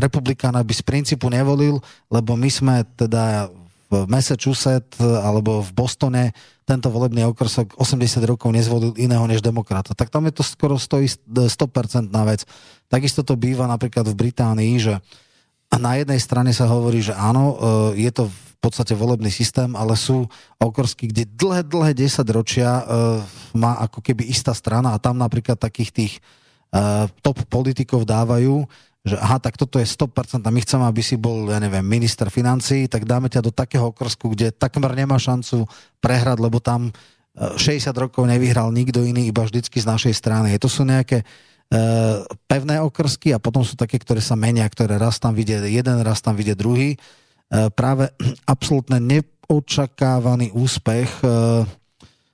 republikána 0.00 0.64
by 0.64 0.74
z 0.74 0.82
princípu 0.82 1.28
nevolil, 1.28 1.78
lebo 2.08 2.32
my 2.34 2.48
sme 2.48 2.74
teda 2.96 3.52
v 3.86 4.08
Massachusetts 4.10 4.98
alebo 4.98 5.62
v 5.62 5.70
Bostone 5.76 6.34
tento 6.66 6.90
volebný 6.90 7.22
okrsok 7.30 7.78
80 7.78 8.26
rokov 8.26 8.50
nezvolil 8.50 8.90
iného 8.98 9.22
než 9.30 9.38
demokrata. 9.38 9.94
Tak 9.94 10.10
tam 10.10 10.26
je 10.26 10.34
to 10.34 10.42
skoro 10.42 10.74
100%, 10.74 11.22
100% 11.30 12.10
na 12.10 12.26
vec. 12.26 12.42
Takisto 12.90 13.22
to 13.22 13.38
býva 13.38 13.70
napríklad 13.70 14.02
v 14.10 14.18
Británii, 14.18 14.74
že 14.82 14.94
na 15.78 15.94
jednej 15.94 16.18
strane 16.18 16.50
sa 16.50 16.66
hovorí, 16.66 16.98
že 17.02 17.14
áno, 17.14 17.54
e, 17.94 18.02
je 18.02 18.10
to 18.10 18.26
v 18.26 18.54
podstate 18.58 18.98
volebný 18.98 19.30
systém, 19.30 19.78
ale 19.78 19.94
sú 19.94 20.26
okrsky, 20.58 21.06
kde 21.06 21.22
dlhé, 21.30 21.62
dlhé 21.70 21.92
10 21.94 22.26
ročia 22.34 22.82
e, 22.82 22.84
má 23.54 23.78
ako 23.86 24.02
keby 24.02 24.26
istá 24.26 24.50
strana 24.50 24.90
a 24.90 25.02
tam 25.02 25.22
napríklad 25.22 25.58
takých 25.58 25.90
tých 25.94 26.12
e, 26.18 26.20
top 27.22 27.46
politikov 27.46 28.02
dávajú, 28.02 28.66
že 29.06 29.14
aha, 29.14 29.38
tak 29.38 29.54
toto 29.54 29.78
je 29.78 29.86
100% 29.86 30.42
a 30.42 30.50
my 30.50 30.60
chceme, 30.66 30.82
aby 30.82 30.98
si 30.98 31.14
bol, 31.14 31.46
ja 31.46 31.62
neviem, 31.62 31.86
minister 31.86 32.26
financí, 32.26 32.90
tak 32.90 33.06
dáme 33.06 33.30
ťa 33.30 33.38
do 33.38 33.54
takého 33.54 33.94
okrsku, 33.94 34.34
kde 34.34 34.50
takmer 34.50 34.90
nemá 34.98 35.14
šancu 35.14 35.70
prehrať, 36.02 36.42
lebo 36.42 36.58
tam 36.58 36.90
60 37.38 37.86
e, 37.86 37.90
rokov 37.94 38.26
nevyhral 38.26 38.74
nikto 38.74 39.06
iný, 39.06 39.30
iba 39.30 39.46
vždycky 39.46 39.78
z 39.78 39.86
našej 39.86 40.10
strany. 40.10 40.58
To 40.58 40.66
sú 40.66 40.82
nejaké 40.82 41.22
uh, 41.22 42.26
pevné 42.50 42.82
okrsky 42.82 43.30
a 43.30 43.38
potom 43.38 43.62
sú 43.62 43.78
také, 43.78 44.02
ktoré 44.02 44.18
sa 44.18 44.34
menia, 44.34 44.66
ktoré 44.66 44.98
raz 44.98 45.22
tam 45.22 45.38
vidie 45.38 45.54
jeden, 45.70 46.02
raz 46.02 46.18
tam 46.18 46.34
vidie 46.34 46.58
druhý. 46.58 46.98
Uh, 47.46 47.70
práve 47.70 48.10
absolútne 48.50 48.98
neočakávaný 48.98 50.50
úspech 50.50 51.22
uh, 51.22 51.62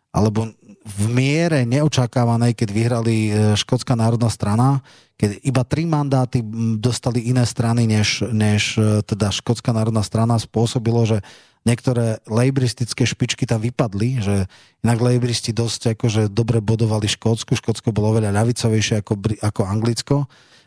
alebo 0.09 0.49
v 0.82 1.05
miere 1.12 1.62
neočakávanej, 1.62 2.59
keď 2.59 2.69
vyhrali 2.74 3.16
Škótska 3.55 3.94
národná 3.94 4.27
strana, 4.27 4.82
keď 5.21 5.31
iba 5.47 5.63
tri 5.63 5.87
mandáty 5.87 6.43
dostali 6.79 7.31
iné 7.31 7.47
strany, 7.47 7.87
než, 7.87 8.27
než 8.33 8.77
e, 8.81 9.07
teda 9.07 9.31
Škótska 9.31 9.71
národná 9.71 10.03
strana 10.03 10.35
spôsobilo, 10.41 11.07
že 11.07 11.23
niektoré 11.63 12.19
lejbristické 12.27 13.07
špičky 13.07 13.47
tam 13.47 13.63
vypadli, 13.63 14.19
že 14.19 14.37
inak 14.83 14.99
lejbristi 14.99 15.55
dosť 15.55 15.95
akože 15.95 16.23
dobre 16.27 16.59
bodovali 16.59 17.07
Škótsku, 17.07 17.55
Škótsko 17.55 17.95
bolo 17.95 18.19
oveľa 18.19 18.35
ľavicovejšie 18.35 19.03
ako, 19.03 19.15
ako 19.39 19.63
Anglicko 19.63 20.17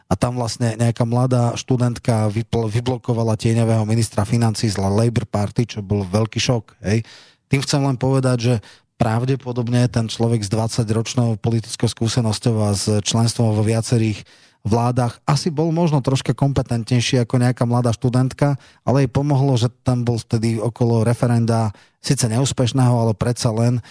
a 0.06 0.14
tam 0.14 0.38
vlastne 0.38 0.78
nejaká 0.78 1.04
mladá 1.04 1.58
študentka 1.58 2.30
vypl- 2.30 2.70
vyblokovala 2.70 3.36
tieňového 3.36 3.84
ministra 3.90 4.22
financí 4.24 4.70
z 4.70 4.78
Labour 4.78 5.26
Party, 5.26 5.66
čo 5.66 5.80
bol 5.82 6.06
veľký 6.06 6.40
šok. 6.40 6.78
Hej. 6.86 7.02
Tým 7.50 7.62
chcem 7.66 7.82
len 7.82 7.98
povedať, 7.98 8.38
že 8.38 8.56
pravdepodobne 8.96 9.88
ten 9.92 10.08
človek 10.08 10.44
s 10.44 10.50
20-ročnou 10.50 11.36
politickou 11.40 11.88
skúsenosťou 11.88 12.56
a 12.64 12.72
s 12.72 12.88
členstvom 13.04 13.52
vo 13.52 13.64
viacerých 13.64 14.24
vládach 14.66 15.22
asi 15.30 15.54
bol 15.54 15.70
možno 15.70 16.02
troška 16.02 16.34
kompetentnejší 16.34 17.22
ako 17.22 17.38
nejaká 17.38 17.64
mladá 17.70 17.94
študentka, 17.94 18.58
ale 18.82 19.06
jej 19.06 19.12
pomohlo, 19.14 19.54
že 19.56 19.70
tam 19.86 20.02
bol 20.02 20.18
vtedy 20.18 20.58
okolo 20.58 21.06
referenda 21.06 21.70
síce 22.02 22.26
neúspešného, 22.26 22.96
ale 22.98 23.14
predsa 23.14 23.54
len 23.54 23.78
e, 23.78 23.82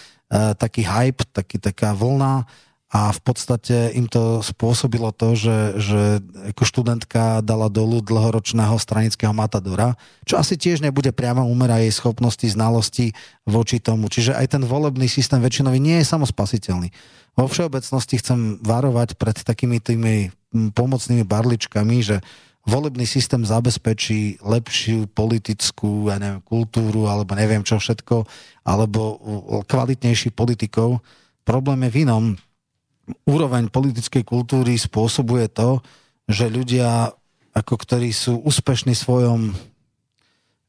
taký 0.59 0.83
hype, 0.83 1.23
taký, 1.31 1.63
taká 1.63 1.95
vlna 1.95 2.51
a 2.93 3.11
v 3.11 3.21
podstate 3.27 3.91
im 3.99 4.07
to 4.07 4.39
spôsobilo 4.39 5.11
to, 5.11 5.35
že, 5.35 5.59
že 5.83 6.03
ako 6.55 6.63
študentka 6.63 7.43
dala 7.43 7.67
dolu 7.67 7.99
dlhoročného 8.05 8.79
stranického 8.79 9.35
matadora, 9.35 9.99
čo 10.23 10.39
asi 10.39 10.55
tiež 10.55 10.79
nebude 10.79 11.11
priamo 11.11 11.43
umera 11.43 11.83
jej 11.83 11.91
schopnosti, 11.91 12.47
znalosti 12.47 13.11
voči 13.49 13.83
tomu. 13.83 14.07
Čiže 14.07 14.39
aj 14.39 14.47
ten 14.55 14.63
volebný 14.63 15.11
systém 15.11 15.43
väčšinový 15.43 15.83
nie 15.83 15.99
je 16.05 16.07
samospasiteľný. 16.07 16.95
Vo 17.35 17.51
všeobecnosti 17.51 18.23
chcem 18.23 18.63
varovať 18.63 19.19
pred 19.19 19.35
takými 19.43 19.83
tými 19.83 20.31
pomocnými 20.55 21.27
barličkami, 21.27 21.99
že 21.99 22.23
volebný 22.63 23.11
systém 23.11 23.43
zabezpečí 23.43 24.39
lepšiu 24.39 25.11
politickú, 25.11 26.15
ja 26.15 26.23
neviem, 26.23 26.47
kultúru, 26.47 27.11
alebo 27.11 27.35
neviem 27.35 27.67
čo 27.67 27.83
všetko, 27.83 28.23
alebo 28.63 29.19
kvalitnejší 29.67 30.31
politikov. 30.31 31.03
Problém 31.43 31.85
je 31.85 31.91
v 31.91 32.01
inom. 32.07 32.25
Úroveň 33.29 33.69
politickej 33.69 34.25
kultúry 34.25 34.81
spôsobuje 34.81 35.53
to, 35.53 35.85
že 36.25 36.49
ľudia, 36.49 37.13
ako 37.53 37.75
ktorí 37.77 38.11
sú 38.13 38.41
úspešní 38.41 38.97
svojom, 38.97 39.53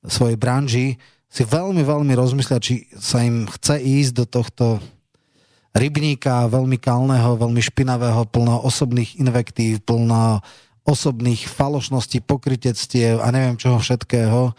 svojej 0.03 0.35
branži, 0.35 0.87
si 1.31 1.43
veľmi, 1.43 1.83
veľmi 1.83 2.13
rozmyslia, 2.15 2.63
či 2.63 2.87
sa 2.95 3.23
im 3.23 3.47
chce 3.47 3.79
ísť 3.79 4.11
do 4.15 4.25
tohto 4.27 4.65
rybníka 5.75 6.47
veľmi 6.47 6.79
kalného, 6.79 7.35
veľmi 7.35 7.59
špinavého, 7.59 8.23
plno 8.31 8.63
osobných 8.63 9.19
invektív, 9.19 9.83
plno 9.83 10.39
osobných 10.87 11.51
falošností, 11.51 12.23
pokrytectiev 12.23 13.19
a 13.19 13.27
neviem 13.35 13.59
čoho 13.59 13.75
všetkého. 13.83 14.55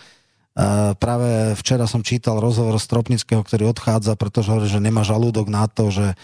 Uh, 0.56 0.92
práve 0.96 1.56
včera 1.56 1.88
som 1.88 2.04
čítal 2.04 2.40
rozhovor 2.40 2.76
Stropnického, 2.76 3.40
ktorý 3.40 3.72
odchádza, 3.72 4.16
pretože 4.16 4.52
hovorí, 4.52 4.68
že 4.68 4.80
nemá 4.80 5.04
žalúdok 5.04 5.48
na 5.48 5.68
to, 5.68 5.88
že 5.88 6.16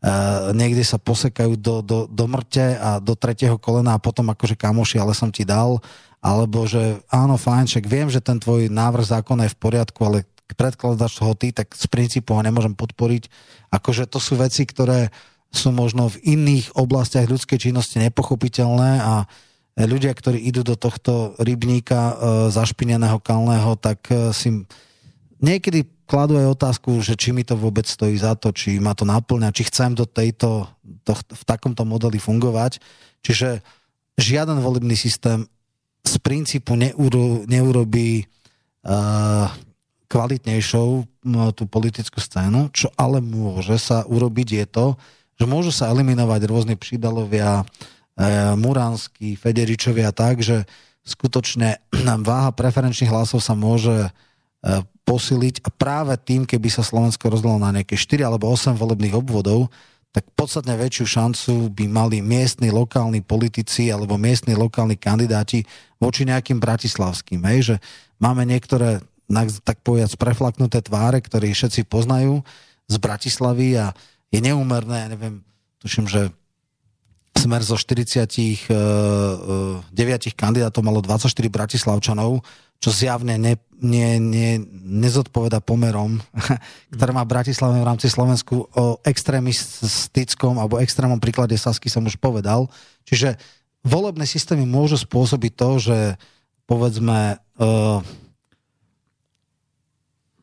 uh, 0.00 0.50
niekde 0.56 0.84
sa 0.84 0.96
posekajú 0.96 1.56
do, 1.60 1.84
do, 1.84 1.98
do 2.08 2.24
mŕte 2.26 2.76
a 2.76 3.00
do 3.00 3.12
tretieho 3.16 3.56
kolena 3.60 3.96
a 3.96 4.02
potom 4.02 4.28
akože 4.32 4.56
kamoši, 4.56 4.96
ale 5.00 5.12
som 5.12 5.28
ti 5.28 5.44
dal. 5.44 5.80
Alebo 6.20 6.68
že 6.68 7.00
áno, 7.08 7.40
fajn, 7.40 7.64
však 7.68 7.84
viem, 7.88 8.08
že 8.12 8.20
ten 8.20 8.36
tvoj 8.36 8.68
návrh 8.68 9.08
zákona 9.08 9.48
je 9.48 9.54
v 9.56 9.60
poriadku, 9.60 10.00
ale 10.04 10.28
predkladaš 10.52 11.22
ho 11.22 11.32
ty, 11.32 11.54
tak 11.54 11.72
z 11.72 11.86
princípu 11.86 12.34
ho 12.34 12.42
nemôžem 12.42 12.74
podporiť. 12.74 13.30
Akože 13.72 14.04
to 14.10 14.18
sú 14.18 14.36
veci, 14.36 14.66
ktoré 14.66 15.08
sú 15.50 15.74
možno 15.74 16.10
v 16.10 16.38
iných 16.38 16.78
oblastiach 16.78 17.26
ľudskej 17.26 17.70
činnosti 17.70 17.98
nepochopiteľné 17.98 18.90
a 19.02 19.14
ľudia, 19.78 20.14
ktorí 20.14 20.38
idú 20.38 20.62
do 20.62 20.74
tohto 20.78 21.34
rybníka 21.38 21.98
e, 21.98 22.14
zašpineného 22.54 23.18
kalného, 23.22 23.74
tak 23.78 24.06
e, 24.10 24.34
si 24.34 24.66
niekedy 25.42 25.86
kladú 26.10 26.34
aj 26.34 26.58
otázku, 26.58 26.98
že 26.98 27.14
či 27.14 27.30
mi 27.30 27.46
to 27.46 27.54
vôbec 27.54 27.86
stojí 27.86 28.18
za 28.18 28.34
to, 28.34 28.50
či 28.50 28.82
ma 28.82 28.98
to 28.98 29.06
naplňa, 29.06 29.54
či 29.54 29.70
chcem 29.70 29.94
do 29.94 30.02
tejto, 30.02 30.66
to, 31.06 31.14
v 31.14 31.42
takomto 31.46 31.86
modeli 31.86 32.18
fungovať. 32.18 32.82
Čiže 33.22 33.62
žiaden 34.18 34.58
volebný 34.58 34.98
systém 34.98 35.46
z 36.02 36.14
princípu 36.18 36.74
neuro, 36.74 37.46
neurobí 37.46 38.26
uh, 38.26 39.46
kvalitnejšou 40.10 40.88
tú 41.54 41.64
politickú 41.70 42.18
scénu, 42.18 42.74
čo 42.74 42.90
ale 42.98 43.22
môže 43.22 43.78
sa 43.78 44.02
urobiť 44.02 44.48
je 44.50 44.66
to, 44.66 44.86
že 45.38 45.46
môžu 45.46 45.70
sa 45.70 45.94
eliminovať 45.94 46.40
rôzne 46.50 46.74
prídalovia, 46.74 47.62
E, 48.20 48.52
Muránsky, 48.58 49.32
Federičovia 49.32 50.12
tak, 50.12 50.44
že 50.44 50.68
skutočne 51.08 51.80
váha 52.28 52.52
preferenčných 52.52 53.08
hlasov 53.08 53.40
sa 53.40 53.56
môže 53.56 54.12
posiliť 55.08 55.64
a 55.64 55.68
práve 55.72 56.14
tým, 56.20 56.44
keby 56.44 56.68
sa 56.68 56.84
Slovensko 56.84 57.32
rozdalo 57.32 57.56
na 57.56 57.72
nejaké 57.72 57.96
4 57.96 58.28
alebo 58.28 58.46
8 58.52 58.76
volebných 58.76 59.16
obvodov, 59.16 59.72
tak 60.10 60.26
podstatne 60.34 60.74
väčšiu 60.74 61.06
šancu 61.06 61.52
by 61.70 61.86
mali 61.86 62.18
miestni, 62.18 62.74
lokálni 62.74 63.22
politici 63.22 63.94
alebo 63.94 64.18
miestni, 64.18 64.58
lokálni 64.58 64.98
kandidáti 64.98 65.62
voči 66.02 66.26
nejakým 66.26 66.58
bratislavským. 66.58 67.40
Hej? 67.46 67.58
Že 67.62 67.74
máme 68.18 68.42
niektoré, 68.42 69.06
tak 69.62 69.80
povedať, 69.86 70.18
preflaknuté 70.18 70.82
tváre, 70.82 71.22
ktoré 71.22 71.54
všetci 71.54 71.86
poznajú 71.86 72.42
z 72.90 72.96
Bratislavy 72.98 73.78
a 73.78 73.94
je 74.34 74.42
neúmerné, 74.42 75.06
ja 75.06 75.08
neviem, 75.14 75.46
tuším, 75.78 76.10
že 76.10 76.34
Smer 77.30 77.62
zo 77.64 77.78
49 77.78 78.68
eh, 78.68 80.32
kandidátov 80.36 80.82
malo 80.84 81.00
24 81.00 81.30
bratislavčanov, 81.48 82.44
čo 82.82 82.90
zjavne 82.92 83.38
ne, 83.40 83.54
ne, 83.80 84.20
ne, 84.20 84.60
nezodpoveda 84.84 85.64
pomerom, 85.64 86.20
ktoré 86.94 87.10
má 87.10 87.24
Bratislava 87.24 87.80
v 87.80 87.88
rámci 87.88 88.12
Slovensku 88.12 88.68
o 88.70 89.00
extrémistickom 89.02 90.60
alebo 90.60 90.78
extrémnom 90.80 91.18
príklade 91.18 91.56
Sasky 91.56 91.88
som 91.88 92.04
už 92.04 92.20
povedal. 92.20 92.68
Čiže 93.08 93.40
volebné 93.82 94.28
systémy 94.28 94.68
môžu 94.68 95.00
spôsobiť 95.00 95.52
to, 95.56 95.70
že 95.80 95.98
povedzme 96.68 97.40
uh, 97.40 97.98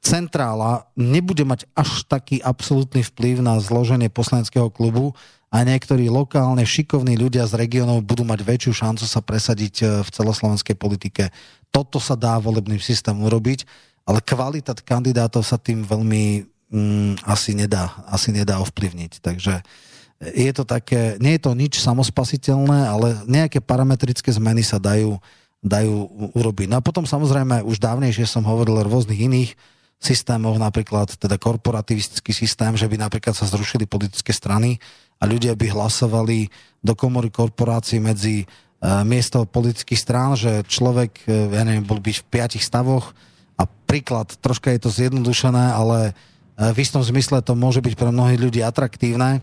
centrála 0.01 0.87
nebude 0.95 1.43
mať 1.43 1.67
až 1.75 2.07
taký 2.07 2.39
absolútny 2.39 3.03
vplyv 3.03 3.43
na 3.43 3.59
zloženie 3.59 4.07
poslaneckého 4.07 4.71
klubu, 4.71 5.13
a 5.47 5.63
niektorí 5.63 6.11
lokálne 6.11 6.67
šikovní 6.67 7.15
ľudia 7.15 7.47
z 7.47 7.55
regiónov 7.55 8.03
budú 8.03 8.27
mať 8.27 8.43
väčšiu 8.43 8.73
šancu 8.83 9.05
sa 9.07 9.23
presadiť 9.23 9.75
e, 9.79 9.85
v 10.03 10.09
celoslovenskej 10.11 10.75
politike. 10.75 11.31
Toto 11.71 12.03
sa 12.03 12.19
dá 12.19 12.35
volebným 12.35 12.83
systémom 12.83 13.23
urobiť, 13.31 13.63
ale 14.03 14.19
kvalita 14.19 14.75
kandidátov 14.75 15.47
sa 15.47 15.55
tým 15.55 15.87
veľmi 15.87 16.43
mm, 16.71 17.23
asi, 17.23 17.55
nedá, 17.55 17.95
asi 18.11 18.35
nedá 18.35 18.59
ovplyvniť. 18.59 19.23
Takže 19.23 19.63
je 20.19 20.51
to 20.51 20.67
také, 20.67 21.15
nie 21.23 21.39
je 21.39 21.41
to 21.47 21.51
nič 21.55 21.79
samospasiteľné, 21.79 22.79
ale 22.89 23.07
nejaké 23.29 23.63
parametrické 23.63 24.27
zmeny 24.33 24.67
sa 24.67 24.81
dajú, 24.81 25.15
dajú 25.63 25.95
urobiť. 26.35 26.67
No 26.67 26.81
a 26.81 26.85
potom 26.85 27.07
samozrejme 27.07 27.63
už 27.63 27.79
dávnejšie 27.79 28.27
som 28.27 28.43
hovoril 28.43 28.81
o 28.81 28.87
rôznych 28.87 29.29
iných 29.29 29.51
systémoch, 29.97 30.61
napríklad 30.61 31.17
teda 31.17 31.41
korporativistický 31.41 32.29
systém, 32.31 32.77
že 32.77 32.85
by 32.85 33.01
napríklad 33.01 33.33
sa 33.33 33.49
zrušili 33.49 33.89
politické 33.89 34.29
strany, 34.29 34.77
a 35.17 35.23
ľudia 35.25 35.57
by 35.57 35.73
hlasovali 35.73 36.49
do 36.85 36.93
komory 36.93 37.33
korporácií 37.33 37.97
medzi 37.97 38.45
uh, 38.45 39.01
miesto 39.01 39.49
politických 39.49 39.97
strán, 39.97 40.37
že 40.37 40.61
človek, 40.69 41.25
uh, 41.25 41.49
ja 41.57 41.65
neviem, 41.65 41.85
bol 41.85 41.97
byť 41.97 42.15
v 42.21 42.27
piatich 42.29 42.61
stavoch 42.61 43.17
a 43.57 43.65
príklad, 43.65 44.37
troška 44.37 44.69
je 44.69 44.79
to 44.85 44.93
zjednodušené, 44.93 45.73
ale 45.73 46.13
uh, 46.13 46.69
v 46.69 46.77
istom 46.77 47.01
zmysle 47.01 47.41
to 47.41 47.57
môže 47.57 47.81
byť 47.81 47.93
pre 47.97 48.13
mnohých 48.13 48.37
ľudí 48.37 48.61
atraktívne. 48.61 49.41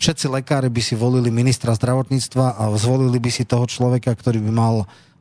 Všetci 0.00 0.32
lekári 0.32 0.72
by 0.72 0.80
si 0.80 0.96
volili 0.96 1.28
ministra 1.28 1.76
zdravotníctva 1.76 2.56
a 2.56 2.72
zvolili 2.76 3.20
by 3.20 3.30
si 3.32 3.44
toho 3.44 3.68
človeka, 3.68 4.12
ktorý 4.16 4.40
by 4.48 4.52
mal 4.52 4.76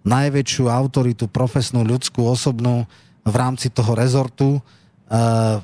najväčšiu 0.08 0.72
autoritu, 0.72 1.28
profesnú, 1.28 1.84
ľudskú, 1.84 2.24
osobnú 2.24 2.88
v 3.30 3.38
rámci 3.38 3.70
toho 3.70 3.94
rezortu. 3.94 4.58
Uh, 5.10 5.62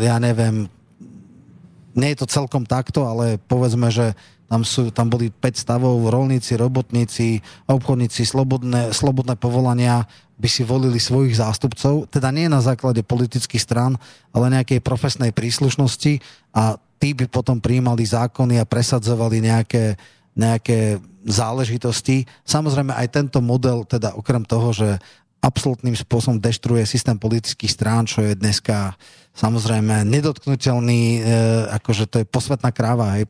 ja 0.00 0.20
neviem, 0.20 0.68
nie 1.92 2.08
je 2.12 2.24
to 2.24 2.26
celkom 2.28 2.64
takto, 2.64 3.04
ale 3.04 3.36
povedzme, 3.36 3.88
že 3.92 4.16
tam, 4.48 4.68
sú, 4.68 4.92
tam 4.92 5.08
boli 5.08 5.32
5 5.32 5.64
stavov, 5.64 6.12
rolníci, 6.12 6.60
robotníci, 6.60 7.40
obchodníci, 7.64 8.28
slobodné, 8.28 8.92
slobodné 8.92 9.40
povolania 9.40 10.04
by 10.36 10.48
si 10.50 10.60
volili 10.60 11.00
svojich 11.00 11.40
zástupcov, 11.40 12.10
teda 12.12 12.28
nie 12.34 12.52
na 12.52 12.60
základe 12.60 13.00
politických 13.00 13.62
strán, 13.62 13.96
ale 14.34 14.52
nejakej 14.52 14.84
profesnej 14.84 15.30
príslušnosti 15.32 16.20
a 16.52 16.76
tí 17.00 17.14
by 17.16 17.30
potom 17.32 17.62
prijímali 17.62 18.04
zákony 18.04 18.60
a 18.60 18.68
presadzovali 18.68 19.40
nejaké, 19.40 19.96
nejaké 20.36 21.00
záležitosti. 21.24 22.26
Samozrejme 22.42 22.92
aj 22.92 23.08
tento 23.08 23.38
model, 23.38 23.86
teda 23.86 24.18
okrem 24.18 24.42
toho, 24.42 24.74
že 24.74 24.98
absolútnym 25.42 25.98
spôsobom 25.98 26.38
deštruuje 26.38 26.86
systém 26.86 27.18
politických 27.18 27.74
strán, 27.74 28.06
čo 28.06 28.22
je 28.22 28.38
dneska 28.38 28.94
samozrejme 29.34 30.06
nedotknutelný, 30.06 31.02
e, 31.18 31.20
akože 31.82 32.06
to 32.06 32.16
je 32.22 32.26
posvetná 32.30 32.70
kráva. 32.70 33.18
Hej. 33.18 33.26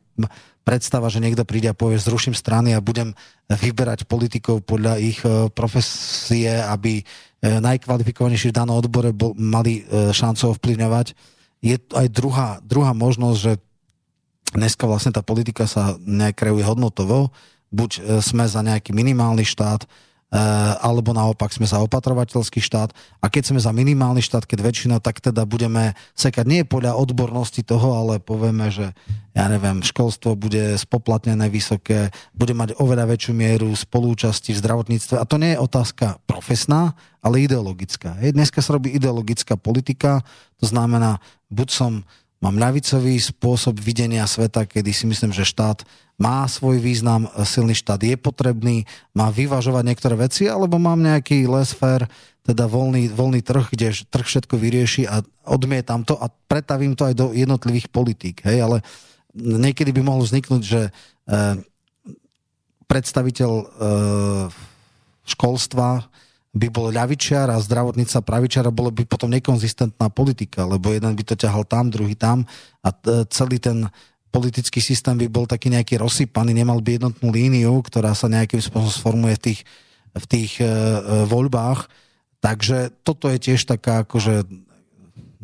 Predstava, 0.63 1.11
že 1.11 1.19
niekto 1.19 1.43
príde 1.43 1.73
a 1.73 1.75
povie, 1.75 1.99
zruším 1.99 2.37
strany 2.37 2.77
a 2.77 2.85
budem 2.85 3.17
vyberať 3.51 4.07
politikov 4.07 4.63
podľa 4.63 5.01
ich 5.01 5.19
e, 5.25 5.49
profesie, 5.51 6.53
aby 6.53 7.01
e, 7.01 7.05
najkvalifikovanejší 7.43 8.53
v 8.53 8.57
danom 8.61 8.79
odbore 8.79 9.11
bol, 9.11 9.33
mali 9.35 9.83
e, 9.83 10.13
šancu 10.15 10.55
ovplyvňovať. 10.55 11.17
Je 11.65 11.81
aj 11.97 12.07
druhá, 12.13 12.63
druhá 12.63 12.95
možnosť, 12.95 13.39
že 13.41 13.53
dneska 14.53 14.85
vlastne 14.85 15.11
tá 15.11 15.25
politika 15.25 15.65
sa 15.65 15.97
nekreuje 16.05 16.63
hodnotovo, 16.63 17.33
buď 17.73 18.21
sme 18.21 18.45
za 18.45 18.61
nejaký 18.61 18.93
minimálny 18.93 19.49
štát, 19.49 19.89
alebo 20.33 21.13
naopak 21.13 21.53
sme 21.53 21.69
za 21.69 21.77
opatrovateľský 21.85 22.65
štát. 22.65 22.97
A 23.21 23.29
keď 23.29 23.53
sme 23.53 23.61
za 23.61 23.69
minimálny 23.69 24.25
štát, 24.25 24.49
keď 24.49 24.65
väčšina, 24.65 24.97
tak 25.05 25.21
teda 25.21 25.45
budeme 25.45 25.93
sekať 26.17 26.49
nie 26.49 26.65
podľa 26.65 26.97
odbornosti 26.97 27.61
toho, 27.61 28.01
ale 28.01 28.17
povieme, 28.17 28.73
že 28.73 28.97
ja 29.37 29.45
neviem, 29.53 29.85
školstvo 29.85 30.33
bude 30.33 30.81
spoplatnené 30.81 31.53
vysoké, 31.53 32.09
bude 32.33 32.57
mať 32.57 32.81
oveľa 32.81 33.13
väčšiu 33.13 33.33
mieru 33.37 33.69
spolúčasti 33.77 34.57
v 34.57 34.61
zdravotníctve. 34.65 35.21
A 35.21 35.29
to 35.29 35.37
nie 35.37 35.53
je 35.53 35.61
otázka 35.61 36.17
profesná, 36.25 36.97
ale 37.21 37.45
ideologická. 37.45 38.17
Hej, 38.25 38.33
dneska 38.33 38.65
sa 38.65 38.77
robí 38.77 38.89
ideologická 38.93 39.61
politika, 39.61 40.25
to 40.57 40.65
znamená, 40.65 41.21
buď 41.53 41.69
som 41.69 41.93
mám 42.43 42.59
ľavicový 42.59 43.21
spôsob 43.23 43.79
videnia 43.79 44.27
sveta, 44.27 44.67
kedy 44.67 44.91
si 44.91 45.05
myslím, 45.07 45.31
že 45.31 45.47
štát 45.47 45.87
má 46.23 46.47
svoj 46.47 46.79
význam, 46.79 47.27
silný 47.43 47.75
štát 47.75 47.99
je 47.99 48.15
potrebný, 48.15 48.87
má 49.11 49.35
vyvažovať 49.35 49.83
niektoré 49.83 50.15
veci, 50.15 50.47
alebo 50.47 50.79
mám 50.79 51.03
nejaký 51.03 51.51
lesfer, 51.51 52.07
teda 52.47 52.71
voľný, 52.71 53.11
voľný 53.11 53.43
trh, 53.43 53.75
kde 53.75 53.91
trh 54.07 54.27
všetko 54.27 54.55
vyrieši 54.55 55.11
a 55.11 55.27
odmietam 55.47 56.07
to 56.07 56.15
a 56.15 56.31
pretavím 56.31 56.95
to 56.95 57.07
aj 57.11 57.15
do 57.19 57.27
jednotlivých 57.35 57.91
politík. 57.91 58.47
Hej? 58.47 58.63
Ale 58.63 58.77
niekedy 59.35 59.91
by 59.91 60.03
mohlo 60.07 60.23
vzniknúť, 60.23 60.63
že 60.63 60.81
e, 60.87 60.91
predstaviteľ 62.87 63.51
e, 63.51 63.65
školstva 65.27 66.07
by 66.53 66.69
bol 66.69 66.93
ľavičiar 66.93 67.49
a 67.49 67.63
zdravotnica 67.63 68.21
pravičiara, 68.21 68.75
bolo 68.75 68.93
by 68.93 69.09
potom 69.09 69.33
nekonzistentná 69.33 70.13
politika, 70.13 70.69
lebo 70.69 70.93
jeden 70.93 71.17
by 71.17 71.25
to 71.25 71.35
ťahal 71.35 71.65
tam, 71.65 71.89
druhý 71.89 72.13
tam 72.13 72.45
a 72.85 72.93
celý 73.33 73.57
ten 73.57 73.89
politický 74.33 74.81
systém 74.81 75.15
by 75.21 75.29
bol 75.29 75.45
taký 75.45 75.69
nejaký 75.69 76.01
rozsypaný, 76.01 76.57
nemal 76.57 76.81
by 76.81 76.97
jednotnú 76.97 77.29
líniu, 77.29 77.85
ktorá 77.85 78.17
sa 78.17 78.33
nejakým 78.33 78.65
spôsobom 78.65 78.89
sformuje 78.89 79.37
v 79.37 79.43
tých, 79.45 79.61
v 80.17 80.25
tých 80.25 80.53
e, 80.59 80.65
e, 80.65 80.69
voľbách. 81.29 81.93
Takže 82.41 82.91
toto 83.05 83.29
je 83.29 83.39
tiež 83.39 83.69
taká 83.69 84.09
akože 84.09 84.49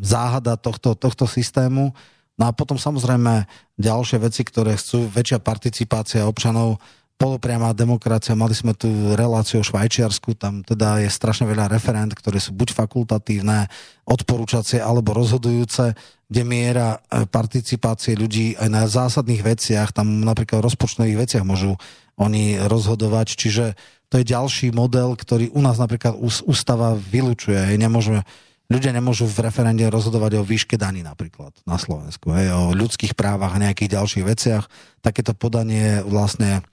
záhada 0.00 0.56
tohto, 0.56 0.96
tohto 0.96 1.28
systému. 1.28 1.92
No 2.40 2.44
a 2.48 2.50
potom 2.56 2.80
samozrejme 2.80 3.44
ďalšie 3.76 4.18
veci, 4.24 4.42
ktoré 4.42 4.74
chcú 4.80 5.06
väčšia 5.06 5.38
participácia 5.44 6.24
občanov, 6.24 6.80
polopriamá 7.18 7.74
demokracia, 7.74 8.38
mali 8.38 8.54
sme 8.54 8.78
tu 8.78 8.88
reláciu 9.18 9.58
o 9.58 9.66
Švajčiarsku, 9.66 10.38
tam 10.38 10.62
teda 10.62 11.02
je 11.02 11.10
strašne 11.10 11.50
veľa 11.50 11.66
referent, 11.66 12.14
ktoré 12.14 12.38
sú 12.38 12.54
buď 12.54 12.78
fakultatívne, 12.78 13.66
odporúčacie 14.06 14.78
alebo 14.78 15.18
rozhodujúce, 15.18 15.98
kde 16.28 16.42
miera 16.44 17.00
e, 17.08 17.24
participácie 17.24 18.12
ľudí 18.12 18.52
aj 18.60 18.68
na 18.68 18.84
zásadných 18.84 19.42
veciach, 19.42 19.96
tam 19.96 20.20
napríklad 20.20 20.60
v 20.60 20.68
rozpočtových 20.68 21.20
veciach 21.24 21.44
môžu 21.44 21.80
oni 22.20 22.60
rozhodovať, 22.60 23.26
čiže 23.34 23.64
to 24.12 24.20
je 24.20 24.28
ďalší 24.28 24.72
model, 24.72 25.16
ktorý 25.16 25.52
u 25.52 25.60
nás 25.60 25.76
napríklad 25.76 26.16
ústava 26.48 26.96
vylučuje. 26.96 27.76
Nemôžeme, 27.76 28.24
ľudia 28.72 28.92
nemôžu 28.92 29.28
v 29.28 29.44
referende 29.44 29.84
rozhodovať 29.88 30.40
o 30.40 30.46
výške 30.48 30.80
daní 30.80 31.04
napríklad 31.04 31.52
na 31.68 31.76
Slovensku, 31.76 32.32
hej, 32.32 32.52
o 32.52 32.72
ľudských 32.72 33.12
právach 33.12 33.56
a 33.56 33.62
nejakých 33.68 34.00
ďalších 34.00 34.24
veciach. 34.24 34.64
Takéto 35.04 35.36
podanie 35.36 36.00
vlastne 36.04 36.64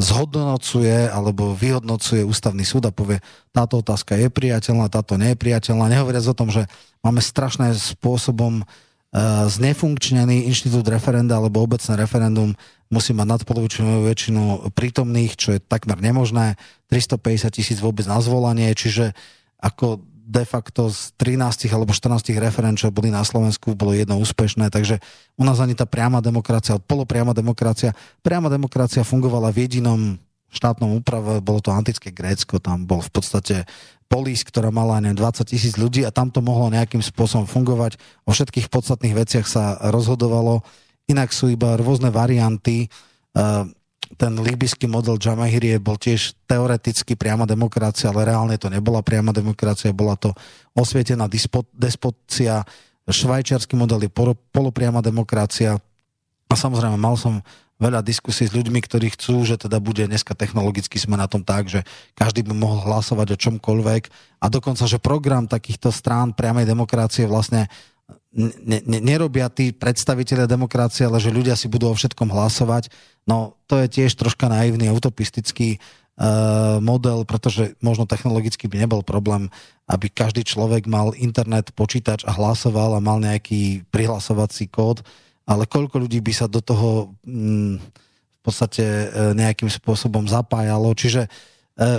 zhodnocuje 0.00 1.12
alebo 1.12 1.52
vyhodnocuje 1.52 2.24
ústavný 2.24 2.64
súd 2.64 2.88
a 2.88 2.92
povie, 2.92 3.20
táto 3.52 3.84
otázka 3.84 4.16
je 4.16 4.32
priateľná, 4.32 4.88
táto 4.88 5.20
nie 5.20 5.36
je 5.36 5.40
priateľná. 5.40 5.92
Nehovoriac 5.92 6.24
o 6.24 6.36
tom, 6.36 6.48
že 6.48 6.64
máme 7.04 7.20
strašné 7.20 7.76
spôsobom 7.76 8.64
uh, 8.64 8.68
znefunkčnený 9.50 10.46
inštitút 10.46 10.86
referenda 10.86 11.34
alebo 11.34 11.66
obecné 11.66 11.98
referendum 11.98 12.54
musí 12.94 13.10
mať 13.10 13.26
nadpolovičnú 13.42 14.06
väčšinu 14.06 14.70
prítomných, 14.70 15.34
čo 15.34 15.58
je 15.58 15.60
takmer 15.62 15.98
nemožné. 15.98 16.54
350 16.90 17.50
tisíc 17.54 17.78
vôbec 17.82 18.06
na 18.06 18.22
zvolanie, 18.22 18.70
čiže 18.74 19.14
ako 19.58 20.02
de 20.30 20.46
facto 20.46 20.86
z 20.94 21.10
13 21.18 21.74
alebo 21.74 21.90
14 21.90 22.22
referent, 22.38 22.78
čo 22.78 22.94
boli 22.94 23.10
na 23.10 23.26
Slovensku, 23.26 23.74
bolo 23.74 23.90
jedno 23.98 24.14
úspešné, 24.22 24.70
takže 24.70 25.02
u 25.34 25.42
nás 25.42 25.58
ani 25.58 25.74
tá 25.74 25.90
priama 25.90 26.22
demokracia, 26.22 26.78
polopriama 26.78 27.34
demokracia, 27.34 27.98
priama 28.22 28.46
demokracia 28.46 29.02
fungovala 29.02 29.50
v 29.50 29.66
jedinom 29.66 30.00
štátnom 30.54 31.02
úprave, 31.02 31.42
bolo 31.42 31.58
to 31.58 31.74
antické 31.74 32.14
Grécko, 32.14 32.62
tam 32.62 32.86
bol 32.86 33.02
v 33.02 33.10
podstate 33.10 33.56
polis, 34.10 34.42
ktorá 34.42 34.74
mala 34.74 34.98
neviem, 34.98 35.22
20 35.22 35.46
tisíc 35.46 35.78
ľudí 35.78 36.02
a 36.02 36.10
tam 36.10 36.34
to 36.34 36.42
mohlo 36.42 36.66
nejakým 36.74 36.98
spôsobom 36.98 37.46
fungovať. 37.46 37.94
O 38.26 38.34
všetkých 38.34 38.66
podstatných 38.66 39.14
veciach 39.14 39.46
sa 39.46 39.78
rozhodovalo. 39.94 40.66
Inak 41.06 41.30
sú 41.30 41.54
iba 41.54 41.78
rôzne 41.78 42.10
varianty. 42.10 42.90
Uh, 43.30 43.70
ten 44.18 44.34
líbyský 44.34 44.90
model 44.90 45.22
Jamahirie 45.22 45.78
bol 45.78 45.94
tiež 45.94 46.34
teoreticky 46.50 47.14
priama 47.14 47.46
demokracia, 47.46 48.10
ale 48.10 48.26
reálne 48.26 48.58
to 48.58 48.66
nebola 48.66 49.06
priama 49.06 49.30
demokracia, 49.30 49.94
bola 49.94 50.18
to 50.18 50.34
osvietená 50.74 51.30
despocia. 51.70 52.66
Švajčiarsky 53.06 53.78
model 53.78 54.10
je 54.10 54.10
polopriama 54.50 54.98
demokracia. 54.98 55.78
A 56.50 56.54
samozrejme, 56.58 56.98
mal 56.98 57.14
som 57.14 57.38
veľa 57.80 58.04
diskusí 58.04 58.44
s 58.46 58.52
ľuďmi, 58.52 58.78
ktorí 58.84 59.16
chcú, 59.16 59.42
že 59.48 59.56
teda 59.56 59.80
bude 59.80 60.04
dneska 60.04 60.36
technologicky 60.36 61.00
sme 61.00 61.16
na 61.16 61.26
tom 61.26 61.40
tak, 61.40 61.72
že 61.72 61.82
každý 62.12 62.44
by 62.44 62.52
mohol 62.52 62.84
hlasovať 62.84 63.34
o 63.34 63.40
čomkoľvek 63.40 64.02
a 64.44 64.46
dokonca, 64.52 64.84
že 64.84 65.00
program 65.00 65.48
takýchto 65.48 65.88
strán 65.88 66.36
priamej 66.36 66.68
demokracie 66.68 67.24
vlastne 67.24 67.72
ne, 68.36 68.80
ne, 68.84 69.00
nerobia 69.00 69.50
tí 69.50 69.74
predstaviteľe 69.74 70.46
demokracie, 70.46 71.08
ale 71.08 71.18
že 71.18 71.34
ľudia 71.34 71.58
si 71.58 71.66
budú 71.66 71.90
o 71.90 71.96
všetkom 71.96 72.30
hlasovať. 72.30 72.92
No 73.26 73.58
to 73.66 73.80
je 73.82 73.90
tiež 73.90 74.14
troška 74.14 74.46
naivný 74.46 74.92
utopistický 74.94 75.76
uh, 75.76 76.78
model, 76.78 77.26
pretože 77.26 77.74
možno 77.82 78.06
technologicky 78.06 78.70
by 78.70 78.86
nebol 78.86 79.02
problém, 79.02 79.50
aby 79.90 80.06
každý 80.06 80.46
človek 80.46 80.86
mal 80.86 81.16
internet, 81.18 81.74
počítač 81.74 82.22
a 82.22 82.34
hlasoval 82.34 82.94
a 82.94 83.02
mal 83.02 83.18
nejaký 83.18 83.82
prihlasovací 83.90 84.70
kód, 84.70 85.02
ale 85.50 85.66
koľko 85.66 86.06
ľudí 86.06 86.22
by 86.22 86.30
sa 86.30 86.46
do 86.46 86.62
toho 86.62 87.10
um, 87.26 87.74
v 88.38 88.40
podstate 88.46 88.86
uh, 88.86 89.34
nejakým 89.34 89.66
spôsobom 89.66 90.30
zapájalo. 90.30 90.94
Čiže 90.94 91.26
uh, 91.26 91.98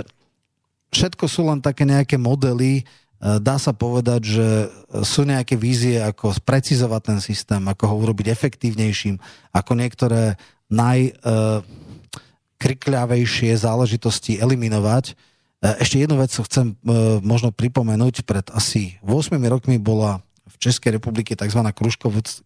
všetko 0.88 1.28
sú 1.28 1.44
len 1.44 1.60
také 1.60 1.84
nejaké 1.84 2.16
modely, 2.16 2.88
Eh, 3.22 3.38
dá 3.38 3.54
sa 3.54 3.70
povedať, 3.70 4.34
že 4.34 4.66
sú 5.06 5.22
nejaké 5.22 5.54
vízie, 5.54 6.02
ako 6.02 6.34
precizovať 6.42 7.14
ten 7.14 7.22
systém, 7.22 7.62
ako 7.62 7.86
ho 7.86 8.02
urobiť 8.02 8.34
efektívnejším, 8.34 9.22
ako 9.54 9.78
niektoré 9.78 10.34
najkrikľavejšie 10.66 13.54
záležitosti 13.54 14.42
eliminovať. 14.42 15.14
Ešte 15.62 16.02
jednu 16.02 16.18
vec 16.18 16.34
chcem 16.34 16.74
možno 17.22 17.54
pripomenúť. 17.54 18.26
Pred 18.26 18.50
asi 18.50 18.98
8 19.06 19.38
rokmi 19.46 19.78
bola 19.78 20.18
v 20.48 20.56
Českej 20.58 20.98
republike 20.98 21.34
tzv. 21.34 21.60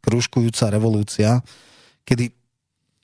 kružkujúca 0.01 0.64
revolúcia, 0.73 1.40
kedy 2.05 2.32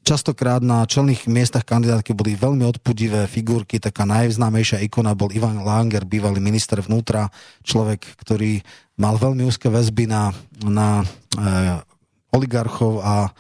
Častokrát 0.02 0.59
na 0.59 0.82
čelných 0.82 1.31
miestach 1.31 1.62
kandidátky 1.62 2.10
boli 2.10 2.35
veľmi 2.35 2.66
odpudivé 2.66 3.31
figurky, 3.31 3.78
taká 3.78 4.02
najznámejšia 4.02 4.82
ikona 4.82 5.14
bol 5.14 5.31
Ivan 5.31 5.62
Langer, 5.62 6.02
bývalý 6.02 6.43
minister 6.43 6.82
vnútra, 6.82 7.31
človek, 7.62 8.02
ktorý 8.19 8.66
mal 8.98 9.14
veľmi 9.14 9.47
úzke 9.47 9.70
väzby 9.70 10.10
na, 10.10 10.35
na 10.66 11.06
e, 11.06 11.47
oligarchov 12.35 12.98
a 12.98 13.31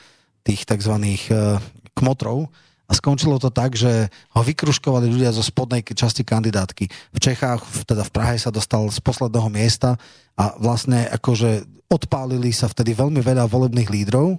tých 0.46 0.62
tzv. 0.62 1.02
E, 1.02 1.58
kmotrov. 1.98 2.46
A 2.92 2.96
skončilo 3.00 3.40
to 3.40 3.48
tak, 3.48 3.72
že 3.72 4.12
ho 4.36 4.40
vykruškovali 4.44 5.08
ľudia 5.08 5.32
zo 5.32 5.40
spodnej 5.40 5.80
časti 5.80 6.28
kandidátky. 6.28 6.84
V 6.92 7.18
Čechách, 7.18 7.64
teda 7.88 8.04
v 8.04 8.12
Prahe 8.12 8.36
sa 8.36 8.52
dostal 8.52 8.84
z 8.92 9.00
posledného 9.00 9.48
miesta 9.48 9.96
a 10.36 10.52
vlastne 10.60 11.08
akože 11.08 11.64
odpálili 11.88 12.52
sa 12.52 12.68
vtedy 12.68 12.92
veľmi 12.92 13.24
veľa 13.24 13.48
volebných 13.48 13.88
lídrov, 13.88 14.36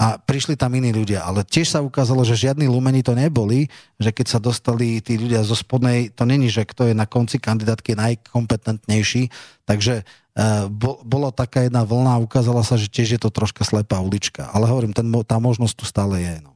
a 0.00 0.16
prišli 0.16 0.56
tam 0.56 0.72
iní 0.72 0.90
ľudia. 0.90 1.22
Ale 1.22 1.44
tiež 1.44 1.76
sa 1.76 1.84
ukázalo, 1.84 2.24
že 2.24 2.48
žiadni 2.48 2.64
lumeni 2.64 3.04
to 3.04 3.12
neboli, 3.12 3.68
že 4.00 4.10
keď 4.10 4.26
sa 4.26 4.38
dostali 4.40 5.04
tí 5.04 5.20
ľudia 5.20 5.44
zo 5.44 5.52
spodnej, 5.52 6.10
to 6.10 6.24
není, 6.24 6.48
že 6.48 6.64
kto 6.64 6.90
je 6.90 6.94
na 6.96 7.04
konci 7.04 7.36
kandidátky 7.36 7.94
najkompetentnejší, 7.94 9.28
takže 9.68 10.02
uh, 10.02 10.66
bo, 10.72 11.04
bola 11.04 11.28
taká 11.28 11.68
jedna 11.68 11.84
vlna 11.84 12.18
a 12.18 12.24
ukázala 12.24 12.64
sa, 12.64 12.80
že 12.80 12.88
tiež 12.88 13.14
je 13.14 13.20
to 13.20 13.28
troška 13.28 13.68
slepá 13.68 14.00
ulička. 14.00 14.48
Ale 14.50 14.64
hovorím, 14.64 14.96
ten, 14.96 15.06
tá 15.28 15.36
možnosť 15.36 15.74
tu 15.76 15.84
stále 15.84 16.24
je. 16.24 16.34
No. 16.40 16.51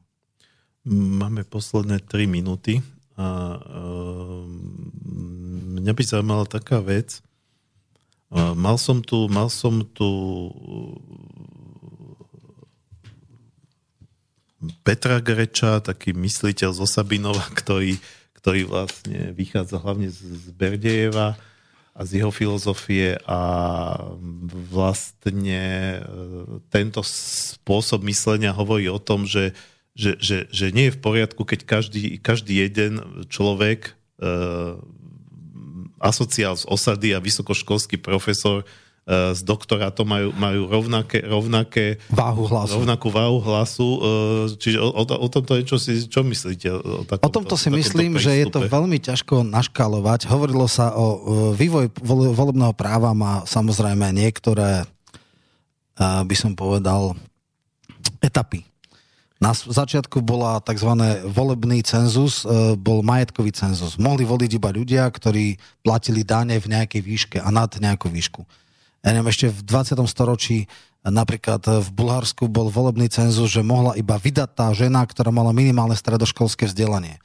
Máme 0.87 1.43
posledné 1.43 1.99
3 1.99 2.31
minúty 2.31 2.79
a 3.19 3.59
uh, 3.59 4.47
mňa 5.83 5.91
by 5.91 6.03
zaujímala 6.07 6.47
taká 6.47 6.79
vec. 6.79 7.19
Uh, 8.31 8.55
mal 8.55 8.79
som 8.79 9.03
tu, 9.03 9.27
mal 9.27 9.51
som 9.51 9.83
tu 9.83 10.07
Petra 14.87 15.19
Greča, 15.19 15.83
taký 15.83 16.15
mysliteľ 16.15 16.71
zo 16.71 16.87
Sabinova, 16.87 17.43
ktorý, 17.59 17.99
ktorý 18.39 18.71
vlastne 18.71 19.35
vychádza 19.35 19.83
hlavne 19.83 20.07
z, 20.07 20.23
z 20.23 20.45
Berdejeva 20.55 21.35
a 21.97 22.01
z 22.05 22.21
jeho 22.21 22.31
filozofie 22.31 23.17
a 23.25 23.41
vlastne 24.69 25.63
e, 25.97 25.99
tento 26.69 27.01
spôsob 27.01 28.05
myslenia 28.05 28.53
hovorí 28.53 28.85
o 28.85 29.01
tom, 29.01 29.25
že, 29.25 29.57
že, 29.97 30.21
že, 30.21 30.37
že 30.53 30.69
nie 30.69 30.87
je 30.87 30.95
v 30.95 31.01
poriadku, 31.01 31.41
keď 31.41 31.65
každý, 31.65 32.21
každý 32.21 32.61
jeden 32.61 33.25
človek 33.33 33.97
e, 34.21 34.31
asociál 35.97 36.53
z 36.53 36.69
osady 36.69 37.17
a 37.17 37.19
vysokoškolský 37.19 37.97
profesor 37.97 38.61
Eh, 39.07 39.31
s 39.31 39.39
doktorátom 39.39 40.03
majú, 40.03 40.29
majú 40.35 40.67
rovnaké, 40.67 41.23
rovnaké 41.23 41.95
váhu 42.11 42.43
hlasu. 42.43 42.75
rovnakú 42.75 43.07
váhu 43.07 43.39
hlasu. 43.39 43.87
Eh, 43.87 44.59
čiže 44.59 44.83
o, 44.83 44.91
o, 44.91 45.03
o 45.07 45.27
tomto 45.31 45.55
niečo 45.55 45.79
si, 45.79 46.11
čo 46.11 46.27
myslíte? 46.27 46.67
O, 46.75 47.07
takomto, 47.07 47.23
o 47.23 47.31
tomto 47.31 47.55
si 47.55 47.71
myslím, 47.71 48.19
prístupe? 48.19 48.25
že 48.27 48.31
je 48.35 48.45
to 48.51 48.59
veľmi 48.67 48.99
ťažko 48.99 49.47
naškalovať. 49.47 50.27
Hovorilo 50.27 50.67
sa 50.67 50.91
o 50.91 51.23
vývoj 51.55 51.87
volebného 52.35 52.75
práva 52.75 53.15
má 53.15 53.47
samozrejme 53.47 54.11
niektoré, 54.11 54.83
eh, 54.83 56.21
by 56.27 56.35
som 56.35 56.51
povedal, 56.51 57.15
etapy. 58.19 58.66
Na 59.37 59.53
začiatku 59.53 60.25
bola 60.25 60.57
tzv. 60.65 60.97
volebný 61.29 61.85
cenzus, 61.85 62.41
bol 62.81 63.05
majetkový 63.05 63.53
cenzus. 63.53 64.01
Mohli 64.01 64.25
voliť 64.25 64.51
iba 64.57 64.73
ľudia, 64.73 65.05
ktorí 65.05 65.61
platili 65.85 66.25
dáne 66.25 66.57
v 66.57 66.73
nejakej 66.73 67.01
výške 67.05 67.37
a 67.37 67.49
nad 67.53 67.69
nejakú 67.69 68.09
výšku 68.09 68.41
ja 69.07 69.15
neviem, 69.15 69.31
ešte 69.31 69.47
v 69.47 69.59
20. 69.63 70.03
storočí 70.03 70.67
napríklad 71.07 71.63
v 71.63 71.89
Bulharsku 71.95 72.51
bol 72.51 72.67
volebný 72.67 73.07
cenzus, 73.07 73.53
že 73.55 73.63
mohla 73.63 73.95
iba 73.95 74.19
vydať 74.19 74.49
tá 74.51 74.67
žena, 74.75 75.07
ktorá 75.07 75.31
mala 75.31 75.55
minimálne 75.55 75.95
stredoškolské 75.95 76.67
vzdelanie. 76.67 77.21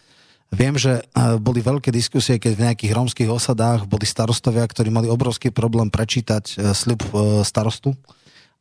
Viem, 0.53 0.77
že 0.77 1.01
e, 1.01 1.03
boli 1.41 1.65
veľké 1.65 1.89
diskusie, 1.89 2.37
keď 2.37 2.53
v 2.55 2.65
nejakých 2.69 2.93
rómskych 2.93 3.31
osadách 3.33 3.89
boli 3.89 4.05
starostovia, 4.05 4.69
ktorí 4.69 4.93
mali 4.93 5.09
obrovský 5.09 5.49
problém 5.49 5.89
prečítať 5.89 6.45
e, 6.55 6.55
e, 6.61 6.97
starostu 7.43 7.97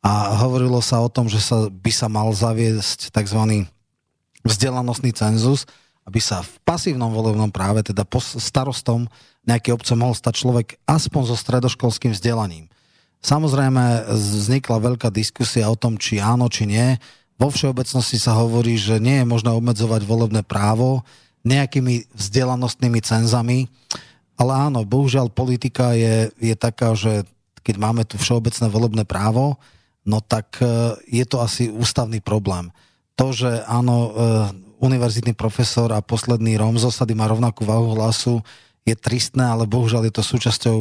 a 0.02 0.34
hovorilo 0.42 0.82
sa 0.82 0.98
o 0.98 1.08
tom, 1.08 1.30
že 1.30 1.38
sa, 1.38 1.70
by 1.70 1.92
sa 1.94 2.10
mal 2.10 2.34
zaviesť 2.34 3.14
tzv. 3.14 3.70
vzdelanostný 4.42 5.14
cenzus, 5.14 5.64
aby 6.02 6.18
sa 6.18 6.42
v 6.42 6.52
pasívnom 6.66 7.14
volebnom 7.14 7.54
práve, 7.54 7.86
teda 7.86 8.02
starostom 8.18 9.06
nejakej 9.46 9.78
obce 9.78 9.94
mohol 9.94 10.18
stať 10.18 10.34
človek 10.42 10.68
aspoň 10.90 11.22
so 11.30 11.36
stredoškolským 11.38 12.10
vzdelaním 12.10 12.66
Samozrejme, 13.22 14.10
vznikla 14.10 14.82
veľká 14.82 15.08
diskusia 15.14 15.70
o 15.70 15.78
tom, 15.78 15.94
či 15.94 16.18
áno, 16.18 16.50
či 16.50 16.66
nie. 16.66 16.98
Vo 17.38 17.54
všeobecnosti 17.54 18.18
sa 18.18 18.34
hovorí, 18.34 18.74
že 18.74 18.98
nie 18.98 19.22
je 19.22 19.30
možné 19.30 19.54
obmedzovať 19.54 20.02
volebné 20.02 20.42
právo 20.42 21.06
nejakými 21.46 22.10
vzdelanostnými 22.18 22.98
cenzami, 22.98 23.70
ale 24.34 24.52
áno, 24.70 24.82
bohužiaľ 24.82 25.30
politika 25.30 25.94
je, 25.94 26.34
je 26.42 26.54
taká, 26.58 26.98
že 26.98 27.22
keď 27.62 27.78
máme 27.78 28.02
tu 28.02 28.18
všeobecné 28.18 28.66
volebné 28.66 29.04
právo, 29.06 29.54
no 30.06 30.18
tak 30.22 30.58
e, 30.58 30.98
je 31.10 31.24
to 31.26 31.42
asi 31.42 31.70
ústavný 31.70 32.18
problém. 32.18 32.74
To, 33.16 33.30
že 33.30 33.62
áno, 33.68 33.96
e, 33.96 34.10
univerzitný 34.82 35.38
profesor 35.38 35.94
a 35.94 36.02
posledný 36.02 36.58
Róm 36.58 36.74
z 36.74 36.90
osady 36.90 37.14
má 37.14 37.30
rovnakú 37.30 37.62
váhu 37.62 37.94
hlasu, 37.94 38.42
je 38.82 38.98
tristné, 38.98 39.46
ale 39.46 39.70
bohužiaľ 39.70 40.10
je 40.10 40.14
to 40.18 40.22
súčasťou, 40.26 40.78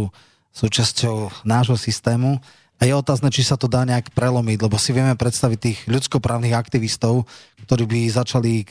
súčasťou 0.49 1.45
nášho 1.45 1.77
systému. 1.77 2.41
A 2.81 2.89
je 2.89 2.97
otázne, 2.97 3.29
či 3.29 3.45
sa 3.45 3.61
to 3.61 3.69
dá 3.69 3.85
nejak 3.85 4.09
prelomiť, 4.09 4.57
lebo 4.65 4.73
si 4.81 4.89
vieme 4.89 5.13
predstaviť 5.13 5.59
tých 5.61 5.79
ľudskoprávnych 5.85 6.57
aktivistov, 6.57 7.29
ktorí 7.69 7.85
by 7.85 7.99
začali 8.09 8.65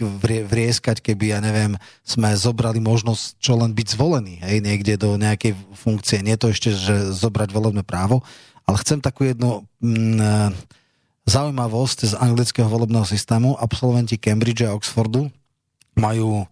vrieskať, 0.50 0.98
keby, 0.98 1.30
ja 1.30 1.38
neviem, 1.38 1.78
sme 2.02 2.34
zobrali 2.34 2.82
možnosť 2.82 3.38
čo 3.38 3.54
len 3.54 3.70
byť 3.70 3.86
zvolený, 3.94 4.42
hej, 4.42 4.66
niekde 4.66 4.98
do 4.98 5.14
nejakej 5.14 5.54
funkcie. 5.78 6.26
Nie 6.26 6.34
to 6.34 6.50
ešte, 6.50 6.74
že 6.74 7.14
zobrať 7.14 7.54
volebné 7.54 7.86
právo, 7.86 8.26
ale 8.70 8.78
chcem 8.86 9.02
takú 9.02 9.26
jednu 9.26 9.66
mm, 9.82 10.54
zaujímavosť 11.26 11.98
z 12.06 12.14
anglického 12.14 12.70
volebného 12.70 13.02
systému. 13.02 13.58
Absolventi 13.58 14.14
Cambridge 14.14 14.62
a 14.62 14.78
Oxfordu 14.78 15.26
majú 15.98 16.46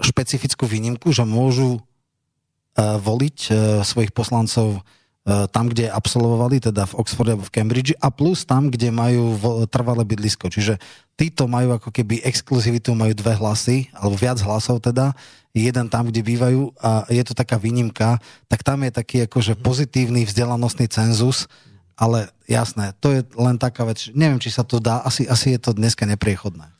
špecifickú 0.00 0.64
výnimku, 0.64 1.12
že 1.12 1.28
môžu 1.28 1.76
uh, 1.76 2.96
voliť 2.96 3.38
uh, 3.52 3.54
svojich 3.84 4.16
poslancov 4.16 4.80
E, 5.20 5.44
tam, 5.52 5.68
kde 5.68 5.92
absolvovali, 5.92 6.64
teda 6.64 6.88
v 6.88 6.96
Oxforde 6.96 7.36
alebo 7.36 7.44
v 7.44 7.52
Cambridge 7.52 7.92
a 8.00 8.08
plus 8.08 8.48
tam, 8.48 8.72
kde 8.72 8.88
majú 8.88 9.36
trvalé 9.68 10.00
bydlisko. 10.08 10.48
Čiže 10.48 10.80
títo 11.20 11.44
majú 11.44 11.76
ako 11.76 11.92
keby 11.92 12.24
exkluzivitu, 12.24 12.96
majú 12.96 13.12
dve 13.12 13.36
hlasy, 13.36 13.92
alebo 13.92 14.16
viac 14.16 14.40
hlasov 14.40 14.80
teda, 14.80 15.12
jeden 15.50 15.86
tam, 15.90 16.06
kde 16.06 16.22
bývajú 16.22 16.78
a 16.78 17.10
je 17.10 17.22
to 17.26 17.34
taká 17.34 17.58
výnimka, 17.58 18.22
tak 18.46 18.62
tam 18.62 18.86
je 18.86 18.92
taký 18.94 19.16
akože 19.26 19.58
pozitívny 19.58 20.22
vzdelanostný 20.22 20.86
cenzus, 20.86 21.50
ale 21.98 22.30
jasné, 22.46 22.94
to 23.02 23.12
je 23.12 23.20
len 23.36 23.58
taká 23.60 23.84
vec, 23.84 24.08
neviem, 24.16 24.40
či 24.40 24.48
sa 24.48 24.64
to 24.64 24.80
dá, 24.80 25.02
asi, 25.02 25.26
asi 25.26 25.58
je 25.58 25.60
to 25.60 25.76
dneska 25.76 26.08
nepriechodné. 26.08 26.70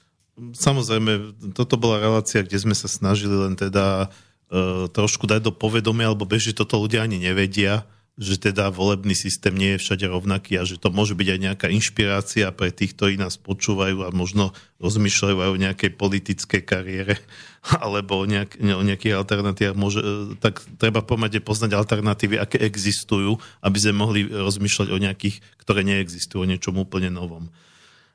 Samozrejme, 0.57 1.37
toto 1.53 1.77
bola 1.77 2.01
relácia, 2.01 2.41
kde 2.41 2.57
sme 2.57 2.73
sa 2.73 2.89
snažili 2.89 3.37
len 3.37 3.53
teda 3.53 4.09
uh, 4.09 4.89
trošku 4.89 5.29
dať 5.29 5.45
do 5.45 5.53
povedomia, 5.53 6.09
alebo 6.09 6.25
beží 6.25 6.57
toto 6.57 6.81
ľudia 6.81 7.05
ani 7.05 7.21
nevedia, 7.21 7.85
že 8.21 8.37
teda 8.37 8.69
volebný 8.69 9.17
systém 9.17 9.57
nie 9.57 9.75
je 9.75 9.81
všade 9.81 10.05
rovnaký 10.05 10.61
a 10.61 10.69
že 10.69 10.77
to 10.77 10.93
môže 10.93 11.17
byť 11.17 11.29
aj 11.33 11.41
nejaká 11.41 11.67
inšpirácia 11.73 12.53
pre 12.53 12.69
tých, 12.69 12.93
ktorí 12.93 13.17
nás 13.17 13.41
počúvajú 13.41 14.05
a 14.05 14.13
možno 14.13 14.53
rozmýšľajú 14.77 15.37
aj 15.41 15.51
o 15.57 15.57
nejakej 15.57 15.91
politickej 15.97 16.63
kariére 16.69 17.17
alebo 17.81 18.21
o, 18.21 18.29
nejak, 18.29 18.61
o 18.61 18.85
nejakých 18.85 19.17
alternatívach. 19.17 19.73
Môže, 19.73 20.05
tak 20.37 20.61
treba 20.77 21.01
pomade 21.01 21.41
poznať 21.41 21.73
alternatívy, 21.73 22.37
aké 22.37 22.61
existujú, 22.61 23.41
aby 23.65 23.79
sme 23.81 23.97
mohli 23.97 24.29
rozmýšľať 24.29 24.89
o 24.93 25.01
nejakých, 25.01 25.41
ktoré 25.65 25.81
neexistujú, 25.81 26.45
o 26.45 26.51
niečom 26.53 26.77
úplne 26.77 27.09
novom. 27.09 27.49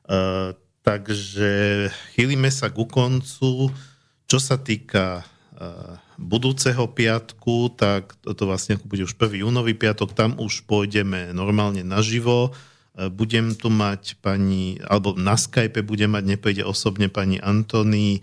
Uh, 0.06 0.54
takže 0.86 1.90
chýlime 2.14 2.54
sa 2.54 2.70
ku 2.70 2.86
koncu. 2.86 3.74
Čo 4.30 4.38
sa 4.38 4.62
týka 4.62 5.26
uh, 5.58 5.98
budúceho 6.16 6.88
piatku, 6.88 7.76
tak 7.76 8.16
toto 8.24 8.48
vlastne 8.48 8.80
bude 8.84 9.04
už 9.04 9.16
1. 9.20 9.44
júnový 9.44 9.76
piatok, 9.76 10.16
tam 10.16 10.40
už 10.40 10.64
pôjdeme 10.64 11.36
normálne 11.36 11.84
naživo. 11.84 12.52
E, 12.96 13.12
budem 13.12 13.52
tu 13.56 13.68
mať 13.68 14.20
pani, 14.24 14.80
alebo 14.84 15.16
na 15.16 15.36
Skype 15.36 15.84
budem 15.84 16.16
mať, 16.16 16.24
nepôjde 16.36 16.64
osobne 16.64 17.12
pani 17.12 17.40
Antony 17.44 18.20
e, 18.20 18.22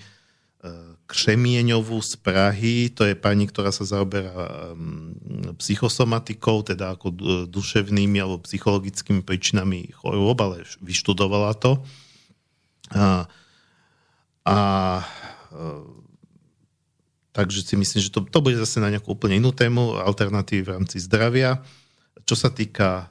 Křemieňovú 1.12 2.00
z 2.00 2.12
Prahy, 2.24 2.88
to 2.88 3.04
je 3.04 3.12
pani, 3.12 3.44
ktorá 3.44 3.68
sa 3.68 3.84
zaoberá 3.84 4.72
psychosomatikou, 5.60 6.64
teda 6.64 6.96
ako 6.96 7.12
duševnými 7.52 8.16
alebo 8.16 8.40
psychologickými 8.40 9.20
príčinami 9.20 9.92
chorôb, 9.92 10.40
ale 10.40 10.64
vyštudovala 10.80 11.52
to. 11.60 11.84
A, 12.96 13.28
a 14.48 14.58
Takže 17.32 17.64
si 17.64 17.74
myslím, 17.80 18.00
že 18.04 18.12
to, 18.12 18.20
to 18.28 18.44
bude 18.44 18.60
zase 18.60 18.76
na 18.76 18.92
nejakú 18.92 19.16
úplne 19.16 19.40
inú 19.40 19.56
tému, 19.56 19.96
alternatívy 19.96 20.62
v 20.68 20.72
rámci 20.76 21.00
zdravia. 21.00 21.64
Čo 22.22 22.36
sa 22.38 22.52
týka 22.52 22.88
e, 22.92 23.04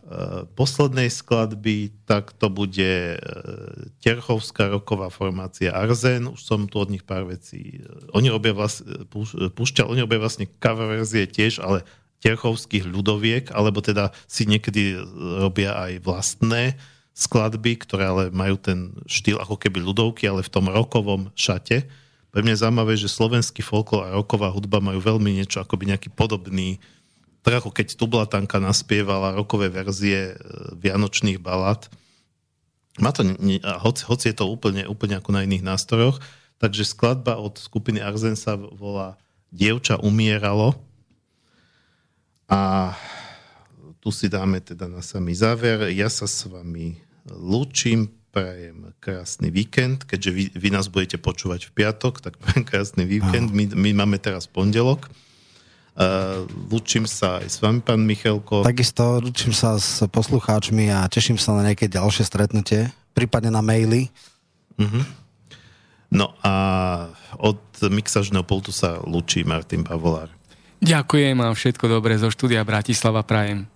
poslednej 0.54 1.10
skladby, 1.10 2.06
tak 2.06 2.32
to 2.38 2.48
bude 2.48 3.18
e, 3.18 3.18
Terchovská 4.00 4.72
roková 4.72 5.10
formácia 5.10 5.74
Arzen. 5.74 6.32
Už 6.32 6.40
som 6.46 6.70
tu 6.70 6.80
od 6.80 6.94
nich 6.94 7.04
pár 7.04 7.28
vecí. 7.28 7.82
E, 7.82 8.14
oni 8.14 8.30
robia 8.30 8.54
vlastne, 8.54 9.10
púšťal, 9.52 9.90
oni 9.90 10.06
robia 10.06 10.22
vlastne 10.22 10.48
cover 10.62 11.02
verzie 11.02 11.26
tiež, 11.26 11.60
ale 11.60 11.84
Terchovských 12.22 12.86
ľudoviek, 12.86 13.50
alebo 13.50 13.82
teda 13.82 14.14
si 14.30 14.46
niekedy 14.46 15.02
robia 15.42 15.74
aj 15.82 16.06
vlastné 16.06 16.78
skladby, 17.18 17.82
ktoré 17.82 18.06
ale 18.06 18.24
majú 18.30 18.56
ten 18.62 18.94
štýl 19.10 19.42
ako 19.42 19.58
keby 19.58 19.82
ľudovky, 19.82 20.30
ale 20.30 20.46
v 20.46 20.54
tom 20.54 20.70
rokovom 20.70 21.34
šate 21.34 21.90
pre 22.32 22.40
mňa 22.40 22.56
je 22.56 22.62
zaujímavé, 22.64 22.94
že 22.96 23.12
slovenský 23.12 23.60
folklor 23.60 24.08
a 24.08 24.16
roková 24.16 24.48
hudba 24.48 24.80
majú 24.80 25.04
veľmi 25.04 25.36
niečo 25.36 25.60
akoby 25.60 25.92
nejaký 25.92 26.10
podobný, 26.16 26.80
tak 27.44 27.60
ako 27.60 27.70
keď 27.76 28.00
Tublatanka 28.00 28.64
naspievala 28.64 29.36
rokové 29.36 29.68
verzie 29.68 30.32
e, 30.32 30.36
vianočných 30.80 31.44
balad. 31.44 31.92
Má 33.04 33.12
to, 33.12 33.28
hoci, 33.84 34.02
hoci 34.08 34.26
je 34.32 34.36
to 34.36 34.48
úplne, 34.48 34.88
úplne 34.88 35.20
ako 35.20 35.36
na 35.36 35.44
iných 35.44 35.64
nástrojoch, 35.64 36.24
takže 36.62 36.88
skladba 36.88 37.36
od 37.36 37.60
skupiny 37.60 38.00
Arzen 38.00 38.40
sa 38.40 38.56
volá 38.56 39.20
Dievča 39.52 40.00
umieralo 40.00 40.80
a 42.48 42.92
tu 44.00 44.10
si 44.16 44.32
dáme 44.32 44.64
teda 44.64 44.88
na 44.88 45.04
samý 45.04 45.36
záver. 45.36 45.92
Ja 45.92 46.08
sa 46.08 46.26
s 46.28 46.48
vami 46.48 46.96
lúčim, 47.28 48.08
prajem 48.32 48.96
krásny 49.04 49.52
víkend, 49.52 50.08
keďže 50.08 50.32
vy, 50.32 50.44
vy 50.56 50.70
nás 50.72 50.88
budete 50.88 51.20
počúvať 51.20 51.68
v 51.68 51.84
piatok, 51.84 52.24
tak 52.24 52.40
prajem 52.40 52.64
krásny 52.72 53.04
víkend. 53.04 53.52
My, 53.52 53.68
my 53.76 53.92
máme 54.04 54.18
teraz 54.18 54.48
pondelok. 54.48 55.12
Uh, 55.92 56.48
lúčim 56.72 57.04
sa 57.04 57.44
aj 57.44 57.48
s 57.52 57.58
vami, 57.60 57.84
pán 57.84 58.00
Michalko. 58.08 58.64
Takisto 58.64 59.20
lúčim 59.20 59.52
sa 59.52 59.76
s 59.76 60.00
poslucháčmi 60.08 60.88
a 60.88 61.04
teším 61.12 61.36
sa 61.36 61.52
na 61.60 61.68
nejaké 61.68 61.92
ďalšie 61.92 62.24
stretnutie, 62.24 62.88
prípadne 63.12 63.52
na 63.52 63.60
maily. 63.60 64.08
Uh-huh. 64.80 65.04
No 66.08 66.32
a 66.40 66.54
od 67.36 67.60
mixažného 67.84 68.48
pultu 68.48 68.72
sa 68.72 69.04
lúči 69.04 69.44
Martin 69.44 69.84
Pavolár. 69.84 70.32
Ďakujem 70.80 71.38
a 71.44 71.52
všetko 71.52 71.86
dobré 71.92 72.16
zo 72.16 72.32
štúdia 72.32 72.64
Bratislava 72.64 73.22
Prajem. 73.22 73.68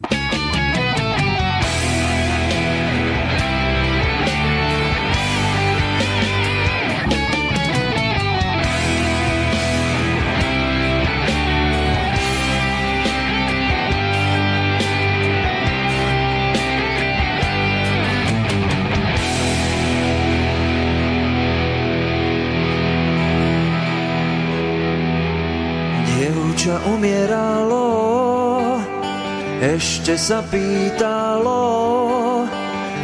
Ešte 30.06 30.22
sa 30.22 30.40
pýtalo, 30.54 31.66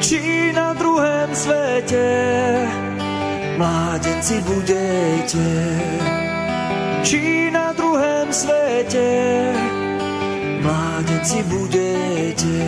či 0.06 0.54
na 0.54 0.70
druhém 0.78 1.34
svete 1.34 2.06
mládenci 3.58 4.38
budete. 4.46 5.50
Či 7.02 7.50
na 7.50 7.74
druhém 7.74 8.30
svete 8.30 9.10
mládenci 10.62 11.42
budete. 11.50 12.62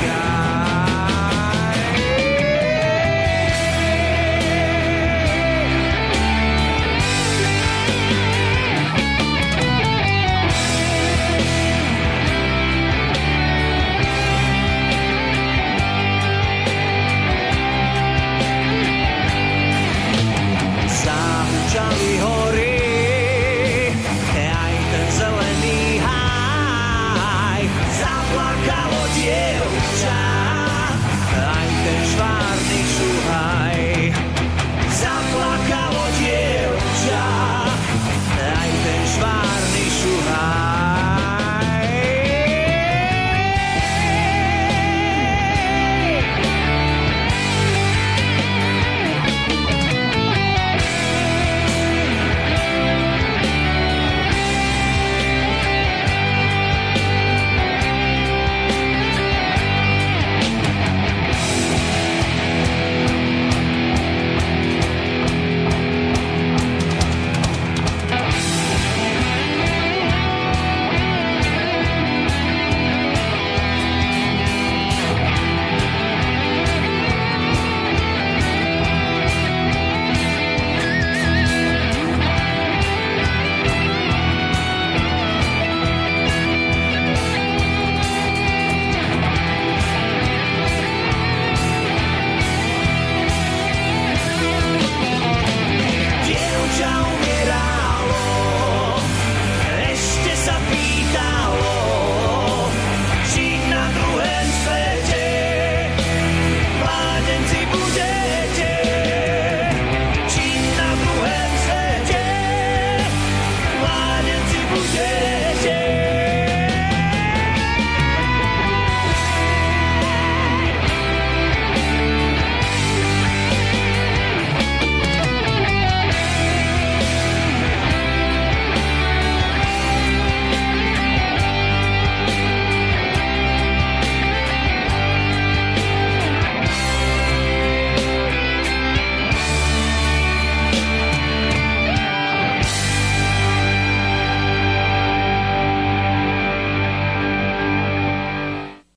sky. 0.00 0.37